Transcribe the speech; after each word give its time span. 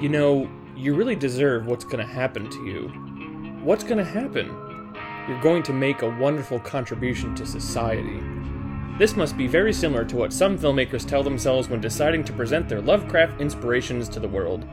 You 0.00 0.08
know, 0.08 0.48
you 0.74 0.94
really 0.94 1.14
deserve 1.14 1.66
what's 1.66 1.84
going 1.84 1.98
to 1.98 2.10
happen 2.10 2.48
to 2.48 2.64
you. 2.64 2.88
What's 3.62 3.84
going 3.84 3.98
to 3.98 4.04
happen? 4.04 4.46
You're 5.28 5.42
going 5.42 5.62
to 5.64 5.74
make 5.74 6.00
a 6.00 6.08
wonderful 6.08 6.58
contribution 6.60 7.34
to 7.34 7.44
society. 7.44 8.18
This 8.98 9.14
must 9.14 9.36
be 9.36 9.46
very 9.46 9.74
similar 9.74 10.06
to 10.06 10.16
what 10.16 10.32
some 10.32 10.58
filmmakers 10.58 11.06
tell 11.06 11.22
themselves 11.22 11.68
when 11.68 11.82
deciding 11.82 12.24
to 12.24 12.32
present 12.32 12.66
their 12.66 12.80
Lovecraft 12.80 13.42
inspirations 13.42 14.08
to 14.08 14.20
the 14.20 14.28
world. 14.28 14.66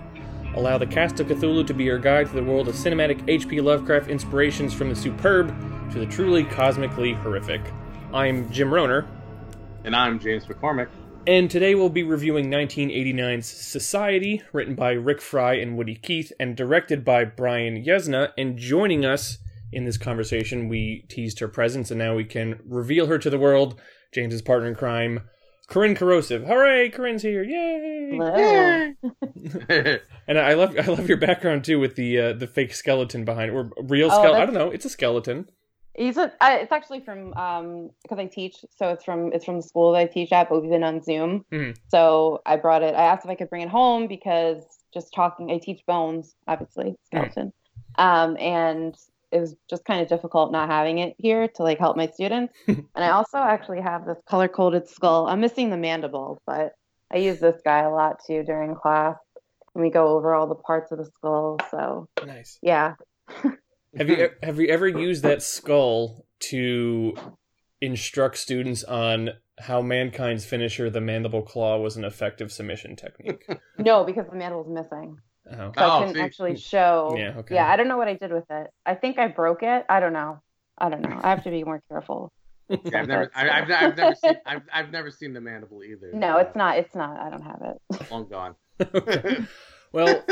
Allow 0.55 0.78
the 0.78 0.88
cast 0.88 1.20
of 1.20 1.28
Cthulhu 1.28 1.68
to 1.68 1.73
be 1.73 1.84
your 1.84 2.00
guide 2.00 2.28
to 2.28 2.34
the 2.34 2.44
world 2.44 2.70
of 2.70 2.75
cinematic 2.75 3.21
H.P. 3.28 3.59
Lovecraft 3.59 4.07
inspirations 4.07 4.73
from 4.73 4.88
the 4.88 4.96
superb 4.96 5.50
to 5.91 6.00
the 6.00 6.05
truly 6.05 6.46
cosmically 6.46 7.12
horrific. 7.16 7.62
I'm 8.14 8.50
Jim 8.50 8.69
Rohner, 8.69 9.05
And 9.83 9.94
I'm 9.94 10.19
James 10.19 10.46
McCormick. 10.46 10.88
And 11.28 11.52
today 11.52 11.76
we'll 11.76 11.90
be 11.90 12.04
reviewing 12.04 12.46
1989's 12.50 13.48
Society, 13.48 14.42
written 14.54 14.76
by 14.76 14.92
Rick 14.92 15.22
Fry 15.22 15.56
and 15.56 15.78
Woody 15.78 15.96
Keith, 15.96 16.32
and 16.40 16.56
directed 16.56 17.04
by 17.04 17.26
Brian 17.26 17.84
Yuzna. 17.84 18.32
And 18.38 18.58
joining 18.58 19.04
us 19.04 19.38
in 19.74 19.84
this 19.84 19.98
conversation, 19.98 20.70
we 20.70 21.06
teased 21.10 21.40
her 21.40 21.50
presence, 21.50 21.92
and 21.92 22.00
now 22.00 22.16
we 22.16 22.24
can 22.24 22.62
reveal 22.66 23.08
her 23.08 23.20
to 23.20 23.30
the 23.30 23.38
world. 23.38 23.78
James's 24.14 24.42
partner 24.42 24.70
in 24.70 24.76
crime, 24.76 25.28
Corinne 25.68 25.96
Corrosive. 25.96 26.46
Hooray, 26.46 26.90
Corinne's 26.92 27.24
here! 27.24 27.44
Yay! 27.44 28.12
Hello. 28.14 29.98
And 30.30 30.38
I 30.38 30.56
love 30.56 30.75
I 30.78 30.86
love 30.86 31.08
your 31.08 31.18
background 31.18 31.64
too 31.64 31.80
with 31.80 31.96
the 31.96 32.20
uh, 32.20 32.34
the 32.34 32.48
fake 32.48 32.73
skeleton 32.73 33.23
behind 33.23 33.50
it, 33.52 33.53
or 33.53 33.72
real 33.81 34.08
Oh, 34.12 34.20
skeleton. 34.20 34.42
I 34.42 34.45
don't 34.45 34.53
know. 34.53 34.72
It's 34.72 34.84
a 34.84 34.89
skeleton. 34.89 35.50
He's 35.97 36.16
a, 36.17 36.31
I, 36.39 36.58
it's 36.58 36.72
actually 36.72 37.00
from 37.00 37.33
um 37.33 37.89
because 38.03 38.19
I 38.19 38.25
teach, 38.25 38.64
so 38.78 38.89
it's 38.89 39.03
from 39.03 39.33
it's 39.33 39.44
from 39.44 39.58
the 39.58 39.64
school 39.64 39.92
that 39.94 40.00
I 40.00 40.05
teach 40.05 40.31
at, 40.31 40.47
but 40.47 40.61
we've 40.61 40.69
been 40.69 40.83
on 40.83 41.02
Zoom. 41.02 41.44
Mhm. 41.52 41.75
So 41.89 42.41
I 42.45 42.55
brought 42.55 42.83
it. 42.83 42.94
I 42.94 43.05
asked 43.05 43.25
if 43.25 43.31
I 43.31 43.35
could 43.35 43.49
bring 43.49 43.63
it 43.63 43.69
home 43.69 44.07
because 44.07 44.63
just 44.94 45.13
talking, 45.13 45.52
I 45.52 45.57
teach 45.57 45.81
bones, 45.88 46.35
obviously 46.47 46.95
skeleton, 47.05 47.52
um, 47.97 48.38
and 48.38 48.95
it 49.31 49.39
was 49.39 49.55
just 49.69 49.83
kind 49.85 50.02
of 50.02 50.07
difficult 50.07 50.52
not 50.52 50.69
having 50.69 50.99
it 50.99 51.16
here 51.17 51.47
to 51.47 51.63
like 51.63 51.80
help 51.80 51.97
my 51.97 52.07
students. 52.07 52.53
and 52.67 52.88
I 52.95 53.09
also 53.09 53.39
actually 53.39 53.81
have 53.81 54.05
this 54.05 54.19
color 54.29 54.47
coded 54.47 54.88
skull. 54.88 55.27
I'm 55.27 55.41
missing 55.41 55.69
the 55.72 55.77
mandible, 55.77 56.41
but 56.45 56.73
I 57.11 57.17
use 57.17 57.39
this 57.39 57.59
guy 57.66 57.79
a 57.79 57.89
lot 57.89 58.22
too 58.25 58.44
during 58.44 58.75
class, 58.75 59.17
and 59.73 59.83
we 59.83 59.89
go 59.89 60.09
over 60.09 60.35
all 60.35 60.47
the 60.47 60.55
parts 60.55 60.91
of 60.91 61.00
the 61.00 61.05
skull. 61.05 61.57
So 61.72 62.07
Nice. 62.23 62.59
yeah, 62.61 62.94
Have 63.95 64.09
you 64.09 64.30
have 64.43 64.59
you 64.59 64.67
ever 64.67 64.88
used 64.88 65.23
that 65.23 65.41
skull 65.43 66.25
to 66.39 67.16
instruct 67.81 68.38
students 68.38 68.83
on 68.83 69.31
how 69.59 69.81
mankind's 69.81 70.45
finisher, 70.45 70.89
the 70.89 71.02
mandible 71.02 71.41
claw, 71.41 71.77
was 71.79 71.97
an 71.97 72.03
effective 72.03 72.52
submission 72.52 72.95
technique? 72.95 73.47
no, 73.77 74.03
because 74.03 74.25
the 74.29 74.35
mandible's 74.35 74.69
missing. 74.69 75.17
Oh, 75.49 75.71
so 75.71 75.71
Oh, 75.77 75.89
I 75.89 75.99
couldn't 75.99 76.16
see. 76.16 76.21
actually 76.21 76.52
hmm. 76.52 76.57
show. 76.57 77.16
Yeah, 77.17 77.38
okay. 77.38 77.55
Yeah, 77.55 77.67
I 77.67 77.75
don't 77.75 77.88
know 77.88 77.97
what 77.97 78.07
I 78.07 78.16
did 78.16 78.31
with 78.31 78.49
it. 78.49 78.67
I 78.85 78.95
think 78.95 79.17
I 79.17 79.27
broke 79.27 79.63
it. 79.63 79.85
I 79.89 79.99
don't 79.99 80.13
know. 80.13 80.41
I 80.77 80.89
don't 80.89 81.01
know. 81.01 81.19
I 81.23 81.29
have 81.29 81.44
to 81.45 81.49
be 81.49 81.63
more 81.63 81.81
careful. 81.89 82.31
Yeah, 82.69 82.99
I've 82.99 83.07
never, 83.07 83.31
I've, 83.33 83.72
I've 83.72 83.97
never 83.97 84.16
seen, 84.16 84.35
I've, 84.45 84.61
I've 84.73 84.91
never 84.91 85.09
seen 85.09 85.33
the 85.33 85.39
mandible 85.39 85.83
either. 85.83 86.11
No, 86.13 86.38
it's 86.38 86.55
not. 86.55 86.77
It's 86.77 86.94
not. 86.94 87.17
I 87.17 87.29
don't 87.29 87.41
have 87.41 87.61
it. 87.61 88.11
long 88.11 88.27
gone. 88.27 88.55
Okay. 88.94 89.38
Well, 89.94 90.23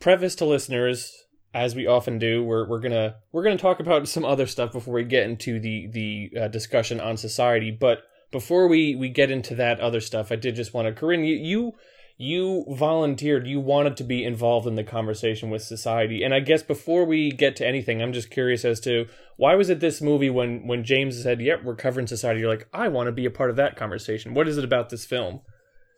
preface 0.00 0.34
to 0.36 0.44
listeners, 0.44 1.12
as 1.52 1.74
we 1.74 1.86
often 1.86 2.18
do, 2.18 2.44
we're 2.44 2.66
we're 2.68 2.80
gonna 2.80 3.16
we're 3.32 3.42
gonna 3.42 3.58
talk 3.58 3.80
about 3.80 4.08
some 4.08 4.24
other 4.24 4.46
stuff 4.46 4.72
before 4.72 4.94
we 4.94 5.04
get 5.04 5.24
into 5.24 5.58
the 5.58 5.88
the 5.88 6.30
uh, 6.40 6.48
discussion 6.48 7.00
on 7.00 7.16
society. 7.16 7.70
But 7.70 8.02
before 8.30 8.68
we 8.68 8.94
we 8.94 9.08
get 9.08 9.30
into 9.30 9.54
that 9.56 9.80
other 9.80 10.00
stuff, 10.00 10.30
I 10.30 10.36
did 10.36 10.54
just 10.54 10.72
want 10.72 10.86
to, 10.86 10.92
Corinne, 10.92 11.24
you 11.24 11.36
you 11.36 11.72
you 12.16 12.66
volunteered, 12.68 13.46
you 13.46 13.60
wanted 13.60 13.96
to 13.96 14.04
be 14.04 14.24
involved 14.24 14.66
in 14.66 14.74
the 14.74 14.84
conversation 14.84 15.48
with 15.48 15.62
society, 15.62 16.22
and 16.22 16.34
I 16.34 16.40
guess 16.40 16.62
before 16.62 17.04
we 17.04 17.30
get 17.30 17.56
to 17.56 17.66
anything, 17.66 18.02
I'm 18.02 18.12
just 18.12 18.30
curious 18.30 18.64
as 18.64 18.78
to 18.80 19.06
why 19.36 19.54
was 19.54 19.70
it 19.70 19.80
this 19.80 20.00
movie 20.00 20.30
when 20.30 20.66
when 20.66 20.84
James 20.84 21.20
said, 21.20 21.40
"Yep, 21.40 21.64
we're 21.64 21.74
covering 21.74 22.06
society," 22.06 22.40
you're 22.40 22.50
like, 22.50 22.68
I 22.72 22.88
want 22.88 23.08
to 23.08 23.12
be 23.12 23.26
a 23.26 23.30
part 23.30 23.50
of 23.50 23.56
that 23.56 23.74
conversation. 23.74 24.34
What 24.34 24.46
is 24.46 24.58
it 24.58 24.64
about 24.64 24.90
this 24.90 25.04
film? 25.04 25.40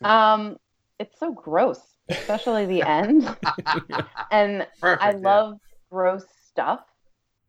Um, 0.02 0.56
it's 0.98 1.18
so 1.18 1.32
gross, 1.32 1.80
especially 2.08 2.66
the 2.66 2.82
end. 2.86 3.22
and 4.30 4.66
Perfect. 4.80 5.02
I 5.02 5.10
yeah. 5.10 5.18
love 5.18 5.58
gross 5.90 6.24
stuff. 6.48 6.80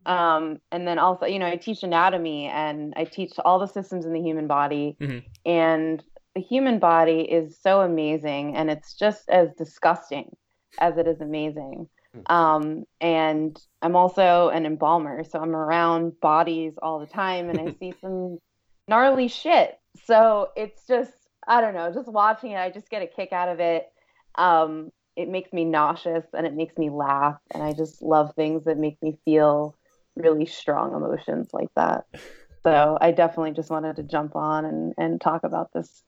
Um, 0.06 0.58
and 0.72 0.86
then 0.88 1.00
also, 1.00 1.26
you 1.26 1.40
know, 1.40 1.48
I 1.48 1.56
teach 1.56 1.84
anatomy 1.84 2.48
and 2.48 2.94
I 2.98 3.06
teach 3.06 3.34
all 3.46 3.60
the 3.60 3.68
systems 3.68 4.06
in 4.06 4.14
the 4.14 4.22
human 4.22 4.48
body. 4.48 4.98
Mhm. 5.00 5.24
And 5.46 6.04
the 6.36 6.42
human 6.42 6.80
body 6.80 7.22
is 7.22 7.58
so 7.62 7.82
amazing 7.82 8.56
and 8.56 8.70
it's 8.70 8.96
just 8.96 9.30
as 9.30 9.54
disgusting 9.54 10.36
as 10.80 10.98
it 10.98 11.08
is 11.08 11.22
amazing. 11.22 11.88
Um, 12.28 12.84
and 13.02 13.60
I'm 13.82 13.96
also 13.96 14.50
an 14.50 14.66
embalmer, 14.66 15.24
so 15.24 15.40
I'm 15.40 15.56
around 15.56 16.20
bodies 16.20 16.74
all 16.82 17.00
the 17.00 17.08
time 17.08 17.50
and 17.50 17.60
I 17.60 17.74
see 17.80 17.94
some 18.02 18.40
gnarly 18.88 19.28
shit. 19.28 19.80
So 20.06 20.50
it's 20.56 20.86
just, 20.88 21.14
I 21.48 21.62
don't 21.62 21.74
know, 21.74 21.92
just 21.94 22.12
watching 22.12 22.52
it, 22.52 22.58
I 22.58 22.70
just 22.70 22.90
get 22.90 23.02
a 23.02 23.08
kick 23.08 23.32
out 23.32 23.50
of 23.50 23.60
it. 23.60 23.88
Um, 24.36 24.92
it 25.16 25.30
makes 25.30 25.54
me 25.54 25.64
nauseous 25.66 26.26
and 26.34 26.48
it 26.48 26.54
makes 26.54 26.76
me 26.78 26.90
laugh 26.90 27.38
and 27.54 27.62
i 27.62 27.72
just 27.72 28.02
love 28.02 28.34
things 28.36 28.64
that 28.66 28.78
make 28.80 28.98
me 29.02 29.16
feel 29.26 29.76
really 30.16 30.46
strong 30.46 30.96
emotions 30.96 31.50
like 31.54 31.70
that. 31.76 32.06
So 32.64 32.98
i 33.00 33.12
definitely 33.12 33.52
just 33.52 33.70
wanted 33.70 33.98
to 33.98 34.04
jump 34.04 34.36
on 34.36 34.66
and, 34.66 34.94
and 34.98 35.22
talk 35.22 35.44
about 35.44 35.72
this 35.74 36.04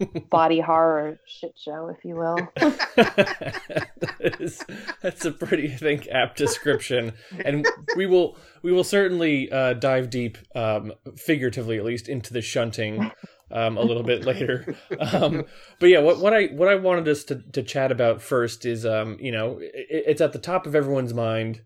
body 0.30 0.60
horror 0.60 1.18
shit 1.26 1.52
show 1.56 1.88
if 1.88 2.04
you 2.04 2.16
will. 2.16 2.38
That 2.96 4.40
is, 4.40 4.64
that's 5.02 5.24
a 5.24 5.30
pretty, 5.30 5.72
I 5.72 5.76
think, 5.76 6.08
apt 6.08 6.38
description, 6.38 7.12
and 7.44 7.66
we 7.96 8.06
will 8.06 8.36
we 8.62 8.72
will 8.72 8.84
certainly 8.84 9.50
uh, 9.50 9.74
dive 9.74 10.10
deep, 10.10 10.38
um, 10.54 10.92
figuratively 11.16 11.76
at 11.76 11.84
least, 11.84 12.08
into 12.08 12.32
the 12.32 12.40
shunting 12.40 13.10
um, 13.50 13.76
a 13.76 13.82
little 13.82 14.02
bit 14.02 14.24
later. 14.24 14.76
Um, 14.98 15.44
but 15.78 15.88
yeah, 15.88 16.00
what 16.00 16.18
what 16.18 16.32
I 16.34 16.46
what 16.46 16.68
I 16.68 16.74
wanted 16.76 17.06
us 17.08 17.24
to, 17.24 17.36
to 17.52 17.62
chat 17.62 17.92
about 17.92 18.22
first 18.22 18.64
is, 18.66 18.84
um, 18.86 19.16
you 19.20 19.32
know, 19.32 19.58
it, 19.60 19.72
it's 19.88 20.20
at 20.20 20.32
the 20.32 20.38
top 20.38 20.66
of 20.66 20.74
everyone's 20.74 21.14
mind. 21.14 21.62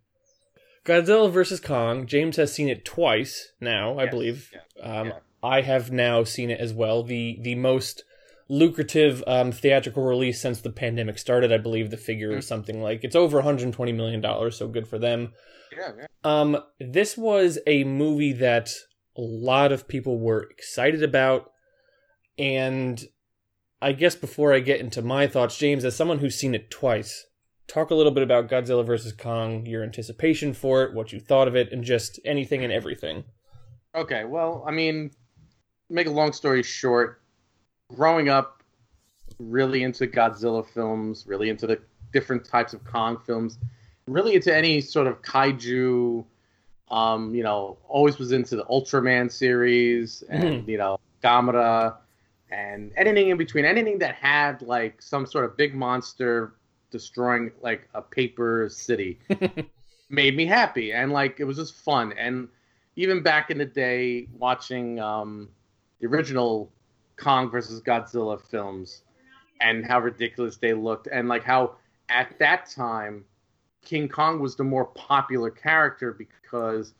Godzilla 0.85 1.31
versus 1.31 1.61
Kong. 1.61 2.07
James 2.07 2.37
has 2.37 2.53
seen 2.55 2.69
it 2.69 2.85
twice 2.85 3.53
now, 3.61 3.99
I 3.99 4.05
Yes, 4.05 4.11
believe. 4.11 4.51
yeah, 4.77 4.83
Um, 5.01 5.09
yeah. 5.09 5.13
I 5.43 5.61
have 5.63 5.91
now 5.93 6.25
seen 6.25 6.51
it 6.51 6.61
as 6.61 6.73
well. 6.73 7.03
The 7.03 7.39
the 7.41 7.55
most 7.55 8.05
lucrative 8.49 9.23
um, 9.27 9.53
theatrical 9.53 10.03
release 10.03 10.41
since 10.41 10.61
the 10.61 10.71
pandemic 10.71 11.19
started. 11.19 11.53
I 11.53 11.59
believe 11.59 11.91
the 11.91 11.97
figure 11.97 12.37
is 12.37 12.47
something 12.47 12.83
like 12.83 13.05
it's 13.05 13.15
over 13.17 13.39
120 13.39 13.93
million 13.93 14.21
dollars. 14.21 14.57
So 14.57 14.69
good 14.69 14.89
for 14.89 14.99
them. 14.99 15.33
Yeah, 15.77 15.93
yeah. 15.99 16.07
Um, 16.25 16.59
this 16.81 17.17
was 17.17 17.59
a 17.67 17.85
movie 17.85 18.33
that 18.35 18.71
a 19.17 19.21
lot 19.21 19.71
of 19.73 19.87
people 19.87 20.19
were 20.19 20.43
excited 20.51 21.03
about, 21.03 21.51
and 22.41 23.07
I 23.83 23.93
guess 23.93 24.15
before 24.15 24.55
I 24.55 24.61
get 24.61 24.81
into 24.81 25.03
my 25.03 25.27
thoughts, 25.27 25.59
James, 25.59 25.85
as 25.85 25.95
someone 25.95 26.21
who's 26.21 26.35
seen 26.35 26.55
it 26.55 26.71
twice, 26.71 27.27
talk 27.69 27.91
a 27.91 27.95
little 27.95 28.13
bit 28.13 28.23
about 28.23 28.49
Godzilla 28.49 28.85
vs 28.85 29.13
Kong, 29.13 29.67
your 29.67 29.83
anticipation 29.83 30.55
for 30.55 30.83
it, 30.83 30.95
what 30.95 31.13
you 31.13 31.21
thought 31.21 31.49
of 31.49 31.55
it, 31.55 31.71
and 31.71 31.85
just 31.85 32.19
anything 32.25 32.65
and 32.65 32.73
everything. 32.73 33.25
Okay, 33.95 34.25
well, 34.25 34.65
I 34.67 34.71
mean, 34.71 35.11
make 35.91 36.07
a 36.07 36.11
long 36.11 36.33
story 36.33 36.63
short, 36.63 37.21
growing 37.95 38.31
up 38.31 38.63
really 39.39 39.83
into 39.83 40.07
Godzilla 40.07 40.67
films, 40.67 41.25
really 41.27 41.51
into 41.51 41.67
the 41.67 41.79
different 42.15 42.47
types 42.47 42.73
of 42.73 42.83
Kong 42.85 43.19
films, 43.27 43.59
really 44.07 44.35
into 44.35 44.55
any 44.55 44.81
sort 44.81 45.07
of 45.07 45.21
kaiju, 45.21 46.25
um, 46.91 47.35
you 47.35 47.43
know, 47.43 47.77
always 47.87 48.19
was 48.19 48.33
into 48.33 48.57
the 48.57 48.65
Ultraman 48.65 49.31
series 49.31 50.23
and, 50.31 50.67
you 50.69 50.79
know, 50.79 50.99
Gamera 51.23 51.97
and 52.51 52.93
anything 52.97 53.29
in 53.29 53.37
between, 53.37 53.65
anything 53.65 53.99
that 53.99 54.15
had 54.15 54.63
like 54.63 55.01
some 55.01 55.27
sort 55.27 55.45
of 55.45 55.57
big 55.57 55.75
monster 55.75 56.55
destroying 56.91 57.53
like 57.63 57.89
a 57.95 58.03
paper 58.03 58.69
city 58.71 59.19
made 60.11 60.37
me 60.37 60.45
happy 60.45 60.93
and 60.93 61.13
like 61.13 61.39
it 61.39 61.45
was 61.45 61.57
just 61.57 61.75
fun 61.75 62.13
and 62.19 62.49
even 62.97 63.23
back 63.23 63.51
in 63.51 63.59
the 63.59 63.65
day 63.65 64.27
watching 64.37 64.99
um, 64.99 65.49
the 66.01 66.07
original 66.07 66.71
Kong 67.17 67.51
versus 67.51 67.81
Godzilla 67.81 68.41
films 68.41 69.03
and 69.61 69.87
how 69.87 70.01
ridiculous 70.01 70.57
they 70.57 70.75
looked 70.75 71.07
and 71.11 71.29
like 71.29 71.45
how 71.45 71.77
at 72.09 72.37
that 72.39 72.69
time 72.69 73.25
King 73.83 74.09
Kong 74.09 74.41
was 74.41 74.57
the 74.57 74.65
more 74.65 74.87
popular 74.87 75.51
character 75.51 76.13
because 76.13 76.93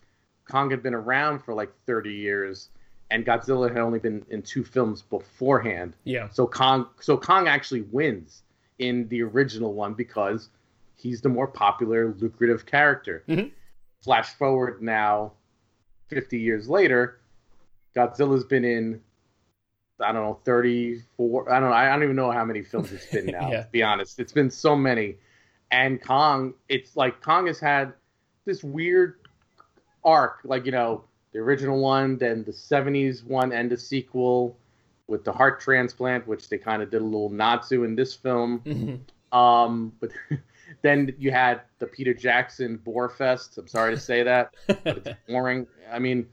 Kong 0.49 0.71
had 0.71 0.83
been 0.83 0.95
around 0.95 1.41
for 1.41 1.53
like 1.53 1.73
30 1.87 2.13
years 2.13 2.69
and 3.11 3.27
Godzilla 3.27 3.69
had 3.69 3.79
only 3.79 3.99
been 3.99 4.25
in 4.31 4.43
two 4.43 4.65
films 4.65 5.03
beforehand. 5.03 5.95
Yeah. 6.05 6.29
So 6.31 6.47
Kong 6.47 6.87
so 7.01 7.17
Kong 7.17 7.49
actually 7.49 7.83
wins 7.83 8.43
in 8.79 9.09
the 9.09 9.23
original 9.23 9.75
one 9.75 9.95
because 9.95 10.49
he's 10.97 11.21
the 11.21 11.29
more 11.29 11.47
popular, 11.47 12.15
lucrative 12.19 12.67
character. 12.67 13.25
Mhm. 13.29 13.51
Flash 14.03 14.29
forward 14.35 14.81
now, 14.83 15.33
50 16.09 16.39
years 16.39 16.69
later, 16.69 17.21
Godzilla's 17.95 18.45
been 18.45 18.65
in, 18.65 19.01
I 20.01 20.13
don't 20.13 20.23
know, 20.25 20.41
34, 20.45 21.53
I 21.53 21.61
don't 21.61 21.71
know, 21.71 21.75
I 21.77 21.89
don't 21.89 22.03
even 22.05 22.17
know 22.17 22.31
how 22.31 22.45
many 22.45 22.63
films 22.63 22.93
it's 22.93 23.07
been 23.07 23.27
now, 23.39 23.51
Yeah. 23.51 23.63
to 23.65 23.69
be 23.71 23.83
honest. 23.83 24.19
It's 24.19 24.33
been 24.33 24.51
so 24.51 24.75
many. 24.77 25.17
and 25.73 26.03
Kong, 26.03 26.55
it's 26.69 26.97
like 26.97 27.23
Kong 27.23 27.47
has 27.47 27.61
had 27.61 27.93
this 28.45 28.65
weird 28.65 29.17
arc, 30.05 30.41
like 30.45 30.65
you 30.67 30.73
know 30.73 31.05
the 31.33 31.39
original 31.39 31.81
one, 31.81 32.17
then 32.19 32.45
the 32.45 32.53
'70s 32.53 33.25
one, 33.25 33.53
and 33.53 33.71
the 33.71 33.77
sequel 33.77 34.57
with 35.07 35.25
the 35.25 35.33
heart 35.33 35.61
transplant, 35.61 36.27
which 36.27 36.49
they 36.49 36.59
kind 36.59 36.83
of 36.83 36.91
did 36.91 37.03
a 37.03 37.05
little 37.05 37.31
nod 37.31 37.63
to 37.69 37.85
in 37.85 37.95
this 37.97 38.15
film. 38.15 38.61
Mhm. 38.65 39.01
Um, 39.37 39.93
but 40.01 40.11
then 40.83 41.15
you 41.19 41.31
had 41.31 41.61
the 41.79 41.87
Peter 41.87 42.13
Jackson 42.13 42.79
Boar 42.79 43.09
Fest. 43.09 43.59
I'm 43.59 43.69
sorry 43.69 43.95
to 43.95 44.01
say 44.01 44.25
that, 44.25 44.55
but 44.67 44.99
it's 44.99 45.09
boring. 45.29 45.67
I 45.93 46.01
mean, 46.01 46.27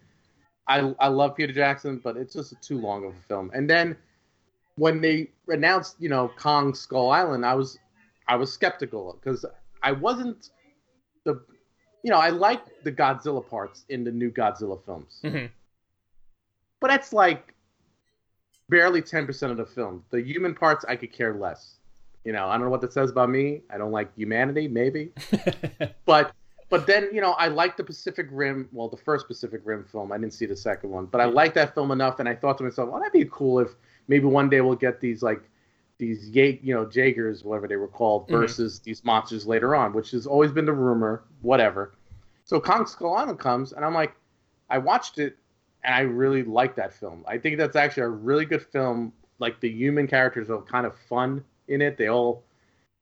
I 0.68 0.96
I 1.00 1.08
love 1.10 1.36
Peter 1.36 1.54
Jackson, 1.54 2.02
but 2.04 2.18
it's 2.18 2.34
just 2.34 2.60
too 2.62 2.80
long 2.80 3.06
of 3.06 3.14
a 3.14 3.22
film. 3.28 3.52
And 3.54 3.70
then 3.70 3.96
when 4.78 5.00
they 5.02 5.30
announced, 5.48 5.96
you 6.00 6.10
know, 6.10 6.32
Kong 6.38 6.74
Skull 6.74 7.12
Island, 7.12 7.46
I 7.46 7.54
was 7.54 7.78
I 8.28 8.36
was 8.36 8.52
skeptical 8.52 9.18
because 9.20 9.46
I 9.84 9.92
wasn't 9.92 10.50
you 12.08 12.14
know 12.14 12.20
I 12.20 12.30
like 12.30 12.62
the 12.86 12.92
Godzilla 12.94 13.46
parts 13.46 13.84
in 13.90 14.06
the 14.06 14.12
new 14.14 14.32
Godzilla 14.32 14.80
films, 14.86 15.20
Mhm. 15.26 15.50
but 16.80 16.88
that's 16.88 17.12
like 17.12 17.54
barely 18.70 19.02
ten 19.02 19.26
percent 19.26 19.52
of 19.52 19.58
the 19.58 19.66
film. 19.66 20.06
The 20.10 20.22
human 20.22 20.56
parts 20.56 20.86
I 20.88 20.96
could 20.96 21.12
care 21.12 21.34
less. 21.34 21.76
You 22.24 22.32
know, 22.32 22.48
I 22.48 22.54
don't 22.54 22.62
know 22.62 22.70
what 22.70 22.80
that 22.80 22.94
says 22.94 23.10
about 23.10 23.30
me. 23.30 23.62
I 23.70 23.78
don't 23.78 23.92
like 23.92 24.16
humanity, 24.16 24.70
maybe 24.70 25.12
but 26.06 26.32
but 26.70 26.88
then 26.88 27.10
you 27.12 27.20
know 27.20 27.32
I 27.34 27.50
like 27.50 27.76
the 27.76 27.84
Pacific 27.84 28.28
Rim. 28.32 28.70
Well, 28.72 28.88
the 28.88 28.96
first 29.10 29.28
Pacific 29.28 29.60
Rim 29.66 29.84
film. 29.84 30.14
I 30.14 30.18
didn't 30.18 30.34
see 30.34 30.46
the 30.46 30.56
second 30.56 30.90
one, 30.92 31.08
but 31.08 31.20
I 31.20 31.26
liked 31.26 31.56
that 31.56 31.74
film 31.76 31.92
enough, 31.92 32.22
and 32.22 32.30
I 32.30 32.36
thought 32.36 32.58
to 32.60 32.64
myself, 32.64 32.90
"Well, 32.90 33.00
that'd 33.02 33.12
be 33.12 33.28
cool 33.30 33.60
if 33.60 33.76
maybe 34.08 34.28
one 34.28 34.50
day 34.50 34.62
we'll 34.62 34.76
get 34.88 35.02
these 35.02 35.22
like 35.22 35.42
these 35.98 36.30
Ye- 36.30 36.60
you 36.62 36.74
know 36.74 36.86
Jaegers, 36.86 37.44
whatever 37.44 37.68
they 37.68 37.76
were 37.76 37.88
called, 37.88 38.28
Mhm. 38.28 38.40
versus 38.40 38.80
these 38.80 39.04
monsters 39.04 39.48
later 39.48 39.76
on, 39.76 39.94
which 39.94 40.12
has 40.12 40.28
always 40.28 40.52
been 40.52 40.66
the 40.66 40.74
rumor. 40.74 41.24
Whatever. 41.42 41.94
So 42.44 42.60
Kong 42.62 42.86
Skull 42.86 43.16
Island 43.16 43.40
comes, 43.40 43.74
and 43.74 43.84
I'm 43.84 43.94
like, 43.94 44.14
I 44.70 44.78
watched 44.78 45.18
it, 45.20 45.38
and 45.84 45.94
I 45.96 46.02
really 46.02 46.44
like 46.44 46.76
that 46.76 46.94
film. 46.94 47.24
I 47.28 47.38
think 47.38 47.58
that's 47.58 47.76
actually 47.76 48.04
a 48.04 48.10
really 48.10 48.46
good 48.46 48.62
film. 48.62 49.12
Like 49.40 49.60
the 49.60 49.70
human 49.70 50.08
characters 50.08 50.50
are 50.50 50.62
kind 50.62 50.86
of 50.86 50.96
fun 51.10 51.44
in 51.68 51.82
it. 51.82 51.98
They 51.98 52.08
all 52.08 52.44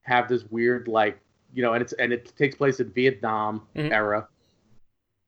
have 0.02 0.28
this 0.28 0.44
weird 0.52 0.88
like 0.88 1.20
you 1.54 1.62
know, 1.62 1.74
and 1.74 1.82
it's 1.82 1.94
and 1.94 2.12
it 2.12 2.36
takes 2.38 2.56
place 2.56 2.80
in 2.82 2.90
Vietnam 2.92 3.62
Mhm. 3.76 3.92
era, 3.92 4.28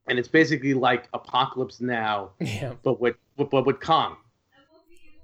and 0.08 0.20
it's 0.20 0.28
basically 0.28 0.74
like 0.74 1.08
Apocalypse 1.14 1.80
Now, 1.80 2.32
yeah. 2.40 2.74
but 2.84 3.00
with 3.00 3.16
but, 3.38 3.50
but 3.50 3.66
with 3.66 3.80
Kong, 3.80 4.18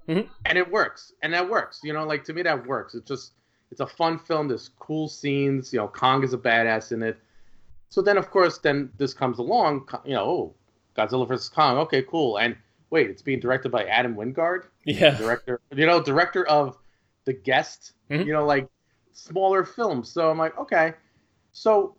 Mhm. 0.08 0.28
and 0.46 0.58
it 0.58 0.70
works, 0.70 1.14
and 1.22 1.34
that 1.34 1.50
works. 1.50 1.80
You 1.84 1.94
know, 1.94 2.06
like 2.06 2.24
to 2.26 2.34
me 2.34 2.42
that 2.44 2.66
works. 2.68 2.94
It's 2.96 3.08
just 3.08 3.34
it's 3.72 3.80
a 3.80 3.88
fun 3.88 4.20
film. 4.20 4.48
There's 4.48 4.70
cool 4.80 5.08
scenes. 5.08 5.74
You 5.74 5.80
know, 5.80 5.88
Kong 5.88 6.24
is 6.24 6.34
a 6.34 6.38
badass 6.38 6.92
in 6.92 7.02
it. 7.02 7.18
So 7.90 8.02
then, 8.02 8.18
of 8.18 8.30
course, 8.30 8.58
then 8.60 8.92
this 8.98 9.14
comes 9.14 9.40
along. 9.40 9.88
You 10.06 10.14
know, 10.16 10.24
oh, 10.24 10.56
Godzilla 10.98 11.28
versus 11.28 11.50
Kong. 11.50 11.78
Okay, 11.78 12.04
cool. 12.04 12.38
And 12.38 12.56
wait, 12.90 13.10
it's 13.10 13.22
being 13.22 13.40
directed 13.40 13.72
by 13.72 13.86
Adam 13.86 14.16
Wingard 14.16 14.66
Yeah. 14.86 15.18
director, 15.18 15.60
you 15.76 15.86
know, 15.86 16.02
director 16.04 16.46
of 16.48 16.78
The 17.26 17.34
Guest, 17.34 17.94
Mhm. 18.10 18.26
you 18.26 18.34
know, 18.34 18.46
like 18.46 18.68
smaller 19.14 19.64
films. 19.64 20.10
So 20.10 20.30
I'm 20.30 20.38
like, 20.38 20.56
okay. 20.58 20.94
So 21.52 21.96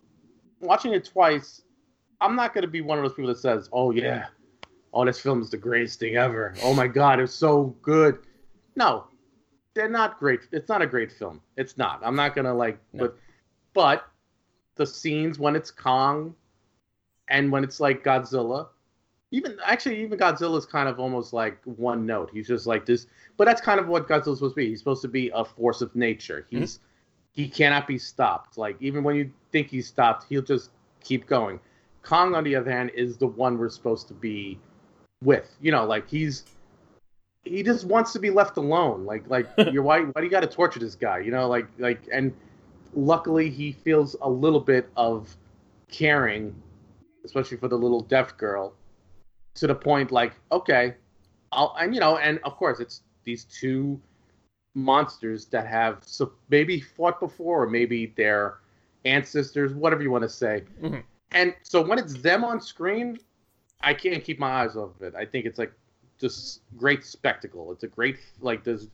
watching 0.61 0.93
it 0.93 1.03
twice, 1.05 1.63
I'm 2.21 2.35
not 2.35 2.53
going 2.53 2.61
to 2.61 2.69
be 2.69 2.79
one 2.81 2.97
of 2.97 3.03
those 3.03 3.13
people 3.13 3.27
that 3.27 3.39
says, 3.39 3.67
oh, 3.73 3.91
yeah, 3.91 4.27
oh, 4.95 5.05
this 5.05 5.19
film 5.19 5.41
is 5.41 5.49
the 5.49 5.57
greatest 5.57 5.99
thing 5.99 6.15
ever. 6.15 6.55
Oh 6.63 6.73
my 6.73 6.87
God, 6.87 7.19
it's 7.19 7.33
so 7.33 7.75
good. 7.81 8.19
No, 8.75 9.05
they're 9.73 9.89
not 9.89 10.17
great. 10.17 10.39
It's 10.51 10.69
not 10.69 10.81
a 10.81 10.87
great 10.87 11.11
film. 11.11 11.41
It's 11.57 11.77
not. 11.77 11.99
I'm 12.03 12.15
not 12.15 12.33
going 12.33 12.45
to 12.45 12.53
like, 12.53 12.79
No. 12.93 13.03
but, 13.03 13.17
but 13.73 14.07
the 14.75 14.85
scenes 14.85 15.37
when 15.37 15.55
it's 15.55 15.69
Kong 15.69 16.33
and 17.27 17.51
when 17.51 17.63
it's 17.63 17.79
like 17.79 18.03
Godzilla, 18.03 18.67
even 19.31 19.57
actually 19.65 20.01
even 20.01 20.17
Godzilla 20.17 20.57
is 20.57 20.65
kind 20.65 20.87
of 20.87 20.99
almost 20.99 21.33
like 21.33 21.57
one 21.65 22.05
note. 22.05 22.29
He's 22.31 22.47
just 22.47 22.65
like 22.65 22.85
this, 22.85 23.07
but 23.37 23.45
that's 23.45 23.59
kind 23.61 23.79
of 23.79 23.87
what 23.87 24.07
Godzilla's 24.07 24.37
supposed 24.39 24.53
to 24.53 24.61
be. 24.61 24.69
He's 24.69 24.79
supposed 24.79 25.01
to 25.01 25.07
be 25.09 25.29
a 25.33 25.43
force 25.43 25.81
of 25.81 25.93
nature. 25.95 26.45
Mm-hmm. 26.47 26.59
He's 26.59 26.79
he 27.31 27.49
cannot 27.49 27.85
be 27.85 27.97
stopped. 27.97 28.57
Like 28.57 28.77
even 28.79 29.03
when 29.03 29.17
you 29.17 29.29
think 29.51 29.67
he's 29.67 29.87
stopped, 29.87 30.25
he'll 30.29 30.41
just 30.41 30.69
keep 31.03 31.27
going. 31.27 31.59
Kong, 32.01 32.35
on 32.35 32.43
the 32.43 32.55
other 32.55 32.71
hand, 32.71 32.91
is 32.95 33.17
the 33.17 33.27
one 33.27 33.57
we're 33.57 33.67
supposed 33.69 34.07
to 34.07 34.13
be 34.13 34.59
with. 35.25 35.49
You 35.61 35.71
know, 35.71 35.85
like 35.85 36.07
he's 36.09 36.43
he 37.43 37.61
just 37.63 37.85
wants 37.85 38.13
to 38.13 38.19
be 38.19 38.29
left 38.29 38.57
alone. 38.57 39.05
Like 39.05 39.29
like 39.29 39.47
you're 39.71 39.83
why 39.83 40.01
why 40.01 40.21
do 40.21 40.23
you 40.23 40.31
got 40.31 40.41
to 40.41 40.47
torture 40.47 40.79
this 40.79 40.95
guy? 40.95 41.19
You 41.19 41.31
know, 41.31 41.47
like 41.47 41.67
like 41.77 42.07
and 42.11 42.33
luckily 42.93 43.49
he 43.49 43.71
feels 43.71 44.15
a 44.21 44.29
little 44.29 44.59
bit 44.59 44.89
of 44.95 45.35
caring, 45.89 46.55
especially 47.23 47.57
for 47.57 47.67
the 47.67 47.77
little 47.77 48.01
deaf 48.01 48.37
girl, 48.37 48.73
to 49.55 49.67
the 49.67 49.75
point 49.75 50.11
like 50.11 50.33
okay, 50.51 50.95
I'll 51.51 51.75
and 51.79 51.93
you 51.93 51.99
know 51.99 52.17
and 52.17 52.39
of 52.43 52.55
course 52.57 52.79
it's 52.79 53.01
these 53.23 53.45
two 53.45 53.99
monsters 54.75 55.45
that 55.45 55.65
have 55.65 55.99
so 56.01 56.33
maybe 56.49 56.79
fought 56.81 57.19
before 57.19 57.63
or 57.63 57.67
maybe 57.67 58.13
their 58.17 58.59
ancestors, 59.05 59.73
whatever 59.73 60.03
you 60.03 60.11
want 60.11 60.23
to 60.23 60.29
say. 60.29 60.63
Mhm. 60.81 61.03
And 61.31 61.55
so 61.63 61.81
when 61.81 61.97
it's 61.97 62.21
them 62.21 62.43
on 62.43 62.59
screen, 62.59 63.19
I 63.85 63.93
can't 63.93 64.23
keep 64.23 64.39
my 64.39 64.49
eyes 64.63 64.75
off 64.75 64.91
of 64.97 65.01
it. 65.03 65.13
I 65.15 65.25
think 65.25 65.45
it's 65.45 65.57
like 65.59 65.71
just 66.19 66.61
great 66.77 67.05
spectacle. 67.05 67.71
It's 67.71 67.83
a 67.83 67.87
great 67.87 68.17
like 68.41 68.63
there's 68.63 68.87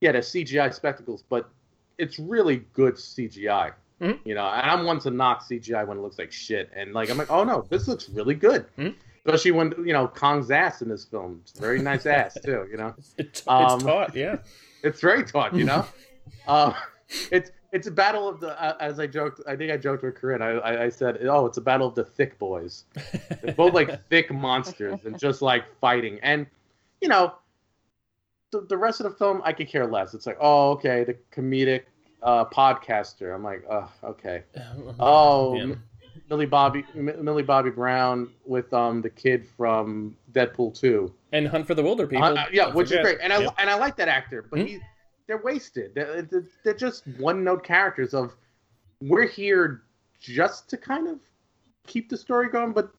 yeah, 0.00 0.12
there's 0.12 0.28
CGI 0.30 0.72
spectacles, 0.72 1.22
but 1.28 1.48
it's 1.98 2.18
really 2.18 2.58
good 2.72 2.94
CGI. 2.94 3.72
Mhm. 4.00 4.18
You 4.24 4.34
know, 4.34 4.46
and 4.46 4.70
I'm 4.70 4.84
one 4.84 4.98
to 5.00 5.10
knock 5.10 5.42
CGI 5.48 5.86
when 5.86 5.98
it 5.98 6.00
looks 6.02 6.18
like 6.18 6.30
shit, 6.32 6.70
and 6.74 6.92
like 6.92 7.10
I'm 7.10 7.18
like, 7.18 7.30
oh 7.30 7.44
no, 7.44 7.66
this 7.70 7.88
looks 7.88 8.08
really 8.10 8.34
good. 8.34 8.66
Mhm. 8.78 8.94
Especially 9.24 9.50
when 9.52 9.74
you 9.84 9.92
know 9.92 10.06
Kong's 10.06 10.50
ass 10.50 10.82
in 10.82 10.88
this 10.88 11.04
film. 11.04 11.40
It's 11.42 11.58
very 11.58 11.80
nice 11.80 12.06
ass 12.18 12.36
too. 12.44 12.66
You 12.70 12.76
know, 12.76 12.94
It's, 12.98 13.14
it's 13.18 13.42
Um, 13.48 13.80
taught, 13.80 14.14
yeah. 14.14 14.36
it's 14.84 15.00
very 15.00 15.24
taut. 15.24 15.54
You 15.54 15.64
know, 15.64 15.84
uh, 16.46 16.74
it's 17.32 17.50
it's 17.76 17.86
a 17.86 17.90
battle 17.92 18.28
of 18.28 18.40
the 18.40 18.60
uh, 18.60 18.76
as 18.80 18.98
I 18.98 19.06
joked. 19.06 19.40
I 19.46 19.54
think 19.54 19.70
I 19.70 19.76
joked 19.76 20.02
with 20.02 20.14
Corinne. 20.16 20.42
I, 20.42 20.52
I 20.58 20.84
I 20.84 20.88
said, 20.88 21.18
oh, 21.26 21.46
it's 21.46 21.58
a 21.58 21.60
battle 21.60 21.86
of 21.86 21.94
the 21.94 22.04
thick 22.04 22.38
boys. 22.38 22.84
They're 23.42 23.54
both 23.54 23.74
like 23.74 24.02
thick 24.08 24.32
monsters 24.32 25.00
and 25.04 25.18
just 25.18 25.42
like 25.42 25.64
fighting. 25.80 26.18
And 26.22 26.46
you 27.00 27.08
know, 27.08 27.34
the, 28.50 28.62
the 28.62 28.76
rest 28.76 29.00
of 29.00 29.04
the 29.04 29.16
film 29.16 29.42
I 29.44 29.52
could 29.52 29.68
care 29.68 29.86
less. 29.86 30.14
It's 30.14 30.26
like, 30.26 30.38
oh, 30.40 30.70
okay, 30.72 31.04
the 31.04 31.16
comedic 31.32 31.82
uh, 32.22 32.44
podcaster. 32.46 33.34
I'm 33.34 33.44
like, 33.44 33.64
oh, 33.70 33.90
okay. 34.04 34.42
Oh, 34.98 35.54
Yeah. 35.54 35.62
M- 35.62 35.82
Millie 36.30 36.46
Bobby 36.46 36.84
M- 36.96 37.24
Millie 37.24 37.42
Bobby 37.42 37.70
Brown 37.70 38.30
with 38.46 38.72
um 38.72 39.02
the 39.02 39.10
kid 39.10 39.46
from 39.56 40.16
Deadpool 40.32 40.74
two. 40.78 41.12
And 41.32 41.46
Hunt 41.46 41.66
for 41.66 41.74
the 41.74 41.82
Wilderpeople. 41.82 42.38
Uh, 42.38 42.46
yeah, 42.52 42.72
which 42.72 42.88
forget. 42.88 43.04
is 43.04 43.10
great, 43.12 43.18
and 43.22 43.32
I 43.32 43.40
Yeah. 43.42 43.48
and 43.58 43.68
I 43.68 43.74
like 43.76 43.96
that 43.96 44.08
actor, 44.08 44.42
but 44.42 44.60
Mhm. 44.60 44.66
he, 44.66 44.78
they're 45.26 45.42
wasted. 45.42 45.94
They're, 45.94 46.22
they're- 46.64 46.74
just 46.74 47.06
one 47.18 47.42
note 47.44 47.64
characters 47.64 48.14
of 48.14 48.36
we're 49.00 49.26
here 49.26 49.82
just 50.20 50.68
to 50.70 50.76
kind 50.76 51.08
of 51.08 51.18
keep 51.86 52.08
the 52.08 52.16
story 52.16 52.48
going, 52.48 52.72
but 52.72 52.90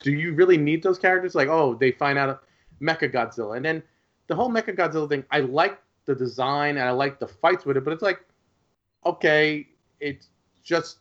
do 0.00 0.12
you 0.12 0.34
really 0.34 0.56
need 0.56 0.82
those 0.82 0.98
characters? 0.98 1.34
Like, 1.34 1.48
oh, 1.48 1.74
they 1.74 1.90
find 1.90 2.18
out 2.18 2.42
Mecha 2.80 3.12
Godzilla, 3.12 3.56
and 3.56 3.64
then 3.64 3.82
the 4.28 4.34
whole 4.34 4.50
Mecha 4.50 4.76
Godzilla 4.76 5.08
thing. 5.08 5.24
I 5.30 5.40
like 5.40 5.78
the 6.04 6.14
design 6.14 6.76
and 6.76 6.86
I 6.86 6.90
like 6.90 7.18
the 7.18 7.26
fights 7.26 7.64
with 7.64 7.76
it, 7.76 7.84
but 7.84 7.92
it's 7.92 8.02
like, 8.02 8.20
okay, 9.04 9.66
it's 10.00 10.28
just 10.62 10.98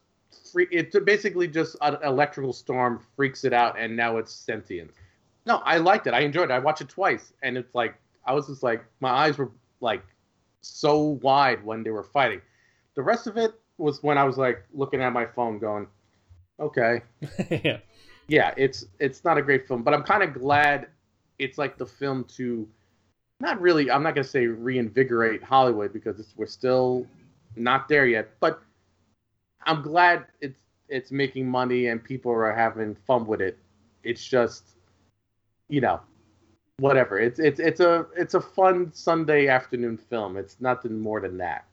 free. 0.52 0.68
It's 0.72 0.98
basically 1.00 1.48
just 1.48 1.76
an 1.82 1.98
electrical 2.04 2.54
storm 2.54 3.02
freaks 3.16 3.44
it 3.44 3.54
out, 3.54 3.78
and 3.80 3.96
now 3.96 4.18
it's 4.18 4.34
sentient. 4.34 4.92
No, 5.46 5.58
I 5.58 5.78
liked 5.78 6.08
it. 6.08 6.14
I 6.14 6.22
enjoyed 6.22 6.50
it. 6.50 6.54
I 6.54 6.60
watched 6.60 6.82
it 6.82 6.90
twice, 6.90 7.34
and 7.44 7.58
it's 7.58 7.74
like 7.76 7.96
I 8.26 8.34
was 8.34 8.48
just 8.48 8.64
like 8.64 8.84
my 9.00 9.10
eyes 9.10 9.38
were 9.38 9.52
like 9.82 10.04
so 10.68 11.20
wide 11.22 11.64
when 11.64 11.84
they 11.84 11.92
were 11.92 12.04
fighting. 12.04 12.42
The 12.96 13.02
rest 13.02 13.28
of 13.28 13.38
it 13.38 13.54
was 13.78 14.02
when 14.04 14.18
I 14.18 14.24
was 14.24 14.38
like 14.38 14.64
looking 14.74 15.02
at 15.02 15.14
my 15.14 15.26
phone, 15.26 15.60
going, 15.60 15.88
"Okay, 16.60 17.02
yeah. 17.64 17.78
yeah, 18.28 18.54
it's 18.58 18.86
it's 19.00 19.24
not 19.24 19.38
a 19.38 19.42
great 19.42 19.68
film, 19.68 19.84
but 19.84 19.94
I'm 19.94 20.04
kind 20.04 20.24
of 20.24 20.34
glad 20.34 20.88
it's 21.40 21.58
like 21.58 21.78
the 21.78 21.86
film 21.86 22.24
to 22.36 22.68
not 23.40 23.62
really. 23.62 23.92
I'm 23.92 24.04
not 24.04 24.16
gonna 24.16 24.24
say 24.24 24.48
reinvigorate 24.48 25.44
Hollywood 25.44 25.94
because 25.94 26.20
it's, 26.20 26.34
we're 26.36 26.48
still 26.48 27.06
not 27.56 27.88
there 27.88 28.08
yet, 28.08 28.30
but 28.40 28.62
I'm 29.66 29.82
glad 29.82 30.26
it's 30.42 30.62
it's 30.90 31.12
making 31.12 31.50
money 31.50 31.88
and 31.88 32.04
people 32.04 32.32
are 32.32 32.54
having 32.54 32.96
fun 33.06 33.26
with 33.26 33.42
it. 33.42 33.58
It's 34.04 34.26
just, 34.26 34.64
you 35.68 35.82
know, 35.82 36.00
whatever. 36.80 37.20
It's 37.20 37.40
it's 37.40 37.60
it's 37.60 37.80
a 37.80 38.06
it's 38.16 38.34
a 38.34 38.42
fun 38.42 38.92
Sunday 38.94 39.48
afternoon 39.48 39.98
film. 39.98 40.38
It's 40.38 40.60
nothing 40.60 41.00
more 41.00 41.22
than 41.22 41.38
that. 41.38 41.66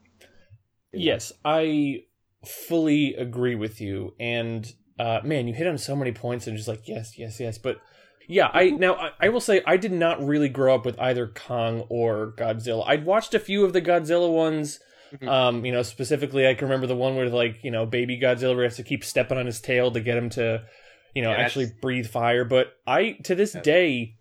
You 0.93 0.99
know? 0.99 1.05
Yes, 1.05 1.33
I 1.45 2.05
fully 2.45 3.15
agree 3.15 3.55
with 3.55 3.81
you. 3.81 4.15
And 4.19 4.71
uh, 4.99 5.21
man, 5.25 5.49
you 5.49 5.55
hit 5.55 5.67
on 5.67 5.79
so 5.79 5.97
many 5.97 6.13
points 6.13 6.47
and 6.47 6.57
just 6.57 6.69
like 6.69 6.87
yes, 6.89 7.19
yes, 7.19 7.41
yes. 7.41 7.59
But 7.59 7.81
yeah, 8.29 8.51
I 8.53 8.71
now 8.71 8.95
I, 8.95 9.11
I 9.21 9.29
will 9.29 9.41
say 9.41 9.63
I 9.67 9.77
did 9.77 9.93
not 9.93 10.25
really 10.25 10.49
grow 10.49 10.75
up 10.75 10.85
with 10.85 10.99
either 10.99 11.27
Kong 11.27 11.85
or 11.89 12.35
Godzilla. 12.37 12.85
I'd 12.87 13.05
watched 13.05 13.35
a 13.35 13.39
few 13.39 13.65
of 13.65 13.73
the 13.73 13.83
Godzilla 13.83 14.33
ones 14.33 14.81
Mhm. 15.21 15.29
Um, 15.29 15.65
you 15.65 15.73
know, 15.73 15.83
specifically, 15.83 16.47
I 16.47 16.55
can 16.55 16.67
remember 16.67 16.87
the 16.87 16.97
one 16.97 17.15
where 17.15 17.29
like 17.29 17.63
you 17.63 17.71
know, 17.71 17.87
baby 17.87 18.19
Godzilla 18.19 18.65
has 18.65 18.77
to 18.77 18.83
keep 18.83 19.05
stepping 19.05 19.39
on 19.39 19.47
his 19.47 19.61
tail 19.61 19.91
to 19.93 20.01
get 20.01 20.17
him 20.17 20.31
to, 20.31 20.65
you 21.15 21.23
know, 21.23 21.31
Yeah, 21.31 21.37
actually 21.37 21.73
breathe 21.81 22.07
fire. 22.07 22.45
But 22.45 22.73
I, 22.87 23.19
to 23.25 23.35
this 23.35 23.53
day, 23.53 24.17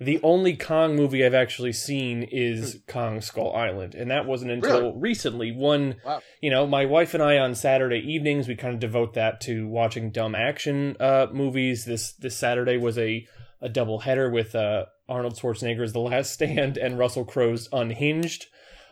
the 0.00 0.20
only 0.22 0.56
Kong 0.56 0.96
movie 0.96 1.24
I've 1.24 1.34
actually 1.34 1.72
seen 1.72 2.22
is. 2.24 2.80
Kong 2.88 3.20
Skull 3.20 3.54
Island, 3.54 3.94
and 3.94 4.10
that 4.10 4.26
wasn't 4.26 4.50
until 4.50 4.92
recently. 4.94 5.52
One, 5.52 5.96
Wow. 6.04 6.20
you 6.40 6.50
know, 6.50 6.66
my 6.66 6.84
wife 6.84 7.14
and 7.14 7.22
I 7.22 7.38
on 7.38 7.54
Saturday 7.54 7.98
evenings 8.00 8.48
we 8.48 8.56
kind 8.56 8.74
of 8.74 8.80
devote 8.80 9.14
that 9.14 9.40
to 9.42 9.68
watching 9.68 10.10
dumb 10.10 10.34
action 10.34 10.96
uh, 11.00 11.28
movies. 11.32 11.84
This 11.84 12.12
this 12.14 12.36
Saturday 12.36 12.76
was 12.76 12.98
a 12.98 13.26
a 13.60 13.68
double 13.68 14.00
header 14.00 14.28
with 14.30 14.54
uh, 14.54 14.86
Arnold 15.08 15.34
Schwarzenegger's 15.36 15.92
The 15.92 16.00
Last 16.00 16.32
Stand 16.32 16.76
and 16.76 16.98
Russell 16.98 17.24
Crowe's 17.24 17.68
Unhinged. 17.72 18.46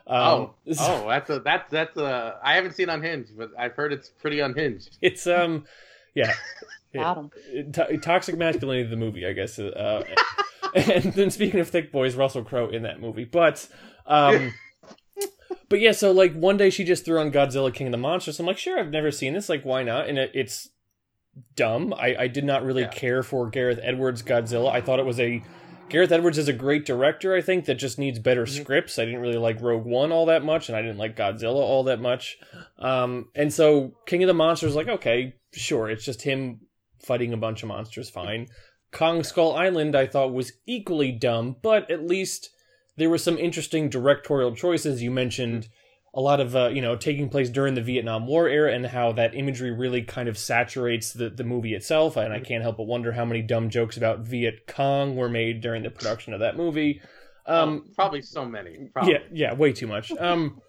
Um, 0.07 0.17
oh, 0.17 0.55
oh, 0.79 1.09
that's 1.09 1.31
a 1.31 1.41
that's 1.41 1.71
that's 1.71 1.97
a. 1.97 2.39
I 2.43 2.55
haven't 2.55 2.75
seen 2.75 2.89
Unhinged, 2.89 3.37
but 3.37 3.51
I've 3.59 3.75
heard 3.75 3.93
it's 3.93 4.09
pretty 4.09 4.41
unhinged. 4.41 4.99
It's 5.03 5.27
um, 5.27 5.65
yeah, 6.15 6.33
Got 6.95 7.19
'em. 7.19 7.31
to- 7.73 7.99
toxic 7.99 8.37
masculinity 8.37 8.89
the 8.89 8.97
movie, 8.97 9.27
I 9.27 9.33
guess. 9.33 9.59
Uh, 9.59 10.05
and 10.95 11.13
then 11.13 11.31
speaking 11.31 11.61
of 11.61 11.69
thick 11.69 11.93
boys, 11.93 12.15
Russell 12.15 12.45
Crowe 12.45 12.69
in 12.69 12.83
that 12.83 13.01
movie, 13.01 13.25
but 13.25 13.69
um, 14.07 14.53
but 15.69 15.81
yeah. 15.81 15.93
So 15.93 16.13
like 16.13 16.35
one 16.35 16.57
day 16.57 16.71
she 16.71 16.85
just 16.85 17.05
threw 17.05 17.19
on 17.19 17.31
Godzilla 17.33 17.73
King 17.73 17.89
of 17.89 17.93
the 17.93 17.99
Monsters. 17.99 18.41
I'm 18.41 18.47
like, 18.47 18.59
sure, 18.59 18.79
I've 18.79 18.91
never 18.91 19.11
seen 19.11 19.35
this. 19.35 19.49
Like, 19.49 19.65
why 19.65 19.83
not? 19.83 20.09
And 20.09 20.19
it, 20.19 20.31
it's 20.35 20.71
dumb. 21.57 21.95
I 21.95 22.17
I 22.21 22.27
did 22.29 22.45
not 22.45 22.65
really 22.65 22.83
Yeah. 22.83 22.89
care 22.89 23.23
for 23.23 23.49
Gareth 23.49 23.81
Edwards 23.83 24.23
Godzilla. 24.23 24.71
I 24.71 24.81
thought 24.81 24.99
it 24.99 25.07
was 25.07 25.21
a 25.21 25.43
Gareth 25.89 26.13
Edwards 26.13 26.39
is 26.39 26.49
a 26.49 26.55
great 26.55 26.87
director. 26.87 27.35
I 27.35 27.43
think 27.43 27.67
that 27.67 27.75
just 27.75 27.99
needs 27.99 28.19
better 28.19 28.45
Mhm. 28.47 28.63
scripts. 28.63 28.99
I 28.99 29.05
didn't 29.05 29.21
really 29.21 29.37
like 29.37 29.61
Rogue 29.61 29.85
One 29.85 30.11
all 30.11 30.25
that 30.27 30.43
much, 30.43 30.69
and 30.71 30.77
I 30.77 30.81
didn't 30.81 30.97
like 30.97 31.17
Godzilla 31.17 31.57
all 31.57 31.85
that 31.85 32.01
much. 32.01 32.39
Um, 32.79 33.29
and 33.35 33.53
so 33.53 33.93
King 34.07 34.23
of 34.23 34.29
the 34.29 34.33
Monsters, 34.35 34.75
like, 34.75 34.89
okay, 34.89 35.35
sure, 35.53 35.91
it's 35.91 36.05
just 36.05 36.23
him 36.23 36.61
fighting 37.05 37.35
a 37.35 37.37
bunch 37.37 37.63
of 37.63 37.69
monsters, 37.69 38.09
fine. 38.09 38.47
Kong 38.93 39.25
Skull 39.25 39.55
Island, 39.57 39.97
I 39.97 40.07
thought 40.07 40.33
was 40.33 40.53
equally 40.67 41.13
dumb, 41.13 41.57
but 41.63 41.91
at 41.91 42.07
least 42.07 42.51
there 42.97 43.11
were 43.11 43.19
some 43.19 43.39
interesting 43.39 43.89
directorial 43.89 44.55
choices. 44.55 45.03
You 45.03 45.11
mentioned 45.11 45.69
a 46.15 46.21
lot 46.21 46.41
of, 46.41 46.55
uh, 46.55 46.69
you 46.69 46.83
know, 46.83 46.95
taking 46.95 47.31
place 47.31 47.49
during 47.49 47.73
the 47.75 47.81
Vietnam 47.81 48.27
War 48.27 48.47
era 48.47 48.73
and 48.75 48.87
how 48.87 49.13
that 49.13 49.35
imagery 49.35 49.71
really 49.71 50.03
kind 50.03 50.29
of 50.29 50.37
saturates 50.37 51.13
the, 51.15 51.31
the 51.31 51.43
movie 51.43 51.75
itself. 51.75 52.17
And 52.19 52.35
I 52.35 52.41
can't 52.41 52.63
help 52.63 52.77
but 52.77 52.87
wonder 52.87 53.13
how 53.13 53.25
many 53.25 53.41
dumb 53.41 53.71
jokes 53.71 53.97
about 53.97 54.21
Viet 54.21 54.67
Cong 54.67 55.17
were 55.17 55.31
made 55.31 55.63
during 55.63 55.83
the 55.83 55.91
production 55.91 56.35
of 56.35 56.41
that 56.41 56.57
movie. 56.59 57.01
Um, 57.47 57.85
Oh, 57.89 57.93
probably 57.95 58.21
so 58.23 58.45
many. 58.45 58.91
Probably. 58.93 59.15
yeah, 59.15 59.19
yeah, 59.33 59.55
way 59.55 59.73
too 59.73 59.87
much. 59.87 60.13
Um, 60.13 60.61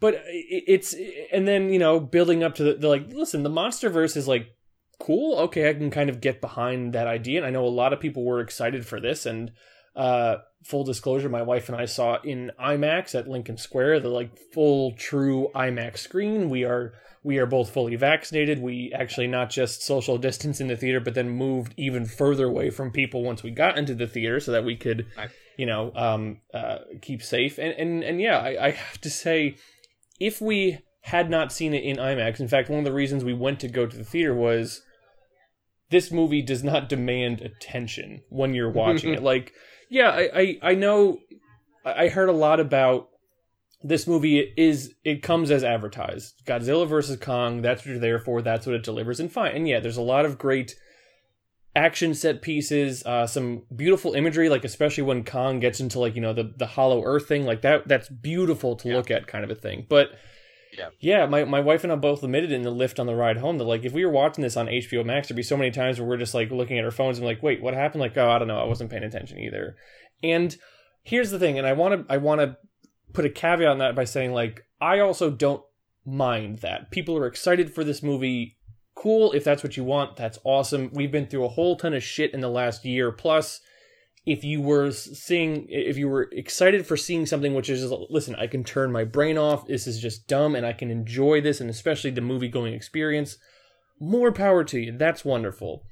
but 0.00 0.20
it's 0.26 0.94
and 1.32 1.46
then 1.48 1.72
you 1.72 1.78
know 1.78 1.98
building 2.00 2.42
up 2.42 2.56
to 2.56 2.64
the, 2.64 2.74
the 2.74 2.88
like. 2.88 3.12
Listen, 3.12 3.42
the 3.44 3.50
MonsterVerse 3.50 4.16
is 4.16 4.28
like 4.28 4.48
cool. 4.98 5.38
Okay, 5.38 5.68
I 5.68 5.74
can 5.74 5.90
kind 5.90 6.10
of 6.10 6.20
get 6.20 6.40
behind 6.40 6.92
that 6.92 7.06
idea, 7.06 7.38
and 7.38 7.46
I 7.46 7.50
know 7.50 7.64
a 7.64 7.68
lot 7.68 7.92
of 7.92 8.00
people 8.00 8.24
were 8.24 8.40
excited 8.40 8.86
for 8.86 9.00
this. 9.00 9.26
And 9.26 9.52
uh, 9.96 10.38
full 10.64 10.84
disclosure, 10.84 11.28
my 11.28 11.42
wife 11.42 11.68
and 11.68 11.76
I 11.76 11.86
saw 11.86 12.18
in 12.22 12.52
IMAX 12.60 13.14
at 13.14 13.28
Lincoln 13.28 13.56
Square, 13.56 14.00
the 14.00 14.08
like 14.08 14.36
full 14.52 14.92
true 14.92 15.48
IMAX 15.54 15.98
screen. 15.98 16.50
We 16.50 16.64
are 16.64 16.94
we 17.24 17.38
are 17.38 17.46
both 17.46 17.70
fully 17.70 17.96
vaccinated. 17.96 18.60
We 18.60 18.92
actually 18.94 19.26
not 19.26 19.50
just 19.50 19.82
social 19.82 20.18
distance 20.18 20.60
in 20.60 20.68
the 20.68 20.76
theater, 20.76 21.00
but 21.00 21.14
then 21.14 21.30
moved 21.30 21.74
even 21.76 22.06
further 22.06 22.46
away 22.46 22.70
from 22.70 22.92
people 22.92 23.22
once 23.22 23.42
we 23.42 23.50
got 23.50 23.76
into 23.76 23.94
the 23.94 24.06
theater, 24.06 24.40
so 24.40 24.52
that 24.52 24.64
we 24.64 24.76
could 24.76 25.06
you 25.58 25.66
know, 25.66 25.92
um, 25.94 26.40
uh, 26.54 26.78
keep 27.02 27.22
safe. 27.22 27.58
And 27.58 27.74
and 27.74 28.02
and 28.02 28.20
yeah, 28.20 28.38
I, 28.38 28.66
I 28.66 28.70
have 28.70 29.00
to 29.02 29.10
say, 29.10 29.56
if 30.18 30.40
we 30.40 30.78
had 31.02 31.28
not 31.28 31.52
seen 31.52 31.74
it 31.74 31.82
in 31.82 31.96
IMAX, 31.96 32.40
in 32.40 32.48
fact, 32.48 32.70
one 32.70 32.78
of 32.78 32.84
the 32.84 32.92
reasons 32.92 33.24
we 33.24 33.34
went 33.34 33.60
to 33.60 33.68
go 33.68 33.84
to 33.84 33.96
the 33.96 34.04
theater 34.04 34.34
was 34.34 34.82
this 35.90 36.10
movie 36.12 36.42
does 36.42 36.62
not 36.62 36.88
demand 36.88 37.40
attention 37.40 38.22
when 38.28 38.54
you're 38.54 38.70
watching 38.70 39.14
it. 39.14 39.22
Like, 39.32 39.52
yeah, 39.90 40.10
I, 40.10 40.30
I 40.34 40.58
I 40.70 40.74
know 40.74 41.18
I 41.84 42.08
heard 42.08 42.28
a 42.28 42.32
lot 42.32 42.60
about 42.60 43.08
this 43.82 44.06
movie 44.06 44.52
is 44.56 44.94
it 45.04 45.22
comes 45.22 45.50
as 45.50 45.62
advertised. 45.64 46.42
Godzilla 46.44 46.86
versus 46.86 47.16
Kong, 47.18 47.62
that's 47.62 47.82
what 47.82 47.92
you're 47.92 47.98
there 48.00 48.18
for, 48.18 48.42
that's 48.42 48.66
what 48.66 48.74
it 48.74 48.82
delivers, 48.82 49.20
and 49.20 49.30
fine. 49.32 49.54
And 49.56 49.68
yeah, 49.68 49.80
there's 49.80 49.96
a 49.96 50.02
lot 50.02 50.24
of 50.26 50.36
great 50.36 50.74
action 51.76 52.12
set 52.14 52.42
pieces, 52.42 53.04
uh, 53.06 53.26
some 53.26 53.62
beautiful 53.74 54.14
imagery, 54.14 54.48
like 54.48 54.64
especially 54.64 55.04
when 55.04 55.24
Kong 55.24 55.60
gets 55.60 55.78
into 55.80 56.00
like, 56.00 56.16
you 56.16 56.20
know, 56.20 56.32
the, 56.32 56.52
the 56.56 56.66
hollow 56.66 57.04
earth 57.04 57.28
thing, 57.28 57.44
like 57.46 57.62
that 57.62 57.86
that's 57.86 58.08
beautiful 58.08 58.74
to 58.76 58.88
Yeah. 58.88 58.96
look 58.96 59.10
at 59.10 59.26
kind 59.28 59.44
of 59.44 59.50
a 59.50 59.54
thing. 59.54 59.86
But 59.88 60.10
Yeah. 60.78 60.90
yeah, 61.00 61.26
my, 61.26 61.44
my 61.44 61.60
wife 61.60 61.82
and 61.82 61.92
I 61.92 61.96
both 61.96 62.22
admitted 62.22 62.52
in 62.52 62.62
the 62.62 62.70
lift 62.70 63.00
on 63.00 63.06
the 63.06 63.14
ride 63.14 63.38
home 63.38 63.58
that 63.58 63.64
like 63.64 63.84
if 63.84 63.92
we 63.92 64.04
were 64.06 64.12
watching 64.12 64.42
this 64.42 64.56
on 64.56 64.66
HBO 64.66 65.04
Max, 65.04 65.28
there'd 65.28 65.36
be 65.36 65.42
so 65.42 65.56
many 65.56 65.70
times 65.70 65.98
where 65.98 66.08
we're 66.08 66.16
just 66.16 66.34
like 66.34 66.50
looking 66.50 66.78
at 66.78 66.84
our 66.84 66.90
phones 66.90 67.18
and 67.18 67.26
like, 67.26 67.42
wait, 67.42 67.60
what 67.60 67.74
happened? 67.74 68.00
Like, 68.00 68.16
oh, 68.16 68.30
I 68.30 68.38
don't 68.38 68.48
know, 68.48 68.60
I 68.60 68.66
wasn't 68.66 68.90
paying 68.90 69.02
attention 69.02 69.38
either. 69.38 69.76
And 70.22 70.56
here's 71.02 71.30
the 71.30 71.38
thing, 71.38 71.58
and 71.58 71.66
I 71.66 71.72
want 71.72 72.08
to 72.08 72.12
I 72.12 72.18
want 72.18 72.40
to 72.40 72.56
put 73.12 73.24
a 73.24 73.30
caveat 73.30 73.68
on 73.68 73.78
that 73.78 73.94
by 73.94 74.04
saying 74.04 74.32
like 74.32 74.64
I 74.80 75.00
also 75.00 75.30
don't 75.30 75.62
mind 76.04 76.58
that 76.60 76.90
people 76.90 77.16
are 77.16 77.26
excited 77.26 77.74
for 77.74 77.84
this 77.84 78.02
movie. 78.02 78.56
Cool, 78.94 79.32
if 79.32 79.44
that's 79.44 79.62
what 79.62 79.76
you 79.76 79.84
want, 79.84 80.16
that's 80.16 80.38
awesome. 80.44 80.90
We've 80.92 81.12
been 81.12 81.26
through 81.26 81.44
a 81.44 81.50
whole 81.50 81.76
ton 81.76 81.94
of 81.94 82.02
shit 82.02 82.34
in 82.34 82.40
the 82.40 82.48
last 82.48 82.84
year 82.84 83.12
plus. 83.12 83.60
If 84.28 84.44
you 84.44 84.60
were 84.60 84.90
seeing, 84.90 85.66
if 85.70 85.96
you 85.96 86.08
were 86.08 86.28
excited 86.32 86.86
for 86.86 86.98
seeing 86.98 87.24
something 87.24 87.54
which 87.54 87.70
is, 87.70 87.90
listen, 88.10 88.34
I 88.34 88.46
can 88.46 88.62
turn 88.62 88.92
my 88.92 89.04
brain 89.04 89.38
off. 89.38 89.66
This 89.66 89.86
is 89.86 90.00
just 90.00 90.28
dumb, 90.28 90.54
and 90.54 90.66
I 90.66 90.74
can 90.74 90.90
enjoy 90.90 91.40
this, 91.40 91.60
and 91.62 91.70
especially 91.70 92.10
the 92.10 92.20
movie 92.20 92.48
going 92.48 92.74
experience. 92.74 93.38
More 93.98 94.30
power 94.30 94.64
to 94.64 94.78
you. 94.78 94.98
That's 94.98 95.24
wonderful. 95.24 95.82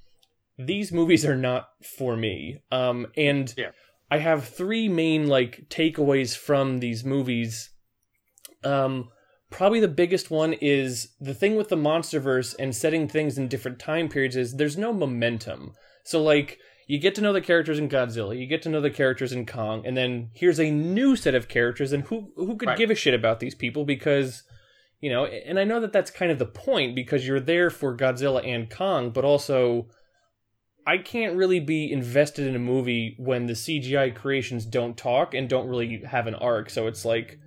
These 0.58 0.92
movies 0.92 1.24
are 1.24 1.36
not 1.36 1.68
for 1.82 2.14
me. 2.16 2.58
Um, 2.70 3.06
and 3.16 3.54
Yeah. 3.56 3.70
I 4.10 4.18
have 4.18 4.44
three 4.44 4.88
main 4.88 5.28
like 5.28 5.66
takeaways 5.70 6.36
from 6.36 6.78
these 6.78 7.04
movies. 7.04 7.70
Um, 8.62 9.08
probably 9.50 9.80
the 9.80 9.88
biggest 9.88 10.30
one 10.30 10.52
is 10.52 11.14
the 11.20 11.34
thing 11.34 11.56
with 11.56 11.68
the 11.68 11.76
MonsterVerse 11.76 12.54
and 12.58 12.76
setting 12.76 13.08
things 13.08 13.38
in 13.38 13.48
different 13.48 13.78
time 13.78 14.08
periods 14.08 14.36
is 14.36 14.56
there's 14.56 14.76
no 14.76 14.92
momentum. 14.92 15.72
So 16.04 16.22
like 16.22 16.58
you 16.86 16.98
get 16.98 17.14
to 17.16 17.20
know 17.20 17.32
the 17.32 17.40
characters 17.40 17.78
in 17.78 17.88
Godzilla, 17.88 18.38
you 18.38 18.46
get 18.46 18.62
to 18.62 18.68
know 18.68 18.80
the 18.80 18.90
characters 18.90 19.32
in 19.32 19.44
Kong, 19.46 19.84
and 19.84 19.96
then 19.96 20.30
here's 20.34 20.60
a 20.60 20.70
new 20.70 21.16
set 21.16 21.34
of 21.34 21.48
characters, 21.48 21.92
and 21.92 22.04
who 22.04 22.32
who 22.36 22.56
could 22.56 22.68
Right. 22.68 22.78
give 22.78 22.90
a 22.90 22.94
shit 22.94 23.14
about 23.14 23.40
these 23.40 23.54
people 23.54 23.84
because 23.84 24.42
you 25.00 25.10
know, 25.10 25.26
and 25.26 25.58
I 25.58 25.64
know 25.64 25.78
that 25.80 25.92
that's 25.92 26.10
kind 26.10 26.32
of 26.32 26.38
the 26.38 26.46
point 26.46 26.94
because 26.94 27.26
you're 27.26 27.38
there 27.38 27.68
for 27.68 27.94
Godzilla 27.94 28.46
and 28.46 28.70
Kong, 28.70 29.10
but 29.10 29.24
also 29.24 29.88
I 30.86 30.98
can't 30.98 31.36
really 31.36 31.60
be 31.60 31.92
invested 31.92 32.46
in 32.46 32.54
a 32.54 32.60
movie 32.60 33.14
when 33.18 33.46
the 33.46 33.52
CGI 33.54 34.14
creations 34.14 34.64
don't 34.64 34.96
talk 34.96 35.34
and 35.34 35.48
don't 35.48 35.68
really 35.68 36.02
have 36.08 36.26
an 36.28 36.34
arc. 36.36 36.70
So 36.70 36.86
it's 36.86 37.04
like, 37.04 37.38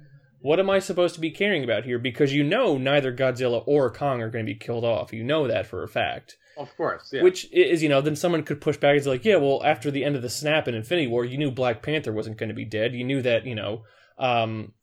what 0.42 0.60
am 0.60 0.70
I 0.70 0.80
supposed 0.80 1.16
to 1.16 1.22
be 1.22 1.32
caring 1.32 1.64
about 1.64 1.86
here? 1.86 1.98
Because 1.98 2.34
you 2.34 2.44
know 2.44 2.78
neither 2.78 3.14
Godzilla 3.16 3.64
or 3.66 3.90
Kong 3.92 4.22
are 4.22 4.30
going 4.30 4.46
to 4.46 4.54
be 4.54 4.60
killed 4.60 4.84
off. 4.86 5.14
You 5.14 5.24
know 5.24 5.48
that 5.48 5.66
for 5.66 5.84
a 5.84 5.88
fact. 5.88 6.38
Of 6.60 6.76
course. 6.78 7.10
Yeah. 7.12 7.24
Which 7.24 7.52
is, 7.52 7.82
you 7.82 7.90
know, 7.90 8.02
then 8.02 8.16
someone 8.16 8.44
could 8.44 8.60
push 8.62 8.78
back. 8.78 8.96
It's 8.98 9.08
like, 9.08 9.24
yeah, 9.26 9.38
well, 9.38 9.62
after 9.64 9.90
the 9.90 10.04
end 10.04 10.16
of 10.16 10.22
the 10.22 10.30
snap 10.30 10.68
in 10.68 10.76
Infinity 10.76 11.08
War, 11.08 11.24
you 11.26 11.38
knew 11.38 11.50
Black 11.50 11.82
Panther 11.82 12.12
wasn't 12.12 12.38
going 12.38 12.50
to 12.50 12.54
be 12.56 12.66
dead. 12.66 12.94
You 12.94 13.06
knew 13.06 13.22
that, 13.22 13.46
you 13.46 13.56
know, 13.56 13.86
um, 14.18 14.74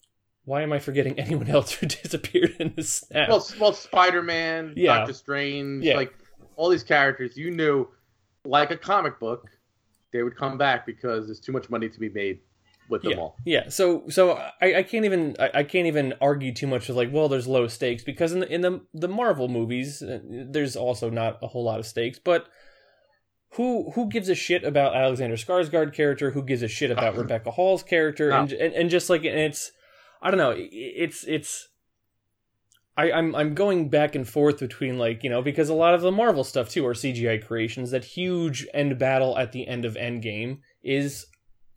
why 0.45 0.62
am 0.62 0.73
I 0.73 0.78
forgetting 0.78 1.18
anyone 1.21 1.49
else 1.49 1.73
who 1.73 1.87
disappeared 1.87 2.56
in 2.59 2.73
the 2.75 2.83
snap? 2.83 3.28
well, 3.28 3.47
well, 3.61 3.73
Spider 3.75 4.23
Man, 4.23 4.73
Yeah. 4.75 4.99
Doctor 4.99 5.12
Strange, 5.12 5.85
Yeah. 5.85 5.97
like 5.97 6.14
all 6.56 6.71
these 6.71 6.83
characters, 6.83 7.37
you 7.37 7.50
knew, 7.50 7.87
like 8.47 8.71
a 8.71 8.76
comic 8.76 9.21
book, 9.21 9.50
they 10.12 10.23
would 10.23 10.37
come 10.37 10.56
back 10.56 10.87
because 10.87 11.26
there's 11.26 11.40
too 11.40 11.52
much 11.52 11.68
money 11.68 11.88
to 11.90 12.00
be 12.00 12.09
made 12.09 12.38
with 12.88 13.02
them 13.02 13.19
all. 13.19 13.37
Yeah, 13.45 13.69
so 13.69 14.09
so 14.09 14.33
I, 14.61 14.76
I 14.76 14.83
can't 14.83 15.05
even 15.05 15.37
I, 15.38 15.50
I 15.55 15.62
can't 15.64 15.87
even 15.87 16.14
argue 16.21 16.52
too 16.52 16.66
much 16.66 16.88
with 16.88 16.97
like 16.97 17.12
well 17.12 17.28
there's 17.28 17.47
low 17.47 17.66
stakes 17.66 18.02
because 18.02 18.33
in 18.33 18.40
the 18.40 18.52
in 18.52 18.61
the 18.61 18.81
the 18.95 19.09
Marvel 19.09 19.49
movies 19.49 20.02
uh, 20.02 20.21
there's 20.25 20.76
also 20.76 21.11
not 21.11 21.38
a 21.43 21.49
whole 21.49 21.64
lot 21.64 21.78
of 21.78 21.87
stakes 21.87 22.19
but 22.19 22.49
who 23.57 23.90
who 23.93 24.09
gives 24.09 24.28
a 24.28 24.35
shit 24.35 24.64
about 24.64 24.95
Alexander 24.95 25.37
Skarsgård 25.37 25.93
character? 25.95 26.31
Who 26.31 26.43
gives 26.43 26.62
a 26.62 26.69
shit 26.69 26.90
about 26.90 27.16
Rebecca 27.19 27.50
Hall's 27.50 27.83
character? 27.83 28.31
And, 28.31 28.52
and 28.52 28.75
and 28.75 28.90
just 28.90 29.11
like 29.11 29.25
and 29.25 29.38
it's 29.38 29.73
I 30.23 30.31
don't 30.31 30.38
know 30.38 30.55
it's 30.57 31.25
it's 31.25 31.69
I, 32.97 33.12
I'm 33.12 33.35
I'm 33.35 33.55
going 33.55 33.88
back 33.88 34.14
and 34.14 34.28
forth 34.28 34.59
between 34.59 34.99
like 34.99 35.23
you 35.23 35.31
know 35.31 35.43
because 35.43 35.69
a 35.69 35.75
lot 35.75 35.95
of 35.95 36.00
the 36.00 36.12
Marvel 36.12 36.45
stuff 36.45 36.69
too 36.69 36.87
are 36.87 36.95
CGI 36.95 37.45
creations. 37.45 37.90
That 37.90 38.05
huge 38.05 38.66
end 38.73 38.99
battle 38.99 39.37
at 39.37 39.52
the 39.52 39.66
end 39.66 39.85
of 39.85 39.95
Endgame 39.95 40.59
is 40.83 41.26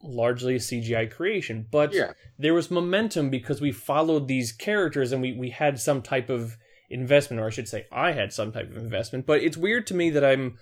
largely 0.02 0.56
a 0.56 0.60
CGI 0.60 1.06
creation, 1.12 1.68
but 1.72 1.94
Yeah. 1.94 2.14
there 2.38 2.54
was 2.54 2.72
momentum 2.72 3.30
because 3.30 3.60
we 3.62 3.72
followed 3.72 4.28
these 4.28 4.52
characters 4.52 5.12
and 5.12 5.22
we 5.22 5.34
we 5.34 5.50
had 5.50 5.80
some 5.80 6.02
type 6.02 6.30
of 6.30 6.56
investment, 6.90 7.42
or 7.42 7.48
I 7.48 7.50
should 7.52 7.68
say, 7.68 7.86
I 7.92 8.14
had 8.14 8.34
some 8.34 8.52
type 8.52 8.70
of 8.72 8.78
investment. 8.78 9.26
But 9.26 9.44
it's 9.44 9.58
weird 9.58 9.86
to 9.88 9.94
me 9.94 10.10
that 10.12 10.24
I'm 10.24 10.58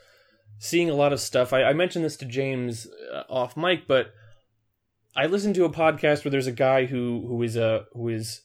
seeing 0.60 0.90
a 0.90 0.96
lot 0.96 1.14
of 1.14 1.20
stuff. 1.20 1.54
I, 1.54 1.64
I 1.64 1.74
mentioned 1.74 2.04
this 2.04 2.18
to 2.18 2.26
James 2.26 2.88
uh, 3.14 3.24
off 3.30 3.56
mic, 3.56 3.88
but 3.88 4.12
I 5.16 5.26
listened 5.28 5.56
to 5.56 5.66
a 5.66 5.70
podcast 5.70 6.24
where 6.26 6.32
there's 6.32 6.48
a 6.48 6.52
guy 6.52 6.86
who 6.86 7.26
who 7.28 7.42
is 7.44 7.56
a 7.56 7.86
who 7.94 8.10
is 8.10 8.42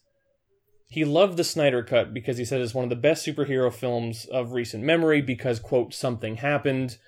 he 0.88 1.04
loved 1.06 1.38
the 1.38 1.44
Snyder 1.44 1.82
Cut 1.82 2.12
because 2.12 2.36
he 2.36 2.44
said 2.44 2.60
it's 2.60 2.74
one 2.74 2.84
of 2.84 2.90
the 2.90 2.96
best 2.96 3.26
superhero 3.26 3.72
films 3.72 4.26
of 4.26 4.52
recent 4.52 4.84
memory 4.84 5.22
because, 5.22 5.58
quote, 5.58 5.94
something 5.94 6.36
happened, 6.36 6.98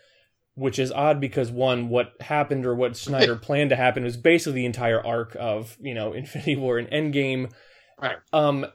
which 0.54 0.78
is 0.78 0.92
odd 0.92 1.20
because, 1.20 1.50
one, 1.50 1.88
what 1.88 2.12
happened 2.20 2.66
or 2.66 2.74
what 2.74 2.96
Snyder 2.96 3.36
planned 3.42 3.70
to 3.70 3.76
happen 3.76 4.04
was 4.04 4.16
basically 4.16 4.60
the 4.60 4.66
entire 4.66 5.04
arc 5.04 5.36
of, 5.38 5.76
you 5.80 5.94
know, 5.94 6.12
Infinity 6.14 6.56
War 6.56 6.78
and 6.78 6.88
Endgame. 6.90 7.52
Right. 8.00 8.16
Um, 8.32 8.66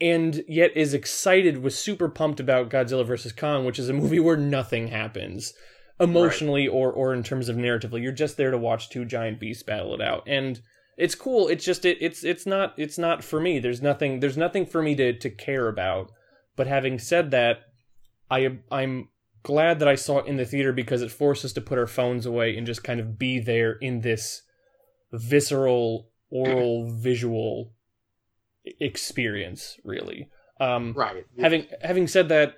and 0.00 0.44
yet 0.46 0.76
is 0.76 0.92
excited, 0.92 1.62
was 1.62 1.78
super 1.78 2.08
pumped 2.08 2.40
about 2.40 2.68
Godzilla 2.68 3.06
vs. 3.06 3.32
Kong, 3.32 3.64
which 3.64 3.78
is 3.78 3.88
a 3.88 3.94
movie 3.94 4.20
where 4.20 4.36
nothing 4.36 4.88
happens 4.88 5.54
emotionally 5.98 6.68
or, 6.68 6.92
or 6.92 7.14
in 7.14 7.22
terms 7.22 7.48
of 7.48 7.56
narratively. 7.56 8.02
You're 8.02 8.12
just 8.12 8.36
there 8.36 8.50
to 8.50 8.58
watch 8.58 8.90
two 8.90 9.06
giant 9.06 9.40
beasts 9.40 9.62
battle 9.62 9.94
it 9.94 10.02
out. 10.02 10.24
And 10.26 10.60
it's 10.96 11.14
cool. 11.14 11.48
It's 11.48 11.64
just 11.64 11.84
it, 11.84 11.98
it's 12.00 12.24
it's 12.24 12.46
not 12.46 12.74
it's 12.76 12.98
not 12.98 13.22
for 13.22 13.40
me. 13.40 13.58
There's 13.58 13.82
nothing 13.82 14.20
there's 14.20 14.36
nothing 14.36 14.66
for 14.66 14.82
me 14.82 14.94
to 14.96 15.12
to 15.18 15.30
care 15.30 15.68
about. 15.68 16.10
But 16.56 16.66
having 16.66 16.98
said 16.98 17.30
that, 17.32 17.60
I 18.30 18.58
I'm 18.70 19.08
glad 19.46 19.78
that 19.78 19.86
I 19.86 19.94
saw 19.94 20.18
it 20.18 20.26
in 20.26 20.36
the 20.36 20.44
theater 20.44 20.72
because 20.72 21.02
it 21.02 21.12
forced 21.12 21.44
us 21.44 21.52
to 21.52 21.60
put 21.60 21.78
our 21.78 21.86
phones 21.86 22.26
away 22.26 22.56
and 22.56 22.66
just 22.66 22.82
kind 22.82 22.98
of 22.98 23.16
be 23.16 23.38
there 23.38 23.74
in 23.74 24.00
this 24.00 24.42
visceral 25.12 26.10
oral 26.30 26.90
visual 27.08 27.72
experience 28.80 29.78
really. 29.84 30.28
Um 30.60 30.94
Right. 30.96 31.24
having 31.38 31.66
having 31.80 32.08
said 32.08 32.28
that 32.30 32.56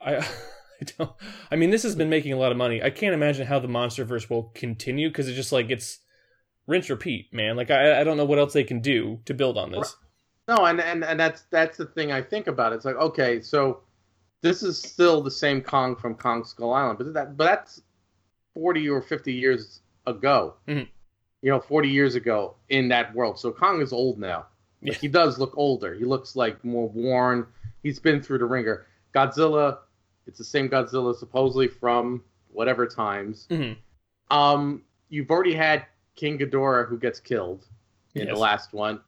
I 0.00 0.16
I 0.80 0.84
don't 0.98 1.12
I 1.50 1.56
mean 1.56 1.70
this 1.70 1.82
has 1.84 1.96
been 1.96 2.10
making 2.10 2.34
a 2.34 2.36
lot 2.36 2.52
of 2.52 2.58
money. 2.58 2.82
I 2.82 2.90
can't 2.90 3.14
imagine 3.14 3.46
how 3.46 3.58
the 3.58 3.68
MonsterVerse 3.68 4.28
will 4.28 4.52
continue 4.54 5.08
because 5.08 5.28
it's 5.28 5.36
just 5.36 5.52
like 5.52 5.70
it's 5.70 6.00
rinse 6.66 6.90
repeat, 6.90 7.32
man. 7.32 7.56
Like 7.56 7.70
I 7.70 8.00
I 8.00 8.04
don't 8.04 8.18
know 8.18 8.26
what 8.26 8.38
else 8.38 8.52
they 8.52 8.64
can 8.64 8.80
do 8.80 9.20
to 9.24 9.32
build 9.32 9.56
on 9.56 9.72
this. 9.72 9.96
No, 10.46 10.66
and, 10.66 10.78
and 10.78 11.04
and 11.04 11.18
that's 11.18 11.44
that's 11.50 11.78
the 11.78 11.86
thing 11.86 12.12
I 12.12 12.20
think 12.20 12.48
about. 12.48 12.74
It's 12.74 12.84
like 12.84 12.96
okay, 12.96 13.40
so 13.40 13.80
this 14.42 14.62
is 14.62 14.80
still 14.80 15.22
the 15.22 15.30
same 15.30 15.60
Kong 15.62 15.96
from 15.96 16.14
Kong 16.14 16.44
Skull 16.44 16.72
Island, 16.74 16.98
but 16.98 17.14
that 17.14 17.36
but 17.36 17.44
that's 17.44 17.82
forty 18.54 18.88
or 18.88 19.00
fifty 19.00 19.32
years 19.32 19.80
ago. 20.06 20.54
Mhm. 20.68 20.88
You 21.42 21.50
know, 21.50 21.60
forty 21.60 21.88
years 21.88 22.14
ago 22.14 22.56
in 22.68 22.88
that 22.88 23.14
world. 23.14 23.38
So 23.38 23.52
Kong 23.52 23.80
is 23.80 23.92
old 23.92 24.18
now. 24.18 24.46
Like, 24.82 24.92
Yeah. 24.92 24.98
He 24.98 25.08
does 25.08 25.38
look 25.38 25.54
older. 25.56 25.94
He 25.94 26.04
looks 26.04 26.34
like 26.36 26.62
more 26.64 26.88
worn. 26.88 27.46
He's 27.82 27.98
been 28.00 28.20
through 28.22 28.38
the 28.38 28.44
ringer. 28.46 28.86
Godzilla, 29.14 29.78
it's 30.26 30.38
the 30.38 30.44
same 30.44 30.68
Godzilla 30.68 31.14
supposedly 31.14 31.68
from 31.68 32.22
whatever 32.52 32.86
times. 32.86 33.46
Mhm. 33.50 33.76
Um, 34.30 34.82
you've 35.08 35.30
already 35.30 35.54
had 35.54 35.86
King 36.16 36.38
Ghidorah 36.38 36.88
who 36.88 36.98
gets 36.98 37.20
killed 37.20 37.66
in 38.14 38.26
Yes. 38.26 38.34
the 38.34 38.40
last 38.40 38.72
one. 38.72 39.00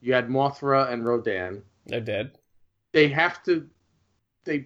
You 0.00 0.12
had 0.14 0.28
Mothra 0.28 0.90
and 0.92 1.04
Rodan. 1.04 1.62
They're 1.86 2.00
dead. 2.00 2.38
They 2.92 3.08
have 3.08 3.42
to. 3.44 3.68
They 4.44 4.64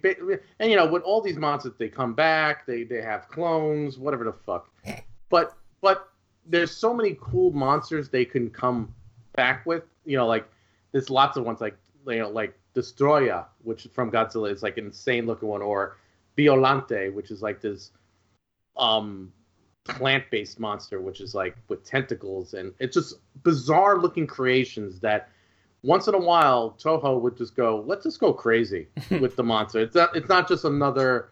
and 0.59 0.71
you 0.71 0.75
know 0.75 0.87
with 0.87 1.03
all 1.03 1.21
these 1.21 1.37
monsters 1.37 1.73
they 1.77 1.89
come 1.89 2.13
back. 2.13 2.65
They 2.65 2.83
they 2.83 3.01
have 3.01 3.27
clones, 3.29 3.97
whatever 3.97 4.23
the 4.23 4.33
fuck. 4.33 4.71
But 5.29 5.55
but 5.81 6.09
there's 6.45 6.75
so 6.75 6.93
many 6.93 7.17
cool 7.21 7.51
monsters 7.51 8.09
they 8.09 8.25
can 8.25 8.49
come 8.49 8.93
back 9.35 9.65
with. 9.65 9.83
You 10.05 10.17
know 10.17 10.27
like 10.27 10.47
there's 10.91 11.09
lots 11.09 11.37
of 11.37 11.45
ones 11.45 11.61
like 11.61 11.77
you 12.07 12.19
know 12.19 12.29
like 12.29 12.57
Destoroyah, 12.75 13.45
which 13.63 13.87
from 13.93 14.11
Godzilla 14.11 14.51
is 14.51 14.63
like 14.63 14.77
an 14.77 14.87
insane 14.87 15.25
looking 15.25 15.49
one, 15.49 15.61
or 15.61 15.97
Biollante, 16.37 17.13
which 17.13 17.31
is 17.31 17.41
like 17.41 17.61
this 17.61 17.91
um 18.77 19.31
plant-based 19.85 20.59
monster, 20.59 21.01
which 21.01 21.21
is 21.21 21.33
like 21.33 21.55
with 21.67 21.83
tentacles, 21.83 22.53
and 22.53 22.73
it's 22.79 22.95
just 22.95 23.15
bizarre 23.43 23.99
looking 23.99 24.27
creations 24.27 24.99
that 24.99 25.29
once 25.83 26.07
in 26.07 26.15
a 26.15 26.19
while 26.19 26.75
Toho 26.81 27.19
would 27.21 27.37
just 27.37 27.55
go, 27.55 27.83
let's 27.85 28.03
just 28.03 28.19
go 28.19 28.33
crazy 28.33 28.87
with 29.21 29.35
the 29.35 29.43
monster. 29.43 29.79
It's 29.79 29.95
not 29.95 30.15
it's 30.15 30.29
not 30.29 30.47
just 30.47 30.65
another, 30.65 31.29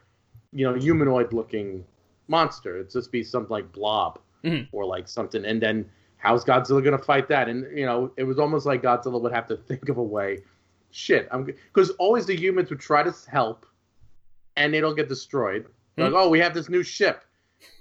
you 0.54 0.66
know, 0.66 0.74
humanoid 0.76 1.34
looking 1.34 1.84
monster. 2.28 2.78
It's 2.78 2.94
just 2.94 3.12
be 3.12 3.24
something 3.24 3.52
like 3.52 3.72
Blob 3.72 4.20
Mhm. 4.44 4.68
or 4.72 4.86
like 4.86 5.08
something, 5.08 5.44
and 5.46 5.60
then 5.62 5.90
how's 6.18 6.46
Godzilla 6.46 6.84
gonna 6.84 6.98
fight 6.98 7.28
that? 7.30 7.50
And 7.50 7.66
you 7.78 7.86
know, 7.86 8.12
it 8.18 8.24
was 8.24 8.38
almost 8.40 8.66
like 8.66 8.82
Godzilla 8.84 9.20
would 9.22 9.32
have 9.34 9.48
to 9.48 9.58
think 9.68 9.90
of 9.90 9.98
a 9.98 10.04
way. 10.04 10.40
Shit, 10.92 11.28
I'm 11.32 11.44
because 11.46 11.90
always 11.92 12.26
the 12.26 12.36
humans 12.36 12.70
would 12.70 12.80
try 12.80 13.04
to 13.04 13.14
help, 13.30 13.66
and 14.56 14.74
they 14.74 14.80
don't 14.80 14.96
get 14.96 15.10
destroyed. 15.10 15.66
Like, 15.98 16.14
oh, 16.14 16.30
we 16.30 16.40
have 16.40 16.54
this 16.54 16.68
new 16.70 16.84
ship, 16.84 17.24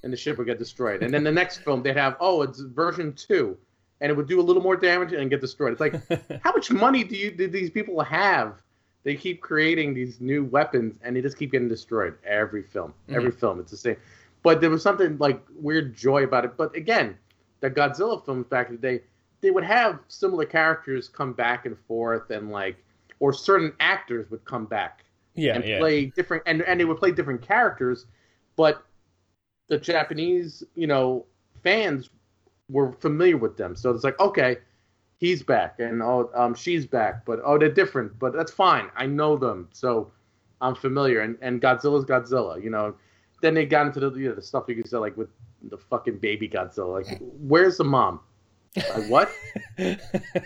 and 0.02 0.12
the 0.12 0.16
ship 0.16 0.38
would 0.38 0.46
get 0.46 0.58
destroyed. 0.58 1.02
And 1.02 1.12
then 1.12 1.22
the 1.24 1.32
next 1.32 1.58
film 1.58 1.82
they'd 1.82 1.96
have, 1.96 2.16
oh, 2.20 2.42
it's 2.42 2.60
version 2.60 3.12
two, 3.12 3.56
and 4.04 4.10
it 4.10 4.16
would 4.18 4.28
do 4.28 4.38
a 4.38 4.42
little 4.42 4.62
more 4.62 4.76
damage 4.76 5.14
and 5.14 5.30
get 5.30 5.40
destroyed. 5.40 5.72
It's 5.72 5.80
like, 5.80 5.94
how 6.42 6.52
much 6.52 6.70
money 6.70 7.04
do 7.04 7.16
you 7.16 7.30
did 7.30 7.52
these 7.52 7.70
people 7.70 7.98
have? 8.02 8.52
They 9.02 9.14
keep 9.14 9.40
creating 9.40 9.94
these 9.94 10.20
new 10.20 10.44
weapons, 10.44 10.98
and 11.02 11.16
they 11.16 11.22
just 11.22 11.38
keep 11.38 11.52
getting 11.52 11.70
destroyed 11.70 12.14
every 12.22 12.64
film. 12.64 12.90
Mm-hmm. 12.90 13.14
Every 13.16 13.32
film, 13.32 13.60
it's 13.60 13.70
the 13.70 13.78
same. 13.78 13.96
But 14.42 14.60
there 14.60 14.68
was 14.68 14.82
something 14.82 15.16
like 15.16 15.42
weird 15.56 15.96
joy 15.96 16.24
about 16.24 16.44
it. 16.44 16.54
But 16.54 16.76
again, 16.76 17.16
the 17.60 17.70
Godzilla 17.70 18.22
films 18.22 18.46
back 18.46 18.68
in 18.68 18.76
the 18.76 18.80
day, 18.82 19.00
they 19.40 19.50
would 19.50 19.64
have 19.64 20.00
similar 20.08 20.44
characters 20.44 21.08
come 21.08 21.32
back 21.32 21.64
and 21.64 21.78
forth, 21.88 22.28
and 22.28 22.50
like, 22.50 22.76
or 23.20 23.32
certain 23.32 23.72
actors 23.80 24.30
would 24.30 24.44
come 24.44 24.66
back 24.66 25.06
yeah, 25.34 25.54
and 25.54 25.64
yeah. 25.64 25.78
play 25.78 26.06
different 26.06 26.42
and, 26.44 26.60
and 26.62 26.78
they 26.78 26.84
would 26.84 26.98
play 26.98 27.10
different 27.10 27.42
characters 27.42 28.06
but 28.56 28.84
the 29.68 29.78
japanese 29.78 30.62
you 30.74 30.86
know 30.86 31.24
fans 31.62 32.10
were 32.68 32.92
familiar 32.92 33.36
with 33.36 33.56
them. 33.56 33.76
So 33.76 33.90
it's 33.90 34.04
like 34.04 34.18
okay 34.20 34.58
he's 35.18 35.42
back 35.42 35.78
and 35.78 36.02
oh 36.02 36.30
um 36.34 36.54
she's 36.54 36.86
back 36.86 37.24
but 37.24 37.40
oh 37.44 37.56
they're 37.56 37.70
different 37.70 38.18
but 38.18 38.32
that's 38.32 38.52
fine. 38.52 38.90
I 38.96 39.06
know 39.06 39.36
them 39.36 39.68
so 39.72 40.10
i'm 40.60 40.74
familiar. 40.74 41.20
And 41.20 41.38
and 41.40 41.60
godzilla's 41.60 42.04
godzilla 42.04 42.62
you 42.62 42.70
know. 42.70 42.94
Then 43.42 43.54
they 43.54 43.66
got 43.66 43.86
into 43.86 44.00
the 44.00 44.10
you 44.18 44.28
know, 44.30 44.34
the 44.34 44.42
stuff 44.42 44.64
you 44.68 44.82
said 44.86 44.98
like 44.98 45.16
with 45.16 45.28
the 45.62 45.78
fucking 45.78 46.18
baby 46.18 46.48
godzilla 46.48 47.04
like 47.04 47.18
where's 47.20 47.76
the 47.76 47.84
mom? 47.84 48.20
Like 48.76 49.08
what? 49.08 49.30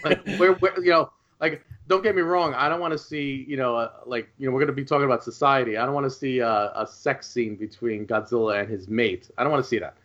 Like 0.04 0.26
where, 0.38 0.54
where 0.54 0.80
you 0.82 0.90
know 0.90 1.10
like 1.40 1.64
don't 1.86 2.02
get 2.02 2.14
me 2.14 2.22
wrong 2.22 2.52
i 2.54 2.68
don't 2.68 2.80
want 2.80 2.92
to 2.92 2.98
see 2.98 3.44
you 3.48 3.56
know 3.56 3.76
uh, 3.76 3.90
like 4.04 4.28
you 4.38 4.46
know 4.46 4.52
we're 4.52 4.60
going 4.60 4.66
to 4.66 4.72
be 4.72 4.84
talking 4.84 5.06
about 5.06 5.24
society. 5.24 5.76
I 5.76 5.84
don't 5.84 5.94
want 5.94 6.04
to 6.04 6.10
see 6.10 6.42
uh, 6.42 6.70
a 6.74 6.86
sex 6.86 7.28
scene 7.28 7.56
between 7.56 8.06
godzilla 8.06 8.60
and 8.60 8.68
his 8.70 8.88
mate. 8.88 9.30
I 9.38 9.42
don't 9.42 9.52
want 9.52 9.64
to 9.64 9.68
see 9.68 9.78
that 9.78 9.96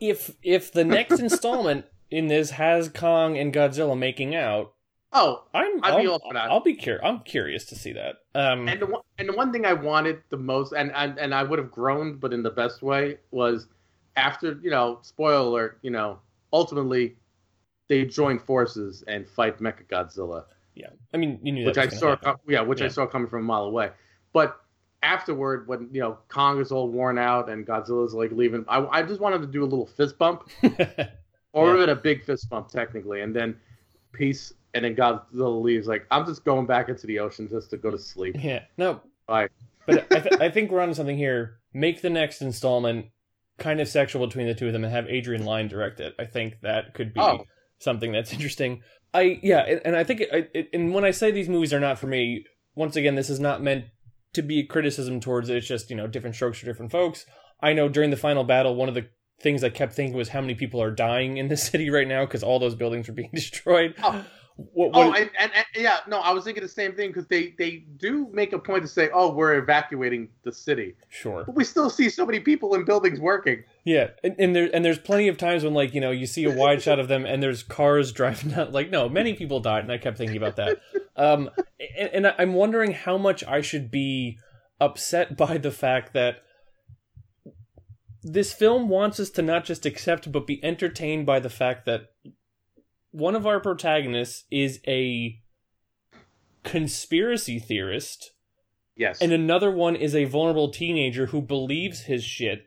if 0.00 0.32
if 0.42 0.72
the 0.72 0.84
next 0.84 1.18
installment 1.20 1.86
in 2.10 2.28
this 2.28 2.50
has 2.50 2.88
Kong 2.88 3.36
and 3.36 3.52
Godzilla 3.52 3.98
making 3.98 4.34
out, 4.34 4.72
oh 5.12 5.44
I'm 5.54 5.84
I'd 5.84 5.92
I'll, 5.92 6.00
be 6.00 6.06
all 6.06 6.18
for 6.18 6.34
that. 6.34 6.50
I'll 6.50 6.60
be 6.60 6.74
cur- 6.74 7.00
I'm 7.02 7.20
curious 7.20 7.64
to 7.66 7.74
see 7.74 7.92
that. 7.92 8.16
Um, 8.34 8.68
and 8.68 8.80
the 8.80 8.86
one, 8.86 9.02
and 9.18 9.28
the 9.28 9.32
one 9.32 9.52
thing 9.52 9.66
i 9.66 9.72
wanted 9.72 10.22
the 10.30 10.36
most 10.36 10.72
and 10.72 10.92
and, 10.94 11.18
and 11.18 11.34
i 11.34 11.42
would 11.42 11.58
have 11.58 11.72
groaned 11.72 12.20
but 12.20 12.32
in 12.32 12.42
the 12.42 12.50
best 12.50 12.82
way 12.82 13.16
was 13.32 13.66
after 14.16 14.60
you 14.62 14.70
know 14.70 14.98
spoiler 15.02 15.48
alert 15.48 15.78
you 15.82 15.90
know 15.90 16.20
ultimately 16.52 17.16
they 17.88 18.04
join 18.04 18.38
forces 18.38 19.02
and 19.08 19.28
fight 19.28 19.58
mecha 19.58 19.84
godzilla 19.90 20.44
yeah, 20.78 20.90
I 21.12 21.16
mean, 21.16 21.40
you 21.42 21.50
knew 21.50 21.66
which 21.66 21.74
that 21.74 21.92
I 21.92 21.96
saw, 21.96 22.10
happen. 22.10 22.24
com- 22.24 22.36
yeah, 22.46 22.60
which 22.60 22.80
I 22.80 22.88
saw 22.88 23.04
coming 23.04 23.28
from 23.28 23.40
a 23.40 23.46
mile 23.46 23.64
away. 23.64 23.90
But 24.32 24.60
afterward, 25.02 25.68
when 25.68 25.88
you 25.92 26.00
know 26.00 26.18
Kong 26.28 26.60
is 26.60 26.72
all 26.72 26.88
worn 26.88 27.18
out 27.18 27.48
and 27.48 27.66
Godzilla's 27.66 28.14
like 28.14 28.32
leaving, 28.32 28.64
I, 28.68 28.84
I 28.86 29.02
just 29.02 29.20
wanted 29.20 29.40
to 29.42 29.46
do 29.46 29.62
a 29.62 29.66
little 29.66 29.86
fist 29.86 30.18
bump, 30.18 30.48
or 31.52 31.68
Yeah. 31.68 31.74
even 31.76 31.88
a 31.90 31.94
big 31.96 32.24
fist 32.24 32.48
bump 32.50 32.68
technically, 32.68 33.20
and 33.22 33.34
then 33.34 33.56
peace, 34.12 34.52
and 34.74 34.84
then 34.84 34.94
Godzilla 34.96 35.60
leaves. 35.62 35.86
Like 35.86 36.06
I'm 36.10 36.26
just 36.26 36.44
going 36.44 36.66
back 36.66 36.88
into 36.88 37.06
the 37.06 37.18
ocean 37.20 37.48
just 37.48 37.70
to 37.70 37.76
go 37.76 37.90
to 37.90 37.98
sleep. 37.98 38.36
yeah, 38.38 38.64
no, 38.76 39.00
Bye. 39.26 39.48
but 39.86 40.06
I, 40.12 40.20
th- 40.20 40.40
I 40.40 40.50
think 40.50 40.70
we're 40.70 40.80
on 40.80 40.94
something 40.94 41.16
here. 41.16 41.58
Make 41.74 42.00
the 42.02 42.10
next 42.10 42.40
installment 42.42 43.06
kind 43.58 43.80
of 43.80 43.88
sexual 43.88 44.26
between 44.26 44.46
the 44.46 44.54
two 44.54 44.66
of 44.68 44.72
them 44.72 44.84
and 44.84 44.92
have 44.92 45.06
Adrian 45.08 45.44
Lyne 45.44 45.68
direct 45.68 46.00
it. 46.00 46.14
I 46.18 46.24
think 46.24 46.60
that 46.62 46.94
could 46.94 47.12
be 47.12 47.20
Oh. 47.20 47.44
something 47.78 48.10
that's 48.12 48.32
interesting. 48.32 48.82
I 49.14 49.38
yeah, 49.42 49.60
and, 49.60 49.80
and 49.84 49.96
I 49.96 50.04
think 50.04 50.20
it, 50.22 50.50
it, 50.54 50.68
and 50.72 50.92
when 50.94 51.04
I 51.04 51.10
say 51.12 51.30
these 51.30 51.48
movies 51.48 51.72
are 51.72 51.80
not 51.80 51.98
for 51.98 52.06
me, 52.06 52.44
once 52.74 52.94
again, 52.96 53.14
this 53.16 53.30
is 53.30 53.40
not 53.40 53.62
meant 53.62 53.86
to 54.32 54.42
be 54.42 54.60
a 54.60 54.66
criticism 54.66 55.20
towards 55.20 55.48
it. 55.48 55.56
It's 55.56 55.66
just 55.66 55.90
you 55.90 55.96
know 55.96 56.06
different 56.06 56.36
strokes 56.36 56.58
for 56.58 56.66
different 56.66 56.92
folks. 56.92 57.26
I 57.60 57.72
know 57.72 57.88
during 57.88 58.10
the 58.10 58.16
final 58.16 58.44
battle, 58.44 58.76
one 58.76 58.88
of 58.88 58.94
the 58.94 59.08
things 59.40 59.62
I 59.62 59.68
kept 59.68 59.94
thinking 59.94 60.16
was 60.16 60.30
how 60.30 60.40
many 60.40 60.54
people 60.54 60.82
are 60.82 60.90
dying 60.90 61.36
in 61.36 61.48
the 61.48 61.56
city 61.68 61.90
right 61.90 62.08
now 62.08 62.24
because 62.24 62.42
all 62.42 62.58
those 62.58 62.74
buildings 62.74 63.08
are 63.08 63.12
being 63.12 63.30
destroyed. 63.34 63.94
Oh. 64.02 64.24
What, 64.58 64.90
Oh, 64.92 65.08
what- 65.10 65.20
and, 65.20 65.30
and, 65.38 65.52
and 65.54 65.66
yeah, 65.76 65.98
no, 66.08 66.18
I 66.18 66.32
was 66.32 66.42
thinking 66.42 66.64
the 66.64 66.68
same 66.68 66.92
thing 66.96 67.10
because 67.10 67.28
they 67.28 67.54
they 67.58 67.84
do 67.96 68.28
make 68.32 68.52
a 68.52 68.58
point 68.58 68.82
to 68.82 68.88
say, 68.88 69.08
oh, 69.14 69.32
we're 69.32 69.54
evacuating 69.54 70.30
the 70.42 70.50
city, 70.50 70.96
sure. 71.08 71.44
but 71.44 71.54
we 71.54 71.62
still 71.62 71.88
see 71.88 72.08
so 72.08 72.26
many 72.26 72.40
people 72.40 72.74
in 72.74 72.84
buildings 72.84 73.20
working. 73.20 73.62
Yeah, 73.84 74.08
and, 74.24 74.34
and 74.36 74.56
there 74.56 74.68
and 74.74 74.84
there's 74.84 74.98
plenty 74.98 75.28
of 75.28 75.38
times 75.38 75.62
when 75.62 75.74
like 75.74 75.94
you 75.94 76.00
know 76.00 76.10
you 76.10 76.26
see 76.26 76.44
a 76.44 76.50
wide 76.50 76.82
shot 76.82 76.98
of 76.98 77.06
them 77.06 77.24
and 77.24 77.40
there's 77.40 77.62
cars 77.62 78.10
driving 78.18 78.50
down. 78.50 78.72
Like 78.72 78.90
no, 78.90 79.08
many 79.08 79.34
people 79.34 79.60
died, 79.60 79.84
and 79.84 79.92
I 79.92 79.98
kept 79.98 80.18
thinking 80.18 80.36
about 80.36 80.56
that. 80.56 80.80
Um, 81.16 81.50
and, 81.96 82.26
and 82.26 82.34
I'm 82.36 82.54
wondering 82.54 82.92
how 82.92 83.16
much 83.16 83.44
I 83.44 83.60
should 83.60 83.92
be 83.92 84.38
upset 84.80 85.36
by 85.36 85.58
the 85.58 85.70
fact 85.70 86.14
that 86.14 86.42
this 88.22 88.52
film 88.52 88.88
wants 88.88 89.20
us 89.20 89.30
to 89.30 89.42
not 89.42 89.64
just 89.64 89.86
accept 89.86 90.30
but 90.32 90.46
be 90.46 90.62
entertained 90.64 91.26
by 91.26 91.38
the 91.38 91.48
fact 91.48 91.86
that 91.86 92.10
one 93.10 93.34
of 93.34 93.46
our 93.46 93.60
protagonists 93.60 94.44
is 94.50 94.80
a 94.86 95.40
conspiracy 96.64 97.58
theorist, 97.58 98.32
Yes. 98.96 99.20
and 99.20 99.32
another 99.32 99.70
one 99.70 99.94
is 99.96 100.14
a 100.14 100.24
vulnerable 100.24 100.70
teenager 100.70 101.26
who 101.26 101.40
believes 101.40 102.02
his 102.02 102.24
shit 102.24 102.64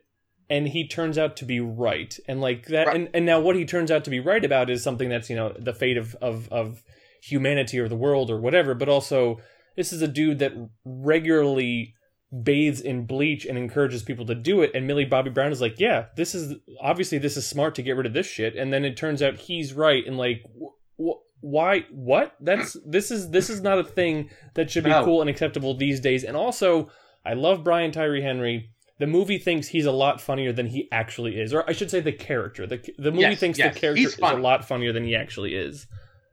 and 0.48 0.68
he 0.68 0.88
turns 0.88 1.16
out 1.18 1.36
to 1.36 1.44
be 1.44 1.60
right 1.60 2.18
and 2.26 2.40
like 2.40 2.66
that 2.66 2.86
Right. 2.88 2.96
and, 2.96 3.08
and 3.14 3.26
now 3.26 3.38
what 3.40 3.54
he 3.54 3.64
turns 3.66 3.90
out 3.90 4.04
to 4.04 4.10
be 4.10 4.18
right 4.18 4.44
about 4.44 4.70
is 4.70 4.82
something 4.82 5.08
that's 5.10 5.28
you 5.30 5.36
know 5.36 5.54
the 5.58 5.72
fate 5.74 5.96
of, 5.98 6.14
of 6.16 6.48
of 6.50 6.82
humanity 7.22 7.78
or 7.78 7.86
the 7.88 7.96
world 7.96 8.30
or 8.30 8.40
whatever 8.40 8.74
but 8.74 8.88
also 8.88 9.38
this 9.76 9.92
is 9.92 10.02
a 10.02 10.08
dude 10.08 10.38
that 10.40 10.52
regularly 10.84 11.94
bathes 12.42 12.80
in 12.80 13.04
bleach 13.04 13.44
and 13.44 13.58
encourages 13.58 14.02
people 14.02 14.24
to 14.26 14.34
do 14.34 14.62
it. 14.62 14.70
And 14.74 14.86
millie 14.86 15.04
bobby 15.04 15.28
brown 15.30 15.52
is 15.52 15.60
like 15.60 15.78
yeah 15.78 16.06
this 16.16 16.34
is 16.34 16.54
obviously 16.80 17.18
this 17.18 17.36
is 17.36 17.46
smart 17.46 17.74
to 17.74 17.82
get 17.82 17.96
rid 17.96 18.06
of 18.06 18.14
this 18.14 18.26
shit. 18.26 18.56
And 18.56 18.72
then 18.72 18.84
it 18.84 18.96
turns 18.96 19.20
out 19.22 19.36
he's 19.36 19.74
right. 19.74 20.06
And 20.06 20.16
like 20.16 20.42
wh- 20.58 21.02
wh- 21.02 21.20
why 21.44 21.80
what? 21.90 22.34
That's 22.40 22.76
this 22.86 23.10
is 23.10 23.30
this 23.30 23.50
is 23.50 23.60
not 23.60 23.78
a 23.78 23.84
thing 23.84 24.30
that 24.54 24.70
should 24.70 24.84
be 24.84 24.90
No. 24.90 25.04
cool 25.04 25.20
and 25.20 25.28
acceptable 25.28 25.74
these 25.76 26.00
days. 26.00 26.24
And 26.24 26.36
also 26.36 26.90
i 27.24 27.34
love 27.34 27.62
brian 27.62 27.92
tyree 27.92 28.22
henry. 28.22 28.70
The 28.98 29.06
movie 29.08 29.38
thinks 29.38 29.66
he's 29.68 29.86
a 29.86 29.92
lot 29.92 30.20
funnier 30.20 30.52
than 30.52 30.68
he 30.68 30.88
actually 30.92 31.38
is. 31.40 31.52
Or 31.52 31.68
i 31.68 31.72
should 31.72 31.90
say 31.90 32.00
the 32.00 32.12
character. 32.12 32.66
The, 32.66 32.78
the 32.98 33.10
movie 33.10 33.22
Yes, 33.22 33.40
thinks 33.40 33.58
yes, 33.58 33.74
the 33.74 33.80
character 33.80 34.02
is 34.06 34.18
a 34.18 34.36
lot 34.36 34.64
funnier 34.66 34.92
than 34.92 35.04
he 35.04 35.14
actually 35.16 35.54
is 35.54 35.86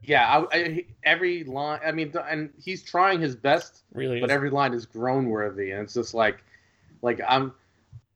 yeah, 0.03 0.45
I, 0.51 0.57
I, 0.57 0.85
every 1.03 1.43
line. 1.43 1.79
I 1.85 1.91
mean, 1.91 2.13
and 2.29 2.51
he's 2.61 2.83
trying 2.83 3.21
his 3.21 3.35
best, 3.35 3.83
really 3.93 4.19
but 4.19 4.29
is. 4.29 4.35
every 4.35 4.49
line 4.49 4.73
is 4.73 4.85
groan 4.85 5.29
worthy, 5.29 5.71
and 5.71 5.81
it's 5.81 5.93
just 5.93 6.13
like, 6.13 6.43
like 7.01 7.21
I'm. 7.27 7.53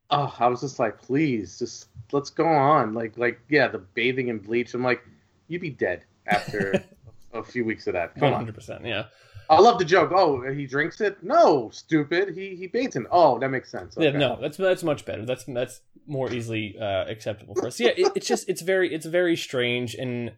Oh, 0.10 0.34
I 0.38 0.48
was 0.48 0.62
just 0.62 0.80
like, 0.80 1.02
please, 1.02 1.58
just 1.58 1.88
let's 2.12 2.30
go 2.30 2.46
on. 2.46 2.94
Like, 2.94 3.18
like 3.18 3.40
yeah, 3.50 3.68
the 3.68 3.80
bathing 3.80 4.28
in 4.28 4.40
bleach. 4.40 4.74
I'm 4.74 4.84
like, 4.84 5.04
you'd 5.48 5.62
be 5.62 5.72
dead 5.72 6.04
after 6.28 6.84
a 7.34 7.44
few 7.44 7.66
weeks 7.66 7.88
of 7.88 7.94
that. 7.94 8.16
Come 8.16 8.34
on. 8.34 8.46
100% 8.46 8.86
yeah 8.86 9.06
I 9.50 9.60
love 9.60 9.78
the 9.78 9.86
joke. 9.86 10.12
Oh, 10.14 10.42
he 10.52 10.66
drinks 10.66 11.02
it? 11.02 11.22
No, 11.24 11.70
stupid. 11.72 12.36
He 12.36 12.56
he 12.56 12.68
bathes 12.68 12.96
in. 12.96 13.08
Oh, 13.12 13.40
that 13.40 13.50
makes 13.50 13.70
sense. 13.70 13.96
Yeah, 13.98 14.12
no, 14.12 14.38
that's 14.40 14.58
that's 14.58 14.84
much 14.84 15.06
better. 15.06 15.26
That's 15.26 15.44
that's 15.44 15.82
more 16.08 16.32
easily 16.32 16.78
uh, 16.80 17.06
acceptable 17.06 17.56
for 17.56 17.68
us. 17.68 17.80
Yeah, 17.80 17.92
it, 17.96 18.12
it's 18.16 18.28
just 18.28 18.48
it's 18.48 18.62
very 18.62 18.94
it's 18.94 19.06
very 19.06 19.36
strange 19.36 19.96
and 19.96 20.32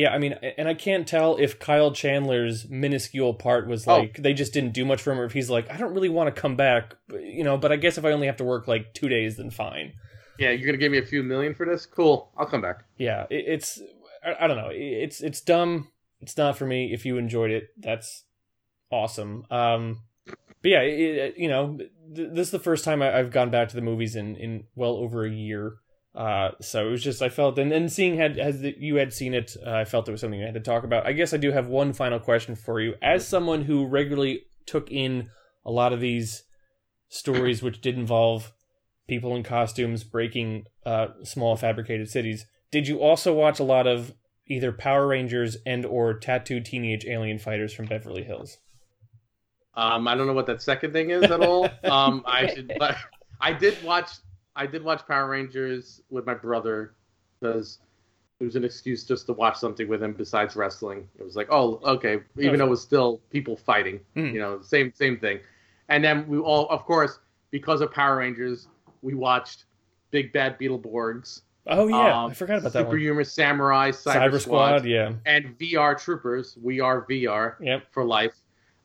yeah, 0.00 0.10
I 0.14 0.18
mean, 0.18 0.34
and 0.58 0.68
I 0.68 0.74
can't 0.74 1.08
tell 1.08 1.36
if 1.38 1.58
Kyle 1.58 1.90
Chandler's 1.90 2.68
minuscule 2.68 3.34
part 3.34 3.66
was 3.66 3.86
Oh. 3.88 3.96
like 3.98 4.18
they 4.22 4.32
just 4.32 4.52
didn't 4.52 4.72
do 4.72 4.84
much 4.84 5.02
for 5.02 5.10
him, 5.12 5.18
or 5.20 5.24
if 5.24 5.32
he's 5.32 5.50
like 5.50 5.68
I 5.70 5.76
don't 5.76 5.92
really 5.94 6.08
want 6.08 6.32
to 6.32 6.40
come 6.40 6.54
back, 6.54 6.94
you 7.10 7.42
know. 7.42 7.56
But 7.58 7.72
I 7.72 7.76
guess 7.76 7.98
if 7.98 8.04
I 8.04 8.12
only 8.12 8.26
have 8.28 8.36
to 8.36 8.44
work 8.44 8.68
like 8.68 8.94
two 8.94 9.08
days, 9.08 9.36
then 9.38 9.50
fine. 9.50 9.94
Yeah, 10.38 10.50
you're 10.50 10.66
gonna 10.66 10.78
give 10.78 10.92
me 10.92 10.98
a 10.98 11.04
few 11.04 11.22
million 11.24 11.52
for 11.54 11.66
this? 11.66 11.84
Cool. 11.84 12.30
I'll 12.38 12.46
come 12.46 12.60
back. 12.62 12.84
Yeah, 12.96 13.26
it, 13.28 13.44
it's 13.48 13.82
I, 14.24 14.44
I 14.44 14.46
don't 14.46 14.56
know. 14.56 14.68
It- 14.70 15.02
It's 15.04 15.20
it's 15.20 15.40
dumb. 15.40 15.88
It's 16.20 16.36
not 16.36 16.56
for 16.56 16.66
me. 16.66 16.92
If 16.92 17.04
you 17.04 17.18
enjoyed 17.18 17.50
it, 17.50 17.68
that's 17.76 18.24
awesome. 18.90 19.44
Um, 19.50 20.02
but 20.62 20.70
yeah, 20.70 20.80
it, 20.80 21.34
you 21.38 21.48
know, 21.48 21.76
th- 21.78 22.30
this 22.32 22.48
is 22.48 22.50
the 22.50 22.58
first 22.58 22.84
time 22.84 23.02
I've 23.02 23.30
gone 23.30 23.50
back 23.50 23.68
to 23.70 23.76
the 23.76 23.82
movies 23.82 24.14
in 24.16 24.36
in 24.36 24.64
well 24.74 24.96
over 24.96 25.24
a 25.24 25.30
year. 25.30 25.74
Uh, 26.18 26.50
so 26.60 26.88
it 26.88 26.90
was 26.90 27.04
just 27.04 27.22
I 27.22 27.28
felt, 27.28 27.60
and 27.60 27.70
then 27.70 27.88
seeing 27.88 28.16
had 28.16 28.40
as 28.40 28.60
the, 28.60 28.74
you 28.76 28.96
had 28.96 29.12
seen 29.12 29.34
it, 29.34 29.56
uh, 29.64 29.72
I 29.72 29.84
felt 29.84 30.08
it 30.08 30.10
was 30.10 30.20
something 30.20 30.42
I 30.42 30.46
had 30.46 30.54
to 30.54 30.60
talk 30.60 30.82
about. 30.82 31.06
I 31.06 31.12
guess 31.12 31.32
I 31.32 31.36
do 31.36 31.52
have 31.52 31.68
one 31.68 31.92
final 31.92 32.18
question 32.18 32.56
for 32.56 32.80
you, 32.80 32.94
as 33.00 33.26
someone 33.26 33.62
who 33.62 33.86
regularly 33.86 34.46
took 34.66 34.90
in 34.90 35.30
a 35.64 35.70
lot 35.70 35.92
of 35.92 36.00
these 36.00 36.42
stories, 37.08 37.62
which 37.62 37.80
did 37.80 37.96
involve 37.96 38.52
people 39.06 39.36
in 39.36 39.44
costumes 39.44 40.02
breaking 40.02 40.64
uh, 40.84 41.06
small 41.22 41.54
fabricated 41.54 42.10
cities. 42.10 42.46
Did 42.72 42.88
you 42.88 42.98
also 42.98 43.32
watch 43.32 43.60
a 43.60 43.64
lot 43.64 43.86
of 43.86 44.12
either 44.48 44.72
Power 44.72 45.06
Rangers 45.06 45.56
and 45.64 45.86
or 45.86 46.14
tattooed 46.14 46.64
teenage 46.64 47.06
alien 47.06 47.38
fighters 47.38 47.72
from 47.72 47.86
Beverly 47.86 48.24
Hills? 48.24 48.58
Um, 49.74 50.08
I 50.08 50.16
don't 50.16 50.26
know 50.26 50.32
what 50.32 50.46
that 50.46 50.62
second 50.62 50.92
thing 50.92 51.10
is 51.10 51.22
at 51.22 51.40
all. 51.40 51.68
um, 51.84 52.24
I 52.26 52.48
should, 52.48 52.72
but 52.76 52.96
I 53.40 53.52
did 53.52 53.80
watch. 53.84 54.10
I 54.58 54.66
did 54.66 54.82
watch 54.82 55.06
Power 55.06 55.28
Rangers 55.30 56.02
with 56.10 56.26
my 56.26 56.34
brother 56.34 56.92
because 57.40 57.78
it 58.40 58.44
was 58.44 58.56
an 58.56 58.64
excuse 58.64 59.04
just 59.04 59.26
to 59.26 59.32
watch 59.32 59.56
something 59.56 59.88
with 59.88 60.02
him 60.02 60.12
besides 60.12 60.56
wrestling. 60.56 61.08
It 61.18 61.22
was 61.22 61.36
like, 61.36 61.46
oh, 61.50 61.80
okay, 61.84 62.18
even 62.38 62.58
though 62.58 62.66
it 62.66 62.70
was 62.70 62.82
still 62.82 63.20
people 63.30 63.56
fighting, 63.56 64.00
Mhm. 64.16 64.32
you 64.32 64.40
know, 64.40 64.60
same 64.60 64.92
same 64.92 65.18
thing. 65.18 65.40
And 65.88 66.04
then 66.04 66.26
we 66.28 66.38
all, 66.38 66.68
of 66.70 66.84
course, 66.84 67.20
because 67.50 67.80
of 67.80 67.92
Power 67.92 68.16
Rangers, 68.16 68.68
we 69.00 69.14
watched 69.14 69.64
Big 70.10 70.32
Bad 70.32 70.58
Beetleborgs, 70.58 71.42
Oh 71.70 71.86
yeah, 71.86 72.24
um, 72.24 72.30
I 72.30 72.34
forgot 72.34 72.58
about 72.58 72.72
that 72.72 72.86
one. 72.86 72.92
Superhuman 72.92 73.24
Samurai, 73.26 73.90
Cyber, 73.90 74.14
Cyber, 74.14 74.40
Squad, 74.40 74.78
Squad, 74.78 74.84
yeah, 74.86 75.12
and 75.26 75.56
VR 75.58 75.94
Troopers. 75.98 76.56
We 76.60 76.80
are 76.80 77.04
VR 77.06 77.56
yep. 77.60 77.84
for 77.90 78.04
life. 78.04 78.34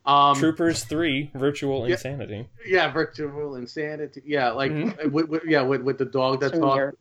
Um, 0.06 0.36
Troopers 0.36 0.84
Three, 0.84 1.32
Virtual 1.34 1.88
yeah. 1.88 1.94
Insanity. 1.94 2.50
Yeah, 2.68 2.92
virtual 2.92 3.56
insanity. 3.56 4.22
Yeah, 4.26 4.52
like 4.52 4.72
Mhm. 4.72 5.12
with, 5.12 5.30
with, 5.30 5.44
yeah, 5.46 5.62
with, 5.62 5.82
with 5.82 5.98
the 5.98 6.06
dog 6.06 6.42
that 6.42 6.54
talks. 6.54 6.98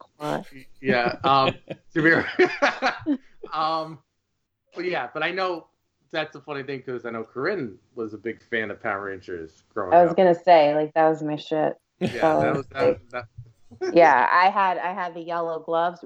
Yeah, 0.80 1.16
um, 1.24 1.54
Shamir. 1.94 2.26
um, 3.52 3.98
but 4.74 4.84
yeah, 4.84 5.08
but 5.12 5.22
I 5.24 5.32
know 5.32 5.66
that's 6.12 6.36
a 6.36 6.40
funny 6.40 6.62
thing 6.62 6.78
because 6.84 7.04
I 7.04 7.10
know 7.10 7.24
Corinne 7.24 7.76
was 7.96 8.14
a 8.14 8.18
big 8.18 8.42
fan 8.50 8.70
of 8.70 8.80
Power 8.82 9.06
Rangers 9.06 9.62
growing 9.74 9.94
I 9.94 10.02
was 10.02 10.10
up. 10.12 10.16
gonna 10.16 10.34
say 10.34 10.74
like 10.74 10.94
that 10.94 11.08
was 11.08 11.22
my 11.22 11.36
shit. 11.36 11.74
Yeah, 12.00 12.10
that 12.20 12.56
was 12.56 12.66
that. 12.68 12.98
that 13.10 13.24
Yeah, 13.92 14.28
I 14.30 14.48
had 14.50 14.78
I 14.78 14.92
had 14.92 15.14
the 15.14 15.20
yellow 15.22 15.58
gloves. 15.60 16.04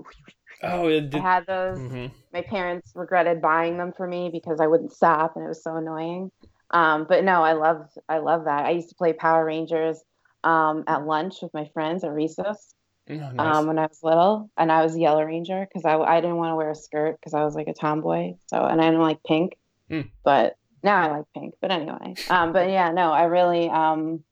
Oh, 0.62 0.88
it 0.88 1.14
I 1.14 1.18
had 1.18 1.46
those. 1.46 1.78
hmm 1.78 2.06
My 2.32 2.42
parents 2.42 2.92
regretted 2.94 3.42
buying 3.42 3.76
them 3.76 3.92
for 3.94 4.06
me 4.06 4.30
because 4.32 4.60
I 4.60 4.66
wouldn't 4.66 4.92
stop 4.92 5.36
and 5.36 5.44
it 5.44 5.48
was 5.48 5.62
so 5.62 5.76
annoying. 5.76 6.30
Um, 6.70 7.06
but 7.08 7.24
no, 7.24 7.42
I 7.42 7.52
love 7.52 7.88
I 8.08 8.18
love 8.18 8.44
that. 8.44 8.64
I 8.66 8.70
used 8.70 8.88
to 8.90 8.94
play 8.94 9.12
Power 9.12 9.44
Rangers 9.44 10.02
um, 10.44 10.84
at 10.86 11.06
lunch 11.06 11.36
with 11.42 11.54
my 11.54 11.68
friends 11.74 12.04
at 12.04 12.12
recess 12.12 12.72
Oh, 13.08 13.14
nice. 13.14 13.38
um, 13.38 13.66
when 13.68 13.78
I 13.78 13.82
was 13.86 14.00
little, 14.02 14.50
and 14.56 14.70
I 14.72 14.82
was 14.82 14.96
a 14.96 15.00
Yellow 15.00 15.22
Ranger 15.22 15.64
because 15.64 15.84
I, 15.84 15.96
I 15.96 16.20
didn't 16.20 16.36
want 16.36 16.50
to 16.50 16.56
wear 16.56 16.70
a 16.70 16.74
skirt 16.74 17.16
because 17.20 17.34
I 17.34 17.44
was 17.44 17.54
like 17.54 17.68
a 17.68 17.72
tomboy. 17.74 18.34
So 18.48 18.64
and 18.64 18.80
I 18.80 18.86
didn't 18.86 19.00
like 19.00 19.22
pink, 19.24 19.56
Hmm. 19.88 20.02
but 20.24 20.56
now 20.82 21.02
I 21.02 21.16
like 21.18 21.26
pink. 21.34 21.54
But 21.60 21.70
anyway, 21.70 22.16
um, 22.28 22.52
but 22.52 22.68
yeah, 22.68 22.90
no, 22.90 23.12
I 23.12 23.24
really, 23.24 23.68
um, 23.70 24.24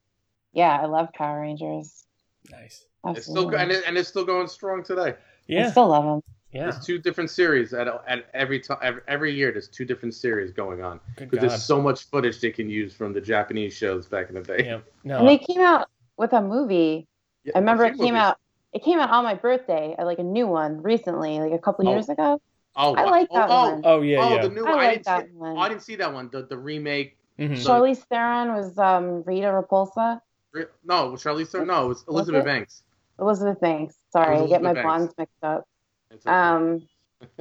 yeah, 0.52 0.76
I 0.76 0.86
love 0.86 1.12
Power 1.12 1.40
Rangers. 1.40 2.04
nice. 2.50 2.84
it's 3.06 3.26
still 3.26 3.48
and, 3.54 3.70
it, 3.70 3.84
and 3.86 3.96
it's 3.96 4.08
still 4.08 4.24
going 4.24 4.48
strong 4.48 4.82
today. 4.82 5.10
I 5.10 5.16
Yeah, 5.46 5.70
still 5.70 5.88
love 5.88 6.04
them. 6.04 6.20
Yeah. 6.54 6.70
There's 6.70 6.84
two 6.86 6.98
different 6.98 7.30
series 7.30 7.74
at 7.74 7.88
at 8.06 8.26
every 8.32 8.60
time 8.60 8.78
every, 8.82 9.02
every 9.08 9.34
year. 9.34 9.50
There's 9.52 9.68
two 9.68 9.84
different 9.84 10.14
series 10.14 10.52
going 10.52 10.82
on 10.82 11.00
because 11.16 11.40
there's 11.40 11.64
so 11.64 11.82
much 11.82 12.04
footage 12.04 12.40
they 12.40 12.52
can 12.52 12.70
use 12.70 12.94
from 12.94 13.12
the 13.12 13.20
Japanese 13.20 13.74
shows 13.74 14.06
back 14.06 14.28
in 14.28 14.36
the 14.36 14.42
day. 14.42 14.64
Yeah. 14.64 14.80
No. 15.02 15.18
And 15.18 15.28
they 15.28 15.38
came 15.38 15.60
out 15.60 15.88
with 16.16 16.32
a 16.32 16.40
movie. 16.40 17.06
Yeah, 17.44 17.52
I 17.56 17.58
remember 17.58 17.84
it 17.84 17.96
came 17.96 18.14
movies. 18.14 18.20
out. 18.20 18.38
It 18.72 18.82
came 18.82 18.98
out 18.98 19.10
on 19.10 19.24
my 19.24 19.34
birthday, 19.34 19.94
uh, 19.98 20.04
like 20.04 20.18
a 20.18 20.24
new 20.24 20.46
one 20.46 20.82
recently, 20.82 21.38
like 21.40 21.52
a 21.52 21.58
couple 21.58 21.86
Oh. 21.88 21.92
years 21.92 22.08
ago. 22.08 22.40
Oh, 22.76 22.94
I 22.94 23.04
like 23.04 23.28
oh, 23.30 23.36
that 23.38 23.50
oh, 23.50 23.70
one. 23.70 23.82
oh 23.84 24.00
yeah, 24.02 24.18
oh, 24.20 24.34
yeah. 24.34 24.42
the 24.42 24.48
new 24.48 24.64
I 24.66 24.70
one. 24.70 24.78
I, 24.78 24.86
like 24.86 25.02
that 25.04 25.26
see, 25.26 25.32
one. 25.32 25.58
I 25.58 25.68
didn't 25.68 25.82
see 25.82 25.96
that 25.96 26.12
one. 26.12 26.28
The 26.32 26.42
the 26.46 26.56
remake. 26.56 27.16
Mhm. 27.38 27.58
So- 27.58 27.70
Charlize 27.70 28.04
Theron 28.08 28.54
was 28.54 28.78
um, 28.78 29.22
Rita 29.24 29.48
Repulsa. 29.48 30.20
Re- 30.52 30.66
No, 30.84 31.12
Charlize 31.12 31.48
Theron? 31.48 31.66
No, 31.68 31.84
it 31.86 31.88
was 31.88 32.04
Elizabeth 32.08 32.42
it? 32.42 32.46
Banks. 32.46 32.82
Elizabeth 33.20 33.60
Banks. 33.60 33.96
Sorry, 34.12 34.38
I 34.38 34.46
get 34.46 34.62
my 34.62 34.72
Banks. 34.72 34.84
blondes 34.86 35.14
mixed 35.18 35.42
up. 35.42 35.68
It's 36.14 36.26
okay. 36.26 36.34
Um, 36.34 36.88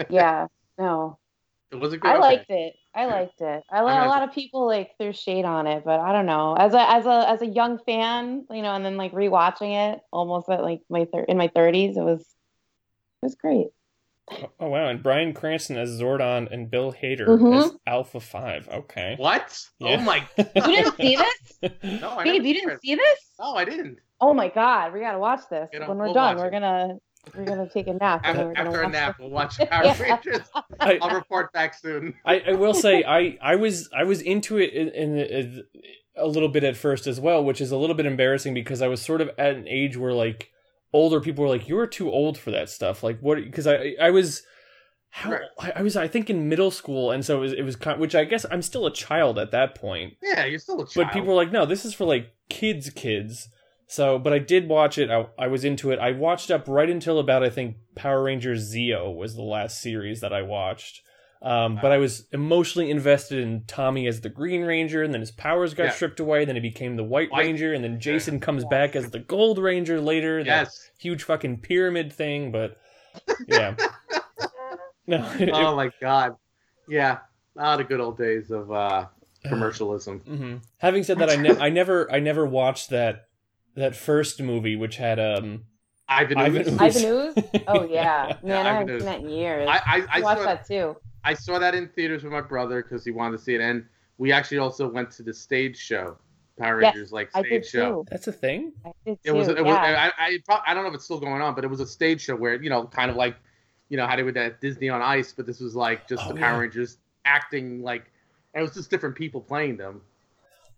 yeah, 0.10 0.48
no, 0.78 1.18
it 1.72 1.76
was 1.78 1.94
a 1.94 1.98
good. 1.98 2.08
I 2.10 2.14
okay. 2.16 2.22
liked 2.22 2.50
it. 2.50 2.74
I 2.96 3.06
liked 3.06 3.42
it. 3.42 3.64
I 3.72 3.82
like 3.82 4.06
a 4.06 4.08
lot 4.08 4.22
of 4.24 4.34
people 4.34 4.68
like 4.68 4.92
threw 5.00 5.14
shade 5.14 5.46
on 5.46 5.66
it, 5.68 5.84
but 5.84 6.00
I 6.00 6.12
don't 6.12 6.26
know. 6.28 6.56
As 6.56 6.74
a 6.74 6.92
as 6.92 7.06
a 7.06 7.30
as 7.30 7.42
a 7.42 7.48
young 7.48 7.80
fan, 7.86 8.46
you 8.52 8.62
know, 8.62 8.74
and 8.74 8.86
then 8.86 8.98
like 8.98 9.14
rewatching 9.14 9.94
it 9.94 10.00
almost 10.12 10.50
at 10.50 10.62
like 10.62 10.82
my 10.90 11.06
thir- 11.06 11.26
in 11.28 11.38
my 11.38 11.48
thirties, 11.56 11.98
it 11.98 12.04
was 12.04 12.22
it 12.22 13.26
was 13.26 13.36
great. 13.36 13.68
Oh 14.60 14.70
wow, 14.70 14.88
and 14.88 15.04
Bryan 15.04 15.34
Cranston 15.34 15.76
as 15.78 16.00
Zordon 16.00 16.50
and 16.52 16.72
Bill 16.72 16.94
Hader 16.94 17.28
Mhm. 17.28 17.58
as 17.66 17.72
Alpha 17.86 18.20
Five. 18.22 18.70
Okay. 18.70 19.16
What? 19.18 19.60
Yeah. 19.80 19.98
Oh 20.00 20.02
my! 20.04 20.24
You 20.38 20.62
didn't 20.62 20.96
see 20.96 21.16
this, 21.18 21.72
No, 22.02 22.12
I 22.12 22.24
Gabe? 22.24 22.34
never 22.36 22.48
You 22.48 22.54
didn't 22.54 22.80
see 22.82 22.96
this? 22.96 23.20
No, 23.40 23.56
I 23.56 23.66
didn't. 23.66 23.98
Oh 24.22 24.34
my 24.34 24.48
god, 24.50 24.94
we 24.94 25.02
gotta 25.02 25.20
watch 25.20 25.42
this. 25.50 25.70
You 25.74 25.80
know, 25.80 25.90
when 25.90 25.98
we're 25.98 26.06
we'll 26.06 26.14
done, 26.14 26.38
we're 26.38 26.48
it. 26.48 26.52
gonna 26.52 26.96
we're 27.36 27.46
gonna 27.46 27.70
take 27.70 27.88
a 27.88 27.94
nap. 27.94 28.22
After, 28.24 28.46
we're 28.48 28.54
after 28.56 28.82
a 28.82 28.84
watch 28.84 28.92
nap, 28.94 29.16
we'll 29.20 29.30
watch 29.30 29.58
Power 29.70 29.84
Yeah. 29.86 30.02
Rangers. 30.02 30.42
I, 30.80 31.00
I'll 31.02 31.16
report 31.16 31.52
back 31.54 31.74
soon. 31.74 32.16
I, 32.26 32.40
I 32.48 32.54
will 32.54 32.74
say 32.74 33.04
I, 33.08 33.38
I 33.42 33.56
was 33.56 33.90
I 33.96 34.04
was 34.04 34.22
into 34.22 34.58
it 34.58 34.74
in, 34.74 34.90
in, 34.90 35.18
in 35.18 35.64
a 36.16 36.28
little 36.28 36.50
bit 36.50 36.64
at 36.64 36.78
first 36.78 37.08
as 37.08 37.20
well, 37.20 37.44
which 37.44 37.62
is 37.62 37.72
a 37.72 37.78
little 37.78 37.96
bit 37.96 38.06
embarrassing 38.06 38.54
because 38.54 38.82
I 38.82 38.88
was 38.88 39.02
sort 39.02 39.22
of 39.22 39.30
at 39.38 39.56
an 39.56 39.68
age 39.68 39.98
where 39.98 40.14
like 40.14 40.50
older 40.92 41.20
people 41.20 41.44
were 41.44 41.50
like, 41.50 41.68
"You're 41.68 41.88
too 41.88 42.12
old 42.12 42.38
for 42.38 42.52
that 42.52 42.70
stuff." 42.70 43.02
Like 43.04 43.20
what? 43.20 43.38
Because 43.44 43.68
I 43.68 43.96
I 44.02 44.12
was 44.12 44.44
how 45.10 45.32
Right. 45.32 45.42
I, 45.60 45.74
I 45.78 45.82
was 45.82 45.96
I 45.96 46.08
think 46.08 46.30
in 46.30 46.50
middle 46.50 46.72
school, 46.72 47.12
and 47.12 47.24
so 47.26 47.38
it 47.38 47.42
was, 47.42 47.54
it 47.54 47.62
was 47.64 47.76
kind 47.76 48.00
which 48.00 48.16
I 48.16 48.26
guess 48.26 48.46
I'm 48.52 48.62
still 48.62 48.86
a 48.86 48.94
child 48.94 49.40
at 49.40 49.52
that 49.52 49.76
point. 49.76 50.14
Yeah, 50.22 50.46
you're 50.46 50.60
still 50.60 50.82
a 50.82 50.88
child. 50.88 51.08
But 51.08 51.14
people 51.14 51.30
were 51.30 51.36
like, 51.36 51.52
"No, 51.52 51.66
this 51.66 51.86
is 51.86 51.94
for 51.94 52.06
like 52.06 52.34
kids, 52.50 52.90
kids." 52.90 53.48
So, 53.94 54.18
but 54.18 54.34
I 54.34 54.40
did 54.40 54.68
watch 54.68 54.98
it. 54.98 55.12
I, 55.12 55.28
I 55.38 55.48
was 55.48 55.64
into 55.64 55.92
it. 55.92 56.00
I 56.00 56.14
watched 56.14 56.50
up 56.50 56.68
right 56.68 56.90
until 56.90 57.20
about 57.20 57.44
I 57.44 57.52
think 57.52 57.76
Power 57.94 58.24
Rangers 58.24 58.74
Zeo 58.74 59.16
was 59.16 59.36
the 59.36 59.44
last 59.44 59.80
series 59.82 60.20
that 60.22 60.34
I 60.34 60.42
watched. 60.42 61.02
Um, 61.44 61.78
but 61.80 61.92
I 61.92 61.98
was 61.98 62.26
emotionally 62.32 62.90
invested 62.90 63.38
in 63.38 63.66
Tommy 63.68 64.08
as 64.08 64.22
the 64.22 64.30
Green 64.30 64.64
Ranger, 64.64 65.04
and 65.04 65.14
then 65.14 65.20
his 65.22 65.30
powers 65.30 65.76
got 65.76 65.84
Yeah. 65.84 65.90
stripped 65.92 66.20
away. 66.20 66.44
Then 66.44 66.56
he 66.56 66.62
became 66.62 66.96
the 66.96 67.04
White, 67.04 67.30
White- 67.32 67.46
Ranger, 67.46 67.72
and 67.74 67.84
then 67.84 68.00
Jason 68.00 68.40
comes 68.40 68.66
back 68.66 68.96
as 68.96 69.12
the 69.12 69.20
Gold 69.20 69.60
Ranger 69.60 70.02
later. 70.02 70.40
that 70.44 70.48
Yes. 70.48 70.90
huge 70.98 71.22
fucking 71.24 71.58
pyramid 71.60 72.12
thing. 72.12 72.52
But 72.52 72.78
yeah, 73.48 73.76
no. 75.06 75.18
it- 75.40 75.52
Oh 75.54 75.76
my 75.76 75.92
god. 76.02 76.36
Yeah. 76.90 77.20
Ah, 77.56 77.78
the 77.78 77.84
good 77.84 78.00
old 78.00 78.18
days 78.18 78.50
of 78.50 78.72
uh, 78.72 79.06
commercialism. 79.46 80.22
mhm. 80.22 80.62
Having 80.80 81.04
said 81.04 81.20
that, 81.20 81.30
I, 81.30 81.36
ne- 81.36 81.60
I 81.60 81.70
never, 81.70 82.12
I 82.12 82.20
never 82.20 82.44
watched 82.46 82.90
that 82.90 83.28
that 83.76 83.96
first 83.96 84.42
movie, 84.42 84.76
which 84.76 84.98
had 84.98 85.20
um. 85.20 85.66
Ivan 86.10 86.38
Ivan 86.38 86.62
Ooze. 86.62 86.68
Ooze. 86.68 86.82
Ivan 86.82 87.06
Ooze? 87.06 87.64
Oh 87.68 87.86
yeah, 87.86 88.38
man, 88.44 88.66
I 88.66 88.74
haven't 88.74 89.00
seen 89.00 89.06
that 89.06 89.20
in 89.22 89.30
years. 89.30 89.68
I, 89.68 89.74
I, 89.74 89.82
I, 89.86 90.06
I, 90.12 90.20
watched 90.20 90.42
saw, 90.42 90.46
that 90.46 90.68
too. 90.68 90.98
I 91.24 91.34
saw 91.34 91.60
that 91.60 91.74
in 91.74 91.88
theaters 91.88 92.24
with 92.24 92.34
my 92.34 92.42
brother 92.42 92.84
because 92.84 93.06
he 93.06 93.12
wanted 93.12 93.38
to 93.38 93.44
see 93.44 93.56
it, 93.56 93.62
and 93.62 93.86
we 94.18 94.32
actually 94.32 94.58
also 94.58 94.88
went 94.90 95.12
to 95.12 95.24
the 95.24 95.34
stage 95.34 95.78
show, 95.78 96.18
Power 96.60 96.82
Yes, 96.82 96.94
Rangers 96.94 97.12
like 97.12 97.30
I 97.34 97.40
stage 97.42 97.50
did 97.50 97.66
show. 97.66 98.04
too. 98.04 98.06
That's 98.12 98.28
a 98.28 98.32
thing. 98.32 98.74
I 98.86 98.92
did 99.06 99.20
It 99.24 99.30
too. 99.30 99.34
was, 99.34 99.48
it 99.48 99.64
was, 99.64 99.74
yeah. 99.74 100.12
I, 100.18 100.26
I, 100.26 100.40
pro- 100.46 100.60
I 100.68 100.74
don't 100.74 100.84
know 100.84 100.90
if 100.90 100.96
it's 100.96 101.06
still 101.06 101.20
going 101.20 101.42
on, 101.42 101.56
but 101.56 101.64
it 101.64 101.70
was 101.70 101.80
a 101.80 101.88
stage 101.88 102.22
show 102.22 102.36
where 102.36 102.62
you 102.62 102.70
know, 102.70 102.86
kind 102.86 103.10
of 103.10 103.18
like, 103.18 103.38
you 103.90 103.98
know, 103.98 104.06
how 104.06 104.16
they 104.16 104.24
would 104.24 104.36
that 104.36 104.62
Disney 104.62 104.90
on 104.90 105.02
Ice, 105.02 105.34
but 105.34 105.46
this 105.46 105.60
was 105.60 105.76
like 105.76 106.08
just 106.08 106.24
Oh, 106.26 106.34
the 106.34 106.40
Power 106.40 106.56
yeah. 106.56 106.60
Rangers 106.60 106.98
acting 107.26 107.82
like, 107.82 108.12
and 108.54 108.62
it 108.62 108.64
was 108.64 108.76
just 108.76 108.90
different 108.90 109.16
people 109.16 109.42
playing 109.42 109.78
them. 109.78 110.02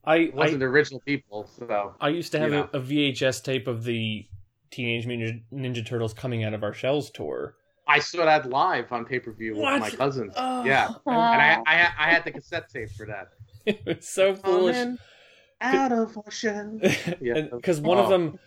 I, 0.07 0.31
wasn't 0.33 0.57
I 0.57 0.59
the 0.59 0.65
original 0.65 0.99
people, 1.01 1.49
so 1.57 1.95
I 1.99 2.09
used 2.09 2.31
to 2.33 2.39
have 2.39 2.53
a, 2.53 2.63
a 2.73 2.79
VHS 2.79 3.43
tape 3.43 3.67
of 3.67 3.83
the 3.83 4.25
Teenage 4.71 5.05
Mutant 5.07 5.43
Ninja 5.53 5.85
Turtles 5.85 6.13
coming 6.13 6.43
out 6.43 6.53
of 6.53 6.63
our 6.63 6.73
shells 6.73 7.09
tour. 7.09 7.55
I 7.87 7.99
saw 7.99 8.25
that 8.25 8.49
live 8.49 8.91
on 8.91 9.05
pay 9.05 9.19
per 9.19 9.31
view 9.31 9.55
with 9.55 9.63
my 9.63 9.89
cousins. 9.89 10.33
Oh. 10.35 10.63
Yeah, 10.65 10.87
and 11.05 11.15
I, 11.15 11.61
I, 11.67 11.73
had- 11.75 11.93
I 11.99 12.09
had 12.11 12.23
the 12.25 12.31
cassette 12.31 12.69
tape 12.69 12.89
for 12.91 13.05
that. 13.05 13.29
it 13.65 13.81
was 13.85 14.07
so 14.09 14.35
foolish. 14.35 14.75
Coming 14.75 14.97
out 15.61 15.91
of 15.91 16.17
our 16.17 16.31
shell. 16.31 16.79
Yeah. 17.21 17.41
because 17.51 17.79
one 17.79 17.97
of 17.97 18.07
Oh. 18.07 18.09
them 18.09 18.39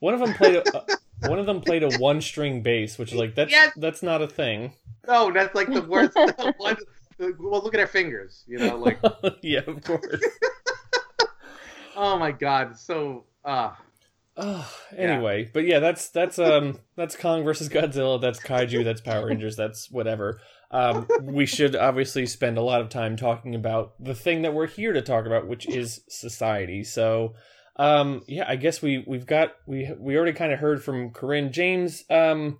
one 0.00 0.14
of 0.14 0.20
them 0.20 0.34
played 0.34 0.56
a, 0.56 0.76
uh, 0.78 0.84
one 1.28 1.38
of 1.38 1.46
them 1.46 1.60
played 1.60 1.82
a 1.82 1.96
one 1.98 2.20
string 2.20 2.60
bass 2.62 2.98
which 2.98 3.12
is 3.12 3.18
like 3.18 3.34
that's 3.34 3.50
Yes. 3.50 3.72
that's 3.76 4.02
not 4.02 4.20
a 4.20 4.26
thing 4.26 4.72
No, 5.06 5.30
that's 5.32 5.54
like 5.54 5.72
the 5.72 5.82
worst. 5.82 6.14
Well, 6.16 7.62
look 7.62 7.72
at 7.74 7.80
our 7.80 7.86
fingers. 7.86 8.44
You 8.46 8.58
know, 8.58 8.76
like 8.76 8.98
yeah 9.42 9.60
of 9.66 9.82
course 9.84 10.22
oh 11.96 12.18
my 12.18 12.32
god, 12.32 12.78
so 12.78 13.24
uh 13.44 13.72
oh, 14.36 14.72
anyway 14.96 15.48
but 15.52 15.64
yeah 15.64 15.78
that's 15.78 16.10
that's 16.10 16.38
um 16.38 16.78
that's 16.96 17.16
kong 17.16 17.44
versus 17.44 17.68
godzilla 17.68 18.20
that's 18.20 18.40
kaiju 18.40 18.84
that's 18.84 19.00
power 19.00 19.26
rangers 19.26 19.56
that's 19.56 19.90
whatever. 19.90 20.40
Um 20.70 21.06
we 21.22 21.46
should 21.46 21.74
obviously 21.74 22.26
spend 22.26 22.58
a 22.58 22.62
lot 22.62 22.80
of 22.80 22.88
time 22.88 23.16
talking 23.16 23.54
about 23.54 23.94
the 23.98 24.14
thing 24.14 24.42
that 24.42 24.52
we're 24.52 24.66
here 24.66 24.92
to 24.92 25.02
talk 25.02 25.26
about 25.26 25.48
which 25.48 25.66
is 25.68 26.02
society. 26.08 26.84
So 26.84 27.34
um 27.78 28.22
yeah 28.26 28.44
i 28.48 28.56
guess 28.56 28.80
we 28.80 29.04
we've 29.06 29.26
got 29.26 29.52
we 29.66 29.90
we 29.98 30.16
already 30.16 30.32
kind 30.32 30.50
of 30.50 30.58
heard 30.58 30.82
from 30.82 31.10
corinne 31.10 31.52
james 31.52 32.04
um 32.08 32.58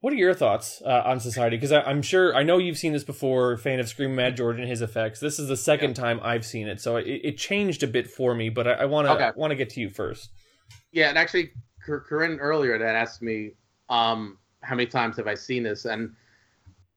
What 0.00 0.12
are 0.12 0.16
your 0.16 0.32
thoughts 0.34 0.80
uh, 0.84 1.02
on 1.04 1.18
society? 1.18 1.56
Because 1.56 1.72
I'm 1.72 2.02
sure 2.02 2.34
I 2.34 2.44
know 2.44 2.58
you've 2.58 2.78
seen 2.78 2.92
this 2.92 3.02
before. 3.02 3.56
Fan 3.56 3.80
of 3.80 3.88
Scream 3.88 4.14
Mad 4.14 4.36
George 4.36 4.58
and 4.60 4.68
his 4.68 4.80
effects. 4.80 5.18
This 5.18 5.40
is 5.40 5.48
the 5.48 5.56
second 5.56 5.94
time 5.94 6.20
I've 6.22 6.46
seen 6.46 6.68
it, 6.68 6.80
so 6.80 6.96
it, 6.96 7.06
it 7.06 7.36
changed 7.36 7.82
a 7.82 7.88
bit 7.88 8.08
for 8.08 8.32
me. 8.34 8.48
But 8.48 8.68
I 8.68 8.84
want 8.84 9.08
to 9.08 9.32
want 9.36 9.50
to 9.50 9.56
get 9.56 9.70
to 9.70 9.80
you 9.80 9.90
first. 9.90 10.30
Yeah, 10.92 11.08
and 11.08 11.18
actually, 11.18 11.50
Cor- 11.84 12.00
Corinne 12.00 12.38
earlier 12.38 12.78
that 12.78 12.94
asked 12.94 13.22
me, 13.22 13.52
um, 13.88 14.38
how 14.62 14.76
many 14.76 14.86
times 14.86 15.16
have 15.16 15.26
I 15.26 15.34
seen 15.34 15.64
this? 15.64 15.84
And 15.84 16.14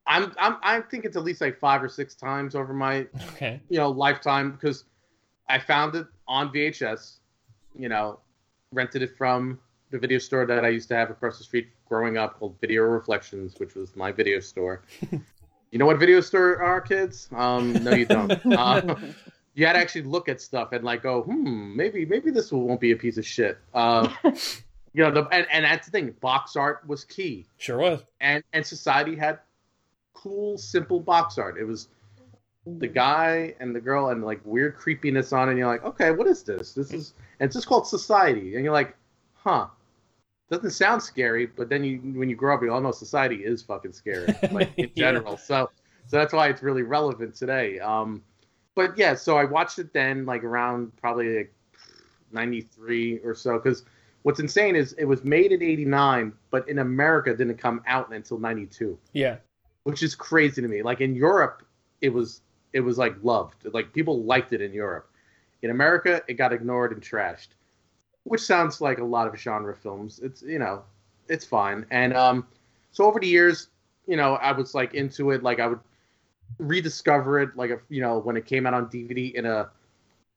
I'm, 0.06 0.34
I'm, 0.40 0.58
I 0.62 0.82
think 0.82 1.06
it's 1.06 1.18
at 1.18 1.24
least 1.24 1.42
like 1.42 1.58
five 1.60 1.82
or 1.82 1.90
six 1.90 2.14
times 2.16 2.54
over 2.56 2.74
my, 2.74 3.08
Okay. 3.34 3.62
you 3.70 3.78
know, 3.78 3.90
lifetime 3.90 4.52
because 4.52 4.84
I 5.50 5.58
found 5.60 5.96
it 5.96 6.06
on 6.28 6.50
VHS, 6.54 7.18
you 7.78 7.90
know, 7.90 8.20
rented 8.74 9.02
it 9.02 9.18
from 9.18 9.60
the 9.92 10.00
video 10.00 10.18
store 10.18 10.46
that 10.46 10.66
I 10.66 10.70
used 10.70 10.88
to 10.90 10.96
have 10.96 11.10
across 11.10 11.38
the 11.38 11.44
street 11.44 11.68
growing 11.88 12.18
up 12.18 12.40
called 12.40 12.56
Video 12.62 12.84
Reflections, 12.84 13.56
which 13.60 13.76
was 13.76 13.96
my 13.96 14.12
video 14.12 14.40
store. 14.40 14.82
you 15.12 15.78
know 15.80 15.86
what 15.86 16.00
video 16.00 16.22
store 16.22 16.62
are, 16.62 16.82
kids? 16.82 17.30
Um, 17.36 17.74
no, 17.84 17.92
you 17.94 18.06
don't. 18.06 18.32
Uh, 18.46 18.96
you 19.54 19.66
had 19.66 19.74
to 19.74 19.80
actually 19.80 20.04
look 20.04 20.30
at 20.30 20.40
stuff 20.40 20.72
and 20.72 20.84
like 20.84 21.04
go, 21.04 21.24
hmm, 21.24 21.76
maybe 21.76 22.06
maybe 22.06 22.32
this 22.32 22.52
won't 22.52 22.80
be 22.80 22.92
a 22.92 22.96
piece 22.96 23.18
of 23.18 23.26
shit. 23.26 23.58
Uh, 23.74 24.08
you 24.94 25.04
know, 25.04 25.12
the, 25.12 25.26
and, 25.26 25.46
and 25.52 25.66
that's 25.66 25.88
the 25.88 25.92
thing. 25.92 26.16
Box 26.22 26.56
art 26.56 26.88
was 26.88 27.04
key, 27.04 27.46
Sure 27.58 27.78
was. 27.78 28.04
and 28.22 28.44
and 28.54 28.66
society 28.66 29.16
had 29.16 29.40
cool, 30.14 30.58
simple 30.58 31.02
box 31.02 31.38
art. 31.38 31.58
It 31.60 31.66
was 31.66 31.90
the 32.66 32.88
guy 32.88 33.56
and 33.60 33.76
the 33.76 33.82
girl 33.82 34.10
and 34.10 34.24
like 34.24 34.40
weird 34.46 34.78
creepiness 34.78 35.34
on 35.34 35.50
it. 35.50 35.52
And 35.52 35.60
you're 35.60 35.68
like, 35.68 35.84
okay, 35.84 36.12
what 36.12 36.28
is 36.28 36.44
this? 36.44 36.74
This 36.74 36.94
is 36.94 37.14
and 37.42 37.48
it's 37.48 37.56
just 37.56 37.68
called 37.68 37.88
society. 37.88 38.56
And 38.56 38.64
you're 38.64 38.74
like, 38.74 38.96
huh. 39.34 39.68
Doesn't 40.52 40.72
sound 40.72 41.02
scary, 41.02 41.48
but 41.48 41.70
then 41.70 41.84
you 41.84 42.00
when 42.14 42.30
you 42.30 42.36
grow 42.36 42.56
up, 42.56 42.62
you 42.62 42.74
all 42.74 42.82
know 42.82 42.92
society 42.92 43.38
is 43.38 43.64
fucking 43.64 43.94
scary, 43.94 44.36
like 44.52 44.70
in 44.82 44.92
Yeah. 44.96 45.20
general. 45.20 45.38
So 45.38 45.72
so 46.08 46.18
that's 46.18 46.34
why 46.34 46.50
it's 46.50 46.62
really 46.62 46.84
relevant 46.84 47.36
today. 47.36 47.80
Um, 47.80 48.24
but 48.76 48.98
yeah, 48.98 49.16
so 49.16 49.38
I 49.38 49.46
watched 49.46 49.80
it 49.80 49.94
then, 49.94 50.26
like 50.26 50.44
around 50.44 50.96
probably 50.98 51.38
like 51.38 51.54
'93 52.34 53.20
or 53.20 53.34
so. 53.34 53.60
Because 53.60 53.86
what's 54.24 54.42
insane 54.42 54.76
is 54.76 54.94
it 54.94 55.06
was 55.06 55.24
made 55.24 55.54
in 55.54 55.64
'89, 55.64 56.34
but 56.52 56.68
in 56.70 56.80
America 56.80 57.36
didn't 57.36 57.58
come 57.58 57.82
out 57.88 58.14
until 58.14 58.38
'92 58.40 59.00
Yeah. 59.14 59.38
which 59.84 60.04
is 60.04 60.16
crazy 60.16 60.62
to 60.62 60.68
me. 60.68 60.82
Like 60.84 61.02
in 61.02 61.16
Europe, 61.16 61.64
it 62.02 62.10
was 62.10 62.42
it 62.74 62.82
was 62.82 62.98
like 62.98 63.16
loved. 63.24 63.66
Like 63.74 63.94
people 63.94 64.24
liked 64.24 64.54
it 64.54 64.62
in 64.62 64.74
Europe. 64.74 65.10
In 65.62 65.70
America, 65.72 66.22
it 66.28 66.36
got 66.36 66.54
ignored 66.54 66.92
and 66.94 67.02
trashed, 67.02 67.50
which 68.24 68.42
sounds 68.42 68.82
like 68.82 69.00
a 69.00 69.04
lot 69.04 69.28
of 69.28 69.40
genre 69.40 69.76
films. 69.76 70.20
It's 70.20 70.42
you 70.42 70.60
know, 70.60 70.84
it's 71.28 71.46
fine. 71.46 71.86
And 71.92 72.14
um, 72.14 72.48
so 72.92 73.06
over 73.06 73.20
the 73.20 73.28
years, 73.28 73.68
you 74.08 74.18
know, 74.18 74.36
I 74.36 74.52
was 74.52 74.76
like 74.76 74.94
into 74.94 75.32
it. 75.32 75.44
Like 75.44 75.60
I 75.60 75.68
would 75.68 75.80
rediscover 76.58 77.40
it. 77.40 77.56
Like 77.56 77.72
if 77.72 77.80
you 77.90 78.02
know 78.02 78.20
when 78.20 78.38
it 78.38 78.46
came 78.46 78.66
out 78.66 78.74
on 78.74 78.88
DVD 78.88 79.34
in 79.34 79.46
a 79.46 79.70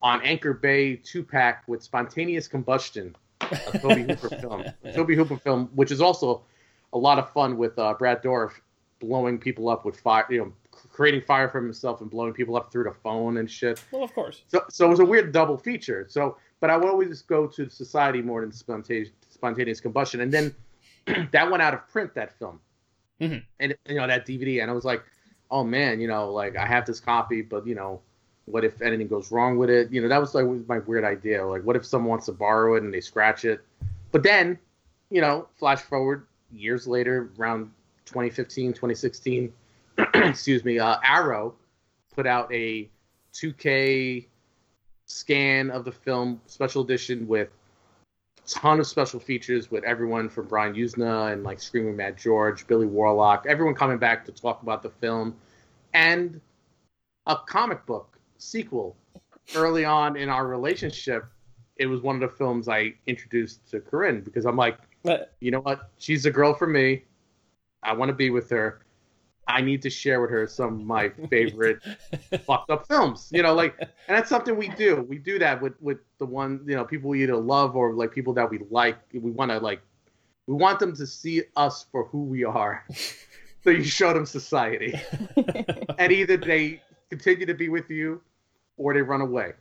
on 0.02 0.22
Anchor 0.22 0.54
Bay 0.54 0.96
two 0.96 1.22
pack 1.22 1.64
with 1.66 1.82
Spontaneous 1.82 2.48
Combustion, 2.48 3.14
a 3.40 3.78
Tobe 3.78 3.98
Hooper 4.10 4.28
film. 4.36 4.64
A 4.84 4.92
Tobe 4.92 5.10
Hooper 5.10 5.36
film, 5.36 5.70
which 5.74 5.90
is 5.90 6.00
also 6.00 6.42
a 6.92 6.98
lot 6.98 7.18
of 7.18 7.30
fun 7.32 7.56
with 7.56 7.78
uh, 7.78 7.94
Brad 7.94 8.22
Dourif 8.22 8.52
blowing 9.00 9.38
people 9.38 9.68
up 9.68 9.84
with 9.84 9.98
fire, 9.98 10.24
you 10.30 10.38
know, 10.38 10.52
creating 10.70 11.22
fire 11.22 11.48
from 11.48 11.64
himself 11.64 12.00
and 12.00 12.10
blowing 12.10 12.32
people 12.32 12.56
up 12.56 12.70
through 12.70 12.84
the 12.84 12.92
phone 12.92 13.38
and 13.38 13.50
shit. 13.50 13.82
Well, 13.90 14.04
of 14.04 14.14
course. 14.14 14.42
So, 14.48 14.64
so 14.70 14.86
it 14.86 14.90
was 14.90 15.00
a 15.00 15.04
weird 15.04 15.32
double 15.32 15.58
feature. 15.58 16.06
So, 16.08 16.36
but 16.64 16.70
I 16.70 16.78
would 16.78 16.88
always 16.88 17.20
go 17.20 17.46
to 17.46 17.68
Society 17.68 18.22
more 18.22 18.40
than 18.40 18.50
Spontaneous, 18.50 19.10
spontaneous 19.28 19.82
Combustion, 19.82 20.22
and 20.22 20.32
then 20.32 20.54
that 21.32 21.50
went 21.50 21.62
out 21.62 21.74
of 21.74 21.86
print. 21.90 22.14
That 22.14 22.38
film, 22.38 22.58
Mhm. 23.20 23.42
and 23.60 23.74
you 23.86 23.96
know 23.96 24.06
that 24.06 24.24
DVD, 24.26 24.62
and 24.62 24.70
I 24.70 24.74
was 24.74 24.86
like, 24.86 25.02
oh 25.50 25.62
man, 25.62 26.00
you 26.00 26.08
know, 26.08 26.32
like 26.32 26.56
I 26.56 26.64
have 26.64 26.86
this 26.86 27.00
copy, 27.00 27.42
but 27.42 27.66
you 27.66 27.74
know, 27.74 28.00
what 28.46 28.64
if 28.64 28.80
anything 28.80 29.08
goes 29.08 29.30
wrong 29.30 29.58
with 29.58 29.68
it? 29.68 29.92
You 29.92 30.00
know, 30.00 30.08
that 30.08 30.16
was 30.18 30.34
like 30.34 30.46
my 30.66 30.78
weird 30.78 31.04
idea. 31.04 31.46
Like, 31.46 31.64
what 31.64 31.76
if 31.76 31.84
someone 31.84 32.08
wants 32.08 32.24
to 32.26 32.32
borrow 32.32 32.76
it 32.76 32.82
and 32.82 32.94
they 32.94 33.02
scratch 33.02 33.44
it? 33.44 33.60
But 34.10 34.22
then, 34.22 34.58
you 35.10 35.20
know, 35.20 35.46
flash 35.56 35.82
forward 35.82 36.26
years 36.50 36.86
later, 36.88 37.28
around 37.38 37.70
2015, 38.06 38.72
2016, 38.72 39.52
excuse 40.14 40.64
me, 40.64 40.78
uh, 40.78 40.96
Arrow 41.04 41.56
put 42.16 42.26
out 42.26 42.50
a 42.54 42.88
2K 43.34 44.24
scan 45.06 45.70
of 45.70 45.84
the 45.84 45.92
film, 45.92 46.40
special 46.46 46.82
edition 46.82 47.26
with 47.26 47.48
a 48.38 48.48
ton 48.48 48.80
of 48.80 48.86
special 48.86 49.20
features 49.20 49.70
with 49.70 49.84
everyone 49.84 50.28
from 50.28 50.46
Brian 50.46 50.74
Yuzna 50.74 51.32
and 51.32 51.44
like 51.44 51.60
Screaming 51.60 51.96
Mad 51.96 52.16
George, 52.16 52.66
Billy 52.66 52.86
Warlock, 52.86 53.46
everyone 53.48 53.74
coming 53.74 53.98
back 53.98 54.24
to 54.26 54.32
talk 54.32 54.62
about 54.62 54.82
the 54.82 54.90
film, 54.90 55.34
and 55.92 56.40
a 57.26 57.36
comic 57.46 57.84
book 57.86 58.18
sequel. 58.38 58.96
Early 59.54 59.84
on 59.84 60.16
in 60.16 60.30
our 60.30 60.46
relationship, 60.46 61.26
it 61.76 61.86
was 61.86 62.00
one 62.00 62.14
of 62.14 62.20
the 62.22 62.36
films 62.36 62.68
I 62.68 62.94
introduced 63.06 63.68
to 63.70 63.80
Corinne 63.80 64.22
because 64.22 64.46
I'm 64.46 64.56
like, 64.56 64.78
you 65.40 65.50
know 65.50 65.60
what? 65.60 65.90
She's 65.98 66.24
a 66.24 66.30
girl 66.30 66.54
for 66.54 66.66
me. 66.66 67.04
I 67.82 67.92
want 67.92 68.08
to 68.08 68.14
be 68.14 68.30
with 68.30 68.48
her. 68.50 68.83
I 69.46 69.60
need 69.60 69.82
to 69.82 69.90
share 69.90 70.20
with 70.20 70.30
her 70.30 70.46
some 70.46 70.80
of 70.80 70.86
my 70.86 71.08
favorite 71.30 71.82
fucked 72.46 72.70
up 72.70 72.86
films. 72.86 73.28
You 73.32 73.42
know, 73.42 73.54
like, 73.54 73.76
and 73.80 73.90
that's 74.08 74.28
something 74.28 74.56
we 74.56 74.68
do. 74.68 75.06
We 75.08 75.18
do 75.18 75.38
that 75.38 75.60
with 75.60 75.80
with 75.80 75.98
the 76.18 76.26
one, 76.26 76.64
you 76.66 76.74
know, 76.74 76.84
people 76.84 77.10
we 77.10 77.22
either 77.22 77.36
love 77.36 77.76
or 77.76 77.94
like 77.94 78.12
people 78.12 78.32
that 78.34 78.50
we 78.50 78.60
like. 78.70 78.98
We 79.12 79.30
want 79.30 79.50
to 79.50 79.58
like, 79.58 79.80
we 80.46 80.54
want 80.54 80.78
them 80.78 80.94
to 80.96 81.06
see 81.06 81.42
us 81.56 81.86
for 81.90 82.04
who 82.06 82.24
we 82.24 82.44
are. 82.44 82.84
so 83.64 83.70
you 83.70 83.84
show 83.84 84.12
them 84.12 84.26
society, 84.26 84.94
and 85.98 86.12
either 86.12 86.36
they 86.36 86.82
continue 87.10 87.46
to 87.46 87.54
be 87.54 87.68
with 87.68 87.90
you, 87.90 88.20
or 88.76 88.94
they 88.94 89.02
run 89.02 89.20
away. 89.20 89.52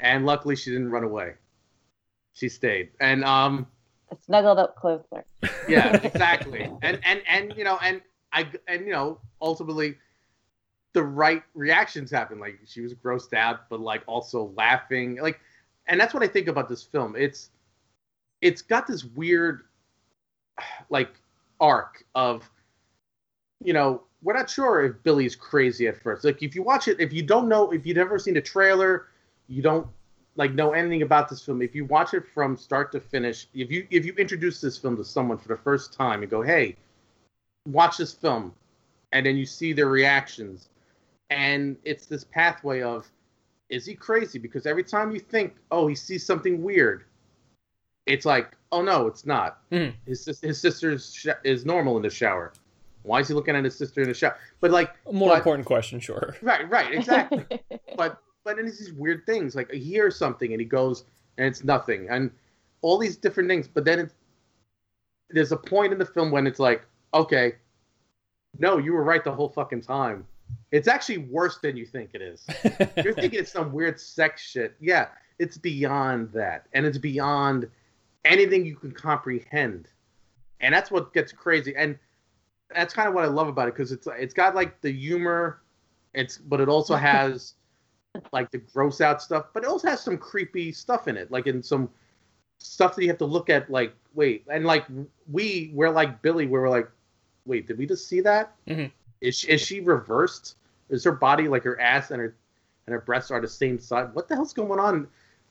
and 0.00 0.26
luckily, 0.26 0.56
she 0.56 0.70
didn't 0.70 0.90
run 0.90 1.04
away. 1.04 1.34
She 2.32 2.48
stayed, 2.48 2.90
and 3.00 3.24
um 3.24 3.66
Snuggled 4.26 4.58
up 4.58 4.76
closer. 4.76 5.24
yeah 5.68 5.96
exactly 6.02 6.70
and 6.82 6.98
and 7.04 7.22
and 7.28 7.54
you 7.56 7.64
know 7.64 7.78
and 7.82 8.00
I 8.32 8.48
and 8.68 8.86
you 8.86 8.92
know 8.92 9.18
ultimately 9.40 9.96
the 10.92 11.02
right 11.02 11.42
reactions 11.54 12.10
happen. 12.10 12.38
Like 12.38 12.58
she 12.66 12.80
was 12.80 12.94
grossed 12.94 13.34
out, 13.34 13.68
but 13.68 13.80
like 13.80 14.02
also 14.06 14.52
laughing. 14.56 15.18
Like, 15.20 15.40
and 15.86 16.00
that's 16.00 16.14
what 16.14 16.22
I 16.22 16.26
think 16.26 16.48
about 16.48 16.68
this 16.68 16.82
film. 16.82 17.14
It's 17.16 17.50
it's 18.40 18.62
got 18.62 18.86
this 18.86 19.04
weird 19.04 19.62
like 20.90 21.10
arc 21.60 22.04
of 22.14 22.48
you 23.62 23.72
know 23.72 24.02
we're 24.22 24.34
not 24.34 24.50
sure 24.50 24.84
if 24.84 25.02
Billy's 25.02 25.36
crazy 25.36 25.86
at 25.86 26.00
first. 26.02 26.24
Like 26.24 26.42
if 26.42 26.54
you 26.54 26.62
watch 26.62 26.88
it, 26.88 27.00
if 27.00 27.12
you 27.12 27.22
don't 27.22 27.48
know, 27.48 27.72
if 27.72 27.86
you've 27.86 27.96
never 27.96 28.18
seen 28.18 28.36
a 28.36 28.42
trailer, 28.42 29.06
you 29.48 29.62
don't 29.62 29.86
like 30.36 30.52
know 30.52 30.72
anything 30.72 31.02
about 31.02 31.28
this 31.28 31.44
film. 31.44 31.60
If 31.62 31.74
you 31.74 31.84
watch 31.84 32.14
it 32.14 32.24
from 32.32 32.56
start 32.56 32.92
to 32.92 33.00
finish, 33.00 33.46
if 33.54 33.70
you 33.70 33.86
if 33.90 34.04
you 34.04 34.12
introduce 34.14 34.60
this 34.60 34.78
film 34.78 34.96
to 34.96 35.04
someone 35.04 35.38
for 35.38 35.48
the 35.48 35.56
first 35.56 35.92
time 35.92 36.22
and 36.22 36.30
go, 36.30 36.42
"Hey, 36.42 36.76
watch 37.66 37.96
this 37.98 38.12
film," 38.12 38.54
and 39.12 39.26
then 39.26 39.36
you 39.36 39.44
see 39.46 39.72
their 39.72 39.88
reactions, 39.88 40.68
and 41.30 41.76
it's 41.84 42.06
this 42.06 42.24
pathway 42.24 42.80
of, 42.82 43.06
is 43.68 43.84
he 43.86 43.94
crazy? 43.94 44.38
Because 44.38 44.66
every 44.66 44.84
time 44.84 45.10
you 45.10 45.20
think, 45.20 45.56
"Oh, 45.70 45.86
he 45.86 45.94
sees 45.94 46.24
something 46.24 46.62
weird," 46.62 47.04
it's 48.06 48.24
like, 48.24 48.56
"Oh 48.72 48.82
no, 48.82 49.06
it's 49.06 49.26
not." 49.26 49.68
Mhm. 49.70 49.94
His 50.06 50.24
his 50.40 50.60
sister 50.60 50.98
sh- 50.98 51.26
is 51.44 51.66
normal 51.66 51.96
in 51.96 52.02
the 52.02 52.10
shower. 52.10 52.52
Why 53.02 53.20
is 53.20 53.28
he 53.28 53.34
looking 53.34 53.56
at 53.56 53.64
his 53.64 53.76
sister 53.76 54.02
in 54.02 54.08
the 54.08 54.14
shower? 54.14 54.36
But 54.60 54.70
like, 54.70 54.90
more 55.10 55.30
but- 55.30 55.38
important 55.38 55.66
question, 55.66 56.00
sure. 56.00 56.36
right, 56.42 56.68
right, 56.70 56.92
exactly 56.94 57.44
but 57.96 58.22
but 58.44 58.56
then 58.56 58.66
it's 58.66 58.78
these 58.78 58.92
weird 58.92 59.24
things 59.26 59.54
like 59.54 59.70
he 59.70 59.78
hears 59.78 60.16
something 60.16 60.52
and 60.52 60.60
he 60.60 60.66
goes 60.66 61.04
and 61.38 61.46
it's 61.46 61.64
nothing 61.64 62.08
and 62.10 62.30
all 62.82 62.98
these 62.98 63.16
different 63.16 63.48
things 63.48 63.68
but 63.68 63.84
then 63.84 63.98
it's 63.98 64.14
there's 65.30 65.52
a 65.52 65.56
point 65.56 65.92
in 65.92 65.98
the 65.98 66.04
film 66.04 66.30
when 66.30 66.46
it's 66.46 66.58
like 66.58 66.86
okay 67.14 67.54
no 68.58 68.78
you 68.78 68.92
were 68.92 69.04
right 69.04 69.24
the 69.24 69.32
whole 69.32 69.48
fucking 69.48 69.80
time. 69.80 70.26
It's 70.72 70.88
actually 70.88 71.18
worse 71.18 71.58
than 71.58 71.76
you 71.76 71.86
think 71.86 72.10
it 72.12 72.20
is. 72.20 72.44
You're 73.04 73.14
thinking 73.14 73.38
it's 73.38 73.52
some 73.52 73.72
weird 73.72 74.00
sex 74.00 74.42
shit. 74.42 74.74
Yeah 74.80 75.06
it's 75.40 75.56
beyond 75.56 76.30
that 76.32 76.66
and 76.74 76.86
it's 76.86 76.98
beyond 76.98 77.66
anything 78.24 78.64
you 78.64 78.76
can 78.76 78.92
comprehend. 78.92 79.88
And 80.60 80.72
that's 80.72 80.90
what 80.90 81.14
gets 81.14 81.32
crazy 81.32 81.74
and 81.74 81.98
that's 82.72 82.94
kind 82.94 83.08
of 83.08 83.14
what 83.14 83.24
i 83.24 83.26
love 83.26 83.48
about 83.48 83.66
it 83.66 83.74
because 83.74 83.90
it's 83.90 84.06
it's 84.16 84.32
got 84.32 84.54
like 84.54 84.80
the 84.80 84.92
humor 84.92 85.60
it's 86.14 86.38
but 86.38 86.60
it 86.60 86.68
also 86.68 86.94
has 87.10 87.54
like 88.32 88.50
the 88.50 88.58
gross 88.58 89.00
out 89.00 89.22
stuff 89.22 89.46
but 89.52 89.62
it 89.62 89.68
also 89.68 89.88
has 89.88 90.00
some 90.00 90.18
creepy 90.18 90.72
stuff 90.72 91.08
in 91.08 91.16
it 91.16 91.30
like 91.30 91.46
in 91.46 91.62
some 91.62 91.88
stuff 92.58 92.94
that 92.96 93.02
you 93.02 93.08
have 93.08 93.18
to 93.18 93.24
look 93.24 93.48
at 93.48 93.70
like 93.70 93.94
wait 94.14 94.44
and 94.50 94.64
like 94.64 94.84
we 95.30 95.70
we're 95.74 95.90
like 95.90 96.20
billy 96.22 96.46
where 96.46 96.62
we're 96.62 96.68
like 96.68 96.90
wait 97.46 97.66
did 97.66 97.78
we 97.78 97.86
just 97.86 98.08
see 98.08 98.20
that 98.20 98.52
Mhm. 98.66 98.90
is 99.20 99.36
she, 99.38 99.48
is 99.48 99.60
she 99.60 99.80
reversed 99.80 100.56
is 100.88 101.04
her 101.04 101.12
body 101.12 101.48
like 101.48 101.62
her 101.62 101.80
ass 101.80 102.10
and 102.10 102.20
her 102.20 102.34
and 102.86 102.94
her 102.94 103.00
breasts 103.00 103.30
are 103.30 103.40
the 103.40 103.48
same 103.48 103.78
side 103.78 104.12
what 104.14 104.28
the 104.28 104.34
hell's 104.34 104.52
going 104.52 104.80
on 104.80 105.06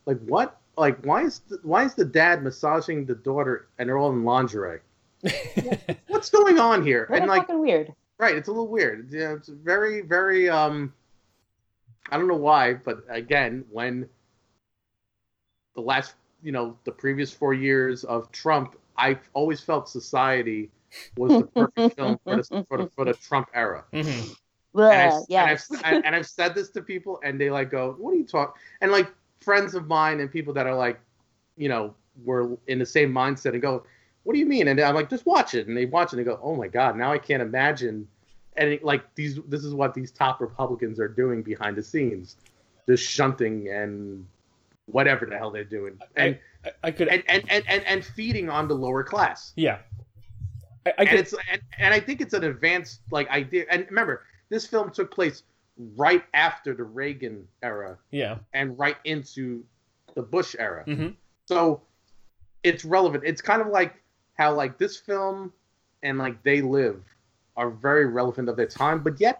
like 0.06 0.20
what 0.26 0.58
like 0.78 1.04
why 1.06 1.24
is 1.24 1.40
the, 1.48 1.60
why 1.64 1.84
is 1.86 1.94
the 1.96 2.06
dad 2.06 2.44
massaging 2.44 3.06
the 3.06 3.16
daughter 3.16 3.68
and 3.78 3.88
they're 3.88 3.98
all 3.98 4.12
in 4.12 4.24
lingerie 4.26 4.80
what's 6.08 6.30
going 6.30 6.60
on 6.60 6.84
here 6.86 7.06
what 7.10 7.20
and 7.20 7.30
like 7.30 7.42
fucking 7.44 7.60
weird. 7.60 7.94
Right, 8.18 8.36
it's 8.36 8.50
a 8.50 8.52
little 8.52 8.68
weird. 8.68 9.08
Yeah, 9.14 9.32
it's 9.34 9.48
very, 9.48 10.02
very. 10.02 10.50
Um, 10.50 10.94
I 12.12 12.18
don't 12.18 12.28
know 12.28 12.36
why, 12.36 12.74
but 12.74 13.04
again, 13.10 13.66
when 13.72 14.10
the 15.76 15.82
last, 15.82 16.16
you 16.44 16.52
know, 16.52 16.78
the 16.84 16.92
previous 16.92 17.34
four 17.34 17.54
years 17.54 18.04
of 18.04 18.32
Trump, 18.32 18.76
I 18.98 19.18
always 19.34 19.62
felt 19.62 19.88
Society 19.90 20.70
was 21.18 21.32
the 21.32 21.46
perfect 21.48 21.96
film 21.98 22.20
for 22.24 22.36
the, 22.36 22.66
for 22.68 22.78
the 22.78 22.90
for 22.96 23.06
the 23.06 23.14
Trump 23.14 23.50
era. 23.54 23.86
Mhm. 23.94 24.36
And 24.76 24.86
I've, 24.86 25.24
yes. 25.30 25.70
and, 25.70 25.80
I've, 25.80 25.94
and, 25.96 26.06
and 26.06 26.16
I've 26.16 26.28
said 26.28 26.54
this 26.54 26.70
to 26.72 26.82
people, 26.82 27.20
and 27.24 27.40
they 27.40 27.50
like 27.50 27.72
go, 27.72 27.96
"What 27.98 28.12
are 28.14 28.18
you 28.18 28.26
talking?" 28.26 28.60
And 28.82 28.92
like 28.92 29.12
friends 29.40 29.74
of 29.74 29.88
mine 29.88 30.20
and 30.20 30.32
people 30.32 30.54
that 30.54 30.68
are 30.68 30.76
like, 30.76 31.00
you 31.58 31.70
know, 31.70 31.96
were 32.24 32.58
in 32.68 32.80
the 32.80 32.86
same 32.86 33.12
mindset 33.12 33.54
and 33.54 33.62
go, 33.62 33.84
"What 34.24 34.34
do 34.34 34.40
you 34.40 34.46
mean?" 34.46 34.68
And 34.68 34.80
I'm 34.80 34.96
like, 34.96 35.10
"Just 35.10 35.26
watch 35.26 35.56
it." 35.56 35.68
And 35.68 35.76
they 35.76 35.86
watch 35.86 36.14
it 36.14 36.18
and 36.18 36.20
they 36.20 36.30
go, 36.30 36.40
"Oh 36.42 36.56
my 36.56 36.68
god, 36.68 36.98
now 36.98 37.12
I 37.12 37.18
can't 37.18 37.42
imagine." 37.42 38.08
And 38.58 38.70
it, 38.70 38.84
like 38.84 39.04
these, 39.16 39.40
this 39.48 39.64
is 39.64 39.74
what 39.74 39.94
these 39.94 40.12
top 40.12 40.42
Republicans 40.42 41.00
are 41.00 41.08
doing 41.08 41.42
behind 41.42 41.76
the 41.76 41.84
scenes, 41.84 42.36
just 42.88 43.04
shunting 43.04 43.70
and 43.70 44.26
whatever 44.88 45.26
the 45.26 45.38
hell 45.38 45.52
they're 45.52 45.64
doing, 45.64 45.98
and 46.16 46.38
I, 46.66 46.72
I 46.84 46.92
could, 46.92 47.08
and, 47.08 47.24
and, 47.28 47.44
and, 47.50 47.64
and 47.68 47.84
and 47.86 48.04
feeding 48.04 48.50
on 48.50 48.68
the 48.68 48.74
lower 48.74 49.04
class 49.04 49.54
yeah. 49.56 49.78
I, 50.86 50.94
I 50.98 51.04
and 51.04 51.20
it's 51.20 51.34
and, 51.52 51.62
and 51.78 51.94
I 51.94 52.00
think 52.00 52.22
it's 52.22 52.34
an 52.34 52.44
advanced 52.44 53.02
like 53.12 53.30
idea. 53.30 53.66
And 53.70 53.86
remember, 53.90 54.24
this 54.50 54.66
film 54.66 54.90
took 54.92 55.12
place 55.14 55.44
right 55.96 56.24
after 56.34 56.74
the 56.74 56.84
Reagan 56.84 57.48
era 57.64 57.98
yeah. 58.12 58.38
and 58.54 58.78
right 58.78 58.98
into 59.06 59.64
the 60.16 60.22
Bush 60.22 60.56
era. 60.60 60.84
hmm 60.84 61.10
So 61.46 61.82
it's 62.64 62.84
relevant. 62.84 63.24
It's 63.26 63.42
kind 63.42 63.62
of 63.62 63.68
like 63.68 63.96
how 64.38 64.54
like 64.54 64.78
this 64.78 64.98
film 64.98 65.54
and 66.04 66.18
like 66.18 66.42
They 66.44 66.62
Live 66.62 67.04
are 67.60 67.70
very 67.70 68.06
relevant 68.08 68.48
of 68.50 68.56
their 68.56 68.66
time, 68.84 69.04
but 69.04 69.20
yet 69.20 69.38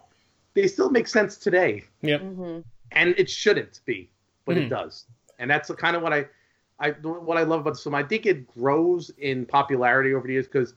they 0.54 0.66
still 0.68 0.90
make 0.90 1.08
sense 1.08 1.36
today. 1.36 1.72
hmm 2.02 2.60
And 2.92 3.14
it 3.22 3.28
shouldn't 3.30 3.80
be, 3.86 3.98
but 4.44 4.56
Mhm. 4.56 4.66
it 4.66 4.68
does. 4.68 5.06
And 5.38 5.50
that's 5.50 5.70
kind 5.84 5.96
of 5.96 6.02
what 6.02 6.12
I, 6.12 6.26
I 6.78 6.90
what 7.30 7.36
I 7.38 7.44
love 7.44 7.60
about 7.60 7.74
this 7.74 7.82
film. 7.82 7.94
I 7.94 8.02
think 8.02 8.26
it 8.26 8.46
grows 8.58 9.10
in 9.18 9.46
popularity 9.46 10.12
over 10.14 10.26
the 10.26 10.34
years 10.34 10.46
because 10.46 10.74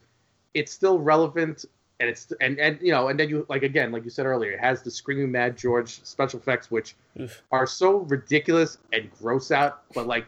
it's 0.54 0.72
still 0.72 0.98
relevant 0.98 1.64
and 2.00 2.08
it's 2.10 2.32
and 2.40 2.58
and 2.58 2.78
you 2.80 2.92
know 2.92 3.08
and 3.08 3.18
then 3.20 3.28
you 3.28 3.46
like 3.48 3.62
again 3.62 3.92
like 3.92 4.04
you 4.04 4.10
said 4.10 4.26
earlier 4.26 4.52
it 4.52 4.60
has 4.60 4.82
the 4.82 4.90
screaming 4.90 5.30
mad 5.30 5.56
george 5.56 5.90
special 6.04 6.38
effects 6.40 6.68
which 6.70 6.96
Oof. 7.20 7.42
are 7.52 7.66
so 7.66 7.98
ridiculous 8.14 8.78
and 8.92 9.08
gross 9.18 9.50
out 9.52 9.82
but 9.94 10.06
like 10.14 10.26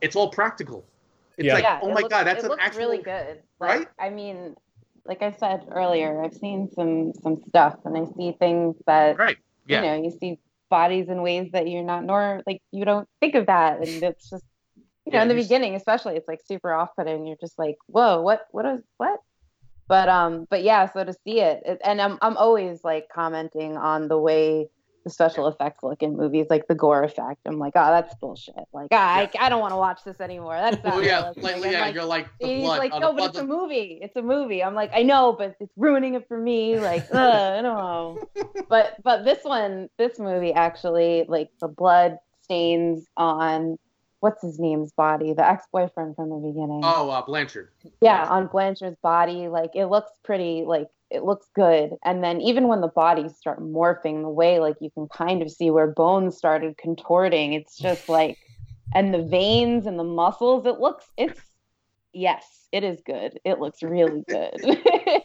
it's 0.00 0.16
all 0.16 0.28
practical 0.28 0.84
it's 1.38 1.46
Yeah. 1.46 1.54
like 1.54 1.62
yeah, 1.64 1.78
oh 1.82 1.88
it 1.90 1.94
my 1.94 2.00
looks- 2.00 2.10
god 2.14 2.24
that's 2.26 2.40
it 2.42 2.46
an 2.46 2.50
looks 2.50 2.62
actual 2.66 2.80
really 2.84 3.02
good. 3.02 3.34
Like, 3.60 3.70
right? 3.78 3.88
I 3.98 4.10
mean, 4.10 4.56
like 5.06 5.22
I 5.22 5.32
said 5.32 5.66
earlier, 5.70 6.22
I've 6.24 6.34
seen 6.34 6.70
some 6.74 7.12
some 7.22 7.42
stuff, 7.48 7.76
and 7.84 7.96
I 7.96 8.04
see 8.16 8.32
things 8.38 8.76
that 8.86 9.18
right 9.18 9.38
yeah 9.66 9.82
you 9.82 9.88
know, 9.88 10.02
you 10.02 10.10
see 10.20 10.38
bodies 10.70 11.08
in 11.08 11.22
ways 11.22 11.50
that 11.52 11.68
you're 11.68 11.84
not 11.84 12.04
nor 12.04 12.42
like 12.46 12.62
you 12.72 12.84
don't 12.84 13.08
think 13.20 13.34
of 13.34 13.46
that, 13.46 13.78
and 13.80 14.02
it's 14.02 14.30
just 14.30 14.44
you 15.06 15.12
know 15.12 15.18
Yeah, 15.18 15.22
in 15.22 15.28
the 15.28 15.34
beginning, 15.34 15.74
especially, 15.74 16.16
it's 16.16 16.28
like 16.28 16.40
super 16.46 16.72
off-putting. 16.72 17.26
You're 17.26 17.36
just 17.40 17.58
like, 17.58 17.76
whoa, 17.86 18.22
what 18.22 18.46
what 18.52 18.66
is 18.66 18.82
what? 18.98 19.20
But 19.88 20.08
um, 20.08 20.46
but 20.50 20.62
yeah, 20.62 20.90
so 20.92 21.04
to 21.04 21.12
see 21.24 21.40
it, 21.40 21.62
it 21.66 21.80
and 21.84 22.00
I'm 22.00 22.18
I'm 22.22 22.36
always 22.36 22.82
like 22.84 23.08
commenting 23.14 23.76
on 23.76 24.08
the 24.08 24.18
way 24.18 24.68
the 25.04 25.10
special 25.10 25.46
effects 25.48 25.82
look 25.82 26.02
in 26.02 26.16
movies, 26.16 26.46
like 26.48 26.66
the 26.66 26.74
gore 26.74 27.04
effect. 27.04 27.40
I'm 27.44 27.58
like, 27.58 27.74
oh, 27.76 27.90
that's 27.90 28.14
bullshit. 28.14 28.54
Like, 28.72 28.88
ah, 28.90 29.16
I, 29.16 29.30
I 29.38 29.48
don't 29.50 29.60
want 29.60 29.72
to 29.72 29.76
watch 29.76 30.02
this 30.04 30.20
anymore. 30.20 30.54
That's 30.54 30.82
not 30.82 30.94
oh 30.94 31.00
yeah 31.00 31.32
like, 31.36 31.62
yeah 31.62 31.80
like, 31.82 31.94
you're 31.94 32.04
like 32.04 32.26
the 32.40 32.46
He's 32.46 32.62
blood 32.62 32.78
like, 32.78 32.92
no, 32.98 33.12
but 33.12 33.30
it's 33.30 33.38
a 33.38 33.44
movie. 33.44 33.98
It's 34.00 34.16
a 34.16 34.22
movie. 34.22 34.64
I'm 34.64 34.74
like, 34.74 34.90
I 34.94 35.02
know, 35.02 35.34
but 35.38 35.56
it's 35.60 35.72
ruining 35.76 36.14
it 36.14 36.26
for 36.26 36.38
me. 36.38 36.80
Like, 36.80 37.06
ugh, 37.12 37.18
I 37.18 37.60
don't 37.60 37.76
know. 37.76 38.28
But 38.68 38.96
but 39.02 39.24
this 39.24 39.44
one, 39.44 39.90
this 39.98 40.18
movie 40.18 40.52
actually, 40.54 41.26
like 41.28 41.50
the 41.60 41.68
blood 41.68 42.18
stains 42.42 43.06
on 43.16 43.78
what's 44.20 44.40
his 44.40 44.58
name's 44.58 44.90
body, 44.92 45.34
the 45.34 45.46
ex-boyfriend 45.46 46.16
from 46.16 46.30
the 46.30 46.36
beginning. 46.36 46.80
oh 46.82 47.10
uh, 47.10 47.20
blanchard 47.20 47.68
yeah, 48.00 48.26
on 48.26 48.46
Blanchard's 48.46 48.98
body, 49.02 49.48
like 49.48 49.72
it 49.74 49.86
looks 49.86 50.10
pretty, 50.24 50.64
like 50.66 50.88
it 51.14 51.24
looks 51.24 51.46
good. 51.54 51.90
And 52.04 52.22
then 52.22 52.40
even 52.40 52.68
when 52.68 52.80
the 52.80 52.88
bodies 52.88 53.36
start 53.36 53.60
morphing, 53.60 54.22
the 54.22 54.28
way 54.30 54.58
like 54.58 54.76
you 54.80 54.90
can 54.90 55.08
kind 55.08 55.42
of 55.42 55.50
see 55.50 55.70
where 55.70 55.86
bones 55.86 56.36
started 56.36 56.76
contorting, 56.76 57.52
it's 57.54 57.78
just 57.78 58.08
like, 58.08 58.36
and 58.94 59.14
the 59.14 59.22
veins 59.22 59.86
and 59.86 59.98
the 59.98 60.04
muscles, 60.04 60.66
it 60.66 60.78
looks, 60.80 61.04
it's, 61.16 61.40
yes, 62.12 62.44
it 62.72 62.84
is 62.84 63.00
good. 63.06 63.38
It 63.44 63.60
looks 63.60 63.82
really 63.82 64.24
good. 64.28 64.54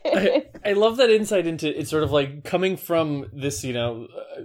I, 0.05 0.45
I 0.65 0.73
love 0.73 0.97
that 0.97 1.09
insight 1.09 1.47
into 1.47 1.67
it's 1.77 1.89
sort 1.89 2.03
of 2.03 2.11
like 2.11 2.43
coming 2.43 2.77
from 2.77 3.25
this, 3.33 3.63
you 3.63 3.73
know, 3.73 4.07
uh, 4.15 4.41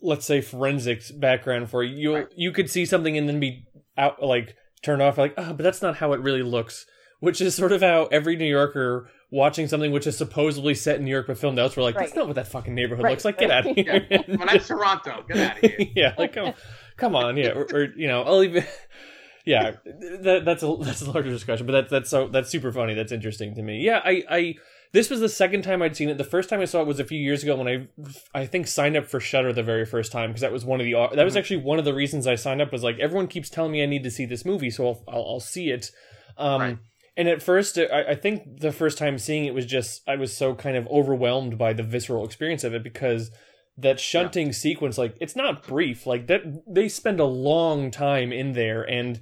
let's 0.00 0.26
say 0.26 0.40
forensics 0.40 1.10
background 1.10 1.70
for 1.70 1.82
you. 1.82 1.96
You 1.96 2.14
Right. 2.14 2.28
you 2.36 2.52
could 2.52 2.70
see 2.70 2.86
something 2.86 3.16
and 3.16 3.28
then 3.28 3.40
be 3.40 3.66
out 3.96 4.22
like 4.22 4.54
turned 4.82 5.02
off 5.02 5.18
like, 5.18 5.34
oh, 5.36 5.52
but 5.52 5.62
that's 5.62 5.82
not 5.82 5.96
how 5.96 6.12
it 6.12 6.20
really 6.20 6.42
looks. 6.42 6.86
Which 7.20 7.40
is 7.40 7.54
sort 7.54 7.72
of 7.72 7.82
how 7.82 8.04
every 8.12 8.36
New 8.36 8.46
Yorker 8.46 9.10
watching 9.30 9.68
something 9.68 9.92
which 9.92 10.06
is 10.06 10.16
supposedly 10.16 10.74
set 10.74 10.96
in 10.98 11.04
New 11.04 11.10
York 11.10 11.26
but 11.26 11.38
filmed 11.38 11.58
elsewhere, 11.58 11.84
like 11.84 11.94
that's 11.96 12.14
not 12.14 12.26
what 12.26 12.36
that 12.36 12.48
fucking 12.48 12.74
neighborhood 12.74 13.04
Right, 13.04 13.10
looks 13.10 13.24
like. 13.24 13.38
Get 13.38 13.50
out 13.50 13.66
of 13.66 13.76
here. 13.76 14.06
yeah 14.10 14.22
well 14.28 14.46
that's 14.46 14.68
toronto 14.68 15.24
get 15.28 15.36
out 15.38 15.62
of 15.64 15.70
here 15.70 15.88
yeah, 15.96 16.14
like 16.16 16.32
come, 16.32 16.54
come 16.96 17.14
on, 17.14 17.36
yeah, 17.36 17.50
or, 17.50 17.66
or 17.72 17.84
you 17.96 18.06
know, 18.08 18.22
I'll 18.22 18.42
even, 18.42 18.64
yeah, 19.44 19.72
that, 19.84 20.42
that's 20.44 20.62
a 20.62 20.76
that's 20.80 21.02
a 21.02 21.10
larger 21.10 21.30
discussion, 21.30 21.66
but 21.66 21.72
that's 21.72 21.90
that's 21.90 22.10
so 22.10 22.28
that's 22.28 22.48
super 22.50 22.72
funny. 22.72 22.94
That's 22.94 23.12
interesting 23.12 23.54
to 23.56 23.62
me. 23.62 23.80
Yeah, 23.84 24.00
I 24.04 24.24
I 24.30 24.54
this 24.92 25.10
was 25.10 25.20
the 25.20 25.28
second 25.28 25.62
time 25.62 25.82
I'd 25.82 25.94
seen 25.96 26.08
it. 26.08 26.16
The 26.16 26.24
first 26.24 26.48
time 26.48 26.60
I 26.60 26.64
saw 26.64 26.80
it 26.80 26.86
was 26.86 26.98
a 26.98 27.04
few 27.04 27.20
years 27.20 27.42
ago 27.42 27.56
when 27.56 27.68
I 27.68 27.86
I 28.34 28.46
think 28.46 28.66
signed 28.66 28.96
up 28.96 29.06
for 29.06 29.20
Shudder 29.20 29.52
the 29.52 29.62
very 29.62 29.84
first 29.84 30.10
time 30.12 30.30
because 30.30 30.40
that 30.40 30.52
was 30.52 30.64
one 30.64 30.80
of 30.80 30.86
the 30.86 30.94
that 31.14 31.24
was 31.24 31.36
actually 31.36 31.58
one 31.58 31.78
of 31.78 31.84
the 31.84 31.92
reasons 31.94 32.26
I 32.26 32.34
signed 32.36 32.62
up 32.62 32.72
was 32.72 32.82
like 32.82 32.98
everyone 32.98 33.26
keeps 33.28 33.50
telling 33.50 33.72
me 33.72 33.82
I 33.82 33.86
need 33.86 34.04
to 34.04 34.10
see 34.10 34.24
this 34.24 34.44
movie, 34.46 34.70
so 34.70 34.86
I'll 34.88 35.04
I'll, 35.08 35.24
I'll 35.34 35.40
see 35.40 35.68
it. 35.70 35.90
Um, 36.38 36.60
Right. 36.60 36.78
And 37.18 37.28
at 37.28 37.42
first, 37.42 37.76
I, 37.76 38.10
I 38.10 38.14
think 38.14 38.60
the 38.60 38.70
first 38.70 38.96
time 38.96 39.18
seeing 39.18 39.44
it 39.44 39.52
was 39.52 39.66
just 39.66 40.02
I 40.08 40.14
was 40.14 40.34
so 40.34 40.54
kind 40.54 40.76
of 40.76 40.86
overwhelmed 40.86 41.58
by 41.58 41.72
the 41.72 41.82
visceral 41.82 42.24
experience 42.24 42.62
of 42.62 42.74
it 42.74 42.84
because 42.84 43.32
that 43.76 43.98
shunting 43.98 44.46
yeah. 44.46 44.52
sequence, 44.52 44.96
like 44.96 45.16
it's 45.20 45.34
not 45.34 45.66
brief, 45.66 46.06
like 46.06 46.28
that 46.28 46.42
they 46.66 46.88
spend 46.88 47.18
a 47.18 47.24
long 47.24 47.90
time 47.90 48.32
in 48.32 48.52
there, 48.52 48.82
and 48.82 49.20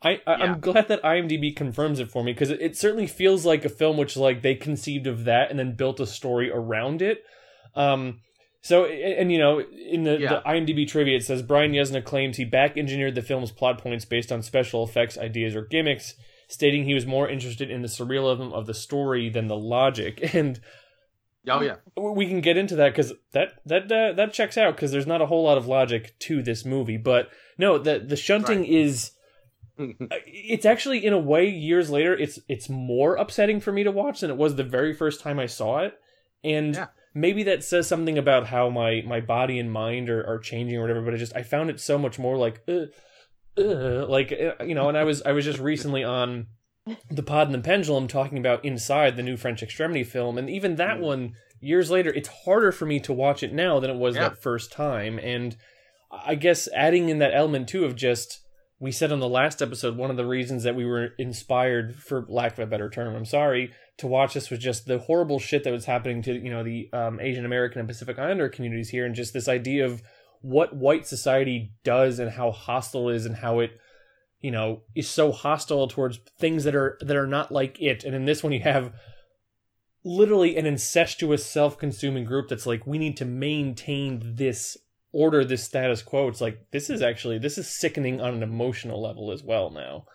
I, 0.00 0.20
I 0.24 0.44
am 0.44 0.60
glad 0.60 0.86
that 0.86 1.02
IMDb 1.02 1.54
confirms 1.54 1.98
it 1.98 2.12
for 2.12 2.22
me 2.22 2.32
because 2.32 2.50
it, 2.50 2.60
it, 2.60 2.76
certainly 2.76 3.08
feels 3.08 3.44
like 3.44 3.64
a 3.64 3.68
film 3.68 3.96
which 3.96 4.16
like 4.16 4.42
they 4.42 4.54
conceived 4.54 5.08
of 5.08 5.24
that 5.24 5.50
and 5.50 5.58
then 5.58 5.74
built 5.74 5.98
a 5.98 6.06
story 6.06 6.48
around 6.48 7.02
it. 7.02 7.24
Um, 7.74 8.20
so 8.60 8.84
and, 8.84 9.14
and 9.14 9.32
you 9.32 9.38
know 9.38 9.60
in 9.60 10.04
the, 10.04 10.18
yeah. 10.18 10.28
the, 10.28 10.42
IMDb 10.48 10.86
trivia 10.86 11.16
it 11.16 11.24
says 11.24 11.42
Brian 11.42 11.72
Yuzna 11.72 12.04
claims 12.04 12.36
he 12.36 12.44
back 12.44 12.76
engineered 12.76 13.16
the 13.16 13.22
film's 13.22 13.50
plot 13.50 13.78
points 13.78 14.04
based 14.04 14.30
on 14.30 14.42
special 14.42 14.84
effects 14.84 15.18
ideas 15.18 15.56
or 15.56 15.62
gimmicks, 15.62 16.14
stating 16.52 16.84
he 16.84 16.94
was 16.94 17.06
more 17.06 17.28
interested 17.28 17.70
in 17.70 17.82
the 17.82 17.88
surrealism 17.88 18.52
of 18.52 18.66
the 18.66 18.74
story 18.74 19.28
than 19.28 19.48
the 19.48 19.56
logic 19.56 20.34
and. 20.34 20.60
Oh 21.48 21.60
yeah, 21.60 21.78
we 21.96 22.28
can 22.28 22.40
get 22.40 22.56
into 22.56 22.76
that 22.76 22.90
because 22.90 23.12
that 23.32 23.54
that 23.66 23.90
uh, 23.90 24.12
that 24.12 24.32
checks 24.32 24.56
out 24.56 24.76
because 24.76 24.92
there's 24.92 25.08
not 25.08 25.20
a 25.20 25.26
whole 25.26 25.42
lot 25.42 25.58
of 25.58 25.66
logic 25.66 26.16
to 26.20 26.40
this 26.40 26.64
movie. 26.64 26.98
But 26.98 27.30
no, 27.58 27.78
the 27.78 27.98
the 27.98 28.14
shunting 28.14 28.60
right. 28.60 28.68
is 28.68 29.10
it's 29.78 30.66
actually 30.66 31.04
in 31.04 31.12
a 31.12 31.18
way 31.18 31.48
years 31.48 31.90
later 31.90 32.14
it's 32.14 32.38
it's 32.48 32.68
more 32.68 33.16
upsetting 33.16 33.60
for 33.60 33.72
me 33.72 33.82
to 33.82 33.90
watch 33.90 34.20
than 34.20 34.30
it 34.30 34.36
was 34.36 34.56
the 34.56 34.64
very 34.64 34.94
first 34.94 35.20
time 35.20 35.38
I 35.38 35.46
saw 35.46 35.80
it, 35.80 35.98
and 36.44 36.74
yeah. 36.74 36.86
maybe 37.14 37.42
that 37.44 37.64
says 37.64 37.88
something 37.88 38.18
about 38.18 38.46
how 38.46 38.68
my 38.68 39.02
my 39.06 39.20
body 39.20 39.58
and 39.58 39.72
mind 39.72 40.10
are, 40.10 40.24
are 40.26 40.38
changing 40.38 40.76
or 40.76 40.82
whatever. 40.82 41.02
But 41.02 41.14
I 41.14 41.16
just 41.16 41.34
I 41.34 41.42
found 41.42 41.70
it 41.70 41.80
so 41.80 41.98
much 41.98 42.18
more 42.18 42.36
like, 42.36 42.62
uh, 42.68 42.86
like 43.56 44.32
uh, 44.32 44.64
you 44.64 44.74
know, 44.74 44.88
and 44.88 44.96
I 44.96 45.04
was 45.04 45.22
I 45.22 45.32
was 45.32 45.44
just 45.44 45.58
recently 45.58 46.04
on 46.04 46.46
the 47.10 47.22
Pod 47.22 47.48
and 47.48 47.54
the 47.54 47.66
Pendulum 47.66 48.08
talking 48.08 48.38
about 48.38 48.64
Inside, 48.64 49.16
the 49.16 49.22
new 49.22 49.36
French 49.36 49.62
Extremity 49.62 50.04
film, 50.04 50.38
and 50.38 50.50
even 50.50 50.76
that 50.76 50.98
mm. 50.98 51.00
one 51.00 51.32
years 51.60 51.90
later, 51.90 52.12
it's 52.12 52.28
harder 52.44 52.72
for 52.72 52.86
me 52.86 52.98
to 53.00 53.12
watch 53.12 53.42
it 53.42 53.52
now 53.52 53.78
than 53.78 53.90
it 53.90 53.96
was 53.96 54.16
yeah. 54.16 54.28
that 54.28 54.42
first 54.42 54.72
time. 54.72 55.18
And 55.18 55.56
I 56.10 56.34
guess 56.34 56.68
adding 56.74 57.08
in 57.08 57.18
that 57.18 57.34
element 57.34 57.68
too 57.68 57.84
of 57.84 57.94
just 57.94 58.40
we 58.80 58.90
said 58.90 59.12
on 59.12 59.20
the 59.20 59.28
last 59.28 59.62
episode 59.62 59.96
one 59.96 60.10
of 60.10 60.16
the 60.16 60.26
reasons 60.26 60.64
that 60.64 60.74
we 60.74 60.84
were 60.84 61.10
inspired, 61.16 61.94
for 61.94 62.26
lack 62.28 62.54
of 62.54 62.58
a 62.58 62.66
better 62.66 62.90
term, 62.90 63.14
I'm 63.14 63.24
sorry, 63.24 63.70
to 63.98 64.08
watch 64.08 64.34
this 64.34 64.50
was 64.50 64.58
just 64.58 64.86
the 64.86 64.98
horrible 64.98 65.38
shit 65.38 65.62
that 65.62 65.72
was 65.72 65.84
happening 65.84 66.20
to 66.22 66.32
you 66.32 66.50
know 66.50 66.64
the 66.64 66.88
um, 66.92 67.20
Asian 67.20 67.44
American 67.44 67.78
and 67.78 67.88
Pacific 67.88 68.18
Islander 68.18 68.48
communities 68.48 68.88
here, 68.88 69.06
and 69.06 69.14
just 69.14 69.32
this 69.32 69.48
idea 69.48 69.86
of 69.86 70.02
what 70.42 70.74
white 70.74 71.06
society 71.06 71.72
does 71.84 72.18
and 72.18 72.32
how 72.32 72.50
hostile 72.50 73.08
is 73.08 73.24
and 73.24 73.36
how 73.36 73.60
it 73.60 73.80
you 74.40 74.50
know 74.50 74.82
is 74.94 75.08
so 75.08 75.32
hostile 75.32 75.88
towards 75.88 76.18
things 76.38 76.64
that 76.64 76.74
are 76.74 76.98
that 77.00 77.16
are 77.16 77.26
not 77.26 77.50
like 77.50 77.80
it. 77.80 78.04
And 78.04 78.14
in 78.14 78.24
this 78.24 78.42
one 78.42 78.52
you 78.52 78.60
have 78.60 78.92
literally 80.04 80.56
an 80.56 80.66
incestuous 80.66 81.46
self-consuming 81.46 82.24
group 82.24 82.48
that's 82.48 82.66
like 82.66 82.86
we 82.86 82.98
need 82.98 83.16
to 83.16 83.24
maintain 83.24 84.34
this 84.34 84.76
order 85.12 85.44
this 85.44 85.62
status 85.62 86.02
quo. 86.02 86.28
It's 86.28 86.40
like 86.40 86.66
this 86.72 86.90
is 86.90 87.02
actually 87.02 87.38
this 87.38 87.56
is 87.56 87.68
sickening 87.68 88.20
on 88.20 88.34
an 88.34 88.42
emotional 88.42 89.00
level 89.00 89.30
as 89.30 89.42
well 89.42 89.70
now. 89.70 90.06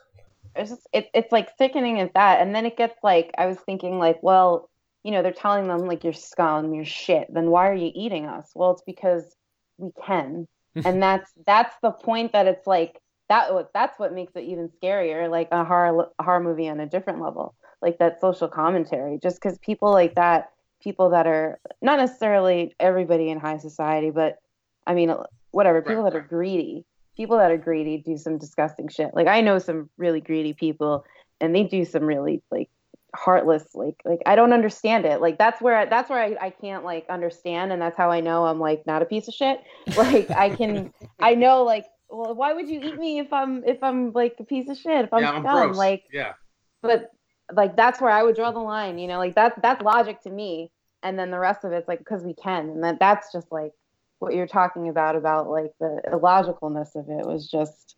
It's 0.55 0.71
just 0.71 0.87
it, 0.91 1.09
it's 1.13 1.31
like 1.31 1.49
sickening 1.57 1.99
at 2.01 2.13
that. 2.15 2.41
And 2.41 2.53
then 2.53 2.65
it 2.65 2.77
gets 2.77 2.97
like 3.03 3.31
i 3.37 3.45
was 3.45 3.57
thinking 3.57 3.97
like 3.97 4.21
well 4.21 4.69
you 5.03 5.11
know 5.11 5.23
they're 5.23 5.31
telling 5.31 5.67
them 5.67 5.85
like 5.85 6.03
you're 6.03 6.11
scum 6.11 6.73
you're 6.73 6.83
shit. 6.83 7.33
Then 7.33 7.49
why 7.49 7.69
are 7.69 7.75
you 7.75 7.91
eating 7.95 8.25
us? 8.25 8.51
Well 8.55 8.71
it's 8.71 8.83
because 8.85 9.36
we 9.77 9.91
can. 10.05 10.47
And 10.85 11.01
that's 11.01 11.31
that's 11.47 11.75
the 11.81 11.89
point 11.89 12.33
that 12.33 12.45
it's 12.45 12.67
like 12.67 13.01
that 13.29 13.49
that's 13.73 13.97
what 13.99 14.13
makes 14.13 14.35
it 14.35 14.43
even 14.43 14.69
scarier 14.81 15.29
like 15.29 15.49
a 15.51 15.63
horror 15.63 16.07
a 16.19 16.23
horror 16.23 16.39
movie 16.39 16.69
on 16.69 16.79
a 16.79 16.85
different 16.85 17.21
level 17.21 17.55
like 17.81 17.97
that 17.99 18.21
social 18.21 18.47
commentary 18.47 19.19
just 19.21 19.41
because 19.41 19.57
people 19.59 19.91
like 19.91 20.15
that 20.15 20.51
people 20.81 21.09
that 21.09 21.27
are 21.27 21.59
not 21.81 21.97
necessarily 21.97 22.75
everybody 22.79 23.29
in 23.29 23.39
high 23.39 23.57
society 23.57 24.11
but 24.11 24.37
i 24.85 24.93
mean 24.93 25.13
whatever 25.51 25.81
people 25.81 26.03
right, 26.03 26.13
that 26.13 26.17
are 26.17 26.21
greedy 26.21 26.85
people 27.15 27.37
that 27.37 27.51
are 27.51 27.57
greedy 27.57 27.97
do 27.97 28.15
some 28.15 28.37
disgusting 28.37 28.87
shit. 28.87 29.11
Like 29.13 29.27
i 29.27 29.41
know 29.41 29.59
some 29.59 29.89
really 29.97 30.21
greedy 30.21 30.53
people 30.53 31.03
and 31.41 31.55
they 31.55 31.63
do 31.63 31.83
some 31.83 32.03
really 32.03 32.41
like 32.51 32.69
heartless 33.17 33.73
like 33.73 33.95
like 34.05 34.21
i 34.25 34.35
don't 34.35 34.53
understand 34.53 35.05
it 35.05 35.19
like 35.19 35.37
that's 35.37 35.61
where 35.61 35.75
I, 35.75 35.85
that's 35.85 36.09
where 36.09 36.21
I, 36.21 36.35
I 36.39 36.49
can't 36.51 36.83
like 36.83 37.05
understand 37.09 37.71
and 37.71 37.81
that's 37.81 37.97
how 37.97 38.11
i 38.11 38.19
know 38.19 38.45
i'm 38.45 38.59
like 38.59 38.85
not 38.85 39.01
a 39.01 39.05
piece 39.05 39.27
of 39.27 39.33
shit 39.33 39.61
like 39.97 40.29
i 40.31 40.49
can 40.49 40.93
i 41.19 41.33
know 41.33 41.63
like 41.63 41.85
well, 42.09 42.35
why 42.35 42.53
would 42.53 42.69
you 42.69 42.79
eat 42.81 42.97
me 42.97 43.19
if 43.19 43.31
I'm 43.33 43.63
if 43.65 43.83
I'm 43.83 44.11
like 44.13 44.35
a 44.39 44.43
piece 44.43 44.69
of 44.69 44.77
shit? 44.77 45.05
If 45.05 45.13
I'm, 45.13 45.21
yeah, 45.21 45.31
I'm 45.31 45.43
dumb, 45.43 45.67
gross. 45.67 45.77
like 45.77 46.05
yeah. 46.11 46.33
But 46.81 47.11
like 47.51 47.75
that's 47.75 47.99
where 48.01 48.11
I 48.11 48.23
would 48.23 48.35
draw 48.35 48.51
the 48.51 48.59
line. 48.59 48.97
You 48.97 49.07
know, 49.07 49.17
like 49.17 49.35
that's 49.35 49.57
that's 49.61 49.81
logic 49.81 50.21
to 50.21 50.29
me. 50.29 50.71
And 51.03 51.17
then 51.17 51.31
the 51.31 51.39
rest 51.39 51.63
of 51.63 51.71
it's 51.71 51.87
like 51.87 51.99
because 51.99 52.23
we 52.23 52.33
can, 52.33 52.69
and 52.69 52.83
that 52.83 52.99
that's 52.99 53.31
just 53.31 53.51
like 53.51 53.71
what 54.19 54.33
you're 54.33 54.47
talking 54.47 54.89
about 54.89 55.15
about 55.15 55.49
like 55.49 55.71
the 55.79 56.01
illogicalness 56.11 56.95
of 56.95 57.09
it 57.09 57.25
was 57.25 57.49
just. 57.49 57.95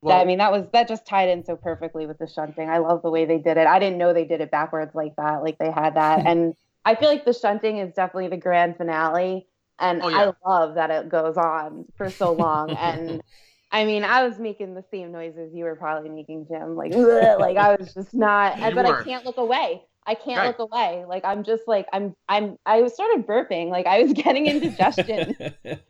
Well, 0.00 0.20
I 0.20 0.24
mean, 0.24 0.38
that 0.38 0.52
was 0.52 0.64
that 0.72 0.86
just 0.86 1.06
tied 1.06 1.28
in 1.28 1.44
so 1.44 1.56
perfectly 1.56 2.06
with 2.06 2.18
the 2.18 2.28
shunting. 2.28 2.70
I 2.70 2.78
love 2.78 3.02
the 3.02 3.10
way 3.10 3.24
they 3.24 3.38
did 3.38 3.56
it. 3.56 3.66
I 3.66 3.78
didn't 3.78 3.98
know 3.98 4.12
they 4.12 4.24
did 4.24 4.40
it 4.40 4.50
backwards 4.50 4.94
like 4.94 5.16
that. 5.16 5.42
Like 5.42 5.58
they 5.58 5.70
had 5.70 5.94
that, 5.96 6.20
and 6.26 6.54
I 6.84 6.94
feel 6.94 7.08
like 7.08 7.24
the 7.24 7.32
shunting 7.32 7.78
is 7.78 7.92
definitely 7.94 8.28
the 8.28 8.36
grand 8.36 8.76
finale 8.76 9.46
and 9.78 10.02
oh, 10.02 10.08
yeah. 10.08 10.32
I 10.44 10.48
love 10.48 10.74
that 10.74 10.90
it 10.90 11.08
goes 11.08 11.36
on 11.36 11.84
for 11.96 12.10
so 12.10 12.32
long. 12.38 12.70
and 12.70 13.22
I 13.70 13.84
mean, 13.84 14.04
I 14.04 14.26
was 14.26 14.38
making 14.38 14.74
the 14.74 14.84
same 14.90 15.12
noises 15.12 15.52
you 15.54 15.64
were 15.64 15.76
probably 15.76 16.10
making, 16.10 16.46
Jim. 16.48 16.74
Like, 16.74 16.94
like 16.94 17.56
I 17.56 17.76
was 17.76 17.94
just 17.94 18.14
not. 18.14 18.58
but 18.58 18.86
were. 18.86 19.00
I 19.00 19.04
can't 19.04 19.24
look 19.24 19.36
away. 19.36 19.82
I 20.06 20.14
can't 20.14 20.38
right. 20.38 20.58
look 20.58 20.72
away. 20.72 21.04
Like 21.06 21.24
I'm 21.26 21.44
just 21.44 21.64
like 21.66 21.86
I'm 21.92 22.14
I'm 22.30 22.56
I 22.64 22.80
was 22.80 22.94
started 22.94 23.26
burping. 23.26 23.68
Like 23.68 23.86
I 23.86 24.02
was 24.02 24.14
getting 24.14 24.46
indigestion, 24.46 25.36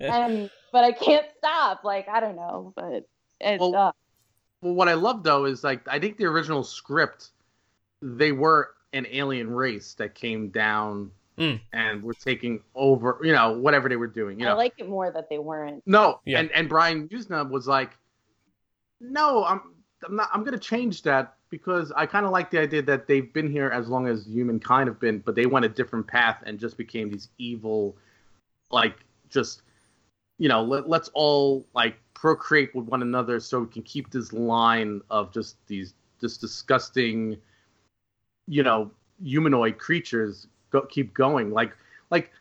and 0.00 0.50
but 0.72 0.84
I 0.84 0.90
can't 0.90 1.26
stop. 1.36 1.84
Like 1.84 2.08
I 2.08 2.18
don't 2.18 2.34
know, 2.34 2.72
but 2.74 3.04
it's. 3.40 3.60
Well, 3.60 3.74
uh, 3.74 3.92
well, 4.62 4.74
what 4.74 4.88
I 4.88 4.94
love 4.94 5.22
though 5.22 5.44
is 5.44 5.62
like 5.62 5.86
I 5.86 5.98
think 5.98 6.16
the 6.16 6.24
original 6.26 6.64
script, 6.64 7.30
they 8.02 8.32
were 8.32 8.70
an 8.92 9.06
alien 9.10 9.50
race 9.50 9.94
that 9.94 10.14
came 10.14 10.48
down 10.48 11.10
mm. 11.38 11.60
and 11.72 12.02
were 12.02 12.14
taking 12.14 12.60
over, 12.74 13.18
you 13.22 13.32
know, 13.32 13.52
whatever 13.52 13.88
they 13.88 13.96
were 13.96 14.06
doing. 14.06 14.38
You 14.40 14.46
know? 14.46 14.52
I 14.52 14.54
like 14.54 14.74
it 14.78 14.88
more 14.88 15.10
that 15.10 15.28
they 15.28 15.38
weren't. 15.38 15.82
No, 15.86 16.20
yeah. 16.24 16.40
and 16.40 16.50
and 16.52 16.68
Brian 16.68 17.08
Yuzna 17.08 17.48
was 17.48 17.66
like, 17.66 17.90
no, 19.00 19.44
I'm 19.44 19.60
I'm 20.06 20.16
not. 20.16 20.28
I'm 20.32 20.44
gonna 20.44 20.58
change 20.58 21.02
that 21.02 21.34
because 21.50 21.92
I 21.92 22.06
kind 22.06 22.26
of 22.26 22.32
like 22.32 22.50
the 22.50 22.60
idea 22.60 22.82
that 22.82 23.06
they've 23.06 23.32
been 23.32 23.50
here 23.50 23.70
as 23.70 23.88
long 23.88 24.06
as 24.06 24.26
humankind 24.26 24.88
have 24.88 25.00
been, 25.00 25.20
but 25.20 25.34
they 25.34 25.46
went 25.46 25.64
a 25.64 25.68
different 25.68 26.06
path 26.06 26.42
and 26.44 26.58
just 26.58 26.76
became 26.76 27.10
these 27.10 27.28
evil, 27.38 27.96
like 28.70 28.96
just, 29.30 29.62
you 30.38 30.48
know, 30.48 30.62
let, 30.62 30.88
let's 30.88 31.08
all 31.14 31.66
like 31.74 31.96
procreate 32.18 32.74
with 32.74 32.86
one 32.86 33.02
another 33.02 33.38
so 33.38 33.60
we 33.60 33.66
can 33.68 33.82
keep 33.82 34.10
this 34.10 34.32
line 34.32 35.00
of 35.08 35.32
just 35.32 35.56
these 35.68 35.94
just 36.20 36.40
disgusting, 36.40 37.36
you 38.48 38.64
know, 38.64 38.90
humanoid 39.22 39.78
creatures 39.78 40.48
go, 40.70 40.82
keep 40.82 41.14
going. 41.14 41.52
Like 41.52 41.76
like 42.10 42.32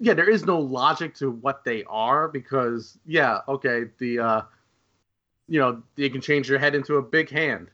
yeah, 0.00 0.14
there 0.14 0.30
is 0.30 0.46
no 0.46 0.58
logic 0.58 1.14
to 1.16 1.30
what 1.30 1.62
they 1.64 1.84
are 1.84 2.28
because 2.28 2.98
yeah, 3.04 3.40
okay, 3.48 3.84
the 3.98 4.18
uh 4.18 4.42
you 5.46 5.60
know, 5.60 5.82
you 5.96 6.10
can 6.10 6.20
change 6.20 6.48
your 6.48 6.58
head 6.58 6.74
into 6.74 6.96
a 6.96 7.02
big 7.02 7.30
hand. 7.30 7.68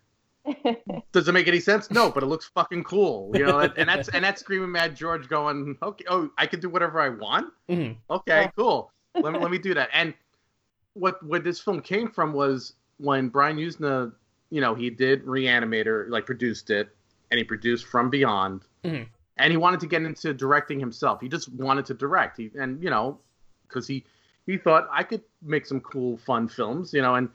Does 1.13 1.27
it 1.29 1.33
make 1.33 1.49
any 1.49 1.61
sense? 1.61 1.91
No, 1.91 2.11
but 2.11 2.23
it 2.23 2.27
looks 2.27 2.47
fucking 2.47 2.85
cool, 2.85 3.31
you 3.35 3.47
know. 3.47 3.61
And 3.61 3.89
that's 3.89 4.09
and 4.09 4.25
that's 4.25 4.41
screaming 4.41 4.73
mad 4.73 4.97
George 4.97 5.29
going, 5.29 5.77
okay, 5.83 6.05
oh, 6.09 6.31
I 6.37 6.47
can 6.47 6.59
do 6.61 6.69
whatever 6.69 7.01
I 7.01 7.11
want. 7.11 7.53
Mm-hmm. 7.69 7.93
Okay, 8.11 8.43
yeah. 8.43 8.51
cool. 8.57 8.91
Let 9.15 9.33
me 9.33 9.39
let 9.39 9.51
me 9.53 9.59
do 9.69 9.75
that. 9.75 9.89
And 9.93 10.15
what 10.95 11.23
what 11.23 11.45
this 11.45 11.61
film 11.61 11.81
came 11.81 12.11
from 12.11 12.33
was 12.33 12.75
when 12.99 13.29
Brian 13.29 13.57
Yuzna, 13.57 14.13
you 14.51 14.61
know, 14.61 14.75
he 14.75 14.91
did 14.91 15.25
Reanimator, 15.25 16.09
like 16.09 16.27
produced 16.27 16.71
it, 16.71 16.89
and 17.31 17.39
he 17.39 17.45
produced 17.45 17.87
From 17.87 18.11
Beyond. 18.11 18.63
Mm-hmm 18.85 19.05
and 19.37 19.51
he 19.51 19.57
wanted 19.57 19.81
to 19.81 19.87
get 19.87 20.03
into 20.03 20.33
directing 20.33 20.79
himself. 20.79 21.21
He 21.21 21.29
just 21.29 21.53
wanted 21.53 21.87
to 21.87 21.95
direct. 21.95 22.37
He 22.37 22.51
and 22.59 22.83
you 22.83 22.91
know, 22.91 23.19
because 23.69 23.87
he 23.87 24.05
he 24.47 24.57
thought 24.57 24.89
I 24.93 25.03
could 25.03 25.23
make 25.43 25.67
some 25.67 25.81
cool, 25.81 26.17
fun 26.19 26.49
films, 26.49 26.93
you 26.93 27.03
know, 27.03 27.15
and 27.15 27.29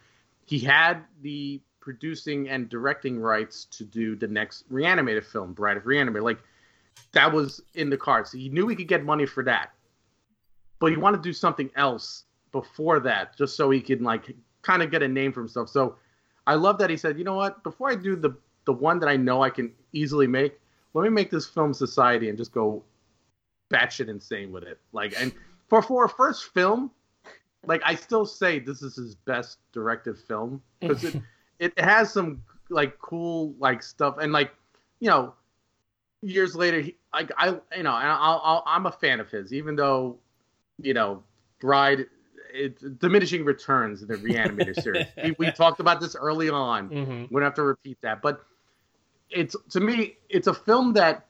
he 0.45 0.59
had 0.59 1.03
the 1.21 1.61
producing 1.79 2.49
and 2.49 2.69
directing 2.69 3.19
rights 3.19 3.65
to 3.65 3.83
do 3.83 4.15
the 4.15 4.27
next 4.27 4.71
Reanimator 4.71 5.23
film, 5.23 5.53
Bride 5.53 5.77
of 5.77 5.83
Reanimator. 5.83 6.21
Like 6.21 6.39
that 7.13 7.31
was 7.31 7.61
in 7.73 7.89
the 7.89 7.97
cards. 7.97 8.31
He 8.31 8.49
knew 8.49 8.67
he 8.67 8.75
could 8.75 8.87
get 8.87 9.03
money 9.03 9.25
for 9.25 9.43
that, 9.43 9.73
but 10.79 10.91
he 10.91 10.97
wanted 10.97 11.17
to 11.17 11.23
do 11.23 11.33
something 11.33 11.69
else 11.75 12.23
before 12.51 12.99
that, 13.01 13.37
just 13.37 13.55
so 13.55 13.69
he 13.69 13.81
could 13.81 14.01
like 14.01 14.35
kind 14.61 14.81
of 14.81 14.91
get 14.91 15.03
a 15.03 15.07
name 15.07 15.31
for 15.31 15.41
himself. 15.41 15.69
So 15.69 15.95
I 16.47 16.55
love 16.55 16.77
that 16.79 16.89
he 16.89 16.97
said, 16.97 17.17
you 17.17 17.23
know 17.23 17.35
what, 17.35 17.63
before 17.63 17.89
I 17.89 17.95
do 17.95 18.15
the 18.15 18.35
the 18.65 18.73
one 18.73 18.99
that 18.99 19.09
I 19.09 19.15
know 19.15 19.41
I 19.41 19.49
can 19.49 19.71
easily 19.93 20.27
make, 20.27 20.59
let 20.93 21.03
me 21.03 21.09
make 21.09 21.31
this 21.31 21.47
film 21.47 21.73
society 21.73 22.29
and 22.29 22.37
just 22.37 22.51
go 22.51 22.83
batshit 23.71 24.09
insane 24.09 24.51
with 24.51 24.63
it. 24.63 24.79
Like, 24.91 25.13
and 25.19 25.33
for 25.67 25.81
for 25.81 26.05
a 26.05 26.09
first 26.09 26.53
film, 26.53 26.91
like 27.65 27.81
I 27.85 27.95
still 27.95 28.25
say 28.25 28.59
this 28.59 28.81
is 28.81 28.95
his 28.95 29.15
best 29.15 29.59
directed 29.71 30.17
film 30.17 30.61
because 30.79 31.03
it 31.03 31.21
it 31.59 31.79
has 31.79 32.11
some 32.11 32.43
like 32.69 32.99
cool 32.99 33.55
like 33.59 33.81
stuff 33.81 34.17
and 34.19 34.31
like 34.31 34.51
you 34.99 35.09
know, 35.09 35.33
years 36.21 36.55
later, 36.55 36.81
he, 36.81 36.95
I, 37.13 37.27
I, 37.37 37.47
you 37.75 37.83
know, 37.83 37.91
I'll, 37.91 38.41
I'll, 38.43 38.63
I'm 38.65 38.85
a 38.85 38.91
fan 38.91 39.19
of 39.19 39.29
his, 39.29 39.53
even 39.53 39.75
though, 39.75 40.17
you 40.81 40.93
know, 40.93 41.23
Bride, 41.59 42.05
it's 42.53 42.81
diminishing 42.81 43.45
returns 43.45 44.01
in 44.01 44.07
the 44.07 44.15
Reanimator 44.15 44.81
series. 44.81 45.07
We, 45.23 45.35
we, 45.37 45.51
talked 45.51 45.79
about 45.79 45.99
this 45.99 46.15
early 46.15 46.49
on. 46.49 46.89
Mm-hmm. 46.89 47.21
We 47.29 47.39
don't 47.39 47.43
have 47.43 47.53
to 47.55 47.63
repeat 47.63 47.97
that, 48.01 48.21
but 48.21 48.41
it's 49.29 49.55
to 49.71 49.79
me, 49.79 50.17
it's 50.29 50.47
a 50.47 50.53
film 50.53 50.93
that 50.93 51.27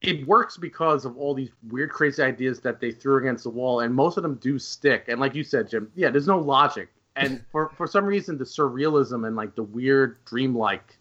it 0.00 0.26
works 0.26 0.56
because 0.56 1.04
of 1.04 1.16
all 1.16 1.34
these 1.34 1.50
weird, 1.68 1.90
crazy 1.90 2.22
ideas 2.22 2.60
that 2.60 2.80
they 2.80 2.92
threw 2.92 3.18
against 3.18 3.44
the 3.44 3.50
wall, 3.50 3.80
and 3.80 3.94
most 3.94 4.16
of 4.16 4.22
them 4.22 4.36
do 4.36 4.58
stick. 4.58 5.04
And 5.08 5.20
like 5.20 5.34
you 5.34 5.44
said, 5.44 5.68
Jim, 5.68 5.90
yeah, 5.94 6.10
there's 6.10 6.28
no 6.28 6.38
logic. 6.38 6.88
And 7.16 7.44
for 7.52 7.70
for 7.76 7.86
some 7.86 8.04
reason, 8.04 8.38
the 8.38 8.44
surrealism 8.44 9.26
and 9.26 9.36
like 9.36 9.54
the 9.54 9.64
weird, 9.64 10.18
dreamlike, 10.24 10.96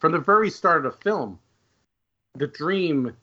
from 0.00 0.12
the 0.12 0.18
very 0.18 0.50
start 0.50 0.84
of 0.84 0.92
the 0.92 0.98
film, 0.98 1.38
the 2.34 2.46
dream 2.46 3.16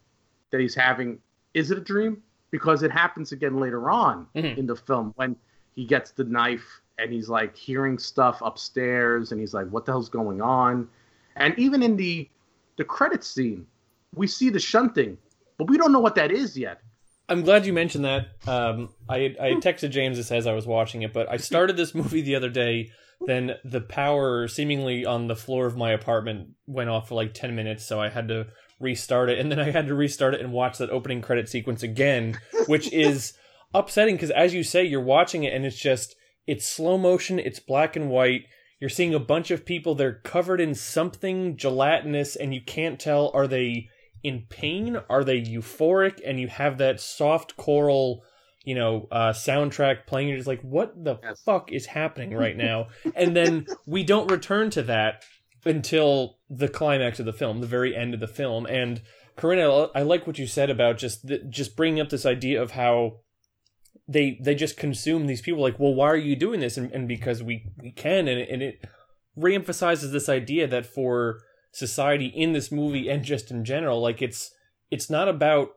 that 0.52 0.60
he's 0.60 0.76
having 0.76 1.20
is 1.54 1.72
it 1.72 1.78
a 1.78 1.82
dream? 1.82 2.22
Because 2.52 2.84
it 2.84 2.92
happens 2.92 3.32
again 3.32 3.60
later 3.60 3.90
on 3.90 4.28
mm-hmm. 4.36 4.60
in 4.60 4.66
the 4.66 4.76
film 4.76 5.14
when 5.16 5.36
he 5.76 5.86
gets 5.86 6.12
the 6.12 6.24
knife 6.24 6.82
and 6.98 7.14
he's 7.14 7.30
like 7.30 7.56
hearing 7.56 7.98
stuff 7.98 8.42
upstairs 8.42 9.32
and 9.32 9.40
he's 9.40 9.54
like, 9.54 9.68
what 9.70 9.86
the 9.86 9.92
hell's 9.92 10.10
going 10.10 10.42
on? 10.42 10.88
And 11.36 11.58
even 11.58 11.84
in 11.84 11.96
the 11.96 12.30
the 12.78 12.84
credit 12.84 13.24
scene, 13.24 13.68
we 14.16 14.26
see 14.28 14.50
the 14.50 14.60
shunting, 14.60 15.18
but 15.58 15.70
we 15.70 15.78
don't 15.78 15.92
know 15.92 16.00
what 16.00 16.16
that 16.16 16.32
is 16.32 16.58
yet. 16.58 16.82
I'm 17.28 17.44
glad 17.44 17.66
you 17.66 17.74
mentioned 17.74 18.06
that. 18.06 18.28
Um, 18.48 18.90
I 19.08 19.36
I 19.40 19.52
texted 19.62 19.92
James 19.92 20.18
this 20.18 20.32
as 20.32 20.48
I 20.48 20.54
was 20.54 20.66
watching 20.66 21.04
it, 21.04 21.14
but 21.14 21.30
I 21.30 21.38
started 21.38 21.78
this 21.78 21.94
movie 21.94 22.22
the 22.22 22.36
other 22.36 22.50
day. 22.50 22.92
Then 23.22 23.56
the 23.66 23.82
power, 23.82 24.48
seemingly 24.48 25.06
on 25.06 25.28
the 25.28 25.36
floor 25.36 25.66
of 25.66 25.76
my 25.76 25.92
apartment, 25.92 26.52
went 26.68 26.90
off 26.90 27.10
for 27.10 27.16
like 27.16 27.34
ten 27.34 27.56
minutes, 27.56 27.86
so 27.86 28.00
I 28.00 28.10
had 28.10 28.30
to 28.30 28.48
restart 28.80 29.30
it, 29.30 29.40
and 29.40 29.52
then 29.52 29.60
I 29.60 29.72
had 29.72 29.88
to 29.88 29.96
restart 29.96 30.34
it 30.34 30.42
and 30.42 30.52
watch 30.52 30.78
that 30.78 30.90
opening 30.90 31.22
credit 31.22 31.50
sequence 31.50 31.84
again, 31.84 32.40
which 32.68 32.92
is 32.94 33.34
upsetting 33.74 34.16
because, 34.16 34.32
as 34.32 34.54
you 34.54 34.64
say, 34.64 34.84
you're 34.84 35.02
watching 35.02 35.44
it 35.44 35.54
and 35.54 35.66
it's 35.66 35.78
just 35.78 36.16
it's 36.48 36.66
slow 36.66 36.98
motion, 36.98 37.40
it's 37.40 37.60
black 37.60 37.96
and 37.96 38.10
white. 38.10 38.46
You're 38.80 38.90
seeing 38.90 39.14
a 39.14 39.20
bunch 39.20 39.52
of 39.52 39.66
people. 39.66 39.94
They're 39.94 40.22
covered 40.24 40.62
in 40.62 40.74
something 40.74 41.58
gelatinous, 41.58 42.36
and 42.36 42.54
you 42.54 42.62
can't 42.62 43.00
tell 43.00 43.32
are 43.34 43.48
they 43.48 43.90
in 44.24 44.46
pain, 44.50 44.98
are 45.10 45.24
they 45.24 45.42
euphoric, 45.42 46.20
and 46.26 46.40
you 46.40 46.48
have 46.48 46.78
that 46.78 47.00
soft 47.00 47.56
choral 47.56 48.24
you 48.66 48.76
know, 48.76 49.08
uh, 49.12 49.32
soundtrack 49.32 50.06
playing. 50.06 50.28
You're 50.28 50.38
just 50.38 50.48
like, 50.48 50.62
what 50.62 50.94
the 51.04 51.16
yes. 51.24 51.42
fuck 51.46 51.72
is 51.72 51.86
happening 51.86 52.36
right 52.36 52.56
now? 52.56 52.90
and 53.16 53.36
then 53.36 53.66
we 53.88 54.04
don't 54.04 54.30
return 54.30 54.70
to 54.72 54.84
that 54.84 55.24
until 55.66 56.38
the 56.50 56.68
climax 56.68 57.20
of 57.20 57.26
the 57.26 57.34
film, 57.34 57.62
the 57.62 57.68
very 57.68 57.96
end 57.96 58.14
of 58.14 58.20
the 58.20 58.28
film. 58.28 58.66
And 58.66 59.02
Corinne, 59.36 59.90
I 59.96 60.02
like 60.02 60.28
what 60.28 60.40
you 60.40 60.48
said 60.48 60.70
about 60.70 60.98
just 60.98 61.28
the, 61.28 61.40
just 61.40 61.76
bringing 61.76 62.02
up 62.02 62.10
this 62.10 62.26
idea 62.26 62.62
of 62.62 62.72
how 62.72 63.20
they 64.08 64.40
they 64.42 64.56
just 64.56 64.76
consume 64.76 65.28
these 65.28 65.42
people. 65.42 65.62
Like, 65.62 65.80
well, 65.80 65.94
why 65.94 66.08
are 66.08 66.18
you 66.18 66.36
doing 66.36 66.60
this? 66.60 66.78
And, 66.78 66.92
and 66.92 67.08
because 67.08 67.44
we 67.44 67.72
we 67.82 67.92
can, 67.92 68.28
and 68.28 68.42
and 68.42 68.62
it 68.62 68.84
reemphasizes 69.38 70.12
this 70.12 70.28
idea 70.28 70.68
that 70.68 70.86
for 70.86 71.40
society 71.72 72.26
in 72.26 72.54
this 72.54 72.72
movie 72.72 73.08
and 73.08 73.24
just 73.24 73.52
in 73.52 73.64
general, 73.64 74.02
like 74.02 74.22
it's 74.22 74.52
it's 74.90 75.10
not 75.10 75.28
about 75.28 75.70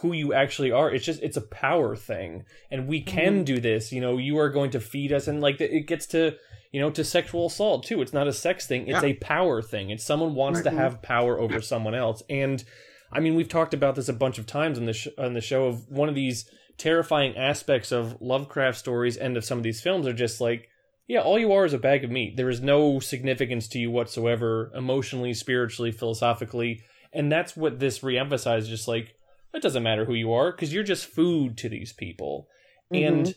who 0.00 0.12
you 0.12 0.32
actually 0.32 0.72
are. 0.72 0.90
It's 0.90 1.04
just 1.04 1.22
it's 1.22 1.36
a 1.36 1.42
power 1.42 1.94
thing, 1.94 2.44
and 2.70 2.88
we 2.88 3.02
can 3.02 3.36
mm-hmm. 3.36 3.44
do 3.44 3.60
this. 3.60 3.92
You 3.92 4.00
know, 4.00 4.16
you 4.16 4.38
are 4.38 4.50
going 4.50 4.70
to 4.70 4.80
feed 4.80 5.12
us, 5.12 5.28
and 5.28 5.40
like 5.40 5.60
it 5.60 5.86
gets 5.86 6.06
to 6.08 6.34
you 6.72 6.80
know, 6.80 6.90
to 6.90 7.04
sexual 7.04 7.46
assault 7.46 7.84
too. 7.84 8.02
It's 8.02 8.12
not 8.12 8.26
a 8.26 8.32
sex 8.32 8.66
thing; 8.66 8.88
it's 8.88 9.02
yeah. 9.02 9.10
a 9.10 9.14
power 9.14 9.62
thing. 9.62 9.90
It's 9.90 10.04
someone 10.04 10.34
wants 10.34 10.58
right. 10.58 10.70
to 10.70 10.76
have 10.76 11.02
power 11.02 11.38
over 11.38 11.60
someone 11.60 11.94
else. 11.94 12.22
And 12.28 12.64
I 13.12 13.20
mean, 13.20 13.34
we've 13.34 13.48
talked 13.48 13.74
about 13.74 13.94
this 13.94 14.08
a 14.08 14.14
bunch 14.14 14.38
of 14.38 14.46
times 14.46 14.78
on 14.78 14.86
the 14.86 14.94
sh- 14.94 15.08
on 15.18 15.34
the 15.34 15.40
show 15.40 15.66
of 15.66 15.88
one 15.88 16.08
of 16.08 16.14
these 16.14 16.48
terrifying 16.78 17.36
aspects 17.36 17.92
of 17.92 18.20
Lovecraft 18.20 18.78
stories 18.78 19.16
and 19.16 19.36
of 19.36 19.44
some 19.44 19.58
of 19.58 19.64
these 19.64 19.82
films 19.82 20.06
are 20.06 20.14
just 20.14 20.40
like, 20.40 20.68
yeah, 21.06 21.20
all 21.20 21.38
you 21.38 21.52
are 21.52 21.66
is 21.66 21.74
a 21.74 21.78
bag 21.78 22.04
of 22.04 22.10
meat. 22.10 22.36
There 22.36 22.48
is 22.48 22.62
no 22.62 22.98
significance 23.00 23.68
to 23.68 23.78
you 23.78 23.90
whatsoever, 23.90 24.72
emotionally, 24.74 25.34
spiritually, 25.34 25.92
philosophically, 25.92 26.82
and 27.12 27.30
that's 27.30 27.54
what 27.54 27.80
this 27.80 27.98
reemphasizes. 27.98 28.66
Just 28.66 28.88
like 28.88 29.14
it 29.52 29.62
doesn't 29.62 29.82
matter 29.82 30.06
who 30.06 30.14
you 30.14 30.32
are 30.32 30.50
because 30.50 30.72
you're 30.72 30.82
just 30.82 31.04
food 31.04 31.58
to 31.58 31.68
these 31.68 31.92
people, 31.92 32.48
mm-hmm. 32.92 33.14
and 33.14 33.34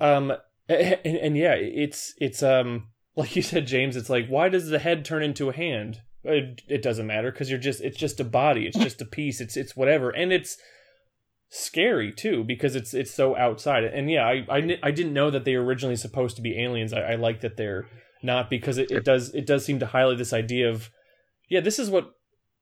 um 0.00 0.32
and, 1.04 1.16
and, 1.16 1.36
yeah, 1.36 1.54
it's 1.54 2.14
it's 2.18 2.42
um 2.42 2.88
like 3.16 3.34
you 3.34 3.42
said, 3.42 3.66
James. 3.66 3.96
It's 3.96 4.10
like 4.10 4.28
why 4.28 4.48
does 4.48 4.68
the 4.68 4.78
head 4.78 5.04
turn 5.04 5.22
into 5.22 5.48
a 5.48 5.56
hand? 5.56 6.00
It, 6.22 6.62
it 6.68 6.82
doesn't 6.82 7.06
matter 7.06 7.32
because 7.32 7.50
you're 7.50 7.58
just 7.58 7.80
it's 7.80 7.96
just 7.96 8.20
a 8.20 8.24
body. 8.24 8.66
It's 8.66 8.78
just 8.78 9.02
a 9.02 9.06
piece. 9.06 9.40
It's 9.40 9.56
it's 9.56 9.74
whatever, 9.74 10.10
and 10.10 10.32
it's 10.32 10.58
scary 11.48 12.12
too 12.12 12.44
because 12.44 12.76
it's 12.76 12.94
it's 12.94 13.10
so 13.10 13.36
outside. 13.36 13.84
And 13.84 14.10
yeah, 14.10 14.24
I 14.24 14.46
I, 14.48 14.78
I 14.82 14.90
didn't 14.92 15.12
know 15.12 15.30
that 15.30 15.44
they 15.44 15.56
were 15.56 15.64
originally 15.64 15.96
supposed 15.96 16.36
to 16.36 16.42
be 16.42 16.62
aliens. 16.62 16.92
I, 16.92 17.00
I 17.00 17.14
like 17.16 17.40
that 17.40 17.56
they're 17.56 17.88
not 18.22 18.48
because 18.48 18.78
it, 18.78 18.90
it 18.90 19.04
does 19.04 19.34
it 19.34 19.46
does 19.46 19.64
seem 19.64 19.80
to 19.80 19.86
highlight 19.86 20.18
this 20.18 20.32
idea 20.32 20.70
of 20.70 20.90
yeah, 21.48 21.60
this 21.60 21.80
is 21.80 21.90
what 21.90 22.12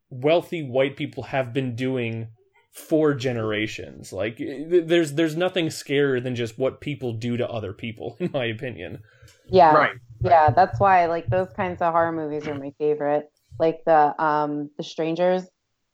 wealthy 0.08 0.62
white 0.62 0.96
people 0.96 1.24
have 1.24 1.52
been 1.52 1.76
doing 1.76 2.28
for 2.72 3.14
generations. 3.14 4.12
Like 4.12 4.38
there's 4.38 5.14
there's 5.14 5.36
nothing 5.36 5.66
scarier 5.66 6.22
than 6.22 6.34
just 6.34 6.58
what 6.58 6.80
people 6.80 7.12
do 7.12 7.36
to 7.36 7.48
other 7.48 7.72
people, 7.72 8.16
in 8.20 8.30
my 8.32 8.46
opinion. 8.46 9.02
Yeah. 9.46 9.74
Right. 9.74 9.96
Yeah, 10.20 10.50
that's 10.50 10.80
why 10.80 11.06
like 11.06 11.26
those 11.26 11.52
kinds 11.54 11.80
of 11.82 11.92
horror 11.92 12.12
movies 12.12 12.46
are 12.46 12.54
my 12.54 12.72
favorite. 12.78 13.30
Like 13.58 13.80
the 13.84 14.20
um 14.22 14.70
the 14.76 14.84
strangers 14.84 15.44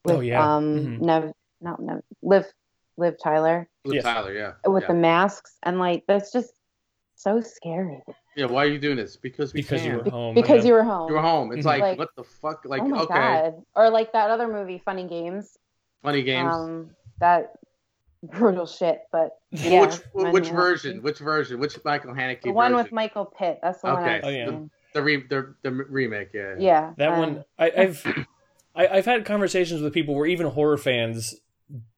with 0.04 0.16
oh, 0.16 0.20
yeah. 0.20 0.56
um 0.56 0.64
mm-hmm. 0.64 1.04
Nev 1.04 1.32
not 1.60 1.80
Nev 1.80 2.00
Liv 2.22 2.46
Liv 2.96 3.14
Tyler. 3.22 3.68
Liv 3.84 3.96
yes. 3.96 4.04
Tyler, 4.04 4.32
yeah. 4.32 4.52
With 4.66 4.82
yeah. 4.82 4.88
the 4.88 4.94
masks 4.94 5.56
and 5.62 5.78
like 5.78 6.04
that's 6.06 6.32
just 6.32 6.52
so 7.16 7.40
scary. 7.40 8.02
Yeah, 8.36 8.46
why 8.46 8.64
are 8.64 8.68
you 8.68 8.78
doing 8.78 8.96
this? 8.96 9.16
Because 9.16 9.52
because 9.52 9.80
can. 9.80 9.90
you 9.90 9.98
were 9.98 10.10
home. 10.10 10.34
Because 10.34 10.64
you 10.64 10.72
were 10.72 10.82
home. 10.82 11.08
You 11.08 11.14
were 11.14 11.22
home. 11.22 11.52
It's 11.52 11.64
like, 11.64 11.80
like, 11.80 11.98
what 11.98 12.08
the 12.16 12.24
fuck? 12.24 12.64
Like 12.64 12.82
oh 12.82 13.02
okay. 13.04 13.14
God. 13.14 13.54
Or 13.74 13.90
like 13.90 14.12
that 14.12 14.30
other 14.30 14.48
movie, 14.48 14.82
Funny 14.84 15.06
Games. 15.06 15.56
Funny 16.04 16.22
games. 16.22 16.54
Um, 16.54 16.90
that 17.18 17.54
brutal 18.22 18.66
shit. 18.66 19.00
But 19.10 19.38
yeah, 19.50 19.80
which 19.80 19.96
which 20.12 20.48
version? 20.50 21.02
Which 21.02 21.18
version? 21.18 21.58
Which 21.58 21.82
Michael 21.82 22.12
Haneke? 22.12 22.42
The 22.42 22.52
one 22.52 22.72
version? 22.72 22.84
with 22.84 22.92
Michael 22.92 23.24
Pitt. 23.24 23.58
That's 23.62 23.80
the 23.80 23.90
okay. 23.90 24.20
one. 24.20 24.20
Oh 24.22 24.28
yeah. 24.28 24.46
The, 24.46 24.70
the, 24.92 25.02
re- 25.02 25.26
the, 25.26 25.54
the 25.62 25.70
remake. 25.72 26.28
Yeah. 26.34 26.56
Yeah. 26.58 26.92
That 26.98 27.12
um, 27.12 27.18
one. 27.18 27.44
I, 27.58 27.72
I've 27.76 28.06
I, 28.76 28.86
I've 28.86 29.06
had 29.06 29.24
conversations 29.24 29.80
with 29.80 29.94
people 29.94 30.14
where 30.14 30.26
even 30.26 30.46
horror 30.46 30.76
fans 30.76 31.34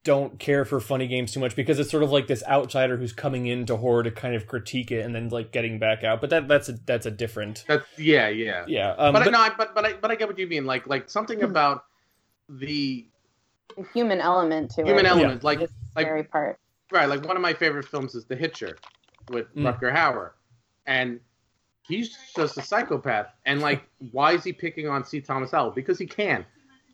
don't 0.04 0.38
care 0.38 0.64
for 0.64 0.78
funny 0.78 1.08
games 1.08 1.32
too 1.32 1.40
much 1.40 1.56
because 1.56 1.80
it's 1.80 1.90
sort 1.90 2.04
of 2.04 2.12
like 2.12 2.28
this 2.28 2.44
outsider 2.46 2.96
who's 2.96 3.12
coming 3.12 3.46
into 3.46 3.76
horror 3.76 4.04
to 4.04 4.12
kind 4.12 4.36
of 4.36 4.46
critique 4.46 4.92
it 4.92 5.04
and 5.04 5.12
then 5.12 5.30
like 5.30 5.50
getting 5.50 5.80
back 5.80 6.04
out. 6.04 6.20
But 6.20 6.30
that 6.30 6.46
that's 6.46 6.68
a 6.68 6.74
that's 6.86 7.06
a 7.06 7.10
different. 7.10 7.64
That's 7.66 7.86
yeah 7.98 8.28
yeah 8.28 8.64
yeah. 8.68 8.90
Um, 8.92 9.12
but, 9.12 9.24
but 9.24 9.30
no, 9.32 9.40
I, 9.40 9.50
but 9.58 9.74
but 9.74 9.84
I 9.84 9.94
but 9.94 10.12
I 10.12 10.14
get 10.14 10.28
what 10.28 10.38
you 10.38 10.46
mean. 10.46 10.64
Like 10.64 10.86
like 10.86 11.10
something 11.10 11.40
hmm. 11.40 11.46
about 11.46 11.82
the 12.48 13.08
human 13.92 14.20
element 14.20 14.70
to 14.72 14.84
human 14.84 15.06
it. 15.06 15.08
element, 15.08 15.42
yeah. 15.42 15.46
like 15.46 15.60
like 15.60 15.70
scary 16.04 16.24
part. 16.24 16.58
Right, 16.92 17.06
like 17.06 17.24
one 17.24 17.36
of 17.36 17.42
my 17.42 17.52
favorite 17.52 17.86
films 17.86 18.14
is 18.14 18.24
The 18.24 18.36
Hitcher 18.36 18.76
with 19.30 19.52
mm. 19.54 19.62
Rutger 19.62 19.92
Hauer, 19.92 20.30
and 20.86 21.20
he's 21.82 22.16
just 22.34 22.56
a 22.58 22.62
psychopath. 22.62 23.28
And 23.44 23.60
like, 23.60 23.82
why 24.12 24.32
is 24.32 24.44
he 24.44 24.52
picking 24.52 24.88
on 24.88 25.04
C. 25.04 25.20
Thomas 25.20 25.50
Howell? 25.50 25.72
Because 25.72 25.98
he 25.98 26.06
can. 26.06 26.42
Mm. 26.42 26.46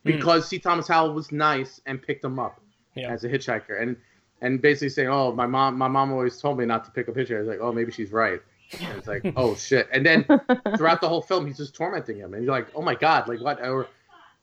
Because 0.04 0.44
mm. 0.44 0.48
C. 0.48 0.58
Thomas 0.58 0.88
Howell 0.88 1.12
was 1.12 1.30
nice 1.30 1.80
and 1.86 2.00
picked 2.00 2.24
him 2.24 2.38
up 2.38 2.60
yeah. 2.94 3.10
as 3.10 3.24
a 3.24 3.28
hitchhiker, 3.28 3.80
and 3.80 3.96
and 4.40 4.60
basically 4.62 4.88
saying, 4.88 5.08
"Oh, 5.08 5.32
my 5.32 5.46
mom, 5.46 5.76
my 5.76 5.88
mom 5.88 6.12
always 6.12 6.38
told 6.40 6.58
me 6.58 6.64
not 6.64 6.84
to 6.86 6.90
pick 6.90 7.08
up 7.08 7.14
hitchhikers." 7.14 7.46
Like, 7.46 7.60
oh, 7.60 7.72
maybe 7.72 7.92
she's 7.92 8.12
right. 8.12 8.40
And 8.80 8.98
it's 8.98 9.06
like, 9.06 9.22
oh 9.36 9.54
shit. 9.54 9.88
And 9.92 10.04
then 10.04 10.24
throughout 10.76 11.00
the 11.00 11.08
whole 11.08 11.22
film, 11.22 11.46
he's 11.46 11.58
just 11.58 11.74
tormenting 11.74 12.16
him, 12.16 12.34
and 12.34 12.44
you're 12.44 12.52
like, 12.52 12.68
oh 12.74 12.82
my 12.82 12.94
god, 12.94 13.28
like 13.28 13.40
what? 13.40 13.60
Or 13.60 13.86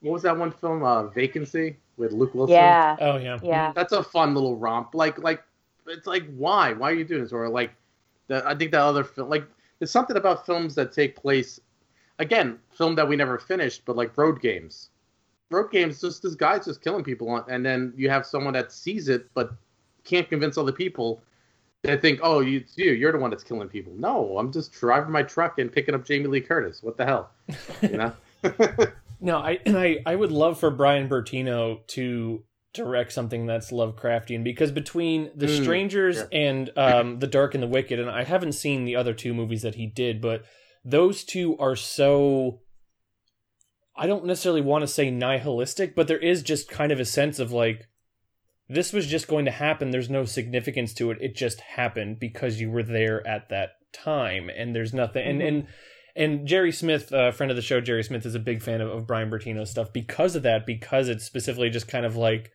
what 0.02 0.14
was 0.14 0.24
that 0.24 0.38
one 0.38 0.52
film, 0.52 0.84
uh, 0.84 1.08
Vacancy? 1.08 1.78
With 2.00 2.14
Luke 2.14 2.34
Wilson. 2.34 2.56
Yeah. 2.56 2.96
Oh 3.00 3.18
yeah. 3.18 3.38
Yeah. 3.44 3.72
That's 3.76 3.94
a 3.94 4.02
fun 4.02 4.34
little 4.34 4.56
romp. 4.56 4.96
Like 4.96 5.20
like 5.20 5.44
it's 5.88 6.08
like 6.08 6.26
why 6.36 6.74
why 6.74 6.92
are 6.92 6.96
you 6.96 7.04
doing 7.04 7.22
this 7.22 7.32
or 7.34 7.48
like 7.50 7.72
the, 8.28 8.48
I 8.48 8.56
think 8.56 8.72
that 8.72 8.82
other 8.82 9.04
film 9.04 9.30
like 9.30 9.44
there's 9.78 9.92
something 9.92 10.18
about 10.18 10.46
films 10.46 10.76
that 10.76 10.92
take 10.92 11.16
place 11.16 11.60
again 12.18 12.60
film 12.72 12.96
that 12.96 13.08
we 13.08 13.16
never 13.16 13.38
finished 13.38 13.84
but 13.86 13.96
like 13.96 14.18
road 14.18 14.42
games. 14.42 14.90
Road 15.52 15.72
games 15.72 16.02
just 16.02 16.24
this 16.24 16.36
guy's 16.36 16.66
just 16.66 16.82
killing 16.82 17.04
people 17.04 17.36
and 17.48 17.66
then 17.66 17.94
you 17.96 18.10
have 18.10 18.26
someone 18.26 18.54
that 18.54 18.72
sees 18.72 19.10
it 19.10 19.28
but 19.34 19.52
can't 20.04 20.30
convince 20.30 20.58
other 20.58 20.72
people 20.72 21.22
they 21.82 21.96
think, 21.96 22.20
oh, 22.22 22.42
you, 22.42 22.64
you, 22.76 22.92
you're 22.92 23.14
the 23.14 23.18
one 23.18 23.30
that's 23.30 23.44
killing 23.44 23.70
people. 23.70 23.94
No, 23.96 24.38
I'm 24.38 24.52
just 24.52 24.74
driving 24.74 25.12
my 25.12 25.24
truck 25.24 25.60
and 25.60 25.72
picking 25.72 25.96
up 25.96 26.04
Jamie 26.04 26.28
Lee 26.28 26.42
Curtis. 26.42 26.84
What 26.84 26.98
the 26.98 27.06
hell, 27.06 27.30
you 27.82 27.96
know? 27.98 28.14
No, 29.20 29.38
I 29.38 29.60
and 29.66 29.78
I 29.78 29.98
I 30.06 30.16
would 30.16 30.32
love 30.32 30.60
for 30.60 30.72
Brian 30.72 31.10
Bertino 31.10 31.86
to 31.88 32.44
direct 32.74 33.12
something 33.12 33.46
that's 33.46 33.72
Lovecraftian 33.72 34.44
because 34.44 34.72
between 34.72 35.32
The 35.36 35.48
mm, 35.48 35.62
Strangers 35.62 36.18
yeah. 36.18 36.40
and 36.40 36.70
um, 36.78 37.20
The 37.20 37.28
Dark 37.28 37.54
and 37.54 37.64
the 37.64 37.68
Wicked, 37.68 38.00
and 38.00 38.10
I 38.10 38.24
haven't 38.24 38.54
seen 38.54 38.86
the 38.86 38.96
other 38.96 39.14
two 39.14 39.34
movies 39.34 39.64
that 39.64 39.76
he 39.76 39.88
did, 39.88 40.22
but 40.22 40.44
those 40.84 41.24
two 41.24 41.58
are 41.58 41.76
so. 41.76 42.62
I 43.96 44.08
don't 44.08 44.26
necessarily 44.26 44.62
want 44.62 44.84
to 44.84 44.88
say 44.88 45.12
nihilistic, 45.12 45.94
but 45.94 46.08
there 46.08 46.20
is 46.20 46.42
just 46.42 46.70
kind 46.70 46.92
of 46.94 47.02
a 47.02 47.06
sense 47.06 47.38
of 47.38 47.52
like 47.52 47.88
this 48.70 48.94
was 48.94 49.08
just 49.08 49.28
going 49.28 49.46
to 49.46 49.52
happen. 49.52 49.92
There's 49.92 50.10
no 50.10 50.24
significance 50.24 50.94
to 50.94 51.12
it. 51.12 51.18
It 51.20 51.36
just 51.36 51.60
happened 51.60 52.20
because 52.20 52.62
you 52.62 52.72
were 52.72 52.84
there 52.84 53.26
at 53.28 53.50
that 53.50 53.72
time, 53.92 54.50
and 54.50 54.76
there's 54.76 54.94
nothing. 54.94 55.24
Mm-hmm. 55.24 55.42
And 55.42 55.42
and 55.42 55.68
and 56.20 56.46
Jerry 56.48 56.72
Smith, 56.72 57.12
a 57.12 57.32
friend 57.32 57.50
of 57.50 57.56
the 57.56 57.62
show, 57.64 57.82
Jerry 57.82 58.04
Smith 58.04 58.26
is 58.26 58.36
a 58.36 58.40
big 58.40 58.62
fan 58.62 58.82
of, 58.82 58.90
of 58.90 59.08
Brian 59.08 59.30
Bertino's 59.32 59.72
stuff 59.72 59.92
because 59.92 60.36
of 60.36 60.44
that. 60.44 60.66
Because 60.66 61.08
it's 61.08 61.24
specifically 61.24 61.70
just 61.70 61.88
kind 61.88 62.06
of 62.06 62.16
like, 62.16 62.52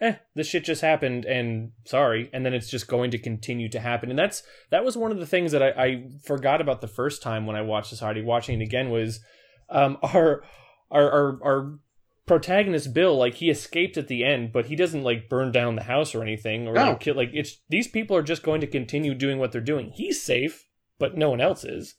eh, 0.00 0.16
this 0.34 0.46
shit 0.46 0.64
just 0.64 0.82
happened, 0.82 1.24
and 1.24 1.72
sorry, 1.84 2.28
and 2.32 2.44
then 2.44 2.54
it's 2.54 2.70
just 2.70 2.86
going 2.86 3.10
to 3.10 3.18
continue 3.18 3.68
to 3.70 3.80
happen. 3.80 4.10
And 4.10 4.18
that's 4.18 4.42
that 4.70 4.84
was 4.84 4.96
one 4.96 5.10
of 5.10 5.18
the 5.18 5.26
things 5.26 5.52
that 5.52 5.62
I, 5.62 5.68
I 5.70 6.08
forgot 6.24 6.60
about 6.60 6.80
the 6.80 6.88
first 6.88 7.22
time 7.22 7.46
when 7.46 7.56
I 7.56 7.62
watched 7.62 7.90
this 7.90 7.98
Society. 7.98 8.22
Watching 8.22 8.60
it 8.60 8.64
again 8.64 8.90
was 8.90 9.20
um, 9.70 9.96
our 10.02 10.44
our 10.90 11.10
our 11.10 11.38
our 11.42 11.78
protagonist 12.26 12.92
Bill, 12.92 13.16
like 13.16 13.34
he 13.34 13.50
escaped 13.50 13.96
at 13.96 14.08
the 14.08 14.24
end, 14.24 14.52
but 14.52 14.66
he 14.66 14.76
doesn't 14.76 15.04
like 15.04 15.28
burn 15.28 15.52
down 15.52 15.76
the 15.76 15.84
house 15.84 16.14
or 16.14 16.22
anything, 16.22 16.66
or 16.68 16.74
No. 16.74 16.90
like, 16.90 17.00
kill, 17.00 17.14
like 17.14 17.30
it's 17.32 17.58
these 17.68 17.88
people 17.88 18.16
are 18.16 18.22
just 18.22 18.42
going 18.42 18.60
to 18.60 18.66
continue 18.66 19.14
doing 19.14 19.38
what 19.38 19.52
they're 19.52 19.60
doing. 19.60 19.90
He's 19.94 20.20
safe, 20.22 20.66
but 20.98 21.16
no 21.16 21.30
one 21.30 21.40
else 21.40 21.64
is. 21.64 21.94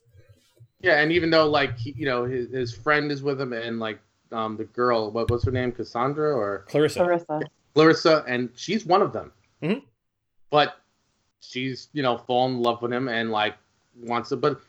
Yeah, 0.80 1.00
and 1.00 1.10
even 1.12 1.30
though 1.30 1.48
like 1.48 1.76
he, 1.78 1.94
you 1.96 2.06
know 2.06 2.24
his, 2.24 2.50
his 2.50 2.74
friend 2.74 3.10
is 3.10 3.22
with 3.22 3.40
him 3.40 3.52
and 3.52 3.78
like 3.80 3.98
um 4.32 4.56
the 4.56 4.64
girl, 4.64 5.10
what 5.10 5.30
what's 5.30 5.44
her 5.44 5.50
name, 5.50 5.72
Cassandra 5.72 6.34
or 6.34 6.64
Clarissa, 6.68 7.00
Clarissa. 7.00 7.40
Clarissa, 7.74 8.24
and 8.28 8.50
she's 8.54 8.86
one 8.86 9.02
of 9.02 9.12
them. 9.12 9.32
Mhm. 9.62 9.82
But 10.50 10.76
she's 11.40 11.88
you 11.92 12.02
know 12.02 12.18
fallen 12.18 12.52
in 12.56 12.62
love 12.62 12.82
with 12.82 12.92
him 12.92 13.08
and 13.08 13.30
like 13.30 13.54
wants 14.02 14.28
to, 14.28 14.36
but 14.36 14.60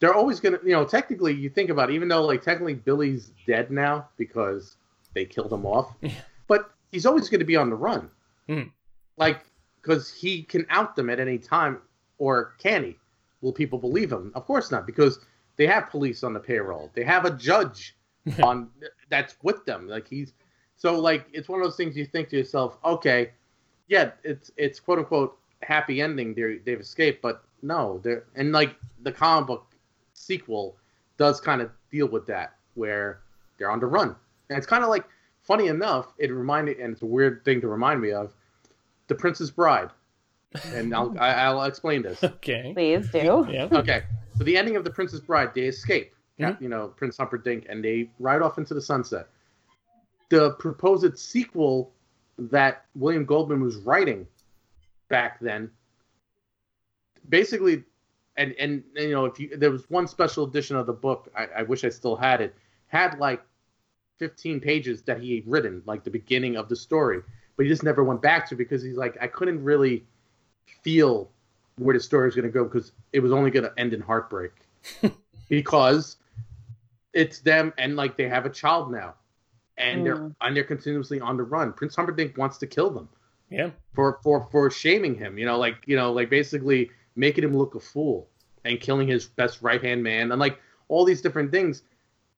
they're 0.00 0.14
always 0.14 0.40
gonna 0.40 0.58
you 0.64 0.72
know 0.72 0.84
technically 0.84 1.34
you 1.34 1.50
think 1.50 1.68
about 1.70 1.90
it, 1.90 1.94
even 1.94 2.08
though 2.08 2.24
like 2.24 2.42
technically 2.42 2.74
Billy's 2.74 3.32
dead 3.46 3.70
now 3.70 4.08
because 4.16 4.76
they 5.14 5.24
killed 5.24 5.52
him 5.52 5.66
off, 5.66 5.94
Yeah. 6.00 6.12
but 6.46 6.70
he's 6.92 7.04
always 7.06 7.28
going 7.28 7.40
to 7.40 7.46
be 7.46 7.56
on 7.56 7.68
the 7.70 7.76
run, 7.76 8.10
Mhm. 8.48 8.70
like 9.16 9.44
because 9.82 10.12
he 10.12 10.42
can 10.42 10.66
out 10.70 10.94
them 10.96 11.08
at 11.10 11.18
any 11.20 11.38
time, 11.38 11.78
or 12.18 12.54
can 12.58 12.84
he? 12.84 12.96
Will 13.40 13.52
people 13.52 13.78
believe 13.78 14.12
him? 14.12 14.32
Of 14.34 14.44
course 14.46 14.70
not, 14.70 14.86
because 14.86 15.20
they 15.58 15.66
have 15.66 15.90
police 15.90 16.24
on 16.24 16.32
the 16.32 16.40
payroll. 16.40 16.90
They 16.94 17.04
have 17.04 17.26
a 17.26 17.30
judge 17.30 17.94
on 18.42 18.70
that's 19.10 19.36
with 19.42 19.64
them. 19.66 19.86
Like 19.88 20.08
he's 20.08 20.32
so 20.76 20.98
like 20.98 21.26
it's 21.32 21.48
one 21.48 21.60
of 21.60 21.66
those 21.66 21.76
things 21.76 21.96
you 21.96 22.06
think 22.06 22.30
to 22.30 22.36
yourself, 22.38 22.78
okay, 22.84 23.32
yeah, 23.88 24.12
it's 24.24 24.50
it's 24.56 24.80
quote 24.80 24.98
unquote 25.00 25.36
happy 25.62 26.00
ending. 26.00 26.32
They 26.34 26.58
they've 26.64 26.80
escaped, 26.80 27.20
but 27.20 27.42
no, 27.62 28.00
they're 28.02 28.24
and 28.36 28.52
like 28.52 28.74
the 29.02 29.12
comic 29.12 29.46
book 29.48 29.66
sequel 30.14 30.76
does 31.18 31.40
kind 31.40 31.60
of 31.60 31.70
deal 31.90 32.06
with 32.08 32.26
that 32.26 32.54
where 32.74 33.20
they're 33.58 33.70
on 33.70 33.80
the 33.80 33.86
run, 33.86 34.14
and 34.48 34.56
it's 34.56 34.66
kind 34.66 34.84
of 34.84 34.90
like 34.90 35.04
funny 35.42 35.66
enough. 35.66 36.12
It 36.18 36.30
reminded, 36.32 36.78
and 36.78 36.92
it's 36.92 37.02
a 37.02 37.06
weird 37.06 37.44
thing 37.44 37.60
to 37.62 37.68
remind 37.68 38.00
me 38.00 38.12
of, 38.12 38.34
the 39.08 39.14
Princess 39.16 39.50
Bride, 39.50 39.90
and 40.74 40.94
I'll 40.94 41.16
I, 41.18 41.30
I'll 41.32 41.64
explain 41.64 42.02
this. 42.02 42.22
okay, 42.22 42.72
Please 42.74 43.10
do. 43.10 43.46
yeah, 43.50 43.68
Okay, 43.72 44.02
so 44.38 44.44
the 44.44 44.56
ending 44.56 44.76
of 44.76 44.84
the 44.84 44.90
Princess 44.90 45.20
Bride, 45.20 45.52
they 45.54 45.62
escape. 45.62 46.14
Mhm. 46.38 46.60
You 46.60 46.68
know, 46.68 46.88
Prince 46.88 47.16
Humperdinck, 47.16 47.66
and 47.68 47.84
they 47.84 48.10
ride 48.20 48.40
off 48.40 48.58
into 48.58 48.72
the 48.72 48.80
sunset. 48.80 49.28
The 50.28 50.52
proposed 50.52 51.18
sequel 51.18 51.92
that 52.38 52.86
William 52.94 53.24
Goldman 53.24 53.60
was 53.60 53.76
writing 53.78 54.28
back 55.08 55.40
then, 55.40 55.70
basically, 57.28 57.82
and 58.36 58.52
and 58.52 58.84
you 58.94 59.10
know, 59.10 59.24
if 59.24 59.40
you 59.40 59.56
there 59.56 59.72
was 59.72 59.90
one 59.90 60.06
special 60.06 60.44
edition 60.44 60.76
of 60.76 60.86
the 60.86 60.92
book, 60.92 61.28
I, 61.36 61.46
I 61.56 61.62
wish 61.62 61.82
I 61.82 61.88
still 61.88 62.14
had 62.14 62.40
it, 62.40 62.54
had 62.86 63.18
like 63.18 63.42
15 64.18 64.60
pages 64.60 65.02
that 65.02 65.20
he 65.20 65.36
had 65.36 65.48
written, 65.48 65.82
like 65.86 66.04
the 66.04 66.10
beginning 66.10 66.56
of 66.56 66.68
the 66.68 66.76
story, 66.76 67.20
but 67.56 67.64
he 67.64 67.68
just 67.68 67.82
never 67.82 68.04
went 68.04 68.22
back 68.22 68.48
to 68.50 68.54
because 68.54 68.82
he's 68.82 68.96
like, 68.96 69.16
I 69.20 69.26
couldn't 69.26 69.64
really 69.64 70.06
feel 70.82 71.32
where 71.78 71.94
the 71.94 72.00
story 72.00 72.26
was 72.26 72.34
going 72.34 72.46
to 72.46 72.50
go 72.50 72.64
because 72.64 72.92
it 73.12 73.20
was 73.20 73.32
only 73.32 73.50
going 73.50 73.64
to 73.64 73.72
end 73.78 73.92
in 73.94 74.00
heartbreak 74.00 74.52
because 75.48 76.16
it's 77.12 77.40
them 77.40 77.72
and 77.78 77.96
like 77.96 78.16
they 78.16 78.28
have 78.28 78.46
a 78.46 78.50
child 78.50 78.90
now 78.90 79.14
and 79.76 80.04
they're 80.04 80.16
Mm. 80.16 80.34
and 80.40 80.56
they're 80.56 80.64
continuously 80.64 81.20
on 81.20 81.36
the 81.36 81.42
run. 81.42 81.72
Prince 81.72 81.96
Humperdinck 81.96 82.36
wants 82.36 82.58
to 82.58 82.66
kill 82.66 82.90
them 82.90 83.08
yeah. 83.50 83.70
for 83.94 84.18
for 84.22 84.48
for 84.50 84.70
shaming 84.70 85.14
him, 85.14 85.38
you 85.38 85.46
know, 85.46 85.58
like 85.58 85.76
you 85.86 85.96
know, 85.96 86.12
like 86.12 86.30
basically 86.30 86.90
making 87.16 87.44
him 87.44 87.56
look 87.56 87.74
a 87.74 87.80
fool 87.80 88.28
and 88.64 88.80
killing 88.80 89.08
his 89.08 89.26
best 89.26 89.62
right 89.62 89.82
hand 89.82 90.02
man 90.02 90.30
and 90.32 90.40
like 90.40 90.58
all 90.88 91.04
these 91.04 91.20
different 91.22 91.50
things. 91.50 91.82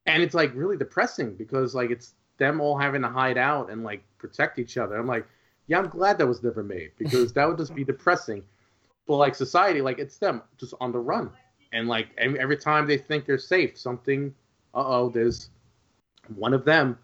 And 0.07 0.23
it's 0.23 0.35
like 0.35 0.53
really 0.55 0.77
depressing 0.77 1.35
because 1.35 1.75
like 1.75 1.91
it's 1.91 2.15
them 2.39 2.61
all 2.61 2.77
having 2.79 3.03
to 3.03 3.09
hide 3.09 3.39
out 3.39 3.71
and 3.71 3.85
like 3.85 4.03
protect 4.19 4.59
each 4.59 4.77
other. 4.77 4.97
I'm 4.97 5.07
like, 5.07 5.27
yeah, 5.67 5.79
I'm 5.79 5.89
glad 5.89 6.19
that 6.19 6.27
was 6.27 6.43
never 6.43 6.63
made 6.63 6.93
because 6.99 7.33
that 7.35 7.47
would 7.49 7.59
just 7.59 7.75
be 7.75 7.85
depressing. 7.93 8.43
But 9.11 9.17
like 9.17 9.35
society, 9.35 9.81
like 9.81 9.99
it's 9.99 10.19
them 10.19 10.41
just 10.57 10.73
on 10.81 10.93
the 10.93 11.01
run. 11.01 11.33
And 11.73 11.89
like 11.89 12.11
every, 12.17 12.57
time 12.57 12.87
they 12.87 12.97
think 12.97 13.27
they're 13.27 13.39
safe, 13.39 13.77
something, 13.77 14.33
uh 14.73 14.85
oh, 14.87 15.09
there's 15.09 15.51
one 16.37 16.55
of 16.55 16.65
them. 16.65 16.97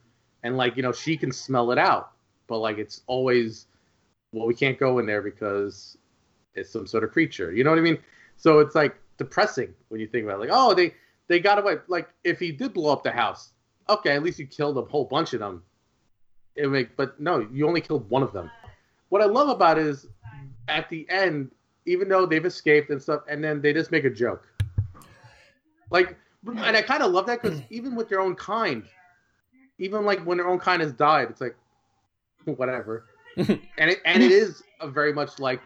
And 0.44 0.56
like, 0.56 0.76
you 0.76 0.84
know, 0.84 0.92
she 0.92 1.16
can 1.16 1.32
smell 1.32 1.72
it 1.72 1.78
out. 1.78 2.12
But 2.46 2.58
like 2.58 2.78
it's 2.78 3.02
always 3.08 3.66
well, 4.30 4.46
we 4.46 4.54
can't 4.54 4.78
go 4.78 5.00
in 5.00 5.06
there 5.06 5.20
because 5.20 5.98
it's 6.54 6.70
some 6.70 6.86
sort 6.86 7.02
of 7.02 7.10
creature. 7.10 7.52
You 7.52 7.64
know 7.64 7.70
what 7.70 7.80
I 7.80 7.82
mean? 7.82 7.98
So 8.36 8.60
it's 8.60 8.76
like 8.76 8.94
depressing 9.18 9.74
when 9.88 10.00
you 10.00 10.06
think 10.06 10.26
about 10.26 10.36
it. 10.36 10.48
Like, 10.48 10.50
oh, 10.52 10.74
they 10.74 10.94
they 11.26 11.40
got 11.40 11.58
away. 11.58 11.78
Like, 11.88 12.08
if 12.22 12.38
he 12.38 12.52
did 12.52 12.72
blow 12.72 12.92
up 12.92 13.02
the 13.02 13.10
house, 13.10 13.50
okay, 13.88 14.14
at 14.14 14.22
least 14.22 14.38
you 14.38 14.46
killed 14.46 14.78
a 14.78 14.82
whole 14.82 15.06
bunch 15.06 15.32
of 15.32 15.40
them. 15.40 15.64
It 16.54 16.70
make, 16.70 16.96
but 16.96 17.18
no, 17.18 17.48
you 17.52 17.66
only 17.66 17.80
killed 17.80 18.08
one 18.08 18.22
of 18.22 18.32
them. 18.32 18.48
What 19.08 19.22
I 19.22 19.24
love 19.24 19.48
about 19.48 19.76
is 19.76 20.06
at 20.68 20.88
the 20.88 21.04
end, 21.10 21.50
even 21.86 22.08
though 22.08 22.26
they've 22.26 22.44
escaped 22.44 22.90
and 22.90 23.00
stuff, 23.00 23.22
and 23.28 23.42
then 23.42 23.60
they 23.60 23.72
just 23.72 23.90
make 23.90 24.04
a 24.04 24.10
joke. 24.10 24.46
Like, 25.90 26.16
and 26.46 26.76
I 26.76 26.82
kind 26.82 27.02
of 27.02 27.12
love 27.12 27.26
that 27.26 27.42
because 27.42 27.60
even 27.70 27.94
with 27.94 28.08
their 28.08 28.20
own 28.20 28.34
kind, 28.34 28.84
even 29.78 30.04
like 30.04 30.20
when 30.20 30.38
their 30.38 30.48
own 30.48 30.58
kind 30.58 30.82
has 30.82 30.92
died, 30.92 31.28
it's 31.30 31.40
like 31.40 31.56
whatever. 32.44 33.06
And 33.38 33.90
it 33.90 34.00
and 34.06 34.22
it 34.22 34.32
is 34.32 34.62
a 34.80 34.88
very 34.88 35.12
much 35.12 35.38
like 35.38 35.60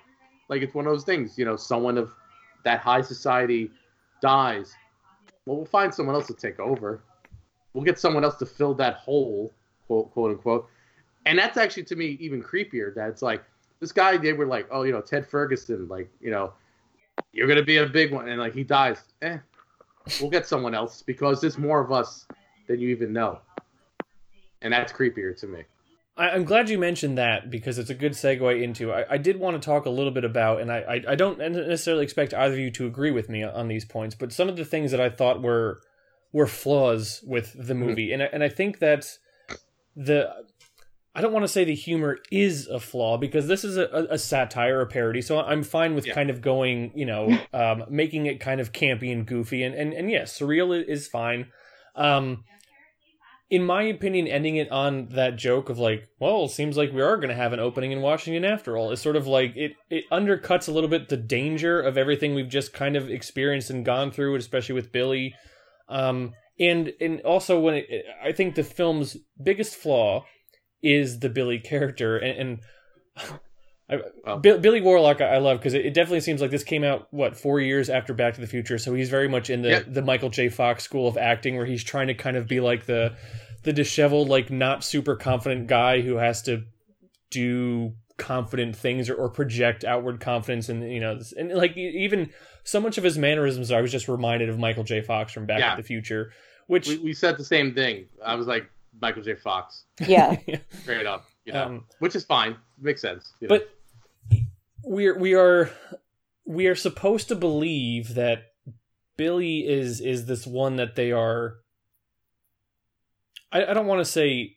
like 0.49 0.61
it's 0.61 0.75
one 0.75 0.89
of 0.89 0.93
those 0.93 1.05
things 1.05 1.39
you 1.39 1.45
know 1.45 1.55
someone 1.55 1.97
of 1.97 2.11
that 2.65 2.81
high 2.81 3.01
society 3.01 3.71
dies. 4.21 4.75
Well 5.47 5.59
we'll 5.59 5.67
find 5.67 5.95
someone 5.95 6.17
else 6.17 6.27
to 6.27 6.35
take 6.35 6.59
over. 6.59 7.01
We'll 7.73 7.85
get 7.85 8.01
someone 8.01 8.25
else 8.25 8.35
to 8.39 8.47
fill 8.47 8.75
that 8.75 8.97
hole 8.97 9.53
quote 9.87 10.11
quote 10.11 10.33
unquote. 10.33 10.69
And 11.27 11.39
that's 11.39 11.57
actually 11.57 11.85
to 11.85 11.95
me 11.95 12.17
even 12.19 12.43
creepier 12.43 12.93
that 12.97 13.09
it's 13.09 13.23
like 13.23 13.45
this 13.81 13.93
guy 13.93 14.17
they 14.17 14.33
were 14.33 14.47
like 14.47 14.69
oh 14.71 14.83
you 14.83 14.93
know 14.93 15.01
ted 15.01 15.27
ferguson 15.27 15.89
like 15.89 16.11
you 16.21 16.31
know 16.31 16.53
you're 17.33 17.49
gonna 17.49 17.63
be 17.63 17.79
a 17.79 17.87
big 17.87 18.13
one 18.13 18.29
and 18.29 18.41
like 18.41 18.55
he 18.55 18.65
dies. 18.65 19.03
Eh 19.21 19.39
we'll 20.21 20.31
get 20.31 20.47
someone 20.47 20.75
else 20.75 21.03
because 21.03 21.41
there's 21.41 21.59
more 21.59 21.81
of 21.81 21.93
us 21.93 22.27
than 22.67 22.81
you 22.81 22.89
even 22.89 23.13
know. 23.13 23.41
And 24.63 24.73
that's 24.73 24.93
creepier 24.93 25.39
to 25.41 25.47
me. 25.47 25.65
I, 26.17 26.31
I'm 26.31 26.45
glad 26.45 26.69
you 26.69 26.79
mentioned 26.79 27.19
that 27.19 27.51
because 27.51 27.79
it's 27.79 27.91
a 27.91 27.95
good 27.95 28.13
segue 28.13 28.63
into. 28.63 28.93
I, 28.93 29.05
I 29.11 29.17
did 29.17 29.39
want 29.39 29.61
to 29.61 29.65
talk 29.65 29.87
a 29.87 29.91
little 29.91 30.13
bit 30.13 30.25
about, 30.25 30.61
and 30.61 30.71
I, 30.71 30.79
I 30.81 31.13
I 31.13 31.15
don't 31.15 31.39
necessarily 31.39 32.05
expect 32.05 32.35
either 32.35 32.55
of 32.55 32.61
you 32.61 32.71
to 32.73 32.87
agree 32.87 33.11
with 33.11 33.29
me 33.29 33.43
on 33.43 33.69
these 33.69 33.85
points, 33.85 34.15
but 34.15 34.33
some 34.33 34.49
of 34.49 34.57
the 34.57 34.65
things 34.65 34.91
that 34.91 35.01
I 35.01 35.09
thought 35.09 35.41
were 35.43 35.81
were 36.33 36.47
flaws 36.47 37.23
with 37.27 37.55
the 37.57 37.75
movie, 37.75 38.13
and 38.13 38.23
I, 38.23 38.27
and 38.27 38.45
I 38.45 38.49
think 38.49 38.79
that 38.81 39.07
the 39.97 40.31
I 41.15 41.21
don't 41.21 41.33
want 41.33 41.43
to 41.43 41.49
say 41.49 41.65
the 41.65 41.75
humor 41.75 42.19
is 42.31 42.69
a 42.69 42.79
flaw 42.79 43.17
because 43.17 43.49
this 43.49 43.65
is 43.65 43.77
a, 43.77 44.07
a, 44.11 44.19
satire, 44.19 44.81
a 44.81 44.87
parody. 44.87 45.21
So 45.21 45.41
I'm 45.41 45.65
fine 45.65 45.97
with 45.97 46.07
Yeah. 46.07 46.15
kind 46.15 46.31
of 46.31 46.41
going, 46.41 46.93
you 46.95 47.05
know, 47.05 47.37
um, 47.53 47.85
making 47.89 48.27
it 48.27 48.39
kind 48.39 48.61
of 48.61 48.73
campy 48.73 49.13
and 49.13 49.27
goofy, 49.27 49.65
and 49.65 49.75
and 49.75 49.93
and 49.93 50.11
yes, 50.11 50.39
surreal 50.39 50.73
is 50.87 51.09
fine. 51.09 51.49
Um, 51.97 52.45
in 53.51 53.65
my 53.65 53.83
opinion, 53.83 54.29
ending 54.29 54.55
it 54.55 54.71
on 54.71 55.09
that 55.09 55.35
joke 55.35 55.69
of 55.69 55.79
like, 55.79 56.09
well, 56.21 56.45
it 56.45 56.53
seems 56.53 56.77
like 56.77 56.93
we 56.93 57.03
are 57.03 57.17
going 57.17 57.31
to 57.31 57.35
have 57.35 57.53
an 57.53 57.59
opening 57.59 57.91
in 57.91 58.01
Washington 58.01 58.45
after 58.45 58.79
all, 58.79 58.93
is 58.93 59.03
sort 59.03 59.17
of 59.17 59.27
like 59.27 59.57
it 59.57 59.73
it 59.91 60.05
undercuts 60.13 60.69
a 60.69 60.73
little 60.73 60.89
bit 60.89 61.09
the 61.09 61.17
danger 61.17 61.81
of 61.81 61.99
everything 61.99 62.35
we've 62.37 62.49
just 62.49 62.73
kind 62.73 62.95
of 62.95 63.11
experienced 63.11 63.71
and 63.71 63.85
gone 63.85 64.13
through, 64.13 64.37
especially 64.37 64.77
with 64.77 64.93
Billy. 64.93 65.35
Um, 65.89 66.35
and 66.61 66.93
and 67.01 67.21
also 67.23 67.59
when 67.59 67.75
it, 67.75 68.05
I 68.23 68.31
think 68.31 68.55
the 68.55 68.63
film's 68.63 69.17
biggest 69.43 69.75
flaw 69.75 70.25
is 70.83 71.19
the 71.21 71.29
Billy 71.29 71.59
character, 71.59 72.17
and, 72.19 72.39
and 72.39 72.61
I. 74.27 74.37
Bi- 74.37 74.59
Billy 74.59 74.81
Warlock 74.81 75.21
I, 75.21 75.35
I 75.35 75.39
love 75.39 75.59
because 75.59 75.75
it, 75.75 75.85
it 75.85 75.95
definitely 75.95 76.21
seems 76.21 76.41
like 76.41 76.53
this 76.53 76.63
came 76.63 76.85
out 76.85 77.09
what 77.11 77.37
four 77.37 77.59
years 77.61 77.91
after 77.91 78.15
Back 78.15 78.35
to 78.35 78.41
the 78.41 78.47
Future, 78.47 78.79
so 78.79 78.95
he's 78.95 79.11
very 79.11 79.29
much 79.29 79.51
in 79.51 79.63
the 79.63 79.69
Yeah. 79.71 79.83
the 79.87 80.03
Michael 80.03 80.31
J. 80.31 80.49
Fox 80.49 80.85
school 80.85 81.09
of 81.09 81.17
acting, 81.17 81.57
where 81.57 81.67
he's 81.67 81.83
trying 81.83 82.07
to 82.07 82.15
kind 82.15 82.37
of 82.37 82.47
be 82.47 82.61
like 82.61 82.87
the 82.87 83.17
the 83.65 83.73
disheveled, 83.73 84.29
like 84.29 84.49
not 84.51 84.85
super 84.85 85.17
confident 85.17 85.67
guy 85.67 86.01
who 86.03 86.17
has 86.17 86.41
to 86.43 86.63
do 87.31 87.95
confident 88.17 88.77
things 88.77 89.09
or, 89.11 89.15
or 89.15 89.29
project 89.31 89.83
outward 89.83 90.21
confidence 90.21 90.69
and 90.69 90.93
you 90.93 91.01
know 91.01 91.19
and 91.39 91.53
like 91.55 91.75
even 91.77 92.31
so 92.65 92.79
much 92.79 92.99
of 92.99 93.05
his 93.05 93.17
mannerisms 93.17 93.73
I 93.73 93.81
was 93.81 93.91
just 93.91 94.09
reminded 94.09 94.51
of 94.51 94.59
Michael 94.59 94.85
J. 94.85 95.01
Fox 95.01 95.33
from 95.33 95.47
Back 95.47 95.61
Yeah. 95.61 95.75
to 95.75 95.83
the 95.83 95.87
Future 95.87 96.31
which 96.67 96.87
we, 96.87 96.99
we 96.99 97.13
said 97.15 97.37
the 97.39 97.45
same 97.45 97.75
thing. 97.75 98.07
I 98.25 98.35
was 98.37 98.47
like 98.47 98.71
Michael 99.01 99.23
J. 99.23 99.35
Fox, 99.35 99.85
Yeah. 100.07 100.37
straight 100.83 101.07
up, 101.07 101.27
you 101.45 101.53
know, 101.53 101.65
um, 101.65 101.85
which 101.99 102.15
is 102.17 102.25
fine, 102.25 102.57
makes 102.81 103.01
sense. 103.03 103.33
you 103.41 103.49
know. 103.49 103.59
but 103.59 103.71
we're 104.83 105.19
we 105.19 105.35
are 105.35 105.71
we 106.47 106.67
are 106.67 106.75
supposed 106.75 107.29
to 107.29 107.35
believe 107.35 108.15
that 108.15 108.45
Billy 109.17 109.61
is 109.69 110.01
is 110.01 110.27
this 110.27 110.47
one 110.47 110.77
that 110.77 110.97
they 110.97 111.13
are. 111.13 111.57
I, 113.53 113.67
I 113.67 113.75
don't 113.75 113.87
want 113.87 114.01
to 114.01 114.05
say 114.11 114.57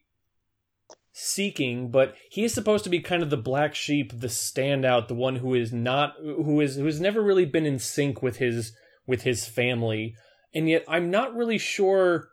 seeking, 1.11 1.91
but 1.91 2.15
he 2.29 2.43
is 2.43 2.53
supposed 2.53 2.83
to 2.85 2.89
be 2.89 2.99
kind 2.99 3.21
of 3.21 3.29
the 3.29 3.37
black 3.37 3.75
sheep, 3.75 4.19
the 4.19 4.27
standout, 4.27 5.07
the 5.07 5.13
one 5.13 5.37
who 5.37 5.53
is 5.53 5.71
not 5.71 6.15
who 6.21 6.59
is 6.61 6.75
who 6.77 6.85
has 6.85 6.99
never 6.99 7.21
really 7.21 7.45
been 7.45 7.65
in 7.65 7.79
sync 7.79 8.21
with 8.21 8.37
his 8.37 8.73
with 9.05 9.23
his 9.23 9.45
family, 9.47 10.15
and 10.53 10.67
yet 10.69 10.83
I'm 10.87 11.11
not 11.11 11.35
really 11.35 11.57
sure 11.57 12.29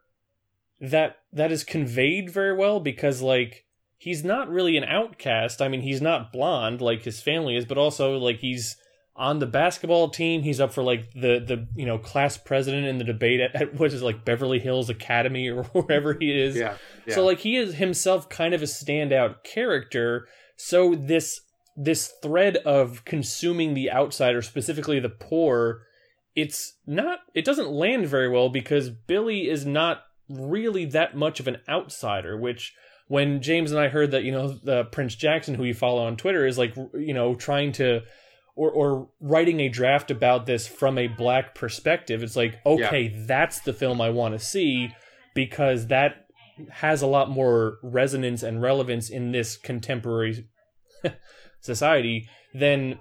that 0.80 1.18
that 1.32 1.52
is 1.52 1.64
conveyed 1.64 2.30
very 2.30 2.56
well 2.56 2.80
because 2.80 3.20
like 3.20 3.64
he's 3.98 4.24
not 4.24 4.48
really 4.48 4.76
an 4.76 4.84
outcast. 4.84 5.60
I 5.60 5.68
mean, 5.68 5.82
he's 5.82 6.00
not 6.00 6.32
blonde 6.32 6.80
like 6.80 7.02
his 7.02 7.20
family 7.20 7.56
is, 7.56 7.64
but 7.64 7.78
also 7.78 8.16
like 8.16 8.38
he's 8.38 8.76
on 9.14 9.38
the 9.38 9.46
basketball 9.46 10.08
team. 10.08 10.42
He's 10.42 10.60
up 10.60 10.72
for 10.72 10.82
like 10.82 11.12
the 11.12 11.38
the 11.38 11.68
you 11.76 11.86
know 11.86 11.98
class 11.98 12.36
president 12.38 12.86
in 12.86 12.98
the 12.98 13.04
debate 13.04 13.40
at, 13.40 13.54
at 13.54 13.74
what 13.78 13.92
is 13.92 14.02
it, 14.02 14.04
like 14.04 14.24
Beverly 14.24 14.58
Hills 14.58 14.90
Academy 14.90 15.48
or 15.48 15.62
wherever 15.72 16.14
he 16.14 16.32
is. 16.32 16.56
yeah, 16.56 16.76
yeah. 17.06 17.14
So 17.14 17.24
like 17.24 17.40
he 17.40 17.56
is 17.56 17.74
himself 17.74 18.28
kind 18.28 18.54
of 18.54 18.62
a 18.62 18.66
standout 18.66 19.44
character. 19.44 20.26
So 20.56 20.94
this 20.94 21.42
this 21.76 22.12
thread 22.22 22.56
of 22.58 23.04
consuming 23.04 23.74
the 23.74 23.90
outsider, 23.90 24.42
specifically 24.42 24.98
the 24.98 25.08
poor, 25.08 25.82
it's 26.34 26.74
not 26.86 27.20
it 27.34 27.44
doesn't 27.44 27.70
land 27.70 28.06
very 28.06 28.28
well 28.28 28.48
because 28.48 28.88
Billy 28.88 29.48
is 29.48 29.66
not 29.66 30.02
really 30.30 30.84
that 30.86 31.16
much 31.16 31.40
of 31.40 31.48
an 31.48 31.58
outsider, 31.68 32.36
which 32.36 32.74
when 33.08 33.42
James 33.42 33.70
and 33.70 33.80
I 33.80 33.88
heard 33.88 34.12
that, 34.12 34.24
you 34.24 34.32
know, 34.32 34.48
the 34.48 34.84
Prince 34.84 35.14
Jackson 35.14 35.54
who 35.54 35.64
you 35.64 35.74
follow 35.74 36.06
on 36.06 36.16
Twitter 36.16 36.46
is 36.46 36.58
like, 36.58 36.76
you 36.94 37.14
know, 37.14 37.34
trying 37.34 37.72
to 37.72 38.02
or 38.54 38.70
or 38.70 39.08
writing 39.20 39.60
a 39.60 39.68
draft 39.68 40.10
about 40.10 40.46
this 40.46 40.66
from 40.66 40.98
a 40.98 41.08
black 41.08 41.54
perspective, 41.54 42.22
it's 42.22 42.36
like, 42.36 42.58
okay, 42.64 43.08
that's 43.26 43.60
the 43.60 43.72
film 43.72 44.00
I 44.00 44.10
want 44.10 44.34
to 44.34 44.44
see 44.44 44.94
because 45.34 45.88
that 45.88 46.26
has 46.70 47.00
a 47.00 47.06
lot 47.06 47.30
more 47.30 47.78
resonance 47.82 48.42
and 48.42 48.60
relevance 48.60 49.08
in 49.08 49.32
this 49.32 49.56
contemporary 49.56 50.46
society 51.60 52.28
then 52.54 52.98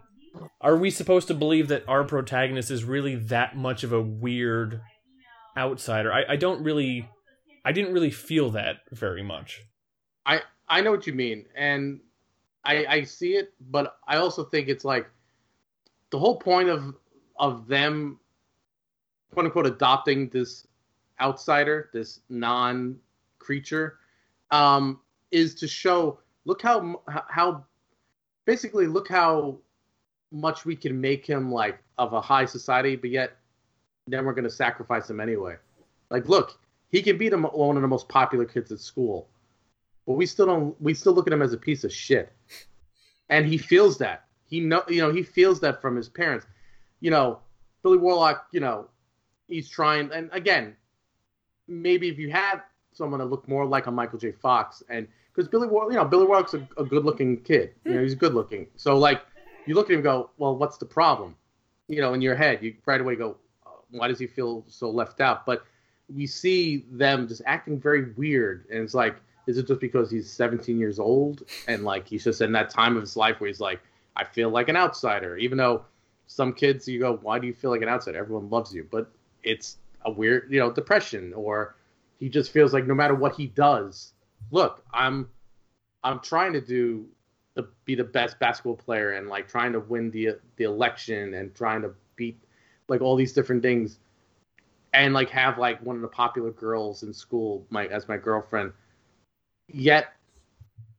are 0.62 0.78
we 0.78 0.90
supposed 0.90 1.28
to 1.28 1.34
believe 1.34 1.68
that 1.70 1.84
our 1.88 2.04
protagonist 2.04 2.72
is 2.72 2.84
really 2.84 3.16
that 3.16 3.56
much 3.58 3.84
of 3.84 3.92
a 3.92 4.02
weird 4.02 4.82
outsider? 5.58 6.12
I, 6.12 6.24
I 6.30 6.36
don't 6.36 6.64
really 6.64 7.10
i 7.66 7.72
didn't 7.72 7.94
really 7.94 8.12
feel 8.12 8.50
that 8.50 8.78
very 8.92 9.24
much 9.24 9.64
I 10.30 10.42
I 10.68 10.82
know 10.82 10.92
what 10.92 11.08
you 11.08 11.14
mean, 11.14 11.46
and 11.56 12.00
I 12.64 12.86
I 12.86 13.04
see 13.04 13.36
it, 13.36 13.54
but 13.72 13.98
I 14.08 14.18
also 14.18 14.44
think 14.44 14.68
it's 14.68 14.86
like 14.86 15.10
the 16.12 16.20
whole 16.20 16.38
point 16.38 16.70
of 16.70 16.96
of 17.38 17.68
them 17.68 18.20
quote 19.34 19.46
unquote 19.46 19.66
adopting 19.66 20.30
this 20.30 20.68
outsider, 21.20 21.90
this 21.94 22.22
non 22.30 22.98
creature, 23.40 23.98
um, 24.52 25.02
is 25.32 25.56
to 25.56 25.68
show 25.68 26.20
look 26.46 26.62
how 26.62 27.02
how 27.08 27.66
basically 28.46 28.86
look 28.86 29.08
how 29.10 29.58
much 30.32 30.64
we 30.64 30.76
can 30.76 31.02
make 31.02 31.26
him 31.26 31.52
like 31.52 31.82
of 31.98 32.14
a 32.14 32.22
high 32.22 32.46
society, 32.46 32.96
but 32.96 33.10
yet 33.10 33.38
then 34.08 34.26
we're 34.26 34.34
gonna 34.34 34.50
sacrifice 34.50 35.10
him 35.10 35.20
anyway. 35.20 35.56
Like, 36.12 36.30
look, 36.30 36.60
he 36.90 37.02
can 37.02 37.18
be 37.18 37.30
the, 37.30 37.38
one 37.38 37.76
of 37.76 37.82
the 37.82 37.88
most 37.88 38.10
popular 38.10 38.46
kids 38.46 38.72
at 38.72 38.80
school 38.80 39.30
but 40.10 40.16
we 40.16 40.26
still 40.26 40.48
don't 40.48 40.82
we 40.82 40.96
still 40.96 41.14
look 41.14 41.28
at 41.28 41.34
him 41.34 41.44
as 41.44 41.54
a 41.54 41.58
piece 41.58 41.84
of 41.84 41.94
shit. 41.94 42.34
And 43.30 43.46
he 43.46 43.60
feels 43.60 44.00
that. 44.00 44.26
He 44.48 44.60
know 44.60 44.82
you 44.88 45.04
know 45.04 45.14
he 45.14 45.22
feels 45.22 45.60
that 45.60 45.84
from 45.84 45.96
his 45.96 46.10
parents. 46.10 46.48
You 47.00 47.12
know 47.12 47.40
billy 47.84 48.00
warlock 48.00 48.48
you 48.52 48.60
know 48.60 48.88
he's 49.48 49.70
trying 49.70 50.12
and 50.12 50.32
again 50.34 50.76
maybe 51.68 52.10
if 52.10 52.18
you 52.18 52.32
had 52.32 52.64
someone 52.92 53.20
that 53.20 53.28
looked 53.28 53.48
more 53.48 53.68
like 53.68 53.86
a 53.86 53.92
michael 53.92 54.18
j. 54.18 54.32
Fox 54.32 54.82
and 54.90 55.08
because 55.32 55.48
billy 55.48 55.68
warlock 55.68 55.92
you 55.92 55.98
know 55.98 56.06
billy 56.06 56.26
warlock's 56.26 56.56
a, 56.56 56.68
a 56.78 56.84
good 56.84 57.06
looking 57.06 57.40
kid. 57.44 57.76
You 57.86 57.94
know 57.94 58.02
he's 58.02 58.16
good 58.16 58.34
looking. 58.34 58.66
So 58.78 58.98
like 58.98 59.22
you 59.68 59.76
look 59.76 59.92
at 59.92 59.94
him 59.94 60.02
go 60.02 60.32
well 60.40 60.56
what's 60.56 60.78
the 60.78 60.88
problem? 60.88 61.36
You 61.88 62.02
know 62.02 62.16
in 62.16 62.22
your 62.22 62.34
head 62.34 62.64
you 62.64 62.74
right 62.88 63.00
away 63.00 63.16
go 63.16 63.38
why 63.92 64.08
does 64.08 64.18
he 64.18 64.26
feel 64.26 64.66
so 64.68 64.90
left 64.90 65.22
out? 65.22 65.46
But 65.46 65.66
we 66.14 66.28
see 66.28 66.86
them 66.92 67.28
just 67.28 67.42
acting 67.46 67.80
very 67.80 68.12
weird. 68.14 68.66
And 68.72 68.84
it's 68.84 68.94
like 68.94 69.16
is 69.48 69.58
it 69.58 69.66
just 69.66 69.80
because 69.80 70.12
he's 70.12 70.32
17 70.32 70.78
years 70.78 71.00
old? 71.00 71.42
And 71.68 71.84
like 71.84 72.08
he's 72.08 72.24
just 72.24 72.42
in 72.42 72.52
that 72.52 72.70
time 72.70 72.96
of 72.96 73.02
his 73.02 73.18
life 73.18 73.40
where 73.40 73.48
he's 73.48 73.60
like, 73.60 73.82
I 74.16 74.24
feel 74.24 74.52
like 74.52 74.70
an 74.70 74.76
outsider, 74.76 75.38
even 75.38 75.58
though 75.58 75.86
some 76.28 76.54
kids 76.54 76.88
you 76.88 77.00
go, 77.00 77.18
why 77.24 77.40
do 77.40 77.48
you 77.48 77.54
feel 77.54 77.72
like 77.72 77.82
an 77.82 77.90
outsider? 77.90 78.20
Everyone 78.20 78.48
loves 78.52 78.76
you, 78.76 78.88
but 78.92 79.12
it's 79.42 79.78
a 80.06 80.12
weird, 80.12 80.52
you 80.52 80.60
know, 80.60 80.72
depression, 80.72 81.34
or 81.34 81.76
he 82.20 82.30
just 82.30 82.52
feels 82.52 82.74
like 82.74 82.86
no 82.86 82.94
matter 82.94 83.16
what 83.16 83.36
he 83.36 83.48
does, 83.48 84.14
look, 84.52 84.84
I'm, 84.94 85.28
I'm 86.04 86.20
trying 86.20 86.54
to 86.54 86.62
do 86.62 87.08
the 87.56 87.68
be 87.86 87.96
the 87.96 88.04
best 88.04 88.40
basketball 88.40 88.76
player 88.76 89.14
and 89.14 89.28
like 89.30 89.48
trying 89.48 89.74
to 89.74 89.80
win 89.80 90.12
the 90.12 90.38
the 90.58 90.64
election 90.64 91.34
and 91.34 91.54
trying 91.56 91.82
to 91.82 91.92
beat 92.16 92.40
like 92.88 93.02
all 93.02 93.16
these 93.16 93.34
different 93.34 93.64
things, 93.64 93.98
and 94.94 95.14
like 95.14 95.30
have 95.30 95.58
like 95.58 95.82
one 95.82 95.96
of 95.96 96.02
the 96.02 96.08
popular 96.08 96.52
girls 96.52 97.04
in 97.04 97.14
school 97.14 97.66
my 97.70 97.86
as 97.88 98.08
my 98.08 98.18
girlfriend 98.18 98.72
yet 99.68 100.14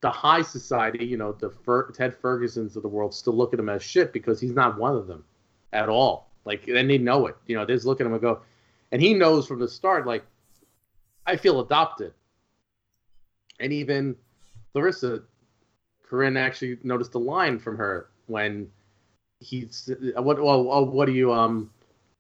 the 0.01 0.11
high 0.11 0.43
society, 0.43 1.05
you 1.05 1.17
know, 1.17 1.33
the 1.33 1.51
Fer- 1.51 1.91
Ted 1.93 2.15
Fergusons 2.21 2.77
of 2.77 2.83
the 2.83 2.89
world 2.89 3.15
still 3.15 3.35
look 3.35 3.53
at 3.53 3.61
him 3.61 3.69
as 3.69 3.83
shit 3.83 4.13
because 4.13 4.41
he's 4.41 4.55
not 4.55 4.79
one 4.79 4.97
of 4.97 5.07
them 5.07 5.25
at 5.73 5.89
all. 5.89 6.31
Like, 6.45 6.67
and 6.69 6.89
they 6.89 6.99
know 6.99 7.27
it. 7.27 7.37
You 7.47 7.57
know, 7.57 7.67
they 7.67 7.75
just 7.75 7.87
look 7.87 8.01
at 8.01 8.07
him 8.07 8.13
and 8.13 8.23
go, 8.23 8.41
and 8.93 9.03
he 9.03 9.13
knows 9.13 9.47
from 9.47 9.61
the 9.61 9.69
start, 9.69 10.07
like, 10.07 10.25
I 11.27 11.37
feel 11.37 11.61
adopted. 11.61 12.15
And 13.61 13.73
even 13.73 14.17
Clarissa, 14.73 15.23
Corinne 16.03 16.39
actually 16.39 16.79
noticed 16.83 17.15
a 17.15 17.19
line 17.19 17.59
from 17.59 17.77
her 17.77 18.09
when 18.27 18.71
he's, 19.41 19.91
what, 20.17 20.39
oh, 20.39 20.71
oh, 20.71 20.83
what 20.83 21.07
do 21.07 21.13
you, 21.13 21.31
um, 21.31 21.71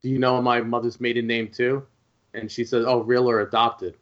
do 0.03 0.09
you 0.09 0.19
know 0.19 0.41
my 0.41 0.61
mother's 0.61 1.01
maiden 1.01 1.27
name 1.27 1.49
too? 1.49 1.87
And 2.35 2.51
she 2.51 2.65
says, 2.65 2.85
oh, 2.87 3.01
real 3.03 3.29
or 3.29 3.41
adopted? 3.41 3.97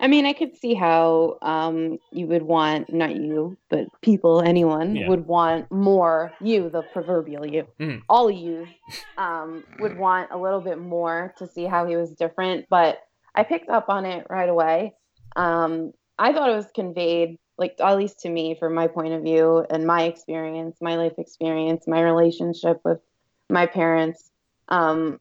I 0.00 0.08
mean, 0.08 0.24
I 0.24 0.32
could 0.32 0.56
see 0.56 0.74
how 0.74 1.38
um, 1.42 1.98
you 2.12 2.26
would 2.26 2.42
want, 2.42 2.92
not 2.92 3.14
you, 3.16 3.56
but 3.68 3.86
people, 4.00 4.40
anyone 4.40 4.96
Yeah. 4.96 5.08
would 5.08 5.26
want 5.26 5.70
more, 5.70 6.34
you, 6.42 6.70
the 6.70 6.82
proverbial 6.82 7.46
you, 7.46 7.66
Mhm. 7.78 8.02
all 8.08 8.30
you, 8.30 8.66
um, 9.18 9.62
would 9.78 9.96
want 9.98 10.30
a 10.30 10.38
little 10.38 10.60
bit 10.60 10.78
more 10.78 11.34
to 11.38 11.46
see 11.46 11.64
how 11.64 11.86
he 11.86 11.96
was 11.96 12.14
different. 12.14 12.66
But 12.70 12.98
I 13.34 13.44
picked 13.44 13.68
up 13.68 13.88
on 13.88 14.06
it 14.06 14.26
right 14.30 14.48
away. 14.48 14.94
Um, 15.36 15.92
I 16.18 16.32
thought 16.32 16.50
it 16.50 16.56
was 16.56 16.70
conveyed, 16.74 17.38
like, 17.58 17.76
at 17.78 17.96
least 17.96 18.20
to 18.20 18.30
me, 18.30 18.54
from 18.54 18.74
my 18.74 18.86
point 18.86 19.12
of 19.12 19.22
view 19.22 19.64
and 19.70 19.86
my 19.86 20.04
experience, 20.04 20.78
my 20.80 20.96
life 20.96 21.18
experience, 21.18 21.86
my 21.86 22.00
relationship 22.00 22.80
with 22.84 23.00
my 23.50 23.66
parents. 23.66 24.29
Um, 24.70 25.18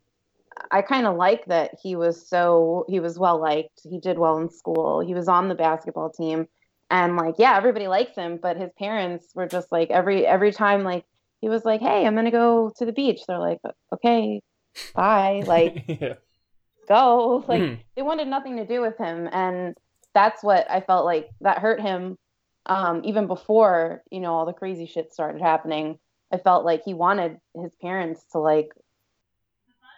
I 0.72 0.82
kind 0.82 1.08
of 1.08 1.16
like 1.16 1.46
that 1.46 1.72
he 1.82 1.96
was 1.96 2.28
so 2.28 2.86
he 2.90 3.00
was 3.00 3.18
well 3.18 3.40
liked. 3.40 3.82
He 3.90 4.00
did 4.00 4.18
well 4.20 4.38
in 4.38 4.50
school. 4.50 5.00
He 5.00 5.14
was 5.14 5.28
on 5.28 5.48
the 5.48 5.56
basketball 5.56 6.10
team, 6.10 6.48
and 6.90 7.16
like 7.18 7.36
yeah, 7.38 7.56
everybody 7.56 7.88
likes 7.88 8.16
him. 8.16 8.40
But 8.42 8.58
his 8.58 8.72
parents 8.78 9.28
were 9.36 9.48
just 9.48 9.72
like 9.72 9.90
every 9.90 10.26
every 10.26 10.52
time 10.52 10.84
like 10.84 11.06
he 11.42 11.50
was 11.50 11.66
like, 11.66 11.82
hey, 11.82 12.06
I'm 12.06 12.16
gonna 12.16 12.32
go 12.32 12.72
to 12.78 12.86
the 12.86 12.92
beach. 12.92 13.22
They're 13.28 13.40
like, 13.40 13.60
okay, 13.94 14.42
bye. 14.94 15.44
Like 15.48 15.84
yeah. 15.88 16.16
go. 16.88 17.44
Like 17.48 17.62
Mhm. 17.62 17.80
they 17.96 18.02
wanted 18.02 18.28
nothing 18.28 18.58
to 18.58 18.66
do 18.66 18.82
with 18.82 18.98
him, 18.98 19.30
and 19.32 19.76
that's 20.14 20.44
what 20.44 20.70
I 20.70 20.82
felt 20.82 21.06
like 21.06 21.30
that 21.42 21.60
hurt 21.60 21.82
him. 21.82 22.18
Um, 22.66 23.02
even 23.06 23.26
before 23.28 24.04
you 24.12 24.20
know 24.20 24.34
all 24.34 24.46
the 24.46 24.54
crazy 24.54 24.86
shit 24.86 25.14
started 25.14 25.42
happening, 25.42 25.98
I 26.32 26.38
felt 26.38 26.66
like 26.66 26.84
he 26.84 26.94
wanted 26.94 27.38
his 27.56 27.74
parents 27.82 28.26
to 28.34 28.40
like 28.40 28.70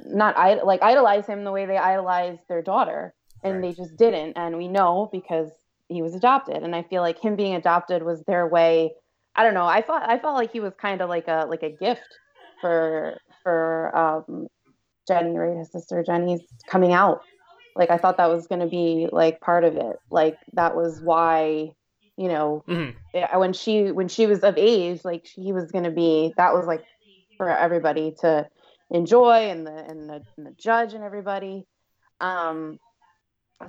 not 0.05 0.65
like 0.65 0.81
idolize 0.81 1.25
him 1.27 1.43
the 1.43 1.51
way 1.51 1.65
they 1.65 1.77
idolized 1.77 2.41
their 2.47 2.61
daughter, 2.61 3.13
and 3.43 3.55
Right. 3.55 3.61
they 3.61 3.73
just 3.73 3.97
didn't. 3.97 4.33
And 4.37 4.57
we 4.57 4.67
know 4.67 5.09
because 5.11 5.51
he 5.89 6.01
was 6.01 6.15
adopted, 6.15 6.63
and 6.63 6.75
I 6.75 6.83
feel 6.83 7.01
like 7.01 7.19
him 7.19 7.35
being 7.35 7.55
adopted 7.55 8.03
was 8.03 8.23
their 8.23 8.47
way. 8.47 8.93
I 9.35 9.43
don't 9.43 9.53
know. 9.53 9.65
I 9.65 9.81
felt 9.81 10.03
I 10.03 10.17
felt 10.19 10.35
like 10.35 10.51
he 10.51 10.59
was 10.59 10.73
kind 10.75 11.01
of 11.01 11.09
like 11.09 11.27
a 11.27 11.45
like 11.49 11.63
a 11.63 11.69
gift 11.69 12.07
for 12.61 13.17
for 13.43 13.95
um, 13.95 14.47
Jenny, 15.07 15.37
right? 15.37 15.57
His 15.57 15.71
sister 15.71 16.03
Jenny's 16.03 16.41
coming 16.67 16.93
out. 16.93 17.21
Like 17.75 17.89
I 17.89 17.97
thought 17.97 18.17
that 18.17 18.29
was 18.29 18.47
going 18.47 18.61
to 18.61 18.67
be 18.67 19.07
like 19.11 19.39
part 19.39 19.63
of 19.63 19.75
it. 19.77 19.95
Like 20.09 20.37
that 20.53 20.75
was 20.75 21.01
why, 21.01 21.71
you 22.17 22.27
know, 22.27 22.63
Mhm. 22.67 22.93
when 23.37 23.53
she 23.53 23.91
when 23.91 24.07
she 24.09 24.27
was 24.27 24.43
of 24.43 24.57
age, 24.57 25.03
like 25.05 25.25
he 25.25 25.53
was 25.53 25.71
going 25.71 25.85
to 25.85 25.91
be. 25.91 26.33
That 26.37 26.53
was 26.53 26.65
like 26.65 26.83
for 27.37 27.49
everybody 27.49 28.13
to 28.21 28.47
enjoy 28.91 29.49
and 29.49 29.65
the 29.65 29.73
and 29.73 30.09
the, 30.09 30.23
and 30.37 30.45
the 30.45 30.55
judge 30.57 30.93
and 30.93 31.03
everybody. 31.03 31.65
Um, 32.19 32.79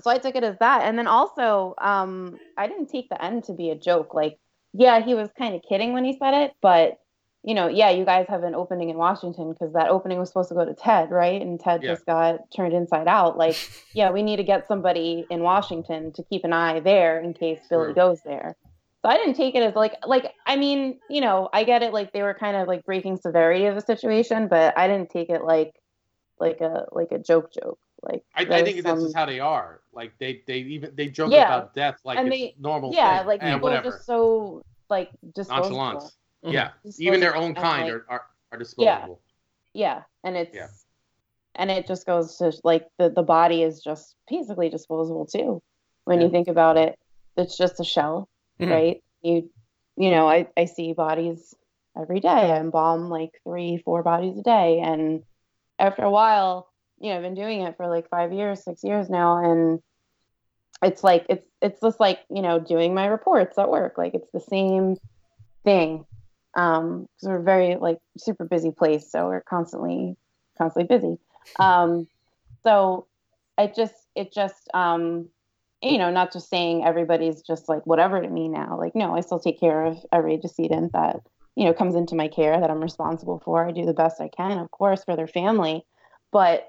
so 0.00 0.10
I 0.10 0.18
took 0.18 0.34
it 0.36 0.44
as 0.44 0.56
that. 0.60 0.82
And 0.82 0.98
then 0.98 1.06
also, 1.06 1.74
um, 1.80 2.38
I 2.56 2.66
didn't 2.66 2.88
take 2.88 3.08
the 3.08 3.22
end 3.22 3.44
to 3.44 3.52
be 3.52 3.70
a 3.70 3.74
joke. 3.78 4.14
Like, 4.14 4.38
yeah, 4.72 5.00
he 5.00 5.14
was 5.14 5.28
kind 5.38 5.54
of 5.54 5.62
kidding 5.68 5.92
when 5.92 6.04
he 6.04 6.16
said 6.18 6.34
it, 6.44 6.52
but 6.60 6.98
you 7.44 7.54
know, 7.54 7.66
yeah, 7.66 7.90
you 7.90 8.04
guys 8.04 8.26
have 8.28 8.44
an 8.44 8.54
opening 8.54 8.90
in 8.90 8.96
Washington 8.96 9.52
because 9.52 9.72
that 9.72 9.88
opening 9.88 10.18
was 10.18 10.28
supposed 10.28 10.48
to 10.50 10.54
go 10.54 10.64
to 10.64 10.74
Ted, 10.74 11.10
right? 11.10 11.42
And 11.42 11.58
Ted 11.58 11.82
Yeah. 11.82 11.90
just 11.94 12.06
got 12.06 12.38
turned 12.54 12.72
inside 12.72 13.08
out. 13.08 13.36
Like, 13.36 13.56
yeah, 13.94 14.12
we 14.12 14.22
need 14.22 14.36
to 14.36 14.44
get 14.44 14.68
somebody 14.68 15.26
in 15.28 15.42
Washington 15.42 16.12
to 16.12 16.22
keep 16.22 16.44
an 16.44 16.52
eye 16.52 16.78
there 16.78 17.20
in 17.20 17.34
case 17.34 17.58
Billy 17.68 17.86
True. 17.86 17.94
goes 17.94 18.22
there. 18.22 18.56
So 19.02 19.08
I 19.08 19.16
didn't 19.16 19.34
take 19.34 19.54
it 19.56 19.62
as 19.62 19.74
like, 19.74 19.94
like, 20.06 20.32
I 20.46 20.54
mean, 20.56 21.00
you 21.10 21.20
know, 21.20 21.48
I 21.52 21.64
get 21.64 21.82
it. 21.82 21.92
Like 21.92 22.12
they 22.12 22.22
were 22.22 22.34
kind 22.34 22.56
of 22.56 22.68
like 22.68 22.84
breaking 22.84 23.16
severity 23.16 23.66
of 23.66 23.74
the 23.74 23.80
situation, 23.80 24.46
but 24.48 24.78
I 24.78 24.86
didn't 24.86 25.10
take 25.10 25.28
it 25.28 25.42
like, 25.44 25.74
like 26.38 26.60
a 26.60 26.86
like 26.92 27.10
a 27.12 27.18
joke 27.18 27.52
joke. 27.52 27.78
Like 28.02 28.24
I, 28.34 28.42
I 28.42 28.62
think 28.64 28.76
that's 28.82 28.86
some- 28.98 29.00
just 29.06 29.16
how 29.16 29.26
they 29.26 29.40
are. 29.40 29.80
Like 29.92 30.12
they, 30.18 30.42
they 30.46 30.58
even 30.58 30.92
they 30.94 31.08
joke 31.08 31.32
Yeah. 31.32 31.46
about 31.46 31.74
death 31.74 31.98
like 32.04 32.18
And 32.18 32.28
it's 32.28 32.36
they- 32.36 32.54
normal. 32.60 32.92
yeah, 32.94 33.18
thing. 33.18 33.26
like 33.26 33.42
Eh, 33.42 33.52
people 33.54 33.68
whatever. 33.68 33.88
are 33.88 33.90
just 33.92 34.06
so 34.06 34.62
like 34.88 35.10
disposable. 35.34 35.76
nonchalant. 35.76 36.12
Mhm. 36.44 36.52
Yeah, 36.52 36.70
even 36.98 37.20
their 37.20 37.36
own 37.36 37.54
kind 37.54 37.84
like, 37.84 37.92
are, 37.92 38.04
are 38.08 38.26
are 38.52 38.58
disposable. 38.58 39.20
Yeah, 39.74 40.02
and 40.24 40.36
it's 40.36 40.54
Yeah. 40.54 40.68
and 41.56 41.70
it 41.70 41.86
just 41.86 42.06
goes 42.06 42.36
to 42.38 42.52
like 42.64 42.88
the 42.98 43.08
the 43.10 43.22
body 43.22 43.62
is 43.62 43.82
just 43.82 44.14
basically 44.28 44.68
disposable 44.68 45.26
too. 45.26 45.60
When 46.04 46.18
Yeah. 46.20 46.26
you 46.26 46.30
think 46.32 46.48
about 46.48 46.76
it, 46.76 46.98
it's 47.36 47.56
just 47.56 47.78
a 47.80 47.84
shell, 47.84 48.28
Mhm. 48.66 48.70
right? 48.70 49.02
You 49.22 49.50
you 49.96 50.10
know, 50.10 50.28
I 50.28 50.48
I 50.56 50.64
see 50.64 50.92
bodies 50.92 51.54
every 51.96 52.20
day. 52.20 52.28
I 52.28 52.58
embalm 52.58 53.08
like 53.08 53.30
three, 53.44 53.78
four 53.78 54.02
bodies 54.02 54.38
a 54.38 54.42
day, 54.42 54.80
and 54.80 55.22
after 55.78 56.02
a 56.02 56.10
while, 56.10 56.70
you 56.98 57.10
know, 57.10 57.16
I've 57.16 57.22
been 57.22 57.34
doing 57.34 57.62
it 57.62 57.76
for 57.76 57.88
like 57.88 58.08
five 58.08 58.32
years, 58.32 58.64
six 58.64 58.82
years 58.84 59.10
now, 59.10 59.38
and 59.38 59.80
it's 60.82 61.04
like 61.04 61.26
it's 61.28 61.46
it's 61.60 61.80
just 61.80 62.00
like 62.00 62.20
you 62.30 62.42
know 62.42 62.58
doing 62.58 62.94
my 62.94 63.06
reports 63.06 63.58
at 63.58 63.70
work. 63.70 63.98
Like 63.98 64.14
it's 64.14 64.30
the 64.32 64.40
same 64.40 64.96
thing 65.64 66.04
um 66.56 67.06
because 67.16 67.28
we're 67.28 67.42
very 67.42 67.76
like 67.76 67.98
super 68.18 68.44
busy 68.44 68.70
place 68.70 69.10
so 69.10 69.26
we're 69.26 69.40
constantly 69.42 70.16
constantly 70.58 70.98
busy 70.98 71.18
um 71.58 72.06
so 72.62 73.06
i 73.56 73.66
just 73.66 73.94
it 74.14 74.32
just 74.32 74.68
um 74.74 75.28
you 75.82 75.98
know 75.98 76.10
not 76.10 76.32
just 76.32 76.48
saying 76.48 76.84
everybody's 76.84 77.42
just 77.42 77.68
like 77.68 77.84
whatever 77.86 78.20
to 78.20 78.28
me 78.28 78.48
now 78.48 78.78
like 78.78 78.94
no 78.94 79.14
i 79.16 79.20
still 79.20 79.40
take 79.40 79.58
care 79.58 79.84
of 79.84 79.98
every 80.12 80.36
decedent 80.36 80.92
that 80.92 81.20
you 81.56 81.64
know 81.64 81.72
comes 81.74 81.94
into 81.94 82.14
my 82.14 82.28
care 82.28 82.58
that 82.60 82.70
i'm 82.70 82.80
responsible 82.80 83.40
for. 83.44 83.66
I 83.66 83.72
do 83.72 83.84
the 83.84 83.92
best 83.92 84.20
i 84.20 84.28
can 84.28 84.58
of 84.58 84.70
course 84.70 85.04
for 85.04 85.16
their 85.16 85.26
family 85.26 85.84
but 86.30 86.68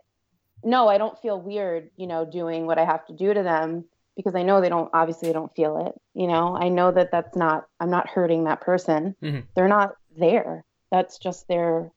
no 0.64 0.88
i 0.88 0.98
don't 0.98 1.20
feel 1.20 1.40
weird 1.40 1.90
you 1.96 2.08
know 2.08 2.26
doing 2.26 2.66
what 2.66 2.80
i 2.80 2.86
have 2.86 3.06
to 3.08 3.14
do 3.14 3.34
to 3.34 3.44
them 3.44 3.86
because 4.16 4.36
i 4.36 4.44
know 4.44 4.62
they 4.62 4.70
don't 4.70 4.90
obviously 4.94 5.28
they 5.30 5.34
don't 5.34 5.56
feel 5.56 5.86
it 5.88 5.94
you 6.16 6.28
know? 6.28 6.56
I 6.56 6.70
know 6.70 6.92
that 6.92 7.12
that's 7.12 7.36
not 7.36 7.66
i'm 7.80 7.90
not 7.90 8.10
hurting 8.10 8.44
that 8.46 8.62
person. 8.62 9.16
Mhm. 9.22 9.44
they're 9.56 9.68
not 9.68 9.96
there. 10.18 10.64
That's 10.92 11.18
just 11.18 11.48
their 11.48 11.92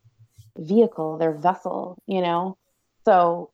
vehicle 0.59 1.19
their 1.19 1.33
vessel 1.33 1.99
you 2.07 2.21
know? 2.23 2.57
So 3.05 3.51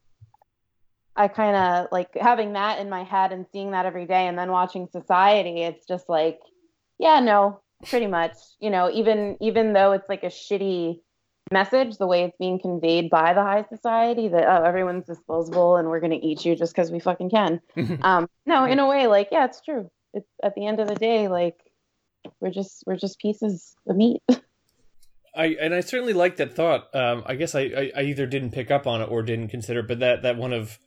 i 1.17 1.29
kind 1.29 1.57
of 1.57 1.89
like 1.93 2.09
having 2.21 2.53
that 2.55 2.79
in 2.79 2.89
my 2.89 3.05
head 3.05 3.33
and 3.33 3.47
seeing 3.53 3.73
that 3.73 3.87
every 3.87 4.07
day 4.07 4.27
and 4.27 4.39
then 4.39 4.51
watching 4.51 4.89
society 4.91 5.63
it's 5.63 5.87
just 5.87 6.09
like 6.09 6.41
yeah 6.99 7.21
no 7.21 7.61
pretty 7.89 8.07
much 8.07 8.37
you 8.61 8.71
know 8.71 8.91
even 8.91 9.37
even 9.41 9.73
though 9.73 9.93
it's 9.93 10.09
like 10.09 10.23
a 10.23 10.27
shitty 10.27 11.01
message 11.51 11.99
the 11.99 12.07
way 12.07 12.25
it's 12.25 12.37
being 12.39 12.59
conveyed 12.59 13.11
by 13.11 13.35
the 13.35 13.43
high 13.43 13.65
society 13.69 14.29
that 14.29 14.45
oh 14.47 14.65
everyone's 14.65 15.07
disposable 15.07 15.77
and 15.77 15.89
we're 15.89 16.01
going 16.01 16.13
to 16.13 16.27
eat 16.27 16.45
you 16.45 16.57
just 16.57 16.75
because 16.75 16.91
we 16.91 17.01
fucking 17.01 17.31
can. 17.31 17.61
Um 18.03 18.29
no 18.47 18.65
in 18.65 18.79
a 18.79 18.89
way 18.89 19.07
like 19.07 19.29
yeah 19.31 19.45
it's 19.45 19.61
true. 19.61 19.91
It's 20.15 20.29
at 20.43 20.55
the 20.55 20.67
end 20.67 20.81
of 20.81 20.89
the 20.89 20.95
day 20.95 21.29
like 21.29 21.57
we're 22.41 22.51
just 22.51 22.85
we're 22.87 22.97
just 22.97 23.19
pieces 23.19 23.77
of 23.87 23.97
meat. 23.97 24.23
I 25.35 25.57
and 25.61 25.75
I 25.75 25.81
certainly 25.81 26.13
like 26.13 26.37
that 26.37 26.55
thought. 26.55 26.95
Um, 26.95 27.23
I 27.25 27.37
guess 27.37 27.55
I, 27.55 27.61
I, 27.61 27.93
I 27.97 28.03
either 28.03 28.27
didn't 28.27 28.51
pick 28.51 28.71
up 28.71 28.87
on 28.87 29.01
it 29.01 29.07
or 29.07 29.23
didn't 29.23 29.49
consider, 29.49 29.81
it, 29.81 29.89
but 29.89 30.01
that 30.01 30.23
that 30.23 30.37
one 30.37 30.53
of 30.53 30.79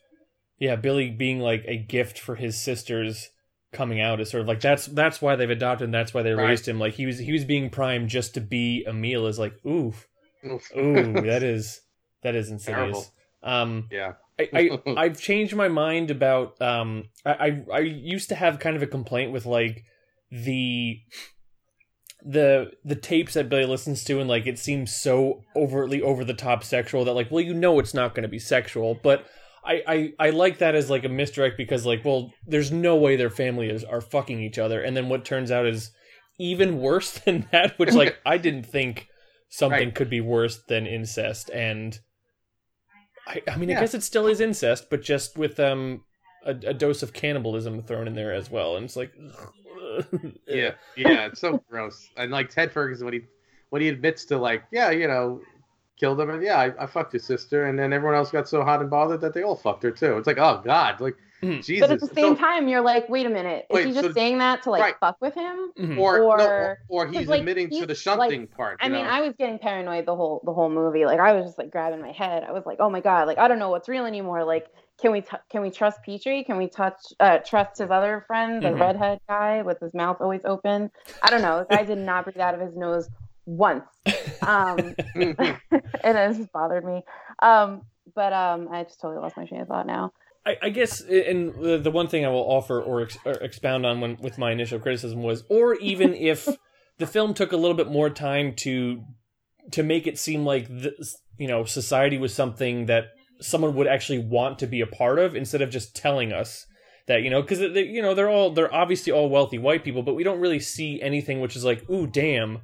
yeah, 0.60 0.76
Billy 0.76 1.10
being 1.10 1.40
like 1.40 1.64
a 1.68 1.78
gift 1.78 2.20
for 2.20 2.36
his 2.36 2.60
sisters 2.60 3.30
coming 3.74 4.00
out 4.00 4.22
is 4.22 4.30
sort 4.30 4.42
of 4.42 4.48
like 4.48 4.62
that's 4.62 4.86
that's 4.86 5.22
why 5.22 5.36
they've 5.36 5.50
adopted, 5.50 5.86
and 5.86 5.94
that's 5.94 6.14
why 6.14 6.22
they 6.24 6.32
Right. 6.34 6.50
raised 6.50 6.68
him. 6.68 6.80
Like 6.80 6.94
he 6.94 7.06
was 7.06 7.20
he 7.20 7.32
was 7.34 7.44
being 7.46 7.70
primed 7.70 8.10
just 8.10 8.34
to 8.36 8.42
be 8.42 8.84
a 8.86 8.94
meal. 8.94 9.26
Is 9.28 9.38
like 9.40 9.54
oof, 9.66 10.08
Oof. 10.46 10.72
ooh, 10.78 11.14
that 11.26 11.44
is 11.44 11.82
that 12.24 12.36
is 12.36 12.50
insidious. 12.50 13.12
Um, 13.44 13.88
yeah. 13.92 14.14
I, 14.40 14.50
I 14.54 14.94
I've 14.98 15.20
changed 15.20 15.56
my 15.56 15.68
mind 15.68 16.10
about 16.12 16.62
um 16.62 17.10
I, 17.26 17.32
I 17.32 17.64
I 17.74 17.80
used 17.80 18.30
to 18.30 18.36
have 18.36 18.60
kind 18.60 18.76
of 18.76 18.82
a 18.84 18.88
complaint 18.88 19.32
with 19.32 19.46
like 19.46 19.84
the 20.32 21.00
the 22.24 22.72
the 22.84 22.96
tapes 22.96 23.36
that 23.36 23.50
Billy 23.50 23.66
listens 23.66 24.04
to 24.06 24.20
and 24.20 24.28
like 24.28 24.48
it 24.48 24.58
seems 24.58 24.96
so 24.96 25.44
overtly 25.56 26.02
over 26.02 26.26
the 26.26 26.34
top 26.34 26.64
sexual 26.64 27.06
that 27.06 27.14
like 27.14 27.30
well 27.30 27.44
you 27.44 27.54
know 27.54 27.78
it's 27.80 27.94
not 27.94 28.16
going 28.16 28.24
to 28.24 28.28
be 28.30 28.40
sexual 28.40 28.98
but 29.04 29.26
I, 29.66 29.84
I 29.88 30.14
I 30.20 30.30
like 30.30 30.60
that 30.60 30.76
as 30.76 30.90
like 30.90 31.06
a 31.06 31.10
misdirect 31.10 31.58
because 31.58 31.86
like 31.86 32.06
well 32.06 32.32
there's 32.46 32.72
no 32.72 32.96
way 32.96 33.16
their 33.16 33.30
family 33.30 33.70
is 33.70 33.84
are 33.84 34.02
fucking 34.02 34.40
each 34.40 34.58
other. 34.60 34.82
And 34.82 34.96
then 34.96 35.10
what 35.10 35.26
turns 35.26 35.52
out 35.52 35.66
is 35.66 35.92
even 36.38 36.80
worse 36.80 37.12
than 37.26 37.48
that 37.52 37.78
which 37.80 37.96
like 37.96 38.18
I 38.26 38.38
didn't 38.38 38.66
think 38.66 39.08
something 39.50 39.88
Right. 39.88 39.96
could 39.96 40.10
be 40.10 40.22
worse 40.22 40.62
than 40.68 40.86
incest. 40.86 41.50
And 41.52 42.00
I, 43.28 43.42
I 43.48 43.58
mean 43.58 43.72
I 43.72 43.74
guess 43.74 43.94
it 43.94 44.04
still 44.04 44.28
is 44.28 44.40
incest 44.40 44.90
but 44.90 45.02
just 45.02 45.38
with 45.38 45.60
um 45.60 46.04
a, 46.46 46.52
a 46.52 46.74
dose 46.74 47.02
of 47.02 47.14
cannibalism 47.14 47.82
thrown 47.82 48.08
in 48.08 48.14
there 48.14 48.34
as 48.34 48.52
well. 48.52 48.76
And 48.76 48.86
it's 48.86 48.96
like 48.96 49.12
yeah, 50.48 50.72
yeah, 50.96 51.26
it's 51.28 51.42
so 51.42 51.64
gross. 51.70 52.10
And 52.18 52.32
like 52.32 52.50
Ted 52.50 52.72
Ferguson, 52.72 53.06
when 53.06 53.14
he 53.16 53.22
when 53.70 53.82
he 53.82 53.90
admits 53.90 54.26
to 54.26 54.38
like, 54.38 54.64
yeah, 54.72 54.92
you 54.92 55.08
know, 55.08 55.42
killed 55.98 56.20
him, 56.20 56.30
and 56.30 56.42
yeah, 56.44 56.60
I, 56.60 56.84
I 56.84 56.86
fucked 56.86 57.14
your 57.14 57.20
sister, 57.22 57.66
and 57.66 57.78
then 57.80 57.94
everyone 57.94 58.16
else 58.16 58.32
got 58.32 58.48
so 58.50 58.64
hot 58.64 58.82
and 58.82 58.90
bothered 58.90 59.22
that 59.22 59.34
they 59.34 59.44
all 59.44 59.56
fucked 59.56 59.84
her 59.84 59.92
too. 59.92 60.18
It's 60.18 60.28
like, 60.28 60.38
oh 60.38 60.62
god, 60.64 61.00
like 61.02 61.16
Mhm. 61.44 61.64
Jesus. 61.64 61.82
but 61.88 61.94
at 61.94 62.00
the 62.00 62.08
same 62.16 62.36
So- 62.36 62.42
time 62.42 62.70
you're 62.70 62.82
like 62.82 63.10
wait 63.10 63.26
a 63.26 63.30
minute 63.30 63.66
is 63.70 63.76
Wait, 63.76 63.88
he 63.88 63.92
just 63.94 64.06
so- 64.08 64.12
saying 64.14 64.38
that 64.40 64.64
to 64.64 64.72
like 64.72 64.82
right. 64.82 64.96
fuck 65.02 65.18
with 65.20 65.34
him 65.36 65.72
Mhm. 65.78 66.00
or 66.00 66.20
or- 66.20 66.38
no, 66.38 66.46
or, 66.46 66.78
or 66.88 67.08
he's 67.08 67.20
'cause, 67.20 67.28
like, 67.28 67.40
admitting 67.40 67.70
to 67.72 67.86
the 67.86 67.94
shunting 67.94 68.48
part. 68.48 68.80
I 68.82 68.88
you 68.88 68.94
mean, 68.94 69.04
know? 69.04 69.10
I 69.12 69.20
was 69.22 69.34
getting 69.38 69.60
paranoid 69.60 70.06
the 70.06 70.16
whole 70.16 70.42
the 70.46 70.54
whole 70.54 70.70
movie. 70.70 71.06
Like 71.06 71.20
I 71.20 71.34
was 71.34 71.46
just 71.46 71.58
like 71.58 71.72
grabbing 71.72 72.02
my 72.02 72.14
head. 72.14 72.44
I 72.48 72.54
was 72.54 72.66
like, 72.66 72.78
"Oh 72.80 72.90
my 72.90 73.02
god! 73.02 73.28
Like 73.28 73.38
I 73.38 73.48
don't 73.50 73.60
know 73.60 73.70
what's 73.70 73.90
real 73.90 74.06
anymore. 74.06 74.46
Like 74.46 74.68
can 75.02 75.12
we 75.12 75.20
t- 75.22 75.38
can 75.50 75.62
we 75.62 75.70
trust 75.72 76.00
Petrie? 76.04 76.46
Can 76.46 76.56
we 76.58 76.68
touch 76.70 76.96
uh, 77.20 77.40
trust 77.40 77.80
his 77.80 77.92
other 77.92 78.24
friend, 78.28 78.64
the 78.64 78.70
Mhm. 78.70 78.80
redhead 78.80 79.20
guy 79.28 79.62
with 79.62 79.78
his 79.82 79.94
mouth 79.94 80.18
always 80.22 80.42
open? 80.46 80.90
I 81.22 81.30
don't 81.30 81.42
know. 81.42 81.66
The 81.70 81.76
guy 81.76 81.84
did 81.84 81.98
not 81.98 82.24
breathe 82.24 82.40
out 82.40 82.54
of 82.54 82.62
his 82.62 82.76
nose 82.78 83.10
once. 83.46 83.84
Um, 84.42 84.96
and 85.16 85.38
it 86.18 86.38
just 86.38 86.52
bothered 86.52 86.86
me. 86.86 87.04
Um, 87.42 87.82
but 88.14 88.34
um, 88.34 88.70
I 88.72 88.84
just 88.84 89.00
totally 89.02 89.22
lost 89.22 89.38
my 89.38 89.46
train 89.46 89.62
of 89.62 89.68
thought 89.68 89.88
now. 89.88 90.12
I, 90.46 90.58
I 90.64 90.70
guess, 90.70 91.02
and 91.02 91.56
the, 91.56 91.80
the 91.80 91.92
one 91.92 92.08
thing 92.08 92.24
I 92.24 92.30
will 92.30 92.48
offer 92.48 92.80
or, 92.80 93.02
ex, 93.02 93.18
or 93.26 93.34
expound 93.34 93.86
on 93.86 94.00
when 94.00 94.18
with 94.18 94.38
my 94.38 94.52
initial 94.52 94.80
criticism 94.80 95.24
was, 95.24 95.44
or 95.50 95.76
even 95.76 96.14
if 96.14 96.48
the 96.98 97.08
film 97.08 97.34
took 97.34 97.52
a 97.52 97.58
little 97.58 97.76
bit 97.76 97.88
more 97.88 98.10
time 98.10 98.54
to 98.58 99.04
to 99.72 99.82
make 99.82 100.06
it 100.06 100.20
seem 100.20 100.46
like 100.46 100.68
this, 100.70 101.18
you 101.40 101.48
know 101.48 101.66
society 101.66 102.18
was 102.18 102.34
something 102.34 102.86
that 102.86 103.06
someone 103.42 103.76
would 103.76 103.88
actually 103.88 104.20
want 104.20 104.60
to 104.60 104.68
be 104.68 104.80
a 104.80 104.88
part 104.88 105.18
of 105.18 105.36
instead 105.36 105.62
of 105.62 105.70
just 105.70 105.96
telling 105.96 106.32
us 106.32 106.68
that 107.08 107.24
you 107.24 107.30
know 107.30 107.42
because 107.42 107.60
you 107.60 108.02
know 108.02 108.14
they're 108.14 108.30
all 108.30 108.52
they're 108.52 108.74
obviously 108.74 109.12
all 109.12 109.30
wealthy 109.30 109.58
white 109.58 109.84
people 109.84 110.04
but 110.04 110.14
we 110.14 110.24
don't 110.24 110.40
really 110.40 110.60
see 110.60 111.02
anything 111.02 111.42
which 111.42 111.56
is 111.56 111.66
like 111.66 111.88
ooh 111.90 112.08
damn 112.08 112.60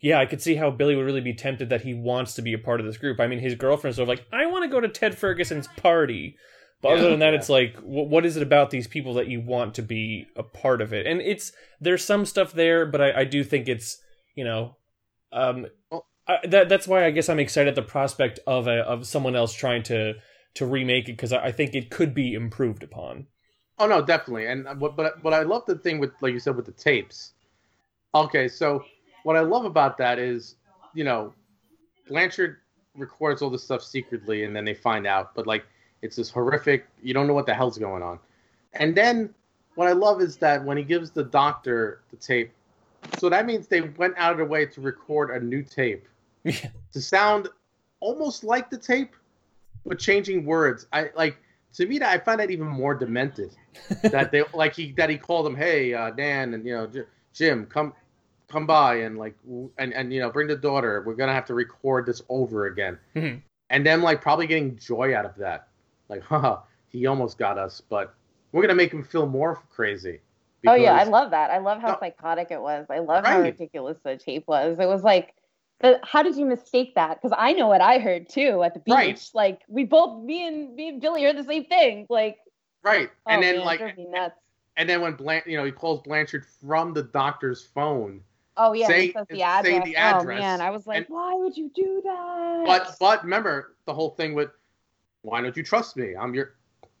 yeah 0.00 0.18
i 0.18 0.26
could 0.26 0.40
see 0.42 0.56
how 0.56 0.70
billy 0.70 0.96
would 0.96 1.04
really 1.04 1.20
be 1.20 1.34
tempted 1.34 1.68
that 1.68 1.82
he 1.82 1.94
wants 1.94 2.34
to 2.34 2.42
be 2.42 2.52
a 2.52 2.58
part 2.58 2.80
of 2.80 2.86
this 2.86 2.96
group 2.96 3.20
i 3.20 3.26
mean 3.26 3.38
his 3.38 3.54
girlfriend's 3.54 3.96
sort 3.96 4.04
of 4.04 4.08
like 4.08 4.26
i 4.32 4.46
want 4.46 4.64
to 4.64 4.70
go 4.70 4.80
to 4.80 4.88
ted 4.88 5.16
ferguson's 5.16 5.68
party 5.76 6.36
but 6.82 6.92
other 6.92 7.10
than 7.10 7.18
that 7.18 7.32
yeah. 7.32 7.38
it's 7.38 7.48
like 7.48 7.76
wh- 7.76 8.08
what 8.10 8.24
is 8.24 8.36
it 8.36 8.42
about 8.42 8.70
these 8.70 8.86
people 8.86 9.14
that 9.14 9.28
you 9.28 9.40
want 9.40 9.74
to 9.74 9.82
be 9.82 10.26
a 10.36 10.42
part 10.42 10.80
of 10.80 10.92
it 10.92 11.06
and 11.06 11.20
it's 11.20 11.52
there's 11.80 12.04
some 12.04 12.24
stuff 12.24 12.52
there 12.52 12.86
but 12.86 13.00
i, 13.00 13.20
I 13.20 13.24
do 13.24 13.44
think 13.44 13.68
it's 13.68 13.98
you 14.34 14.44
know 14.44 14.76
um 15.32 15.66
I, 16.30 16.46
that 16.46 16.68
that's 16.68 16.86
why 16.86 17.04
I 17.04 17.10
guess 17.10 17.28
I'm 17.28 17.40
excited 17.40 17.70
at 17.70 17.74
the 17.74 17.82
prospect 17.82 18.38
of 18.46 18.68
a, 18.68 18.80
of 18.82 19.06
someone 19.06 19.34
else 19.34 19.52
trying 19.52 19.82
to 19.84 20.14
to 20.54 20.66
remake 20.66 21.08
it 21.08 21.12
because 21.12 21.32
I, 21.32 21.46
I 21.46 21.52
think 21.52 21.74
it 21.74 21.90
could 21.90 22.14
be 22.14 22.34
improved 22.34 22.82
upon. 22.82 23.26
Oh 23.78 23.86
no, 23.86 24.00
definitely. 24.02 24.46
And 24.46 24.68
uh, 24.68 24.74
what 24.74 24.96
but 24.96 25.22
but 25.22 25.34
I 25.34 25.42
love 25.42 25.64
the 25.66 25.76
thing 25.76 25.98
with 25.98 26.12
like 26.20 26.32
you 26.32 26.38
said 26.38 26.56
with 26.56 26.66
the 26.66 26.72
tapes. 26.72 27.32
Okay, 28.14 28.48
so 28.48 28.84
what 29.22 29.36
I 29.36 29.40
love 29.40 29.64
about 29.64 29.98
that 29.98 30.18
is, 30.18 30.56
you 30.94 31.04
know, 31.04 31.32
Blanchard 32.08 32.58
records 32.96 33.42
all 33.42 33.50
this 33.50 33.62
stuff 33.62 33.82
secretly 33.82 34.44
and 34.44 34.54
then 34.54 34.64
they 34.64 34.74
find 34.74 35.06
out, 35.06 35.34
but 35.34 35.46
like 35.46 35.64
it's 36.02 36.16
this 36.16 36.30
horrific, 36.30 36.86
you 37.02 37.14
don't 37.14 37.26
know 37.26 37.34
what 37.34 37.46
the 37.46 37.54
hell's 37.54 37.78
going 37.78 38.02
on. 38.02 38.18
And 38.74 38.94
then 38.94 39.34
what 39.74 39.88
I 39.88 39.92
love 39.92 40.20
is 40.20 40.36
that 40.38 40.64
when 40.64 40.76
he 40.76 40.82
gives 40.82 41.10
the 41.10 41.24
doctor 41.24 42.00
the 42.10 42.16
tape, 42.16 42.52
so 43.18 43.28
that 43.28 43.46
means 43.46 43.66
they 43.66 43.80
went 43.80 44.14
out 44.16 44.32
of 44.32 44.38
their 44.38 44.46
way 44.46 44.66
to 44.66 44.80
record 44.80 45.30
a 45.30 45.44
new 45.44 45.62
tape 45.62 46.06
to 46.44 47.00
sound 47.00 47.48
almost 48.00 48.44
like 48.44 48.70
the 48.70 48.78
tape, 48.78 49.14
but 49.86 49.98
changing 49.98 50.44
words. 50.44 50.86
I 50.92 51.10
like 51.14 51.36
to 51.74 51.86
me, 51.86 51.98
that 51.98 52.10
I 52.10 52.18
find 52.18 52.40
that 52.40 52.50
even 52.50 52.66
more 52.66 52.94
demented. 52.94 53.52
that 54.02 54.32
they 54.32 54.42
like 54.52 54.74
he 54.74 54.92
that 54.92 55.08
he 55.10 55.16
called 55.16 55.46
him, 55.46 55.54
hey, 55.54 55.94
uh, 55.94 56.10
Dan, 56.10 56.54
and 56.54 56.64
you 56.64 56.74
know, 56.74 56.86
J- 56.86 57.04
Jim, 57.32 57.66
come 57.66 57.92
come 58.50 58.66
by 58.66 58.96
and 58.96 59.18
like 59.18 59.36
and 59.78 59.94
and 59.94 60.12
you 60.12 60.20
know, 60.20 60.30
bring 60.30 60.48
the 60.48 60.56
daughter. 60.56 61.02
We're 61.06 61.14
gonna 61.14 61.32
have 61.34 61.46
to 61.46 61.54
record 61.54 62.06
this 62.06 62.22
over 62.28 62.66
again. 62.66 62.98
Mhm. 63.14 63.40
And 63.70 63.86
then 63.86 64.02
like 64.02 64.20
probably 64.20 64.46
getting 64.46 64.76
joy 64.76 65.14
out 65.14 65.24
of 65.24 65.34
that, 65.36 65.68
like, 66.08 66.22
haha, 66.30 66.60
he 66.88 67.06
almost 67.06 67.38
got 67.38 67.58
us, 67.58 67.80
but 67.80 68.14
we're 68.52 68.62
gonna 68.62 68.74
make 68.74 68.92
him 68.92 69.04
feel 69.04 69.26
more 69.26 69.62
crazy. 69.70 70.20
Oh 70.66 70.74
yeah, 70.74 70.94
I 70.94 71.04
love 71.04 71.30
that. 71.30 71.50
I 71.50 71.58
love 71.58 71.80
how 71.80 71.92
No. 71.92 71.98
psychotic 72.00 72.48
it 72.50 72.60
was. 72.60 72.86
I 72.90 72.98
love 72.98 73.24
how 73.24 73.40
ridiculous 73.40 73.96
the 74.04 74.16
tape 74.18 74.46
was. 74.46 74.78
It 74.78 74.86
was 74.86 75.02
like, 75.02 75.34
the, 75.80 75.98
how 76.02 76.22
did 76.22 76.36
you 76.36 76.44
mistake 76.44 76.94
that? 76.96 77.16
Because 77.22 77.34
I 77.40 77.52
know 77.54 77.66
what 77.68 77.80
I 77.80 77.98
heard 77.98 78.28
too 78.28 78.62
at 78.62 78.74
the 78.74 78.80
beach. 78.80 78.92
Right. 78.94 79.30
Like 79.32 79.60
we 79.68 79.84
both, 79.84 80.22
me 80.22 80.46
and 80.46 80.74
me 80.74 80.88
and 80.90 81.00
Billy 81.00 81.22
heard 81.22 81.38
the 81.38 81.44
same 81.44 81.64
thing. 81.64 82.06
Like, 82.10 82.36
right. 82.82 83.08
oh, 83.26 83.30
and 83.30 83.42
then 83.42 83.56
man, 83.58 83.64
like 83.64 83.96
nuts. 83.96 84.34
and 84.76 84.86
then 84.86 85.00
when 85.00 85.14
Blan- 85.14 85.44
you 85.46 85.56
know, 85.56 85.64
he 85.64 85.72
calls 85.72 86.02
Blanchard 86.02 86.44
from 86.44 86.92
the 86.92 87.04
doctor's 87.04 87.64
phone. 87.64 88.20
Oh 88.62 88.74
yeah, 88.74 88.86
say- 88.88 89.12
the 89.12 89.26
say 89.30 89.42
address. 89.42 89.84
the 89.84 89.96
Oh 89.96 90.22
man, 90.24 90.60
I 90.60 90.68
was 90.70 90.86
like, 90.86 90.98
and- 90.98 91.06
why 91.08 91.34
would 91.34 91.56
you 91.56 91.70
do 91.74 92.02
that? 92.04 92.62
But 92.66 92.96
but 93.00 93.22
remember 93.24 93.74
the 93.86 93.94
whole 93.94 94.10
thing 94.10 94.34
with 94.34 94.50
why 95.22 95.40
don't 95.40 95.56
you 95.56 95.62
trust 95.62 95.96
me? 95.96 96.14
I'm 96.14 96.34
your 96.34 96.52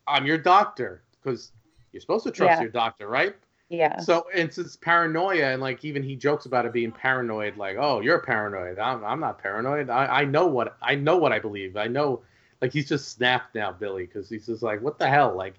I'm 0.06 0.24
your 0.24 0.38
doctor 0.38 1.02
because 1.22 1.52
you're 1.92 2.00
supposed 2.00 2.24
to 2.24 2.30
trust 2.30 2.56
Yeah. 2.56 2.62
your 2.62 2.70
doctor, 2.70 3.08
right? 3.08 3.36
yeah, 3.68 4.00
So 4.00 4.26
it's 4.34 4.56
this 4.56 4.74
paranoia, 4.76 5.52
and 5.52 5.60
like 5.60 5.84
even 5.84 6.02
he 6.02 6.16
jokes 6.16 6.46
about 6.46 6.64
it 6.66 6.72
being 6.72 6.90
paranoid, 6.92 7.56
like, 7.56 7.76
"Oh, 7.78 8.00
you're 8.00 8.18
paranoid. 8.20 8.78
I'm, 8.80 9.04
I'm 9.04 9.20
not 9.20 9.38
paranoid. 9.38 9.90
I, 9.90 10.22
I 10.22 10.24
know 10.24 10.46
what 10.46 10.76
I 10.82 10.94
know 10.96 11.18
what 11.18 11.30
I 11.32 11.38
believe. 11.38 11.76
I 11.76 11.86
know." 11.86 12.22
Like 12.62 12.72
he's 12.72 12.88
just 12.88 13.12
snapped 13.12 13.54
now, 13.54 13.70
Billy, 13.70 14.06
because 14.06 14.28
he's 14.30 14.46
just 14.46 14.62
like, 14.62 14.80
"What 14.80 14.98
the 14.98 15.08
hell? 15.08 15.36
Like, 15.36 15.54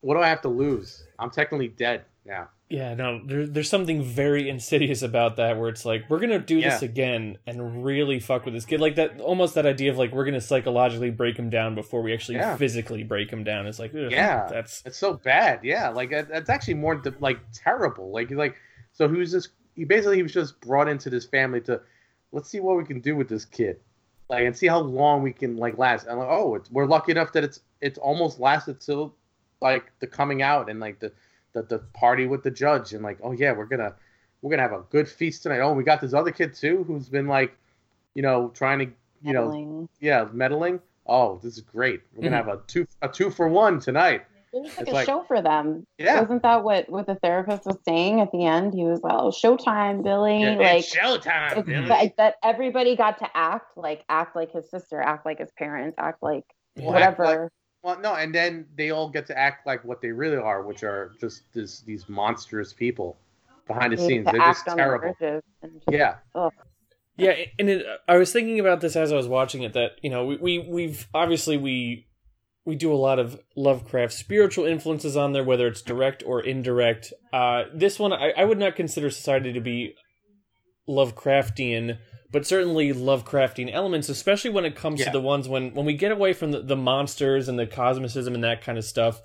what 0.00 0.14
do 0.14 0.20
I 0.20 0.28
have 0.28 0.40
to 0.42 0.48
lose? 0.48 1.04
I'm 1.18 1.30
technically 1.30 1.68
dead 1.68 2.04
now." 2.24 2.48
Yeah, 2.70 2.94
no, 2.94 3.20
there, 3.26 3.46
there's 3.48 3.68
something 3.68 4.00
very 4.00 4.48
insidious 4.48 5.02
about 5.02 5.34
that 5.36 5.58
where 5.58 5.68
it's 5.68 5.84
like 5.84 6.08
we're 6.08 6.20
gonna 6.20 6.38
do 6.38 6.60
this 6.62 6.82
again 6.82 7.36
and 7.44 7.84
really 7.84 8.20
fuck 8.20 8.44
with 8.44 8.54
this 8.54 8.64
kid, 8.64 8.80
like 8.80 8.94
that, 8.94 9.20
almost 9.20 9.56
that 9.56 9.66
idea 9.66 9.90
of 9.90 9.98
like 9.98 10.12
we're 10.12 10.24
gonna 10.24 10.40
psychologically 10.40 11.10
break 11.10 11.36
him 11.36 11.50
down 11.50 11.74
before 11.74 12.00
we 12.00 12.14
actually 12.14 12.36
Yeah. 12.36 12.56
physically 12.56 13.02
break 13.02 13.28
him 13.28 13.42
down. 13.42 13.66
It's 13.66 13.80
like, 13.80 13.92
Yeah. 13.92 14.46
that's 14.48 14.82
It's 14.86 14.96
so 14.96 15.14
bad, 15.14 15.64
yeah. 15.64 15.88
Like 15.88 16.10
that- 16.10 16.28
that's 16.28 16.48
actually 16.48 16.74
more 16.74 17.02
like 17.18 17.40
terrible. 17.52 18.12
Like 18.12 18.30
like 18.30 18.54
so 18.92 19.08
he 19.08 19.16
was 19.18 19.32
just 19.32 19.48
he 19.74 19.84
basically 19.84 20.16
he 20.16 20.22
was 20.22 20.32
just 20.32 20.60
brought 20.60 20.88
into 20.88 21.10
this 21.10 21.26
family 21.26 21.60
to 21.62 21.80
let's 22.30 22.48
see 22.48 22.60
what 22.60 22.76
we 22.76 22.84
can 22.84 23.00
do 23.00 23.16
with 23.16 23.28
this 23.28 23.44
kid, 23.44 23.80
like 24.28 24.44
and 24.44 24.56
see 24.56 24.68
how 24.68 24.78
long 24.78 25.24
we 25.24 25.32
can 25.32 25.56
like 25.56 25.76
last. 25.76 26.06
And 26.06 26.20
like 26.20 26.28
oh, 26.30 26.54
it's, 26.54 26.70
we're 26.70 26.86
lucky 26.86 27.10
enough 27.10 27.32
that 27.32 27.42
it's 27.42 27.62
it's 27.80 27.98
almost 27.98 28.38
lasted 28.38 28.80
till 28.80 29.16
like 29.60 29.90
the 29.98 30.06
coming 30.06 30.40
out 30.40 30.70
and 30.70 30.78
like 30.78 31.00
the 31.00 31.10
the, 31.52 31.62
the 31.62 31.78
party 31.94 32.26
with 32.26 32.42
the 32.42 32.50
judge 32.50 32.92
and 32.92 33.02
like 33.02 33.18
oh 33.22 33.32
yeah 33.32 33.52
we're 33.52 33.66
gonna 33.66 33.94
we're 34.42 34.50
gonna 34.50 34.62
have 34.62 34.72
a 34.72 34.82
good 34.90 35.08
feast 35.08 35.42
tonight. 35.42 35.60
Oh, 35.60 35.72
we 35.72 35.84
got 35.84 36.00
this 36.00 36.14
other 36.14 36.30
kid 36.30 36.54
too 36.54 36.84
who's 36.84 37.08
been 37.08 37.26
like 37.26 37.54
you 38.14 38.22
know 38.22 38.48
trying 38.54 38.78
to 38.78 38.86
you 39.22 39.32
know 39.32 39.88
yeah 40.00 40.26
meddling. 40.32 40.80
Oh, 41.06 41.40
this 41.42 41.56
is 41.56 41.62
great. 41.62 42.02
We're 42.14 42.24
gonna 42.30 42.36
Mhm. 42.42 42.46
have 42.46 42.48
a 42.48 42.60
two 42.66 42.86
a 43.02 43.08
two 43.08 43.30
for 43.30 43.48
one 43.48 43.80
tonight. 43.80 44.22
It 44.52 44.62
was 44.62 44.70
like 44.72 44.80
It's 44.80 44.90
a 44.90 44.94
like- 44.94 45.06
show 45.06 45.22
for 45.28 45.40
them. 45.40 45.86
Yeah. 45.98 46.20
Wasn't 46.22 46.42
that 46.42 46.64
what 46.64 46.88
what 46.88 47.06
the 47.06 47.14
therapist 47.16 47.66
was 47.66 47.78
saying 47.84 48.20
at 48.20 48.32
the 48.32 48.44
end? 48.46 48.74
He 48.74 48.82
was 48.84 49.00
like, 49.02 49.12
"Oh, 49.14 49.28
showtime, 49.30 50.02
Billy!" 50.02 50.42
Yeah, 50.42 50.54
like 50.56 50.78
it's 50.80 50.94
showtime. 50.94 51.64
Billy. 51.66 51.86
that, 51.88 52.16
that 52.16 52.34
everybody 52.42 52.96
got 52.96 53.18
to 53.18 53.28
act 53.36 53.76
like 53.76 54.04
act 54.08 54.34
like 54.34 54.50
his 54.52 54.68
sister, 54.70 55.00
act 55.00 55.24
like 55.24 55.38
his 55.38 55.50
parents, 55.52 55.96
act 55.98 56.20
like 56.22 56.44
Well, 56.76 56.96
act 56.96 57.18
whatever. 57.18 57.52
Well, 57.82 57.98
no, 58.00 58.14
and 58.14 58.34
then 58.34 58.66
they 58.76 58.90
all 58.90 59.08
get 59.08 59.26
to 59.28 59.38
act 59.38 59.66
like 59.66 59.84
what 59.84 60.02
they 60.02 60.10
really 60.10 60.36
are, 60.36 60.62
which 60.62 60.82
are 60.82 61.12
just 61.20 61.50
this, 61.54 61.80
these 61.80 62.08
monstrous 62.08 62.72
people 62.72 63.16
behind 63.66 63.92
the 63.92 63.96
They 63.96 64.06
scenes. 64.06 64.26
They're 64.26 64.34
just 64.40 64.68
on 64.68 64.76
the 64.76 64.82
terrible. 64.82 65.16
just- 65.18 65.44
Yeah, 65.90 66.16
ugh. 66.34 66.52
Yeah, 67.16 67.34
and 67.58 67.68
it, 67.68 67.86
I 68.08 68.16
was 68.16 68.32
thinking 68.32 68.60
about 68.60 68.80
this 68.80 68.96
as 68.96 69.12
I 69.12 69.16
was 69.16 69.28
watching 69.28 69.62
it. 69.62 69.74
That 69.74 69.92
you 70.02 70.08
know, 70.08 70.24
we, 70.24 70.36
we 70.38 70.58
we've 70.58 71.06
obviously 71.12 71.58
we 71.58 72.06
we 72.64 72.76
do 72.76 72.92
a 72.92 72.96
lot 72.96 73.18
of 73.18 73.38
Lovecraft 73.56 74.12
spiritual 74.14 74.64
influences 74.64 75.16
on 75.18 75.32
there, 75.32 75.44
whether 75.44 75.66
it's 75.66 75.82
direct 75.82 76.22
or 76.24 76.40
indirect. 76.40 77.12
Uh, 77.32 77.64
this 77.74 77.98
one, 77.98 78.12
I, 78.12 78.30
I 78.36 78.44
would 78.44 78.58
not 78.58 78.74
consider 78.74 79.10
Society 79.10 79.52
to 79.52 79.60
be 79.60 79.94
Lovecraftian, 80.88 81.98
but 82.32 82.46
certainly 82.46 82.92
Lovecraftian 82.92 83.70
elements, 83.72 84.08
especially 84.08 84.50
when 84.50 84.64
it 84.64 84.76
comes 84.76 85.00
Yeah. 85.00 85.06
to 85.06 85.12
the 85.12 85.20
ones 85.20 85.48
when 85.48 85.74
when 85.74 85.86
we 85.86 85.94
get 85.94 86.12
away 86.12 86.32
from 86.32 86.52
the, 86.52 86.60
the 86.62 86.76
monsters 86.76 87.48
and 87.48 87.58
the 87.58 87.66
cosmicism 87.66 88.34
and 88.34 88.44
that 88.44 88.62
kind 88.62 88.78
of 88.78 88.84
stuff. 88.84 89.20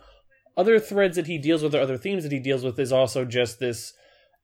Other 0.58 0.80
threads 0.80 1.18
that 1.18 1.28
he 1.28 1.38
deals 1.38 1.62
with, 1.62 1.76
or 1.76 1.82
other 1.82 1.98
themes 1.98 2.24
that 2.24 2.32
he 2.32 2.40
deals 2.40 2.64
with, 2.64 2.80
is 2.80 2.92
also 2.92 3.26
just 3.26 3.60
this 3.60 3.94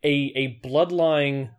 a 0.04 0.32
a 0.36 0.60
bloodline 0.68 1.52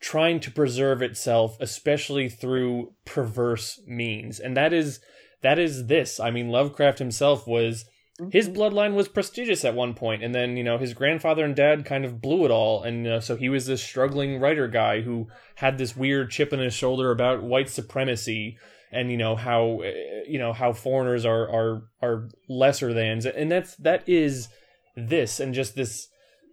trying 0.00 0.40
to 0.40 0.50
preserve 0.50 1.02
itself, 1.02 1.58
especially 1.60 2.28
through 2.30 2.94
perverse 3.04 3.78
means, 3.86 4.40
and 4.40 4.56
that 4.56 4.72
is 4.72 5.00
that 5.42 5.58
is 5.58 5.86
this. 5.86 6.18
I 6.20 6.30
mean, 6.30 6.48
Lovecraft 6.48 6.98
himself 6.98 7.46
was 7.46 7.84
his 8.30 8.48
bloodline 8.48 8.94
was 8.94 9.08
prestigious 9.08 9.64
at 9.64 9.74
one 9.74 9.94
point, 9.94 10.22
and 10.22 10.34
then 10.34 10.56
you 10.56 10.64
know 10.64 10.78
his 10.78 10.94
grandfather 10.94 11.44
and 11.44 11.56
dad 11.56 11.84
kind 11.84 12.04
of 12.04 12.20
blew 12.20 12.44
it 12.44 12.50
all, 12.50 12.82
and 12.82 13.06
uh, 13.06 13.20
so 13.20 13.36
he 13.36 13.48
was 13.48 13.66
this 13.66 13.82
struggling 13.82 14.40
writer 14.40 14.68
guy 14.68 15.00
who 15.00 15.28
had 15.56 15.78
this 15.78 15.96
weird 15.96 16.30
chip 16.30 16.52
on 16.52 16.58
his 16.58 16.74
shoulder 16.74 17.10
about 17.10 17.42
white 17.42 17.68
supremacy 17.68 18.58
and 18.92 19.10
you 19.10 19.16
know 19.16 19.36
how 19.36 19.80
uh, 19.82 19.90
you 20.26 20.38
know 20.38 20.52
how 20.52 20.72
foreigners 20.72 21.24
are 21.24 21.48
are 21.48 21.82
are 22.02 22.28
lesser 22.48 22.92
than, 22.92 23.24
and 23.26 23.50
that's 23.50 23.76
that 23.76 24.08
is 24.08 24.48
this 24.96 25.40
and 25.40 25.54
just 25.54 25.74
this 25.74 26.08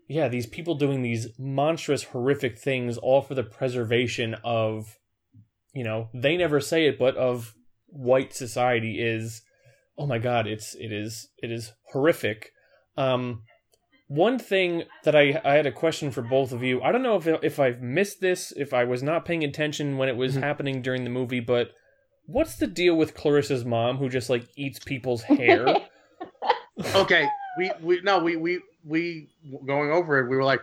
yeah 0.07 0.27
these 0.27 0.45
people 0.45 0.75
doing 0.75 1.01
these 1.01 1.27
monstrous 1.37 2.03
horrific 2.03 2.57
things 2.57 2.97
all 2.97 3.21
for 3.21 3.35
the 3.35 3.43
preservation 3.43 4.35
of 4.43 4.97
you 5.73 5.83
know 5.83 6.09
they 6.13 6.37
never 6.37 6.59
say 6.59 6.87
it 6.87 6.99
but 6.99 7.15
of 7.17 7.55
white 7.87 8.33
society 8.33 9.01
is 9.01 9.41
oh 9.97 10.05
my 10.07 10.17
god 10.19 10.47
it's 10.47 10.75
it 10.75 10.91
is 10.91 11.29
it 11.41 11.51
is 11.51 11.73
horrific 11.91 12.51
um 12.97 13.41
one 14.09 14.39
thing 14.39 14.83
that 15.03 15.17
I, 15.17 15.41
I 15.43 15.55
had 15.55 15.65
a 15.65 15.71
question 15.71 16.11
for 16.11 16.21
both 16.21 16.53
of 16.53 16.63
you. 16.63 16.81
I 16.81 16.93
don't 16.93 17.03
know 17.03 17.17
if 17.17 17.27
if 17.43 17.59
I've 17.59 17.81
missed 17.81 18.21
this, 18.21 18.53
if 18.55 18.73
I 18.73 18.85
was 18.85 19.03
not 19.03 19.25
paying 19.25 19.43
attention 19.43 19.97
when 19.97 20.07
it 20.07 20.15
was 20.15 20.37
Mhm. 20.37 20.43
happening 20.43 20.81
during 20.81 21.03
the 21.03 21.09
movie, 21.09 21.41
but 21.41 21.71
what's 22.25 22.55
the 22.55 22.67
deal 22.67 22.95
with 22.95 23.15
Clarissa's 23.15 23.65
mom 23.65 23.97
who 23.97 24.07
just 24.07 24.29
like 24.29 24.45
eats 24.55 24.79
people's 24.79 25.23
hair? 25.23 25.75
okay. 26.95 27.27
We 27.57 27.71
we 27.81 28.01
no 28.01 28.19
we 28.19 28.37
we 28.37 28.61
we 28.85 29.27
going 29.65 29.91
over 29.91 30.19
it. 30.19 30.29
We 30.29 30.37
were 30.37 30.43
like, 30.45 30.61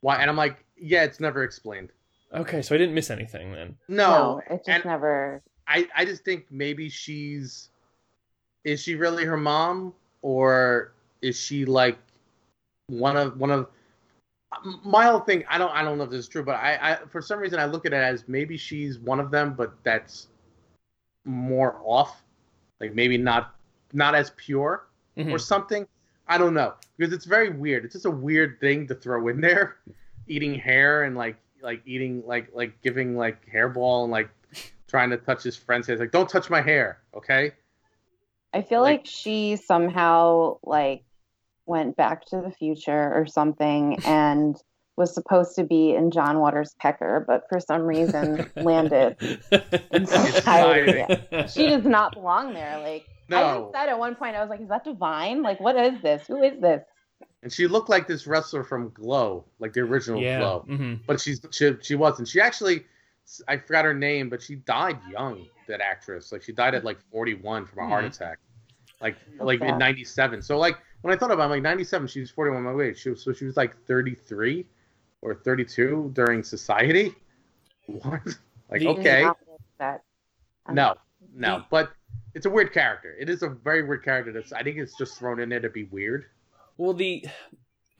why? 0.00 0.18
And 0.20 0.30
I'm 0.30 0.36
like, 0.36 0.64
yeah, 0.76 1.02
it's 1.02 1.18
never 1.18 1.42
explained. 1.42 1.90
okay, 2.32 2.62
so 2.62 2.74
I 2.74 2.78
didn't 2.78 2.94
miss 2.94 3.10
anything 3.10 3.50
then. 3.52 3.76
No, 3.88 4.10
no, 4.10 4.42
it 4.48 4.58
just 4.58 4.68
and 4.68 4.84
never. 4.84 5.42
I 5.66 5.88
I 5.96 6.04
just 6.04 6.24
think 6.24 6.44
maybe 6.52 6.88
she's 6.88 7.68
is 8.66 8.82
she 8.82 8.96
really 8.96 9.24
her 9.24 9.36
mom 9.36 9.94
or 10.22 10.92
is 11.22 11.38
she 11.38 11.64
like 11.64 11.96
one 12.88 13.16
of 13.16 13.38
one 13.38 13.50
of 13.50 13.68
my 14.84 15.04
whole 15.04 15.20
thing 15.20 15.44
I 15.48 15.56
don't 15.56 15.70
I 15.70 15.82
don't 15.82 15.98
know 15.98 16.04
if 16.04 16.10
this 16.10 16.20
is 16.20 16.28
true 16.28 16.42
but 16.44 16.56
I, 16.56 16.78
I 16.82 16.98
for 17.08 17.22
some 17.22 17.38
reason 17.38 17.60
I 17.60 17.66
look 17.66 17.86
at 17.86 17.92
it 17.92 18.02
as 18.02 18.24
maybe 18.26 18.56
she's 18.56 18.98
one 18.98 19.20
of 19.20 19.30
them 19.30 19.54
but 19.54 19.72
that's 19.84 20.28
more 21.24 21.80
off 21.84 22.22
like 22.80 22.92
maybe 22.94 23.16
not 23.16 23.54
not 23.92 24.14
as 24.14 24.30
pure 24.36 24.86
Mhm. 25.16 25.32
or 25.32 25.38
something 25.38 25.86
I 26.28 26.36
don't 26.36 26.52
know 26.52 26.74
because 26.98 27.14
it's 27.14 27.24
very 27.24 27.50
weird 27.50 27.84
it's 27.84 27.94
just 27.94 28.04
a 28.04 28.10
weird 28.10 28.60
thing 28.60 28.86
to 28.88 28.94
throw 28.94 29.28
in 29.28 29.40
there 29.40 29.76
eating 30.26 30.54
hair 30.54 31.04
and 31.04 31.16
like 31.16 31.36
like 31.62 31.82
eating 31.86 32.22
like 32.26 32.48
like 32.52 32.82
giving 32.82 33.16
like 33.16 33.48
hairball 33.48 34.02
and 34.02 34.12
like 34.12 34.28
trying 34.88 35.10
to 35.10 35.16
touch 35.16 35.42
his 35.42 35.56
friend's 35.56 35.86
hair. 35.86 35.94
It's 35.94 36.00
like, 36.00 36.12
don't 36.12 36.28
touch 36.28 36.48
my 36.48 36.60
hair, 36.60 36.98
okay? 37.14 37.52
I 38.56 38.62
feel 38.62 38.80
like- 38.82 39.00
like, 39.00 39.06
she 39.06 39.56
somehow 39.56 40.58
like 40.62 41.04
went 41.66 41.96
back 41.96 42.24
to 42.26 42.40
the 42.40 42.50
future 42.50 43.12
or 43.14 43.26
something 43.26 43.98
and 44.04 44.56
was 44.96 45.12
supposed 45.12 45.56
to 45.56 45.64
be 45.64 45.94
in 45.94 46.10
John 46.10 46.38
Waters 46.38 46.74
Pecker, 46.80 47.22
but 47.26 47.44
for 47.50 47.60
some 47.60 47.82
reason 47.82 48.50
landed 48.56 49.16
in 49.92 50.06
society. 50.06 51.04
She 51.48 51.66
does 51.66 51.84
not 51.84 52.14
belong 52.14 52.54
there. 52.54 52.78
Like 52.78 53.06
I 53.30 53.40
No. 53.42 53.58
even 53.58 53.72
said 53.74 53.88
at 53.90 53.98
one 53.98 54.14
point, 54.14 54.36
I 54.36 54.40
was 54.40 54.48
like, 54.48 54.60
"Is 54.60 54.68
that 54.68 54.84
Divine? 54.84 55.42
Like, 55.42 55.60
what 55.60 55.76
is 55.76 56.00
this? 56.00 56.26
Who 56.26 56.42
is 56.42 56.58
this?" 56.60 56.82
And 57.42 57.52
she 57.52 57.66
looked 57.66 57.88
like 57.90 58.06
this 58.08 58.26
wrestler 58.26 58.64
from 58.64 58.88
Glow, 58.90 59.44
like 59.58 59.72
the 59.74 59.80
original 59.80 60.20
yeah. 60.22 60.38
Glow. 60.38 60.64
hmm 60.66 60.94
But 61.06 61.20
she's 61.20 61.40
she, 61.50 61.72
she 61.82 61.94
wasn't. 61.94 62.28
She 62.28 62.40
actually, 62.40 62.84
I 63.48 63.58
forgot 63.58 63.84
her 63.84 63.92
name, 63.94 64.30
but 64.30 64.40
she 64.40 64.54
died 64.54 64.98
young. 65.10 65.44
That 65.68 65.80
actress, 65.80 66.30
like 66.32 66.42
she 66.42 66.52
died 66.52 66.74
at 66.76 66.84
like 66.84 66.98
41 67.10 67.66
from 67.66 67.84
a 67.84 67.88
heart 67.88 68.04
Mhm. 68.04 68.14
attack, 68.14 68.38
like 69.00 69.16
That's 69.32 69.42
like 69.44 69.60
in 69.60 69.78
97. 69.78 70.42
So 70.42 70.58
like 70.58 70.76
when 71.02 71.14
I 71.14 71.16
thought 71.18 71.30
about, 71.30 71.42
it, 71.42 71.44
I'm 71.44 71.50
like 71.50 71.62
97, 71.62 72.08
she 72.08 72.20
was 72.20 72.30
41 72.30 72.62
my 72.62 72.72
weight. 72.72 72.98
She 72.98 73.10
was 73.10 73.22
so 73.22 73.32
she 73.32 73.44
was 73.44 73.56
like 73.56 73.76
33 73.86 74.66
or 75.22 75.34
32 75.34 76.10
during 76.14 76.42
Society. 76.42 77.14
What? 77.88 78.20
Like 78.68 78.80
The- 78.80 78.88
okay. 78.88 79.28
That 79.78 80.02
No, 80.68 80.94
no. 81.34 81.62
But 81.70 81.90
it's 82.34 82.44
a 82.46 82.50
weird 82.50 82.72
character. 82.72 83.14
It 83.18 83.30
is 83.30 83.42
a 83.42 83.48
very 83.48 83.84
weird 83.84 84.02
character. 84.04 84.32
That's 84.32 84.52
I 84.52 84.62
think 84.64 84.78
it's 84.78 84.96
just 84.98 85.18
thrown 85.18 85.38
in 85.40 85.48
there 85.48 85.60
to 85.60 85.70
be 85.70 85.84
weird. 85.84 86.26
Well, 86.76 86.92
the 86.92 87.24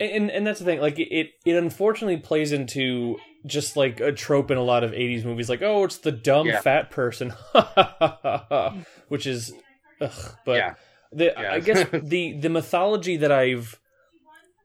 and 0.00 0.30
and 0.30 0.46
that's 0.46 0.58
the 0.58 0.64
thing. 0.64 0.80
Like 0.80 0.98
it, 0.98 1.30
it 1.44 1.56
unfortunately 1.56 2.16
plays 2.18 2.50
into 2.52 3.16
just 3.46 3.76
like 3.76 4.00
a 4.00 4.10
trope 4.12 4.50
in 4.50 4.58
a 4.58 4.62
lot 4.62 4.82
of 4.84 4.90
'80s 4.90 5.24
movies. 5.24 5.48
Like, 5.48 5.62
oh, 5.62 5.84
it's 5.84 5.98
the 5.98 6.12
dumb 6.12 6.48
Yeah. 6.48 6.60
fat 6.60 6.90
person, 6.90 7.32
which 9.08 9.26
is, 9.26 9.52
ugh, 10.00 10.36
but 10.44 10.56
yeah, 10.56 10.74
the 11.12 11.24
Yeah. 11.36 11.52
I 11.52 11.60
guess 11.60 11.86
the 12.02 12.38
the 12.38 12.48
mythology 12.48 13.16
that 13.18 13.32
I've 13.32 13.80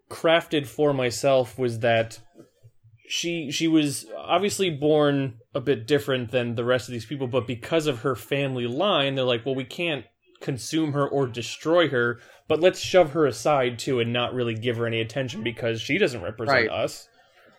crafted 0.10 0.68
for 0.68 0.94
myself 0.94 1.58
was 1.58 1.80
that 1.80 2.20
she 3.08 3.52
she 3.52 3.68
was 3.68 4.06
obviously 4.18 4.70
born 4.70 5.38
a 5.54 5.60
bit 5.62 5.86
different 5.88 6.32
than 6.32 6.56
the 6.56 6.64
rest 6.64 6.88
of 6.88 6.94
these 6.94 7.06
people, 7.06 7.28
but 7.28 7.46
because 7.48 7.88
of 7.88 8.00
her 8.02 8.16
family 8.16 8.68
line, 8.68 9.16
they're 9.16 9.26
like, 9.26 9.46
well, 9.46 9.56
we 9.56 9.66
can't 9.66 10.06
consume 10.40 10.94
her 10.94 11.08
or 11.08 11.28
destroy 11.28 11.88
her, 11.90 12.20
but 12.48 12.60
let's 12.60 12.80
shove 12.80 13.12
her 13.12 13.26
aside 13.28 13.78
too 13.78 14.00
and 14.00 14.12
not 14.12 14.34
really 14.34 14.56
give 14.56 14.78
her 14.78 14.88
any 14.88 15.00
attention 15.02 15.44
because 15.44 15.80
she 15.82 15.98
doesn't 15.98 16.22
represent 16.24 16.68
Right. 16.68 16.70
us. 16.70 17.08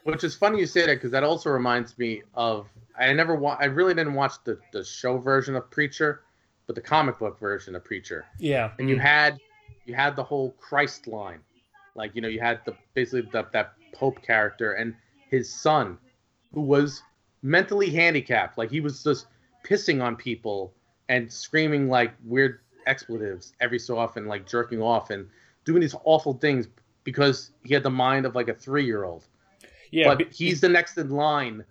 which 0.05 0.25
is 0.25 0.35
funny 0.35 0.59
you 0.59 0.67
say 0.67 0.81
that 0.87 0.95
because 0.97 1.13
that 1.13 1.23
also 1.23 1.49
reminds 1.51 1.97
me 1.97 2.23
of 2.35 2.67
I 2.99 3.13
never 3.13 3.37
wa- 3.37 3.57
I 3.61 3.67
really 3.67 3.95
didn't 3.95 4.15
watch 4.15 4.33
the 4.45 4.59
the 4.73 4.85
show 4.85 5.19
version 5.19 5.55
of 5.55 5.71
Preacher, 5.71 6.23
but 6.67 6.75
the 6.75 6.81
comic 6.81 7.19
book 7.19 7.39
version 7.39 7.75
of 7.75 7.85
Preacher. 7.85 8.25
Yeah, 8.39 8.73
and 8.79 8.89
you 8.89 8.99
had 8.99 9.39
you 9.85 9.95
had 9.95 10.17
the 10.17 10.23
whole 10.23 10.53
Christ 10.53 11.07
line, 11.07 11.41
like 11.95 12.15
you 12.15 12.21
know 12.21 12.29
you 12.29 12.41
had 12.41 12.61
the 12.65 12.75
basically 12.95 13.29
the, 13.33 13.47
that 13.53 13.75
Pope 13.93 14.23
character 14.23 14.73
and 14.73 14.95
his 15.31 15.53
son, 15.53 15.99
who 16.53 16.61
was 16.61 17.03
mentally 17.43 17.91
handicapped, 17.91 18.59
like 18.59 18.71
he 18.71 18.81
was 18.81 19.03
just 19.03 19.27
pissing 19.65 20.03
on 20.03 20.17
people 20.17 20.73
and 21.09 21.31
screaming 21.31 21.89
like 21.89 22.13
weird 22.25 22.61
expletives 22.87 23.53
every 23.61 23.79
so 23.79 23.99
often, 23.99 24.27
like 24.27 24.47
jerking 24.47 24.81
off 24.81 25.11
and 25.11 25.29
doing 25.65 25.81
these 25.81 25.95
awful 26.05 26.35
things 26.35 26.69
because 27.05 27.51
he 27.65 27.75
had 27.75 27.83
the 27.83 27.91
mind 27.91 28.27
of 28.27 28.35
like 28.35 28.49
a 28.49 28.55
three 28.55 28.85
year 28.85 29.05
old. 29.05 29.27
yeah, 29.91 30.15
but 30.15 30.33
he's 30.33 30.61
the 30.61 30.69
next 30.69 30.97
in 30.99 31.11
line 31.11 31.65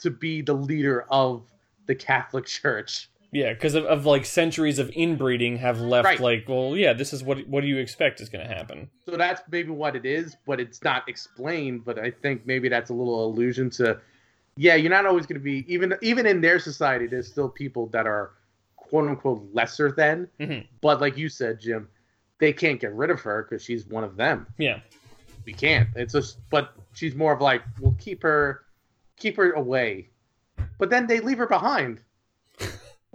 to 0.00 0.10
be 0.10 0.42
the 0.42 0.52
leader 0.52 1.04
of 1.10 1.42
the 1.86 1.94
Catholic 1.94 2.46
Church. 2.46 3.10
Yeah, 3.32 3.52
because 3.52 3.74
of, 3.74 3.84
of 3.84 4.06
like 4.06 4.24
centuries 4.24 4.78
of 4.78 4.90
inbreeding 4.90 5.58
have 5.58 5.80
left. 5.80 6.04
Right. 6.04 6.20
Like, 6.20 6.44
well, 6.48 6.76
yeah, 6.76 6.92
this 6.92 7.12
is 7.12 7.22
what 7.22 7.46
what 7.48 7.60
do 7.62 7.66
you 7.66 7.78
expect 7.78 8.20
is 8.20 8.28
going 8.28 8.46
to 8.46 8.52
happen? 8.54 8.88
So 9.04 9.16
that's 9.16 9.42
maybe 9.50 9.70
what 9.70 9.96
it 9.96 10.04
is, 10.06 10.36
but 10.46 10.60
it's 10.60 10.82
not 10.82 11.08
explained. 11.08 11.84
But 11.84 11.98
I 11.98 12.10
think 12.10 12.46
maybe 12.46 12.68
that's 12.68 12.90
a 12.90 12.94
little 12.94 13.24
allusion 13.26 13.70
to, 13.70 14.00
yeah, 14.56 14.74
you're 14.74 14.90
not 14.90 15.06
always 15.06 15.26
going 15.26 15.38
to 15.40 15.44
be 15.44 15.64
even 15.72 15.94
even 16.02 16.26
in 16.26 16.40
their 16.40 16.58
society. 16.58 17.06
There's 17.06 17.28
still 17.28 17.48
people 17.48 17.86
that 17.88 18.06
are 18.06 18.32
quote 18.76 19.08
unquote 19.08 19.48
lesser 19.52 19.90
than, 19.90 20.28
Mhm. 20.40 20.64
but 20.80 21.00
like 21.00 21.16
you 21.16 21.28
said, 21.28 21.60
Jim, 21.60 21.88
they 22.38 22.52
can't 22.52 22.80
get 22.80 22.92
rid 22.94 23.10
of 23.10 23.20
her 23.22 23.42
because 23.42 23.62
she's 23.64 23.84
one 23.86 24.04
of 24.04 24.16
them. 24.16 24.46
Yeah, 24.58 24.78
We 25.44 25.52
can't. 25.52 25.88
It's 25.96 26.12
just, 26.12 26.38
but 26.50 26.72
she's 26.92 27.14
more 27.16 27.32
of 27.32 27.40
like 27.40 27.62
we'll 27.80 27.96
keep 27.98 28.22
her, 28.22 28.62
keep 29.16 29.36
her 29.38 29.50
away, 29.52 30.08
but 30.78 30.88
then 30.90 31.06
they 31.08 31.18
leave 31.20 31.38
her 31.38 31.46
behind. 31.48 32.00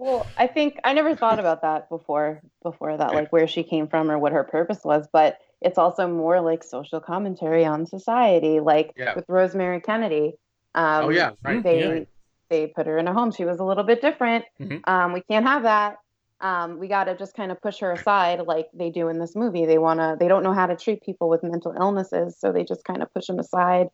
Well, 0.01 0.25
I 0.35 0.47
think 0.47 0.79
I 0.83 0.93
never 0.93 1.15
thought 1.15 1.37
about 1.37 1.61
that 1.61 1.87
before 1.87 2.41
before 2.63 2.97
that, 2.97 3.13
like 3.13 3.31
where 3.31 3.45
she 3.47 3.61
came 3.61 3.87
from 3.87 4.09
or 4.09 4.17
what 4.17 4.31
her 4.31 4.43
purpose 4.43 4.79
was, 4.83 5.07
but 5.13 5.37
it's 5.61 5.77
also 5.77 6.07
more 6.07 6.41
like 6.41 6.63
social 6.63 6.99
commentary 6.99 7.65
on 7.65 7.85
society, 7.85 8.59
like 8.59 8.93
Yeah. 8.97 9.13
with 9.13 9.25
Rosemary 9.29 9.79
Kennedy. 9.79 10.33
Um, 10.73 11.05
oh 11.05 11.09
yeah, 11.09 11.33
right. 11.43 11.61
They 11.61 11.99
Yeah. 11.99 12.03
they 12.49 12.65
put 12.65 12.87
her 12.87 12.97
in 12.97 13.07
a 13.07 13.13
home. 13.13 13.29
She 13.31 13.45
was 13.45 13.59
a 13.59 13.63
little 13.63 13.83
bit 13.83 14.01
different. 14.01 14.43
Mhm. 14.59 14.81
Um, 14.87 15.13
we 15.13 15.21
can't 15.21 15.45
have 15.45 15.61
that. 15.63 15.97
Um, 16.39 16.79
we 16.79 16.87
got 16.87 17.03
to 17.03 17.15
just 17.15 17.35
kind 17.35 17.51
of 17.51 17.61
push 17.61 17.79
her 17.81 17.91
aside, 17.91 18.39
like 18.47 18.69
they 18.73 18.89
do 18.89 19.07
in 19.07 19.19
this 19.19 19.35
movie. 19.35 19.67
They 19.67 19.77
wanna 19.77 20.17
they 20.19 20.27
don't 20.27 20.41
know 20.41 20.53
how 20.53 20.65
to 20.65 20.75
treat 20.75 21.03
people 21.03 21.29
with 21.29 21.43
mental 21.43 21.75
illnesses, 21.79 22.39
so 22.39 22.51
they 22.51 22.63
just 22.63 22.83
kind 22.85 23.03
of 23.03 23.13
push 23.13 23.27
them 23.27 23.37
aside 23.37 23.89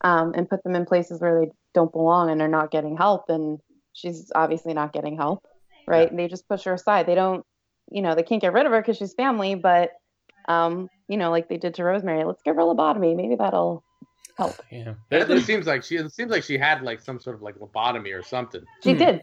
um, 0.00 0.32
and 0.34 0.50
put 0.50 0.64
them 0.64 0.74
in 0.74 0.86
places 0.86 1.20
where 1.20 1.38
they 1.40 1.52
don't 1.72 1.92
belong 1.92 2.30
and 2.30 2.42
are 2.42 2.48
not 2.48 2.72
getting 2.72 2.96
help. 2.96 3.28
And 3.28 3.60
she's 3.92 4.32
obviously 4.34 4.74
not 4.74 4.92
getting 4.92 5.16
help, 5.16 5.46
right? 5.86 6.08
And 6.10 6.18
they 6.18 6.28
just 6.28 6.48
push 6.48 6.64
her 6.64 6.74
aside. 6.74 7.06
They 7.06 7.14
don't, 7.14 7.44
you 7.90 8.02
know, 8.02 8.14
they 8.14 8.22
can't 8.22 8.40
get 8.40 8.52
rid 8.52 8.66
of 8.66 8.72
her 8.72 8.80
because 8.80 8.96
she's 8.96 9.14
family, 9.14 9.54
but 9.54 9.90
um, 10.48 10.88
you 11.08 11.16
know, 11.16 11.30
like 11.30 11.48
they 11.48 11.56
did 11.58 11.74
to 11.74 11.84
Rosemary, 11.84 12.24
let's 12.24 12.42
give 12.42 12.56
her 12.56 12.62
a 12.62 12.64
lobotomy. 12.64 13.14
Maybe 13.16 13.36
that'll 13.36 13.84
help. 14.36 14.54
yeah. 14.70 14.94
That's 15.10 15.28
That- 15.28 15.36
it 15.38 15.44
seems 15.44 15.66
like. 15.66 15.84
She 15.84 15.96
it 15.96 16.12
seems 16.12 16.30
like 16.30 16.42
she 16.42 16.58
had 16.58 16.82
like 16.82 17.00
some 17.00 17.20
sort 17.20 17.36
of 17.36 17.42
like 17.42 17.56
lobotomy 17.56 18.16
or 18.18 18.22
something. 18.22 18.62
She 18.82 18.92
Hmm. 18.92 18.98
did. 18.98 19.22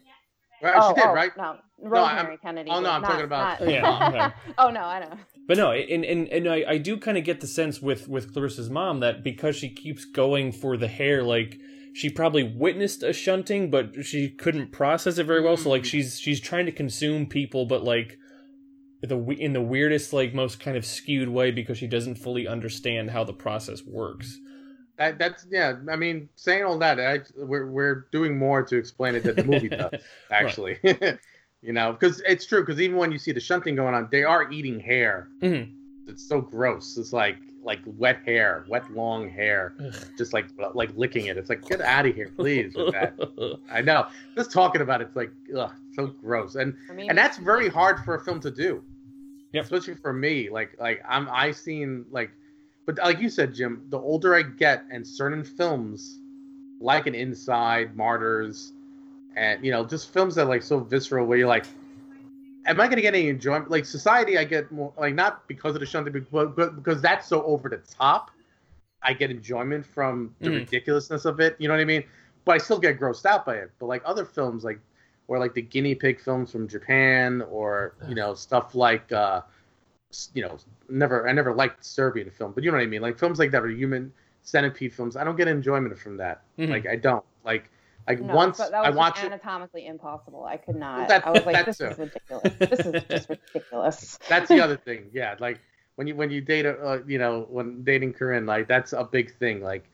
Right? 0.62 0.74
oh, 0.78 0.90
she 0.90 0.96
did, 1.02 1.06
oh, 1.10 1.14
right? 1.14 1.32
No, 1.38 1.44
I'm- 1.44 1.60
Rosemary 1.82 2.38
Kennedy. 2.38 2.70
oh, 2.70 2.82
no, 2.82 2.90
I'm 2.92 3.02
not- 3.02 3.08
talking 3.12 3.24
about- 3.26 3.62
not- 3.62 3.70
Yeah, 3.72 4.32
oh 4.58 4.70
no, 4.70 4.82
I 4.82 5.00
know. 5.00 5.14
But 5.48 5.58
no, 5.58 5.72
and 5.72 6.04
and, 6.06 6.28
and 6.28 6.48
I, 6.50 6.64
I 6.68 6.78
do 6.78 6.98
kind 6.98 7.18
of 7.18 7.24
get 7.24 7.40
the 7.42 7.48
sense 7.48 7.82
with 7.82 8.08
with 8.08 8.34
Clarissa's 8.34 8.70
mom 8.70 9.00
that 9.00 9.24
because 9.24 9.56
she 9.56 9.70
keeps 9.74 10.06
going 10.06 10.52
for 10.52 10.78
the 10.78 10.88
hair, 10.88 11.24
like 11.24 11.58
she 11.94 12.10
probably 12.10 12.44
witnessed 12.44 13.04
a 13.04 13.14
shunting, 13.14 13.70
but 13.70 14.06
she 14.06 14.30
couldn't 14.30 14.72
process 14.72 15.18
it 15.18 15.26
very 15.26 15.42
well. 15.42 15.58
So 15.58 15.70
like 15.70 15.86
she's 15.86 16.20
she's 16.20 16.40
trying 16.40 16.66
to 16.66 16.72
consume 16.72 17.26
people, 17.26 17.66
but 17.66 17.84
like 17.84 18.18
the 19.02 19.18
in 19.18 19.54
the 19.54 19.62
weirdest, 19.62 20.14
like 20.14 20.34
most 20.34 20.60
kind 20.60 20.78
of 20.78 20.86
skewed 20.86 21.30
way 21.30 21.52
because 21.52 21.78
she 21.78 21.88
doesn't 21.88 22.16
fully 22.16 22.48
understand 22.48 23.12
how 23.12 23.24
the 23.24 23.34
process 23.34 23.84
works. 23.86 24.38
That, 24.98 25.18
that's 25.18 25.48
yeah. 25.50 25.76
I 25.90 25.96
mean, 25.96 26.30
saying 26.36 26.64
all 26.64 26.78
that, 26.80 27.00
I, 27.00 27.20
we're 27.38 27.72
we're 27.72 28.06
doing 28.12 28.38
more 28.38 28.64
to 28.64 28.76
explain 28.76 29.16
it 29.16 29.24
than 29.24 29.36
the 29.36 29.44
movie 29.46 29.70
does. 29.70 29.92
Actually, 30.30 30.78
you 31.62 31.72
know, 31.74 31.94
because 31.94 32.22
it's 32.28 32.46
true. 32.46 32.62
Because 32.62 32.82
even 32.82 32.98
when 32.98 33.12
you 33.12 33.18
see 33.18 33.32
the 33.32 33.40
shunting 33.40 33.76
going 33.76 33.96
on, 33.96 34.10
they 34.12 34.24
are 34.26 34.52
eating 34.52 34.80
hair. 34.80 35.30
Mhm. 35.42 35.74
It's 36.08 36.28
so 36.28 36.42
gross. 36.42 36.98
It's 36.98 37.14
like 37.14 37.38
like 37.64 37.80
wet 37.86 38.22
hair, 38.26 38.66
wet 38.68 38.90
long 38.94 39.30
hair, 39.30 39.74
just 40.18 40.34
like 40.34 40.48
like 40.74 40.92
licking 40.96 41.28
it. 41.28 41.38
It's 41.38 41.50
like 41.50 41.68
get 41.68 41.82
out 41.82 42.06
of 42.06 42.16
here, 42.16 42.32
please. 42.36 42.76
With 42.76 42.94
that, 42.94 43.14
I 43.72 43.82
know. 43.82 44.08
Just 44.36 44.52
talking 44.52 44.82
about 44.82 45.02
it, 45.02 45.08
it's 45.08 45.16
like 45.16 45.32
ugh, 45.56 45.72
so 45.94 46.08
gross. 46.08 46.56
And 46.56 46.76
For 46.88 46.94
me, 46.94 47.10
and 47.10 47.18
that's 47.18 47.38
very 47.38 47.70
hard 47.70 48.00
for 48.06 48.16
a 48.16 48.24
film 48.24 48.40
to 48.42 48.52
do. 48.52 48.84
Yep. 49.54 49.64
Especially 49.64 49.96
for 49.96 50.14
me, 50.14 50.50
like 50.50 50.76
like 50.80 51.02
I'm 51.08 51.28
I 51.32 51.52
seen 51.52 52.06
like, 52.12 52.32
but 52.86 52.98
like 52.98 53.20
you 53.20 53.30
said, 53.30 53.54
Jim, 53.54 53.84
the 53.90 54.00
older 54.00 54.36
I 54.36 54.44
get, 54.44 54.86
and 54.92 55.06
certain 55.06 55.44
films, 55.44 56.20
like 56.80 57.08
an 57.08 57.16
Inside, 57.16 57.96
Martyrs, 57.96 58.74
and 59.36 59.64
you 59.64 59.72
know 59.72 59.86
just 59.86 60.14
films 60.14 60.36
that 60.36 60.44
are, 60.44 60.50
like 60.50 60.64
so 60.64 60.80
visceral, 60.80 61.26
where 61.26 61.38
you're 61.38 61.48
like, 61.48 61.66
am 62.66 62.80
I 62.80 62.88
gonna 62.88 63.02
get 63.02 63.16
any 63.16 63.30
enjoyment? 63.30 63.70
Like 63.70 63.86
Society, 63.86 64.38
I 64.38 64.44
get 64.44 64.72
more 64.72 64.94
like 64.98 65.16
not 65.16 65.48
because 65.48 65.76
of 65.76 65.80
the 65.80 65.86
shunting, 65.86 66.26
but, 66.32 66.56
but 66.56 66.76
because 66.76 67.02
that's 67.02 67.28
so 67.28 67.44
over 67.44 67.70
the 67.70 67.78
top. 67.78 68.32
I 69.02 69.14
get 69.14 69.32
enjoyment 69.32 69.86
from 69.86 70.36
the 70.42 70.50
Mhm. 70.50 70.56
ridiculousness 70.60 71.26
of 71.26 71.40
it. 71.40 71.56
You 71.60 71.68
know 71.68 71.74
what 71.74 71.80
I 71.82 71.86
mean? 71.86 72.04
But 72.46 72.56
I 72.56 72.58
still 72.58 72.80
get 72.80 73.00
grossed 73.00 73.26
out 73.26 73.46
by 73.46 73.56
it. 73.56 73.72
But 73.80 73.86
like 73.86 74.02
other 74.06 74.26
films, 74.26 74.64
like 74.64 74.80
or 75.28 75.40
like 75.40 75.54
the 75.54 75.62
guinea 75.62 75.96
pig 75.96 76.20
films 76.20 76.52
from 76.52 76.68
Japan, 76.68 77.42
or 77.50 77.94
you 78.08 78.16
know 78.16 78.34
stuff 78.34 78.76
like 78.76 79.12
uh, 79.12 79.42
you 80.34 80.42
know 80.42 80.58
never 80.90 81.28
I 81.28 81.32
never 81.34 81.54
liked 81.54 81.84
Serbian 81.86 82.30
film, 82.30 82.52
but 82.54 82.64
you 82.64 82.72
know 82.72 82.78
what 82.78 82.84
I 82.84 82.88
mean, 82.88 83.02
like 83.02 83.18
films 83.18 83.40
like 83.40 83.52
that 83.52 83.64
or 83.64 83.70
human 83.70 84.12
centipede 84.42 84.94
films. 84.94 85.16
I 85.16 85.24
don't 85.24 85.36
get 85.36 85.48
enjoyment 85.48 85.98
from 85.98 86.18
that. 86.18 86.42
Mhm. 86.58 86.70
Like 86.70 86.88
I 86.88 86.96
don't 86.96 87.24
like 87.46 87.70
like 88.10 88.22
no, 88.22 88.36
once 88.36 88.58
that 88.58 88.72
was 88.72 88.88
I 88.88 88.90
watch 88.90 89.16
just 89.16 89.26
it. 89.26 89.34
anatomically 89.34 89.86
impossible. 89.86 90.44
I 90.44 90.58
could 90.58 90.76
not. 90.76 91.08
That- 91.08 91.26
I 91.28 91.30
was 91.30 91.46
like, 91.46 91.66
this 91.66 91.78
too. 91.78 91.86
is 91.86 91.98
ridiculous. 92.00 92.54
This 92.58 92.80
is 92.80 93.04
just 93.08 93.30
ridiculous. 93.54 94.20
That's 94.28 94.50
the 94.50 94.60
other 94.60 94.78
thing. 94.78 95.12
Yeah, 95.14 95.36
like 95.40 95.60
when 95.96 96.08
you 96.08 96.16
when 96.16 96.32
you 96.32 96.42
date 96.42 96.66
a 96.66 96.76
uh, 96.80 97.00
you 97.06 97.20
know 97.20 97.46
when 97.50 97.84
dating 97.84 98.14
Corinne, 98.14 98.48
like 98.48 98.68
that's 98.68 98.94
a 98.94 99.04
big 99.04 99.36
thing. 99.38 99.62
Like 99.62 99.90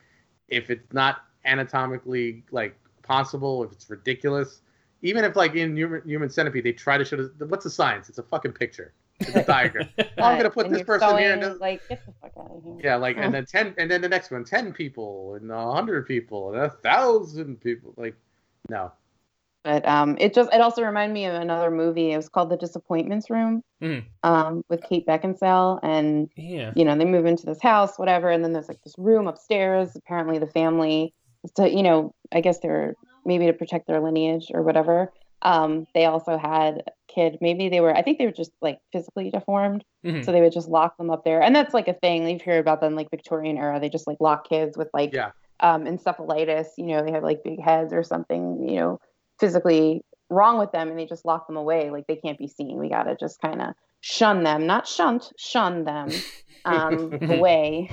if 0.47 0.69
it's 0.69 0.93
not 0.93 1.25
anatomically 1.43 2.43
like 2.51 2.77
possible, 3.03 3.63
if 3.65 3.71
it's 3.73 3.89
ridiculous, 3.89 4.61
even 5.01 5.25
if 5.25 5.35
like 5.35 5.55
in 5.55 5.75
human, 5.75 6.01
human 6.05 6.29
centipede 6.29 6.63
they 6.63 6.71
try 6.71 6.97
to 6.97 7.03
show 7.03 7.17
the, 7.17 7.45
what's 7.47 7.65
the 7.65 7.69
science? 7.69 8.07
It's 8.07 8.17
a 8.17 8.23
fucking 8.23 8.53
picture. 8.53 8.93
It's 9.19 9.35
a 9.35 9.43
diagram. 9.43 9.89
Oh, 10.17 10.23
I'm 10.23 10.37
gonna 10.37 10.49
put 10.49 10.65
And 10.67 10.75
this 10.75 10.79
you're 10.79 10.85
person 10.85 11.17
here. 11.17 11.35
going, 11.35 11.43
And 11.51 11.59
Like, 11.59 11.81
get 11.89 12.05
the 12.05 12.13
fuck 12.21 12.31
out 12.37 12.51
of 12.51 12.63
here. 12.63 12.79
yeah, 12.83 12.95
like 12.95 13.17
and 13.17 13.33
then 13.33 13.45
ten, 13.45 13.73
and 13.77 13.89
then 13.91 14.01
the 14.01 14.09
next 14.09 14.31
one, 14.31 14.43
ten 14.43 14.73
people, 14.73 15.35
and 15.35 15.51
a 15.51 15.71
hundred 15.71 16.07
people, 16.07 16.53
and 16.53 16.61
a 16.61 16.69
thousand 16.69 17.61
people. 17.61 17.93
Like, 17.97 18.15
no, 18.69 18.91
But 19.63 19.87
um, 19.87 20.17
it 20.19 20.33
just 20.33 20.53
it 20.53 20.61
also 20.61 20.83
reminded 20.83 21.13
me 21.13 21.25
of 21.25 21.35
another 21.35 21.69
movie. 21.71 22.11
It 22.11 22.17
was 22.17 22.29
called 22.29 22.49
The 22.49 22.57
Disappointments 22.57 23.29
Room, 23.29 23.61
Mhm. 23.81 24.03
um, 24.23 24.63
with 24.69 24.81
Kate 24.83 25.05
Beckinsale, 25.05 25.79
and 25.83 26.29
yeah. 26.35 26.71
you 26.75 26.83
know 26.85 26.97
they 26.97 27.05
move 27.05 27.25
into 27.25 27.45
this 27.45 27.61
house, 27.61 27.97
whatever, 27.99 28.29
and 28.29 28.43
then 28.43 28.53
there's 28.53 28.67
like 28.69 28.81
this 28.83 28.95
room 28.97 29.27
upstairs. 29.27 29.95
Apparently, 29.95 30.39
the 30.39 30.47
family, 30.47 31.13
to 31.55 31.69
you 31.69 31.83
know, 31.83 32.13
I 32.31 32.41
guess 32.41 32.59
they're 32.59 32.95
maybe 33.25 33.45
to 33.47 33.53
protect 33.53 33.87
their 33.87 33.99
lineage 34.01 34.47
or 34.53 34.61
whatever. 34.63 35.11
Um, 35.41 35.85
they 35.93 36.05
also 36.05 36.37
had 36.37 36.83
a 36.87 36.91
kid. 37.13 37.37
Maybe 37.41 37.69
they 37.69 37.79
were. 37.81 37.95
I 37.95 38.01
think 38.01 38.17
they 38.17 38.25
were 38.25 38.31
just 38.31 38.51
like 38.61 38.79
physically 38.91 39.29
deformed, 39.29 39.83
Mhm. 40.03 40.23
so 40.25 40.31
they 40.31 40.41
would 40.41 40.53
just 40.53 40.69
lock 40.69 40.97
them 40.97 41.09
up 41.11 41.23
there. 41.23 41.41
And 41.41 41.55
that's 41.55 41.73
like 41.73 41.87
a 41.87 41.93
thing 41.93 42.27
you've 42.27 42.41
heard 42.41 42.59
about 42.59 42.81
them, 42.81 42.95
like 42.95 43.09
Victorian 43.11 43.57
era. 43.57 43.79
They 43.79 43.89
just 43.89 44.07
like 44.07 44.17
lock 44.19 44.47
kids 44.49 44.77
with 44.77 44.89
like 44.93 45.13
Yeah. 45.13 45.31
um, 45.59 45.85
encephalitis. 45.85 46.67
You 46.77 46.87
know, 46.87 47.03
they 47.03 47.11
have 47.11 47.23
like 47.23 47.43
big 47.43 47.61
heads 47.61 47.93
or 47.93 48.01
something. 48.03 48.67
You 48.67 48.75
know, 48.79 48.99
physically 49.39 50.01
wrong 50.31 50.57
with 50.57 50.71
them 50.71 50.89
and 50.89 50.97
they 50.97 51.05
just 51.05 51.23
lock 51.23 51.45
them 51.45 51.55
away 51.55 51.91
like 51.91 52.07
they 52.07 52.15
can't 52.15 52.39
be 52.39 52.47
seen 52.47 52.79
we 52.79 52.89
got 52.89 53.03
to 53.03 53.15
just 53.15 53.39
kind 53.39 53.61
of 53.61 53.75
shun 54.01 54.41
them 54.41 54.65
not 54.65 54.87
shunt 54.87 55.31
shun 55.37 55.83
them 55.83 56.09
um, 56.65 57.19
away 57.29 57.87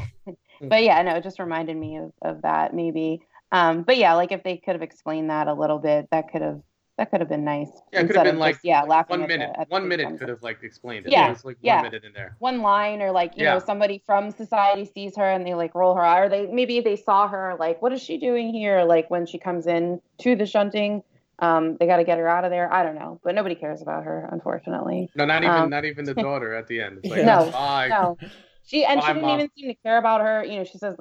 but 0.63 0.83
yeah 0.83 1.03
no 1.03 1.15
it 1.17 1.23
just 1.23 1.39
reminded 1.39 1.77
me 1.77 1.99
of, 1.99 2.11
of 2.23 2.41
that 2.41 2.73
maybe 2.73 3.21
um, 3.51 3.83
but 3.83 3.99
yeah 3.99 4.15
like 4.15 4.33
if 4.33 4.43
they 4.45 4.57
could 4.57 4.73
have 4.75 4.81
explained 4.81 5.29
that 5.29 5.47
a 5.47 5.53
little 5.53 5.79
bit 5.79 6.09
that 6.11 6.31
could 6.33 6.41
have 6.41 6.63
that 6.99 7.11
could 7.11 7.21
have 7.21 7.29
been 7.29 7.45
nice 7.45 7.71
Yeah, 7.93 8.01
it 8.01 8.07
could 8.07 8.17
have 8.17 8.25
been 8.25 8.39
like 8.39 8.55
just, 8.57 8.65
yeah 8.65 8.83
laughing 8.83 9.21
one 9.21 9.29
minute. 9.29 9.51
the 9.59 9.67
one 9.69 9.89
minute 9.89 10.19
could 10.19 10.29
have 10.29 10.43
like 10.43 10.63
explained 10.63 11.07
it. 11.07 11.13
Yeah, 11.13 11.27
It 11.27 11.31
was 11.31 11.45
like 11.45 11.57
yeah. 11.63 11.77
one 11.83 11.91
minute 11.91 12.05
in 12.05 12.13
there. 12.13 12.37
one 12.39 12.61
line 12.63 13.01
or 13.03 13.11
like 13.13 13.33
you 13.37 13.45
Yeah. 13.45 13.55
know 13.55 13.59
somebody 13.61 14.03
from 14.05 14.31
society 14.31 14.85
sees 14.85 15.17
her 15.17 15.29
and 15.31 15.47
they 15.47 15.55
like 15.55 15.75
roll 15.75 15.95
her 15.95 16.03
eye 16.03 16.21
or 16.21 16.29
they 16.29 16.47
maybe 16.47 16.81
they 16.81 16.97
saw 16.97 17.29
her 17.29 17.57
like 17.59 17.81
what 17.83 17.93
is 17.93 18.03
she 18.03 18.19
doing 18.19 18.53
here 18.53 18.83
like 18.85 19.09
when 19.11 19.27
she 19.27 19.39
comes 19.39 19.67
in 19.67 20.01
to 20.19 20.37
the 20.37 20.47
shunting 20.47 21.03
um 21.39 21.77
they 21.79 21.87
got 21.87 21.97
to 21.97 22.05
get 22.05 22.19
her 22.19 22.29
out 22.29 22.45
of 22.45 22.51
there 22.51 22.73
i 22.73 22.83
don't 22.83 22.95
know 22.95 23.21
but 23.25 23.35
nobody 23.35 23.55
cares 23.55 23.81
about 23.83 24.05
her 24.05 24.29
unfortunately 24.31 25.11
No, 25.15 25.25
not 25.25 25.43
even 25.43 25.55
Um, 25.55 25.71
not 25.71 25.85
even 25.85 26.05
the 26.05 26.15
daughter 26.29 26.55
at 26.55 26.67
the 26.69 26.81
end. 26.81 26.99
It's 27.03 27.11
like, 27.11 27.25
No, 27.25 27.51
no 27.89 28.19
she 28.65 28.85
and 28.85 29.01
she 29.03 29.09
Bye, 29.09 29.15
didn't 29.15 29.29
Mom. 29.29 29.39
even 29.39 29.49
seem 29.57 29.69
to 29.69 29.75
care 29.83 29.99
about 29.99 30.21
her 30.21 30.45
you 30.45 30.57
know 30.59 30.65
she 30.65 30.79
says 30.79 30.97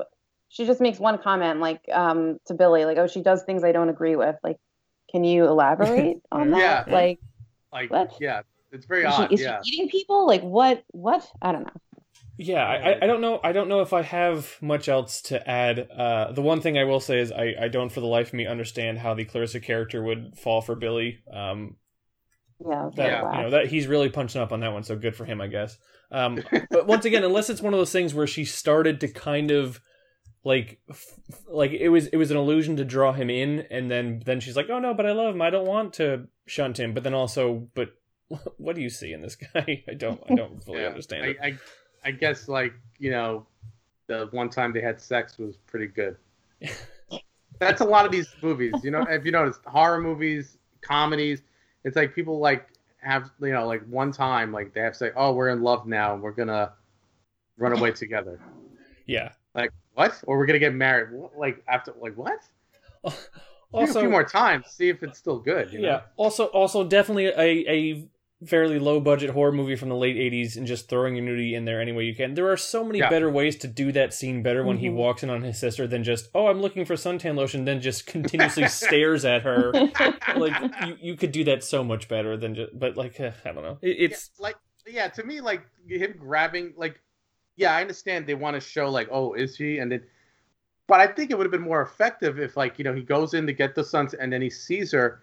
she 0.50 0.66
just 0.66 0.82
makes 0.82 1.00
one 1.00 1.18
comment 1.18 1.60
like 1.60 1.82
um 1.92 2.38
to 2.46 2.54
billy 2.54 2.86
like 2.86 2.98
oh 2.98 3.08
she 3.08 3.22
does 3.22 3.44
things 3.44 3.64
i 3.64 3.72
don't 3.72 3.90
agree 3.90 4.16
with 4.16 4.36
like 4.44 4.58
can 5.12 5.24
you 5.24 5.46
elaborate 5.46 6.18
on 6.32 6.52
that 6.52 6.88
Yeah. 6.88 6.94
like 6.94 7.20
Like, 7.74 7.90
What? 7.92 8.14
yeah, 8.20 8.42
it's 8.72 8.86
very 8.86 9.04
is, 9.06 9.16
she, 9.16 9.22
odd. 9.24 9.34
is 9.34 9.42
yeah. 9.42 9.60
she 9.64 9.74
eating 9.76 9.90
people 9.90 10.26
like 10.28 10.42
what 10.42 10.84
what 10.92 11.28
i 11.42 11.52
don't 11.52 11.64
know 11.64 11.82
Yeah, 12.38 12.66
I, 12.66 12.76
I- 12.94 12.98
I 13.04 13.08
don't 13.08 13.22
know. 13.22 13.40
I 13.44 13.52
don't 13.52 13.68
know 13.70 13.82
if 13.82 13.94
I 13.94 14.02
have 14.02 14.58
much 14.62 14.88
else 14.90 15.22
to 15.24 15.38
add. 15.48 15.78
Uh, 15.92 16.32
the 16.32 16.42
one 16.42 16.60
thing 16.62 16.76
I 16.78 16.86
will 16.86 17.00
say 17.00 17.20
is 17.20 17.32
I, 17.32 17.54
I 17.66 17.68
don't, 17.68 17.92
for 17.92 18.00
the 18.00 18.08
life 18.18 18.30
of 18.30 18.34
me, 18.34 18.48
understand 18.48 18.98
how 18.98 19.14
the 19.14 19.26
Clarissa 19.26 19.60
character 19.60 20.02
would 20.02 20.36
fall 20.38 20.62
for 20.62 20.76
Billy. 20.76 21.20
Um, 21.32 21.76
yeah, 22.68 22.90
that 22.96 23.08
Yeah. 23.10 23.36
you 23.36 23.42
know 23.44 23.50
that 23.52 23.68
he's 23.68 23.86
really 23.86 24.10
punching 24.10 24.42
up 24.42 24.52
on 24.52 24.62
that 24.62 24.74
one, 24.74 24.84
so 24.84 24.96
good 24.96 25.16
for 25.16 25.26
him, 25.26 25.40
I 25.40 25.48
guess. 25.48 25.78
Um, 26.12 26.42
but 26.72 26.88
once 26.88 27.06
again, 27.06 27.24
unless 27.24 27.50
it's 27.52 27.62
one 27.62 27.74
of 27.74 27.80
those 27.80 27.92
things 27.92 28.14
where 28.16 28.28
she 28.28 28.46
started 28.46 29.00
to 29.02 29.08
kind 29.08 29.52
of 29.52 29.80
like 30.44 30.80
f- 30.90 31.20
like 31.48 31.72
it 31.72 31.90
was 31.90 32.08
it 32.08 32.18
was 32.18 32.32
an 32.32 32.38
illusion 32.38 32.76
to 32.78 32.86
draw 32.86 33.14
him 33.14 33.30
in, 33.30 33.68
and 33.70 33.92
then 33.92 34.22
then 34.26 34.40
she's 34.40 34.56
like, 34.56 34.70
oh 34.70 34.80
no, 34.80 34.94
but 34.94 35.06
I 35.06 35.12
love 35.12 35.36
him. 35.36 35.42
I 35.42 35.50
don't 35.50 35.68
want 35.68 35.94
to 35.96 36.28
shunt 36.48 36.80
him. 36.80 36.94
But 36.94 37.04
then 37.04 37.14
also, 37.14 37.68
but 37.76 37.94
what 38.58 38.76
do 38.76 38.82
you 38.82 38.90
see 38.90 39.14
in 39.14 39.22
this 39.22 39.36
guy? 39.36 39.84
I 39.90 39.94
don't 39.94 40.22
I 40.30 40.36
don't 40.36 40.64
fully 40.64 40.82
Yeah. 40.82 40.88
understand 40.88 41.26
I, 41.26 41.28
it. 41.28 41.38
I, 41.44 41.58
I 42.10 42.12
guess 42.12 42.48
like 42.48 42.74
you 43.00 43.12
know, 43.12 43.46
the 44.08 44.28
one 44.32 44.50
time 44.50 44.74
they 44.74 44.82
had 44.82 45.00
sex 45.00 45.38
was 45.38 45.58
pretty 45.58 45.88
good. 45.88 46.18
That's 47.60 47.82
a 47.82 47.86
lot 47.86 48.06
of 48.06 48.12
these 48.12 48.28
movies. 48.42 48.74
You 48.84 48.90
know, 48.90 49.04
if 49.08 49.24
you 49.24 49.32
notice, 49.32 49.60
horror 49.68 50.02
movies, 50.02 50.58
comedies, 50.82 51.44
it's 51.84 51.96
like 51.96 52.16
people 52.16 52.40
like 52.40 52.68
have 53.04 53.30
you 53.40 53.52
know 53.52 53.68
like 53.68 53.84
one 53.88 54.12
time 54.12 54.52
like 54.52 54.74
they 54.74 54.82
have 54.82 54.94
to 54.94 54.98
say, 54.98 55.12
oh, 55.16 55.34
we're 55.34 55.50
in 55.50 55.62
love 55.62 55.86
now 55.86 56.14
and 56.14 56.24
we're 56.24 56.32
gonna 56.32 56.74
run 57.58 57.78
away 57.78 57.92
together. 57.92 58.40
Yeah. 59.06 59.34
Like 59.54 59.72
what? 59.94 60.20
Or 60.26 60.38
we're 60.38 60.46
gonna 60.46 60.60
get 60.60 60.74
married? 60.74 61.10
Like 61.38 61.64
after 61.68 61.94
like 62.00 62.16
what? 62.18 62.40
Give 63.04 63.14
it 63.14 63.30
a 63.74 63.78
Also, 63.78 64.00
few 64.02 64.10
more 64.10 64.24
times, 64.26 64.66
see 64.68 64.90
if 64.90 65.02
it's 65.02 65.18
still 65.18 65.40
good. 65.40 65.72
You 65.72 65.80
know? 65.82 65.88
Yeah. 65.88 66.02
Also, 66.18 66.46
also 66.48 66.84
definitely 66.84 67.28
a 67.28 67.70
a 67.70 68.08
fairly 68.46 68.80
low 68.80 69.00
budget 69.00 69.30
horror 69.30 69.52
movie 69.52 69.76
from 69.78 69.88
the 69.90 69.96
late 69.96 70.18
'80s, 70.18 70.58
and 70.58 70.68
just 70.68 70.90
throwing 70.90 71.16
your 71.16 71.24
nudity 71.24 71.56
in 71.56 71.64
there 71.66 71.80
any 71.80 71.92
way 71.94 72.04
you 72.04 72.14
can. 72.16 72.34
There 72.34 72.52
are 72.52 72.58
so 72.58 72.84
many 72.84 73.00
Yeah. 73.00 73.10
better 73.10 73.30
ways 73.30 73.56
to 73.58 73.68
do 73.68 73.92
that 73.94 74.14
scene 74.14 74.44
better 74.44 74.64
when 74.66 74.78
he 74.80 74.88
Mhm. 74.88 74.96
walks 74.96 75.24
in 75.24 75.30
on 75.30 75.44
his 75.44 75.58
sister 75.58 75.88
than 75.88 76.04
just 76.04 76.30
oh 76.36 76.48
I'm 76.48 76.60
looking 76.62 76.84
for 76.84 76.96
suntan 76.96 77.36
lotion, 77.36 77.64
then 77.66 77.80
just 77.80 78.06
continuously 78.06 78.68
stares 78.68 79.24
at 79.26 79.44
her. 79.44 79.72
Like 80.36 80.54
you, 80.88 80.98
you 81.02 81.16
could 81.16 81.32
do 81.32 81.44
that 81.46 81.64
so 81.64 81.84
much 81.84 82.08
better 82.08 82.36
than 82.38 82.56
just. 82.56 82.78
But 82.78 82.98
like 82.98 83.20
uh, 83.20 83.32
I 83.46 83.52
don't 83.52 83.64
know, 83.64 83.78
it, 83.82 83.96
it's 84.00 84.32
yeah, 84.38 84.44
like 84.44 84.56
yeah 84.88 85.08
to 85.10 85.24
me 85.24 85.40
like 85.40 85.62
him 85.88 86.16
grabbing 86.18 86.74
like 86.76 87.00
yeah 87.62 87.76
i 87.76 87.82
understand 87.82 88.26
they 88.28 88.34
want 88.34 88.56
to 88.56 88.60
show 88.60 88.90
like 88.90 89.08
oh 89.12 89.34
is 89.34 89.56
she 89.56 89.78
and 89.78 89.92
then 89.92 90.02
but 90.88 91.00
i 91.00 91.08
think 91.08 91.32
it 91.32 91.38
would 91.38 91.46
have 91.46 91.52
been 91.52 91.62
more 91.62 91.82
effective 91.82 92.40
if 92.40 92.58
like 92.58 92.78
you 92.78 92.84
know 92.84 92.94
he 92.94 93.02
goes 93.02 93.34
in 93.34 93.46
to 93.48 93.54
get 93.54 93.76
the 93.76 93.84
sons 93.84 94.14
and 94.16 94.34
then 94.34 94.42
he 94.42 94.50
sees 94.50 94.92
her 94.92 95.22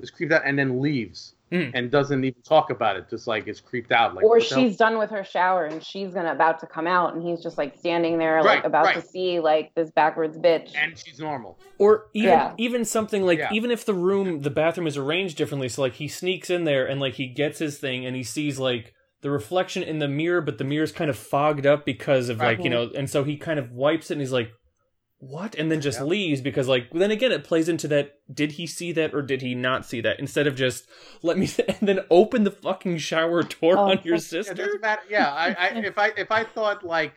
is 0.00 0.10
creeped 0.10 0.32
out 0.32 0.42
and 0.44 0.58
then 0.58 0.80
leaves 0.80 1.34
Hmm. 1.50 1.70
and 1.72 1.90
doesn't 1.90 2.22
even 2.22 2.42
talk 2.42 2.68
about 2.68 2.96
it 2.96 3.08
just 3.08 3.26
like 3.26 3.48
is 3.48 3.58
creeped 3.58 3.90
out 3.90 4.14
like 4.14 4.22
or 4.22 4.28
what 4.36 4.46
the 4.50 4.54
hell? 4.54 4.64
she's 4.64 4.76
done 4.76 4.98
with 4.98 5.08
her 5.08 5.24
shower 5.24 5.64
and 5.64 5.82
she's 5.82 6.12
gonna 6.12 6.32
about 6.32 6.58
to 6.60 6.66
come 6.66 6.86
out 6.86 7.14
and 7.14 7.26
he's 7.26 7.42
just 7.42 7.56
like 7.56 7.74
standing 7.78 8.18
there 8.18 8.42
like 8.42 8.56
Right, 8.58 8.66
about 8.66 8.92
to 8.92 9.00
see 9.00 9.40
like 9.40 9.74
this 9.74 9.90
backwards 9.90 10.36
bitch 10.36 10.72
and 10.76 10.92
she's 10.98 11.18
normal 11.18 11.56
Or 11.78 12.04
even 12.12 12.28
Yeah. 12.28 12.52
even 12.58 12.84
something 12.84 13.22
like 13.24 13.38
Yeah. 13.38 13.48
even 13.50 13.70
if 13.70 13.86
the 13.86 13.94
room 13.94 14.42
the 14.42 14.50
bathroom 14.50 14.86
is 14.86 14.98
arranged 14.98 15.38
differently, 15.38 15.70
so 15.70 15.80
like 15.80 15.94
he 15.94 16.06
sneaks 16.06 16.50
in 16.50 16.64
there 16.64 16.84
and 16.86 17.00
like 17.00 17.14
he 17.14 17.28
gets 17.28 17.60
his 17.60 17.78
thing 17.78 18.04
and 18.04 18.14
he 18.14 18.22
sees 18.24 18.58
like 18.58 18.92
the 19.20 19.30
reflection 19.30 19.82
in 19.82 19.98
the 19.98 20.08
mirror, 20.08 20.40
but 20.40 20.58
the 20.58 20.64
mirror's 20.64 20.92
kind 20.92 21.10
of 21.10 21.18
fogged 21.18 21.66
up 21.66 21.84
because 21.84 22.28
of 22.28 22.38
like, 22.38 22.58
you 22.64 22.70
know, 22.70 22.90
and 22.96 23.10
so 23.10 23.24
he 23.24 23.36
kind 23.36 23.58
of 23.58 23.72
wipes 23.72 24.10
it 24.10 24.14
and 24.14 24.20
he's 24.22 24.32
like, 24.32 24.50
What? 25.18 25.56
And 25.56 25.70
then 25.72 25.80
just 25.80 25.98
Yep. 25.98 26.08
leaves 26.08 26.40
because 26.40 26.68
like 26.68 26.90
then 26.92 27.10
again 27.10 27.32
it 27.32 27.42
plays 27.42 27.68
into 27.68 27.88
that 27.88 28.12
did 28.32 28.52
he 28.52 28.66
see 28.68 28.92
that 28.92 29.12
or 29.14 29.22
did 29.22 29.42
he 29.42 29.54
not 29.54 29.84
see 29.84 30.00
that? 30.02 30.20
Instead 30.20 30.46
of 30.46 30.54
just 30.54 30.86
let 31.22 31.36
me 31.36 31.48
and 31.68 31.88
then 31.88 32.00
open 32.10 32.44
the 32.44 32.52
fucking 32.52 32.98
shower 32.98 33.42
door 33.42 33.76
Oh, 33.78 33.90
on 33.90 34.00
your 34.04 34.14
yeah, 34.14 34.20
sister. 34.20 34.68
yeah 35.10 35.32
I, 35.32 35.46
I 35.52 35.68
if 35.84 35.98
i 35.98 36.08
if 36.16 36.30
i 36.30 36.44
thought 36.44 36.84
like 36.84 37.14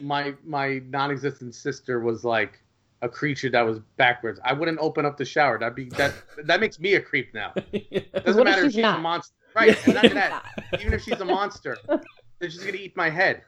my 0.00 0.34
my 0.44 0.80
non-existent 0.88 1.54
sister 1.54 2.00
was 2.00 2.24
like 2.24 2.58
a 3.06 3.08
creature 3.08 3.48
that 3.50 3.62
was 3.62 3.78
backwards 3.96 4.38
i 4.44 4.52
wouldn't 4.52 4.78
open 4.80 5.06
up 5.06 5.16
the 5.16 5.24
shower 5.24 5.58
that'd 5.58 5.74
be 5.74 5.86
that 5.96 6.12
that 6.44 6.60
makes 6.60 6.78
me 6.78 6.94
a 6.94 7.00
creep 7.00 7.32
now 7.32 7.52
Doesn't 7.72 7.72
What 7.72 8.26
if 8.26 8.34
matter 8.44 8.62
if 8.62 8.66
she's 8.66 8.74
she's 8.74 8.84
a 8.84 8.98
monster. 8.98 9.34
Right. 9.54 9.86
And 9.86 9.94
not 9.94 10.04
even 10.04 10.16
that. 10.24 10.44
Even 10.80 10.92
if 10.92 11.02
she's 11.02 11.18
a 11.20 11.24
monster, 11.24 11.78
then 11.88 12.50
she's 12.50 12.58
gonna 12.62 12.76
eat 12.76 12.94
my 12.94 13.08
head. 13.08 13.40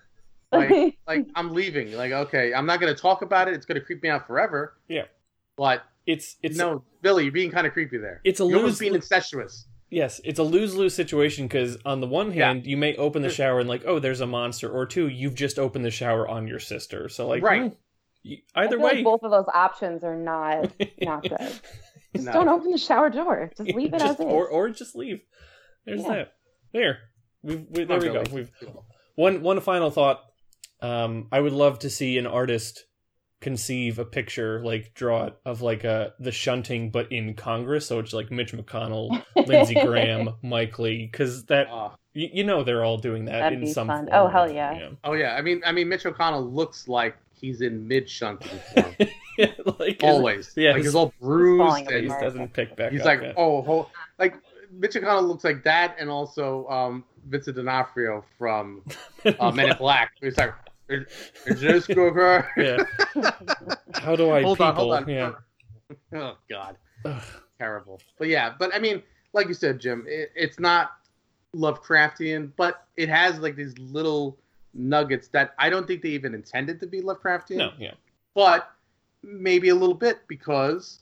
Like, 0.51 0.99
like 1.07 1.27
I'm 1.35 1.53
leaving. 1.53 1.93
Like, 1.93 2.13
okay, 2.13 2.55
I'm 2.55 2.65
not 2.65 2.81
gonna 2.81 2.95
talk 2.95 3.21
about 3.21 3.47
it. 3.49 3.53
It's 3.55 3.67
gonna 3.67 3.83
creep 3.83 4.03
me 4.03 4.09
out 4.09 4.27
forever. 4.27 4.79
Yeah. 4.89 5.05
But 5.59 5.83
It's 6.07 6.37
it's 6.43 6.57
no, 6.57 6.83
Billy, 7.03 7.25
you're 7.25 7.33
being 7.33 7.51
kind 7.51 7.67
of 7.67 7.75
creepy 7.75 7.99
there. 7.99 8.23
It's 8.25 8.41
a 8.41 8.45
you're 8.45 8.59
lose 8.63 8.79
being 8.79 8.95
incestuous. 8.95 9.67
Yes, 9.91 10.19
it's 10.25 10.39
a 10.39 10.43
lose 10.43 10.75
lose 10.75 10.95
situation 10.95 11.47
because 11.47 11.77
on 11.85 12.01
the 12.01 12.07
one 12.07 12.33
Yeah. 12.33 12.47
hand, 12.47 12.67
you 12.67 12.79
may 12.79 12.95
open 12.97 13.21
the 13.21 13.29
shower 13.31 13.61
and 13.61 13.69
like, 13.69 13.83
oh, 13.87 13.99
there's 13.99 14.21
a 14.23 14.27
monster, 14.27 14.71
or 14.71 14.87
two, 14.87 15.09
you've 15.09 15.35
just 15.35 15.59
opened 15.59 15.85
the 15.85 15.91
shower 15.91 16.27
on 16.27 16.47
your 16.49 16.59
sister. 16.61 17.09
So 17.11 17.27
like, 17.29 17.43
Right. 17.43 17.63
hmm, 17.63 17.69
y- 17.69 17.73
I 17.73 17.77
either 18.55 18.77
feel 18.77 18.83
like 18.83 18.95
way, 18.97 19.03
both 19.03 19.23
of 19.23 19.31
those 19.31 19.47
options 19.55 20.05
are 20.05 20.17
not 20.17 20.73
not 21.01 21.23
good 21.23 21.39
just 22.15 22.25
No. 22.27 22.33
don't 22.33 22.49
open 22.49 22.71
the 22.71 22.79
shower 22.79 23.11
door 23.11 23.51
just 23.57 23.75
leave 23.75 23.93
it 23.95 23.99
Just- 24.01 24.21
as 24.21 24.27
is 24.27 24.33
or 24.33 24.49
or 24.49 24.71
just 24.71 24.97
leave. 24.97 25.21
There's 25.87 26.03
Yeah. 26.03 26.09
that. 26.09 26.33
There, 26.73 26.99
we've, 27.43 27.65
we, 27.71 27.85
there 27.85 27.97
on, 27.97 28.03
we 28.03 28.09
go. 28.13 28.25
We've 28.33 28.51
one 29.15 29.43
one 29.43 29.61
final 29.61 29.91
thought. 29.91 30.21
Um, 30.81 31.29
I 31.33 31.41
would 31.41 31.53
love 31.53 31.79
to 31.81 31.91
see 31.91 32.19
an 32.19 32.27
artist 32.27 32.85
conceive 33.41 33.99
a 33.99 34.05
picture, 34.05 34.63
like 34.65 34.93
draw 34.95 35.25
it 35.27 35.37
of 35.45 35.63
like 35.63 35.85
uh 35.85 36.09
the 36.19 36.33
shunting, 36.33 36.91
but 36.91 37.11
in 37.13 37.35
Congress. 37.35 37.87
So 37.87 37.99
it's 38.01 38.13
like 38.13 38.31
Mitch 38.31 38.53
McConnell, 38.53 39.23
Lindsey 39.47 39.75
Graham, 39.87 40.31
Mike 40.43 40.79
Lee, 40.79 41.09
because 41.11 41.45
that 41.47 41.69
Uh, 41.71 41.91
you, 42.13 42.29
you 42.33 42.45
know 42.45 42.65
they're 42.65 42.85
all 42.85 42.99
doing 42.99 43.27
that 43.27 43.39
That'd 43.41 43.59
in 43.61 43.65
be 43.65 43.73
some 43.73 43.87
fun. 43.87 44.07
form 44.09 44.09
Oh, 44.13 44.29
hell 44.29 44.51
another, 44.51 44.55
yeah. 44.81 44.89
oh 45.05 45.13
yeah. 45.15 45.35
I 45.35 45.41
mean, 45.43 45.63
I 45.65 45.73
mean, 45.73 45.89
Mitch 45.89 46.03
McConnell 46.05 46.53
looks 46.53 46.89
like 46.89 47.17
he's 47.41 47.61
in 47.61 47.87
mid 47.89 48.09
shunting 48.09 48.59
form 48.75 48.95
yeah. 49.39 49.53
like 49.79 50.01
always. 50.03 50.53
yeah, 50.57 50.71
like 50.71 50.77
his- 50.79 50.87
he's 50.87 50.95
all 50.95 51.13
bruised 51.21 51.91
and 51.91 52.03
He 52.05 52.09
doesn't 52.09 52.53
pick 52.53 52.77
back 52.77 52.93
he's 52.93 53.01
up. 53.03 53.07
like, 53.07 53.23
yeah. 53.23 53.33
oh, 53.37 53.63
ho- 53.63 53.91
like 54.19 54.35
Mitch 54.71 54.93
McConnell 54.95 55.27
looks 55.27 55.45
like 55.45 55.65
that, 55.65 55.97
and 55.99 56.11
also 56.11 56.67
um, 56.69 57.05
Vincent 57.27 57.57
D'Onofrio 57.57 58.23
from 58.37 58.83
uh, 59.41 59.51
Men 59.51 59.71
in 59.71 59.77
Black. 59.79 60.13
He's 60.21 60.37
like, 60.37 60.53
is, 60.91 61.07
is 61.47 61.61
this 61.61 61.87
good? 61.87 62.15
yeah. 62.57 62.85
How 63.95 64.15
do 64.15 64.31
I 64.31 64.43
hold 64.43 64.59
people? 64.59 64.67
on, 64.67 64.75
hold 64.75 64.93
on. 64.95 65.09
Yeah. 65.09 65.33
Oh 66.15 66.37
God, 66.51 66.77
Ugh. 67.07 67.23
terrible. 67.59 68.01
But 68.19 68.29
yeah, 68.29 68.53
but 68.59 68.75
I 68.75 68.79
mean, 68.79 69.03
like 69.33 69.49
you 69.49 69.55
said, 69.55 69.79
Jim, 69.81 70.05
it, 70.07 70.33
it's 70.37 70.59
not 70.61 70.93
Lovecraftian, 71.57 72.53
but 72.57 72.87
it 72.97 73.09
has 73.09 73.39
like 73.39 73.57
these 73.57 73.77
little 73.79 74.37
nuggets 74.75 75.29
that 75.29 75.55
I 75.59 75.71
don't 75.71 75.87
think 75.87 76.03
they 76.03 76.11
even 76.11 76.35
intended 76.35 76.81
to 76.81 76.87
be 76.87 77.01
Lovecraftian. 77.01 77.57
No, 77.57 77.73
yeah. 77.79 77.95
but 78.35 78.71
maybe 79.23 79.71
a 79.71 79.75
little 79.75 79.95
bit 79.95 80.21
because 80.29 81.01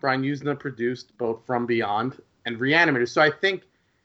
Brian 0.00 0.22
Yuzna 0.22 0.58
produced 0.58 1.16
both 1.18 1.44
From 1.46 1.66
Beyond 1.66 2.20
and 2.46 2.56
Reanimator. 2.58 3.08
So 3.08 3.20
I 3.22 3.30
think 3.30 3.62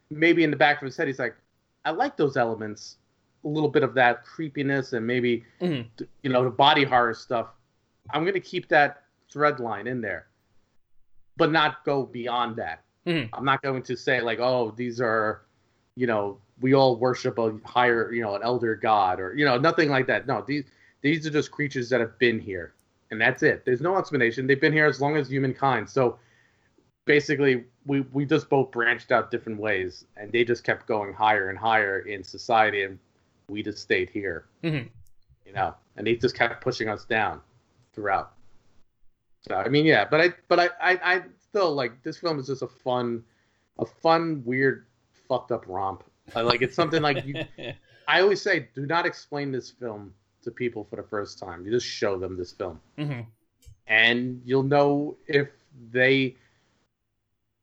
maybe 0.10 0.44
in 0.44 0.52
the 0.52 0.58
back 0.58 0.82
of 0.82 0.86
his 0.86 0.96
head, 0.98 1.08
he's 1.08 1.20
like, 1.20 1.36
I 1.86 1.92
like 1.92 2.18
those 2.18 2.36
elements, 2.38 2.98
a 3.44 3.48
little 3.48 3.70
bit 3.70 3.84
of 3.84 3.94
that 3.96 4.26
creepiness 4.26 4.94
and 4.94 5.06
maybe 5.06 5.44
Mhm. 5.62 5.88
you 6.24 6.30
know 6.32 6.44
the 6.44 6.50
body 6.50 6.84
horror 6.84 7.14
stuff. 7.14 7.48
I'm 8.12 8.24
going 8.24 8.34
to 8.34 8.40
keep 8.40 8.68
that 8.70 9.04
thread 9.32 9.60
line 9.60 9.88
in 9.88 10.02
there, 10.02 10.28
but 11.38 11.52
not 11.52 11.84
go 11.86 12.04
beyond 12.06 12.56
that. 12.58 12.84
Mhm. 13.08 13.30
I'm 13.34 13.46
not 13.46 13.62
going 13.62 13.84
to 13.84 13.96
say 13.96 14.20
like, 14.22 14.40
oh, 14.40 14.72
these 14.72 15.00
are, 15.02 15.42
you 15.96 16.08
know, 16.08 16.38
we 16.62 16.74
all 16.74 16.96
worship 16.98 17.38
a 17.38 17.58
higher, 17.66 18.12
you 18.14 18.22
know, 18.22 18.36
an 18.36 18.44
elder 18.44 18.76
god 18.76 19.20
or 19.20 19.36
you 19.36 19.46
know, 19.46 19.58
nothing 19.58 19.90
like 19.90 20.08
that. 20.08 20.28
No, 20.28 20.44
these 20.46 20.66
these 21.02 21.26
are 21.28 21.30
just 21.30 21.52
creatures 21.52 21.90
that 21.90 22.00
have 22.00 22.18
been 22.20 22.40
here, 22.40 22.74
and 23.12 23.20
that's 23.20 23.44
it. 23.44 23.66
There's 23.66 23.82
no 23.82 23.98
explanation. 23.98 24.48
They've 24.48 24.60
been 24.60 24.74
here 24.74 24.88
as 24.88 25.02
long 25.02 25.18
as 25.18 25.30
humankind. 25.30 25.90
So 25.90 26.18
basically 27.06 27.66
we 27.86 28.02
we 28.14 28.26
just 28.26 28.50
both 28.50 28.72
branched 28.72 29.12
out 29.12 29.32
different 29.32 29.60
ways, 29.60 30.06
and 30.18 30.32
they 30.32 30.44
just 30.44 30.64
kept 30.64 30.88
going 30.88 31.14
higher 31.14 31.50
and 31.50 31.58
higher 31.58 32.00
in 32.00 32.24
society, 32.24 32.84
and 32.84 33.00
we 33.48 33.64
just 33.64 33.80
stayed 33.80 34.10
here. 34.10 34.46
Mhm. 34.64 34.90
You 35.46 35.54
know, 35.54 35.76
and 35.96 36.06
they 36.08 36.16
just 36.16 36.36
kept 36.36 36.64
pushing 36.64 36.90
us 36.90 37.06
down 37.06 37.42
throughout. 37.94 38.34
So 39.48 39.56
I 39.56 39.70
mean, 39.70 39.86
yeah, 39.86 40.06
but 40.06 40.22
I 40.22 40.34
but 40.48 40.60
I 40.60 40.70
I, 40.82 41.16
I 41.16 41.24
still 41.40 41.74
like 41.74 42.02
this 42.04 42.18
film 42.18 42.40
is 42.40 42.48
just 42.48 42.64
a 42.64 42.68
fun, 42.68 43.24
a 43.78 43.86
fun, 43.86 44.42
weird, 44.44 44.88
fucked 45.28 45.52
up 45.52 45.66
romp. 45.68 46.04
I 46.36 46.42
like 46.52 46.62
it's 46.62 46.76
something 46.76 47.02
like 47.02 47.26
you. 47.26 47.44
I 48.08 48.22
always 48.22 48.42
say, 48.42 48.68
do 48.76 48.86
not 48.86 49.06
explain 49.06 49.52
this 49.52 49.72
film 49.72 50.14
to 50.44 50.52
people 50.52 50.84
for 50.84 50.96
the 50.96 51.04
first 51.04 51.40
time. 51.40 51.66
You 51.66 51.72
just 51.72 51.88
show 51.88 52.18
them 52.18 52.38
this 52.38 52.52
film, 52.52 52.80
Mhm. 52.98 53.26
and 53.88 54.42
you'll 54.46 54.64
know 54.64 55.18
if 55.28 55.50
they. 55.92 56.36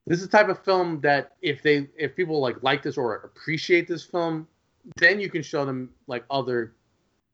This 0.05 0.19
is 0.21 0.27
the 0.27 0.37
type 0.37 0.49
of 0.49 0.61
film 0.63 0.99
that 1.01 1.37
if 1.41 1.61
they 1.61 1.87
if 1.97 2.15
people 2.15 2.39
like 2.41 2.61
like 2.61 2.83
this 2.83 2.97
or 2.97 3.15
appreciate 3.15 3.87
this 3.87 4.03
film, 4.03 4.47
then 4.97 5.19
you 5.19 5.29
can 5.29 5.41
show 5.41 5.63
them 5.65 5.89
like 6.07 6.25
other 6.29 6.73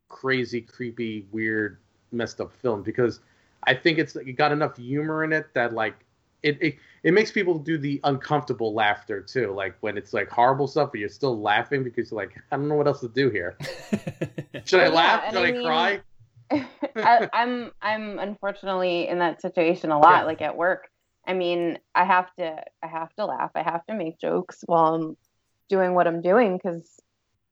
crazy, 0.07 0.61
creepy, 0.61 1.25
weird, 1.31 1.79
messed 2.11 2.39
up 2.41 2.51
film 2.53 2.83
because 2.83 3.21
I 3.63 3.73
think 3.73 3.97
it's 3.97 4.15
it 4.15 4.33
got 4.33 4.51
enough 4.51 4.77
humor 4.77 5.23
in 5.23 5.33
it 5.33 5.47
that 5.55 5.73
like 5.73 5.95
it, 6.43 6.61
it 6.61 6.75
it 7.03 7.13
makes 7.13 7.31
people 7.31 7.57
do 7.57 7.77
the 7.77 7.99
uncomfortable 8.03 8.73
laughter 8.73 9.21
too. 9.21 9.51
Like 9.53 9.75
when 9.81 9.97
it's 9.97 10.13
like 10.13 10.29
horrible 10.29 10.67
stuff, 10.67 10.89
but 10.91 10.99
you're 10.99 11.09
still 11.09 11.39
laughing 11.41 11.83
because 11.83 12.11
you're 12.11 12.19
like, 12.19 12.35
I 12.51 12.57
don't 12.57 12.67
know 12.67 12.75
what 12.75 12.87
else 12.87 13.01
to 13.01 13.07
do 13.09 13.29
here. 13.29 13.57
Should 14.65 14.79
I 14.81 14.83
Yeah, 14.85 14.89
laugh? 14.89 15.23
and 15.25 15.33
Should 15.35 15.43
I, 15.45 15.47
I 15.47 15.51
mean- 15.51 15.63
cry? 15.65 16.01
I, 16.95 17.29
I'm 17.31 17.71
I'm 17.81 18.17
unfortunately 18.17 19.07
in 19.07 19.19
that 19.19 19.39
situation 19.41 19.91
a 19.91 19.99
lot, 19.99 20.21
Yeah. 20.21 20.23
like 20.25 20.41
at 20.41 20.57
work. 20.57 20.89
I 21.27 21.33
mean, 21.33 21.77
I 21.93 22.05
have 22.05 22.33
to 22.37 22.63
I 22.81 22.87
have 22.87 23.13
to 23.17 23.25
laugh. 23.25 23.51
I 23.53 23.61
have 23.61 23.85
to 23.85 23.93
make 23.93 24.19
jokes 24.19 24.63
while 24.65 24.95
I'm 24.95 25.17
doing 25.69 25.93
what 25.93 26.07
I'm 26.07 26.21
doing 26.23 26.57
because 26.57 26.99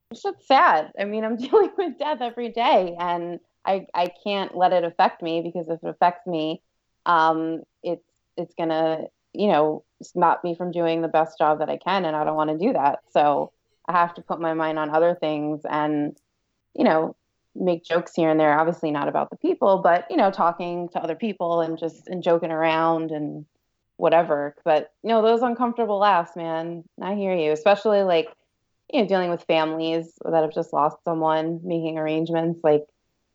it's 0.09 0.23
just 0.23 0.47
sad. 0.47 0.91
I 0.99 1.05
mean, 1.05 1.23
I'm 1.23 1.35
dealing 1.45 1.69
with 1.77 1.99
death 1.99 2.21
every 2.21 2.49
day, 2.49 2.95
and 2.99 3.39
I 3.63 3.85
I 3.93 4.09
can't 4.23 4.57
let 4.57 4.73
it 4.73 4.83
affect 4.83 5.21
me 5.21 5.41
because 5.41 5.69
if 5.69 5.83
it 5.83 5.87
affects 5.89 6.25
me, 6.25 6.63
um, 7.05 7.61
it's 7.83 8.09
it's 8.35 8.55
gonna 8.55 9.03
you 9.37 9.47
know 9.47 9.83
stop 10.01 10.43
me 10.43 10.55
from 10.55 10.71
doing 10.71 11.01
the 11.01 11.07
best 11.07 11.37
job 11.37 11.59
that 11.59 11.69
I 11.69 11.77
can, 11.77 12.05
and 12.05 12.15
I 12.15 12.23
don't 12.23 12.35
want 12.35 12.49
to 12.49 12.57
do 12.57 12.73
that. 12.73 12.99
So 13.11 13.51
I 13.87 13.93
have 13.93 14.13
to 14.15 14.21
put 14.21 14.41
my 14.41 14.53
mind 14.53 14.77
on 14.79 14.89
other 14.89 15.15
things 15.15 15.61
and 15.69 16.17
you 16.75 16.83
know 16.83 17.15
make 17.55 17.83
jokes 17.83 18.13
here 18.15 18.29
and 18.29 18.39
there 18.39 18.57
obviously 18.57 18.91
not 18.91 19.07
about 19.07 19.29
the 19.29 19.35
people 19.35 19.79
but 19.79 20.05
you 20.09 20.17
know 20.17 20.29
talking 20.29 20.89
to 20.89 20.99
other 20.99 21.15
people 21.15 21.61
and 21.61 21.77
just 21.77 22.07
and 22.07 22.21
joking 22.21 22.51
around 22.51 23.11
and 23.11 23.45
whatever 23.95 24.55
but 24.63 24.91
you 25.03 25.09
know 25.09 25.23
those 25.23 25.41
uncomfortable 25.41 25.97
laughs 25.97 26.35
man 26.35 26.83
i 27.01 27.15
hear 27.15 27.35
you 27.35 27.51
especially 27.51 28.03
like 28.03 28.31
you 28.93 29.01
know 29.01 29.07
dealing 29.07 29.31
with 29.31 29.41
families 29.43 30.13
that 30.23 30.43
have 30.43 30.53
just 30.53 30.71
lost 30.71 30.97
someone 31.03 31.59
making 31.63 31.97
arrangements 31.97 32.59
like 32.63 32.85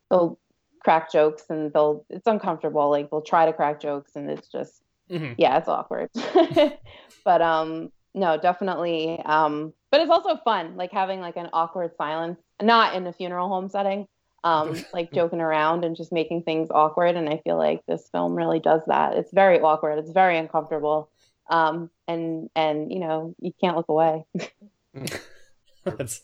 they'll 0.09 0.39
crack 0.85 1.11
jokes 1.11 1.45
and 1.49 1.73
they'll 1.73 2.05
it's 2.09 2.27
uncomfortable 2.27 2.91
like 2.91 3.11
they'll 3.11 3.23
try 3.23 3.47
to 3.47 3.53
crack 3.53 3.81
jokes 3.81 4.13
and 4.15 4.31
it's 4.31 4.49
just 4.49 4.83
Mhm. 5.11 5.35
yeah 5.39 5.59
it's 5.59 5.69
awkward 5.69 6.11
but 7.25 7.43
um 7.43 7.91
no 8.15 8.39
definitely 8.39 9.21
um 9.25 9.73
but 9.91 10.01
it's 10.01 10.11
also 10.11 10.37
fun 10.45 10.77
like 10.77 10.93
having 10.93 11.21
like 11.21 11.37
an 11.37 11.49
awkward 11.53 11.93
silence 11.97 12.39
not 12.61 12.95
in 12.95 13.07
a 13.07 13.13
funeral 13.13 13.49
home 13.49 13.69
setting 13.69 14.07
um 14.45 14.85
like 14.93 15.13
joking 15.13 15.41
around 15.41 15.85
and 15.85 15.97
just 15.97 16.13
making 16.13 16.43
things 16.43 16.69
awkward 16.71 17.17
and 17.17 17.29
i 17.29 17.41
feel 17.45 17.57
like 17.57 17.81
this 17.87 18.09
film 18.13 18.35
really 18.35 18.61
does 18.61 18.83
that 18.87 19.15
it's 19.17 19.33
very 19.33 19.61
awkward 19.61 19.99
it's 19.99 20.13
very 20.13 20.39
uncomfortable 20.39 21.11
um 21.51 21.91
and 22.09 22.49
and 22.55 22.93
you 22.93 23.01
know 23.01 23.35
you 23.41 23.53
can't 23.61 23.77
look 23.77 23.89
away 23.89 24.25
that's 25.85 26.23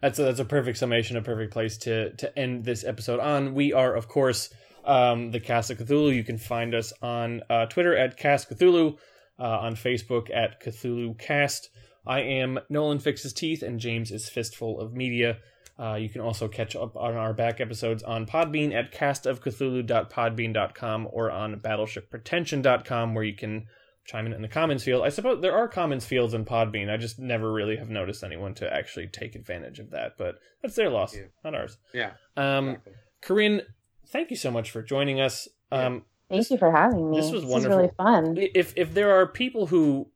that's 0.00 0.18
a, 0.18 0.22
that's 0.22 0.40
a 0.40 0.44
perfect 0.44 0.78
summation, 0.78 1.16
a 1.16 1.22
perfect 1.22 1.52
place 1.52 1.76
to 1.78 2.14
to 2.16 2.38
end 2.38 2.64
this 2.64 2.84
episode 2.84 3.20
on. 3.20 3.54
We 3.54 3.72
are, 3.72 3.94
of 3.94 4.08
course, 4.08 4.50
um, 4.84 5.30
the 5.30 5.40
Cast 5.40 5.70
of 5.70 5.78
Cthulhu. 5.78 6.14
You 6.14 6.24
can 6.24 6.38
find 6.38 6.74
us 6.74 6.92
on 7.02 7.42
uh, 7.50 7.66
Twitter 7.66 7.96
at 7.96 8.16
Cast 8.16 8.50
Cthulhu, 8.50 8.96
uh, 9.38 9.42
on 9.42 9.74
Facebook 9.76 10.30
at 10.34 10.62
Cthulhu 10.62 11.18
Cast. 11.18 11.68
I 12.06 12.20
am 12.20 12.58
Nolan 12.70 12.98
Fixes 13.00 13.32
Teeth, 13.32 13.62
and 13.62 13.78
James 13.80 14.10
is 14.10 14.28
Fistful 14.28 14.80
of 14.80 14.92
Media. 14.94 15.38
Uh, 15.78 15.94
you 15.94 16.08
can 16.08 16.20
also 16.20 16.48
catch 16.48 16.74
up 16.74 16.96
on 16.96 17.14
our 17.14 17.32
back 17.32 17.60
episodes 17.60 18.02
on 18.02 18.26
Podbean 18.26 18.74
at 18.74 18.92
castofcthulhu.podbean.com 18.92 21.08
or 21.12 21.30
on 21.30 21.60
battleshippretension.com, 21.60 23.14
where 23.14 23.24
you 23.24 23.36
can 23.36 23.66
chime 24.04 24.26
in 24.26 24.32
in 24.32 24.42
the 24.42 24.48
comments 24.48 24.84
field. 24.84 25.04
I 25.04 25.10
suppose 25.10 25.40
there 25.42 25.56
are 25.56 25.68
comments 25.68 26.06
fields 26.06 26.34
in 26.34 26.44
Podbean. 26.44 26.90
I 26.90 26.96
just 26.96 27.18
never 27.18 27.52
really 27.52 27.76
have 27.76 27.90
noticed 27.90 28.24
anyone 28.24 28.54
to 28.54 28.72
actually 28.72 29.08
take 29.08 29.34
advantage 29.34 29.78
of 29.78 29.90
that, 29.90 30.12
but 30.18 30.36
that's 30.62 30.74
their 30.76 30.90
loss, 30.90 31.14
Yeah. 31.14 31.24
not 31.44 31.54
ours. 31.54 31.76
Yeah. 31.92 32.12
Um, 32.36 32.68
exactly. 32.70 32.92
Corinne, 33.20 33.62
thank 34.10 34.30
you 34.30 34.36
so 34.36 34.50
much 34.50 34.70
for 34.70 34.82
joining 34.82 35.20
us. 35.20 35.48
Um, 35.70 36.04
thank 36.30 36.50
you 36.50 36.58
for 36.58 36.70
having 36.70 37.10
me 37.10 37.20
this 37.20 37.30
was 37.30 37.42
is 37.42 37.48
wonderful. 37.48 37.76
really 37.78 37.90
fun 37.96 38.36
if 38.36 38.72
if 38.76 38.94
there 38.94 39.10
are 39.12 39.26
people 39.26 39.66
who 39.66 40.10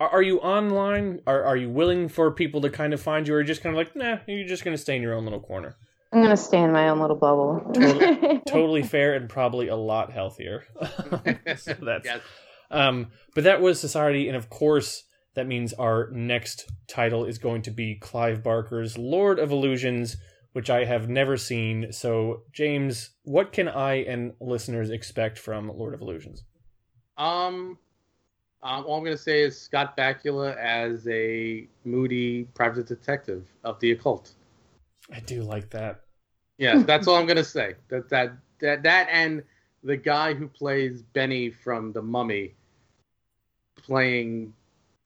are, 0.00 0.08
are 0.08 0.22
you 0.22 0.38
online, 0.40 1.20
are 1.26 1.42
are 1.44 1.56
you 1.56 1.70
willing 1.70 2.08
for 2.08 2.30
people 2.30 2.60
to 2.62 2.70
kind 2.70 2.92
of 2.94 3.00
find 3.00 3.26
you, 3.26 3.34
or 3.34 3.42
just 3.42 3.62
kind 3.62 3.74
of 3.74 3.78
like, 3.78 3.96
nah, 3.96 4.18
you're 4.26 4.46
just 4.46 4.64
gonna 4.64 4.78
stay 4.78 4.96
in 4.96 5.02
your 5.02 5.14
own 5.14 5.24
little 5.24 5.40
corner? 5.40 5.76
i'm 6.10 6.22
gonna 6.22 6.38
stay 6.38 6.62
in 6.62 6.72
my 6.72 6.88
own 6.88 7.00
little 7.00 7.16
bubble 7.16 7.60
Totally- 7.74 8.40
Totally 8.48 8.82
fair 8.82 9.12
and 9.14 9.28
probably 9.28 9.68
a 9.68 9.76
lot 9.76 10.10
healthier. 10.10 10.64
so 11.58 11.74
that's 11.82 12.04
Yes. 12.06 12.20
Um, 12.70 13.08
but 13.34 13.44
that 13.44 13.60
was 13.60 13.78
Society, 13.80 14.26
and 14.28 14.36
of 14.36 14.48
course, 14.48 15.04
that 15.34 15.46
means 15.46 15.72
our 15.74 16.10
next 16.12 16.70
title 16.86 17.24
is 17.26 17.38
going 17.38 17.62
to 17.62 17.70
be 17.70 17.94
Clive 17.96 18.42
Barker's 18.42 18.96
Lord 18.98 19.38
of 19.38 19.50
Illusions, 19.50 20.16
which 20.52 20.70
I 20.70 20.84
have 20.84 21.08
never 21.08 21.36
seen. 21.36 21.92
So, 21.92 22.42
James, 22.52 23.10
what 23.22 23.52
can 23.52 23.68
I 23.68 23.96
and 24.04 24.32
listeners 24.40 24.90
expect 24.90 25.38
from 25.38 25.68
Lord 25.68 25.94
of 25.94 26.00
Illusions? 26.00 26.44
Um, 27.16 27.78
um, 28.62 28.84
all 28.86 28.98
I'm 28.98 29.04
gonna 29.04 29.16
say 29.16 29.42
is 29.42 29.60
Scott 29.60 29.96
Bakula 29.96 30.56
as 30.56 31.06
a 31.08 31.68
moody 31.84 32.44
private 32.54 32.86
detective 32.86 33.46
of 33.64 33.78
the 33.80 33.92
occult. 33.92 34.32
I 35.12 35.20
do 35.20 35.42
like 35.42 35.70
that. 35.70 36.00
Yeah, 36.58 36.82
that's 36.82 37.06
all 37.06 37.16
I'm 37.16 37.26
gonna 37.26 37.44
say. 37.44 37.74
That 37.88 38.08
that 38.08 38.32
that 38.60 38.82
that 38.82 39.08
and 39.12 39.42
the 39.84 39.96
guy 39.96 40.34
who 40.34 40.48
plays 40.48 41.02
Benny 41.02 41.50
from 41.50 41.92
The 41.92 42.02
Mummy, 42.02 42.54
playing 43.76 44.52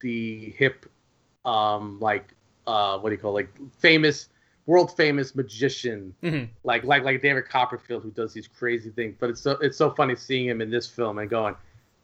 the 0.01 0.53
hip, 0.57 0.87
um, 1.45 1.99
like 1.99 2.33
uh, 2.65 2.97
what 2.97 3.09
do 3.09 3.15
you 3.15 3.21
call 3.21 3.37
it? 3.37 3.47
like 3.47 3.71
famous, 3.77 4.29
world 4.65 4.95
famous 4.95 5.35
magician, 5.35 6.15
Mhm. 6.23 6.49
like 6.63 6.83
like 6.83 7.03
like 7.03 7.21
David 7.21 7.47
Copperfield 7.49 8.03
who 8.03 8.11
does 8.11 8.33
these 8.33 8.47
crazy 8.47 8.89
things. 8.91 9.15
But 9.19 9.29
it's 9.29 9.41
so 9.41 9.51
it's 9.61 9.77
so 9.77 9.91
funny 9.91 10.15
seeing 10.15 10.47
him 10.47 10.61
in 10.61 10.69
this 10.69 10.87
film 10.87 11.17
and 11.19 11.29
going, 11.29 11.55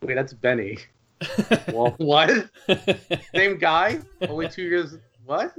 wait, 0.01 0.15
that's 0.15 0.33
Benny. 0.33 0.77
well, 1.73 1.93
what? 1.97 2.49
Same 3.35 3.57
guy, 3.57 3.99
only 4.21 4.47
two 4.49 4.63
years. 4.63 4.97
What? 5.25 5.53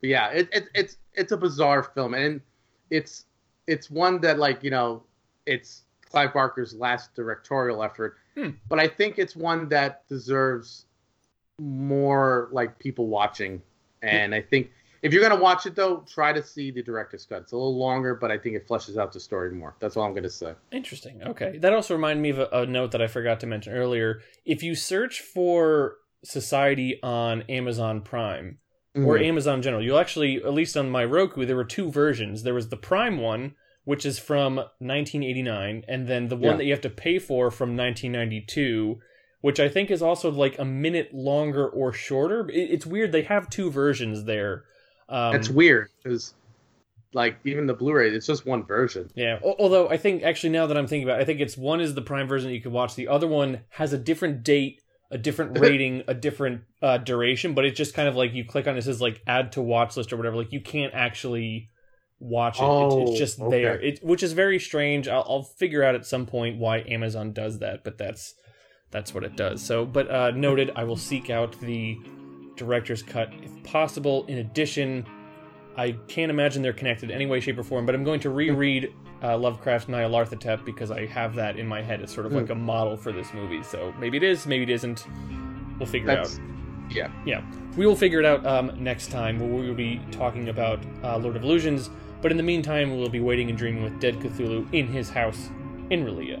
But 0.00 0.10
yeah, 0.10 0.28
it, 0.30 0.48
it, 0.52 0.68
it's 0.74 0.96
it's 1.14 1.32
a 1.32 1.36
bizarre 1.36 1.82
film, 1.82 2.14
and 2.14 2.40
it's 2.90 3.26
it's 3.66 3.90
one 3.90 4.20
that 4.22 4.38
like 4.38 4.62
you 4.64 4.70
know, 4.70 5.02
it's 5.46 5.82
Clive 6.08 6.32
Barker's 6.32 6.74
last 6.74 7.14
directorial 7.14 7.82
effort, 7.82 8.16
Hmm. 8.36 8.50
but 8.68 8.78
I 8.80 8.88
think 8.88 9.18
it's 9.18 9.34
one 9.36 9.68
that 9.68 10.06
deserves 10.08 10.86
more 11.58 12.48
like 12.52 12.78
people 12.78 13.06
watching. 13.08 13.62
And 14.02 14.34
I 14.34 14.40
think 14.40 14.72
if 15.02 15.12
you're 15.12 15.22
gonna 15.22 15.40
watch 15.40 15.66
it 15.66 15.74
though, 15.74 16.04
try 16.08 16.32
to 16.32 16.42
see 16.42 16.70
the 16.70 16.82
director's 16.82 17.26
cut. 17.26 17.42
It's 17.42 17.52
a 17.52 17.56
little 17.56 17.76
longer, 17.78 18.14
but 18.14 18.30
I 18.30 18.38
think 18.38 18.56
it 18.56 18.66
fleshes 18.68 18.96
out 18.96 19.12
the 19.12 19.20
story 19.20 19.50
more. 19.52 19.74
That's 19.80 19.96
all 19.96 20.04
I'm 20.04 20.14
gonna 20.14 20.30
say. 20.30 20.54
Interesting. 20.70 21.22
Okay. 21.22 21.58
That 21.58 21.72
also 21.72 21.94
reminded 21.94 22.22
me 22.22 22.30
of 22.30 22.38
a, 22.38 22.48
a 22.52 22.66
note 22.66 22.92
that 22.92 23.02
I 23.02 23.06
forgot 23.08 23.40
to 23.40 23.46
mention 23.46 23.72
earlier. 23.74 24.20
If 24.44 24.62
you 24.62 24.74
search 24.74 25.20
for 25.20 25.96
Society 26.24 27.00
on 27.02 27.42
Amazon 27.42 28.00
Prime, 28.00 28.58
or 28.94 29.16
Mhm. 29.18 29.24
Amazon 29.26 29.54
in 29.56 29.62
general. 29.62 29.82
You'll 29.82 29.98
actually, 29.98 30.36
at 30.36 30.52
least 30.52 30.76
on 30.76 30.90
my 30.90 31.02
Roku, 31.04 31.46
there 31.46 31.56
were 31.56 31.64
two 31.64 31.90
versions. 31.90 32.42
There 32.42 32.52
was 32.54 32.68
the 32.68 32.76
Prime 32.76 33.18
one, 33.18 33.54
which 33.84 34.04
is 34.06 34.18
from 34.18 34.60
1989, 34.78 35.84
and 35.88 36.06
then 36.06 36.28
the 36.28 36.36
one 36.36 36.52
Yeah. 36.52 36.56
that 36.58 36.64
you 36.66 36.72
have 36.72 36.80
to 36.82 36.90
pay 36.90 37.18
for 37.18 37.50
from 37.50 37.74
1992, 37.74 39.00
which 39.40 39.58
I 39.58 39.68
think 39.68 39.90
is 39.90 40.02
also 40.02 40.30
like 40.30 40.58
a 40.58 40.64
minute 40.64 41.12
longer 41.12 41.66
or 41.68 41.92
shorter. 41.92 42.48
It's 42.52 42.86
weird. 42.86 43.12
They 43.12 43.22
have 43.22 43.50
two 43.50 43.70
versions 43.70 44.24
there. 44.24 44.64
Um, 45.08 45.32
That's 45.32 45.48
weird 45.48 45.88
because 46.02 46.34
like 47.14 47.36
even 47.44 47.66
the 47.66 47.74
Blu-ray, 47.74 48.10
it's 48.10 48.26
just 48.26 48.46
one 48.46 48.64
version. 48.64 49.10
yeah. 49.14 49.38
Although 49.42 49.88
I 49.90 49.96
think 49.98 50.22
actually 50.22 50.50
now 50.50 50.66
that 50.66 50.76
I'm 50.78 50.86
thinking 50.86 51.06
about, 51.08 51.20
it, 51.20 51.22
I 51.22 51.26
think 51.26 51.40
it's 51.40 51.56
one 51.58 51.80
is 51.80 51.94
the 51.94 52.00
Prime 52.02 52.26
version 52.28 52.48
that 52.48 52.54
you 52.54 52.62
can 52.62 52.72
watch. 52.72 52.94
The 52.94 53.08
other 53.08 53.26
one 53.28 53.60
has 53.70 53.92
a 53.92 53.98
different 53.98 54.42
date, 54.44 54.80
a 55.10 55.18
different 55.18 55.58
rating, 55.60 56.04
a 56.08 56.14
different 56.14 56.62
uh, 56.80 56.96
duration, 56.98 57.52
but 57.52 57.64
it's 57.66 57.76
just 57.76 57.92
kind 57.94 58.08
of 58.08 58.16
like 58.16 58.32
you 58.32 58.44
click 58.46 58.66
on 58.66 58.76
it, 58.76 58.78
it 58.78 58.82
says 58.84 59.00
like 59.02 59.20
add 59.26 59.52
to 59.52 59.60
watch 59.62 59.96
list 59.96 60.12
or 60.12 60.16
whatever. 60.16 60.36
Like 60.36 60.52
you 60.52 60.60
can't 60.62 60.94
actually 60.94 61.68
watch 62.18 62.58
it. 62.58 62.62
It's- 62.62 62.92
it's, 62.94 63.10
Oh, 63.10 63.16
just 63.16 63.40
okay. 63.40 63.62
there, 63.62 63.80
it, 63.80 64.02
which 64.02 64.22
is 64.22 64.32
very 64.32 64.58
strange. 64.58 65.06
I'll, 65.08 65.26
I'll 65.28 65.42
figure 65.42 65.82
out 65.82 65.94
at 65.94 66.06
some 66.06 66.24
point 66.24 66.58
why 66.58 66.78
Amazon 66.88 67.32
does 67.34 67.58
that, 67.58 67.84
but 67.84 67.98
that's 67.98 68.34
that's 68.90 69.12
what 69.12 69.24
it 69.24 69.36
does. 69.36 69.62
So, 69.62 69.84
but 69.84 70.10
uh, 70.10 70.30
noted, 70.32 70.70
I 70.76 70.84
will 70.84 70.96
seek 70.96 71.28
out 71.30 71.58
the 71.60 71.98
director's 72.64 73.02
cut 73.02 73.30
if 73.42 73.62
possible. 73.64 74.24
In 74.26 74.38
addition, 74.38 75.06
I 75.76 75.92
can't 76.08 76.30
imagine 76.30 76.62
they're 76.62 76.72
connected 76.72 77.10
in 77.10 77.16
any 77.16 77.26
way, 77.26 77.40
shape, 77.40 77.58
or 77.58 77.62
form. 77.62 77.86
But 77.86 77.94
I'm 77.94 78.04
going 78.04 78.20
to 78.20 78.30
reread 78.30 78.92
uh, 79.22 79.36
Lovecraft's 79.38 79.88
Nyarlathotep 79.88 80.64
because 80.64 80.90
I 80.90 81.06
have 81.06 81.34
that 81.36 81.58
in 81.58 81.66
my 81.66 81.82
head. 81.82 82.00
It's 82.00 82.12
sort 82.14 82.26
of 82.26 82.32
like 82.32 82.50
a 82.50 82.54
model 82.54 82.96
for 82.96 83.12
this 83.12 83.32
movie. 83.32 83.62
So 83.62 83.92
maybe 83.98 84.16
it 84.16 84.22
is, 84.22 84.46
maybe 84.46 84.64
it 84.64 84.70
isn't. 84.70 85.06
We'll 85.78 85.88
figure 85.88 86.08
That's 86.08 86.34
it 86.34 86.40
out. 86.40 86.96
yeah. 86.96 87.10
Yeah, 87.24 87.42
we 87.76 87.86
will 87.86 87.96
figure 87.96 88.20
it 88.20 88.26
out 88.26 88.44
um, 88.46 88.72
next 88.82 89.10
time 89.10 89.38
where 89.38 89.48
we 89.48 89.68
will 89.68 89.74
be 89.74 90.00
talking 90.10 90.48
about 90.48 90.80
uh, 91.02 91.18
Lord 91.18 91.36
of 91.36 91.42
Illusions. 91.42 91.90
But 92.20 92.30
in 92.30 92.36
the 92.36 92.42
meantime, 92.42 92.92
we 92.92 92.98
will 92.98 93.08
be 93.08 93.20
waiting 93.20 93.48
and 93.48 93.58
dreaming 93.58 93.82
with 93.82 93.98
Dead 94.00 94.20
Cthulhu 94.20 94.72
in 94.72 94.86
his 94.86 95.10
house 95.10 95.50
in 95.90 96.04
R'lyeh. 96.04 96.40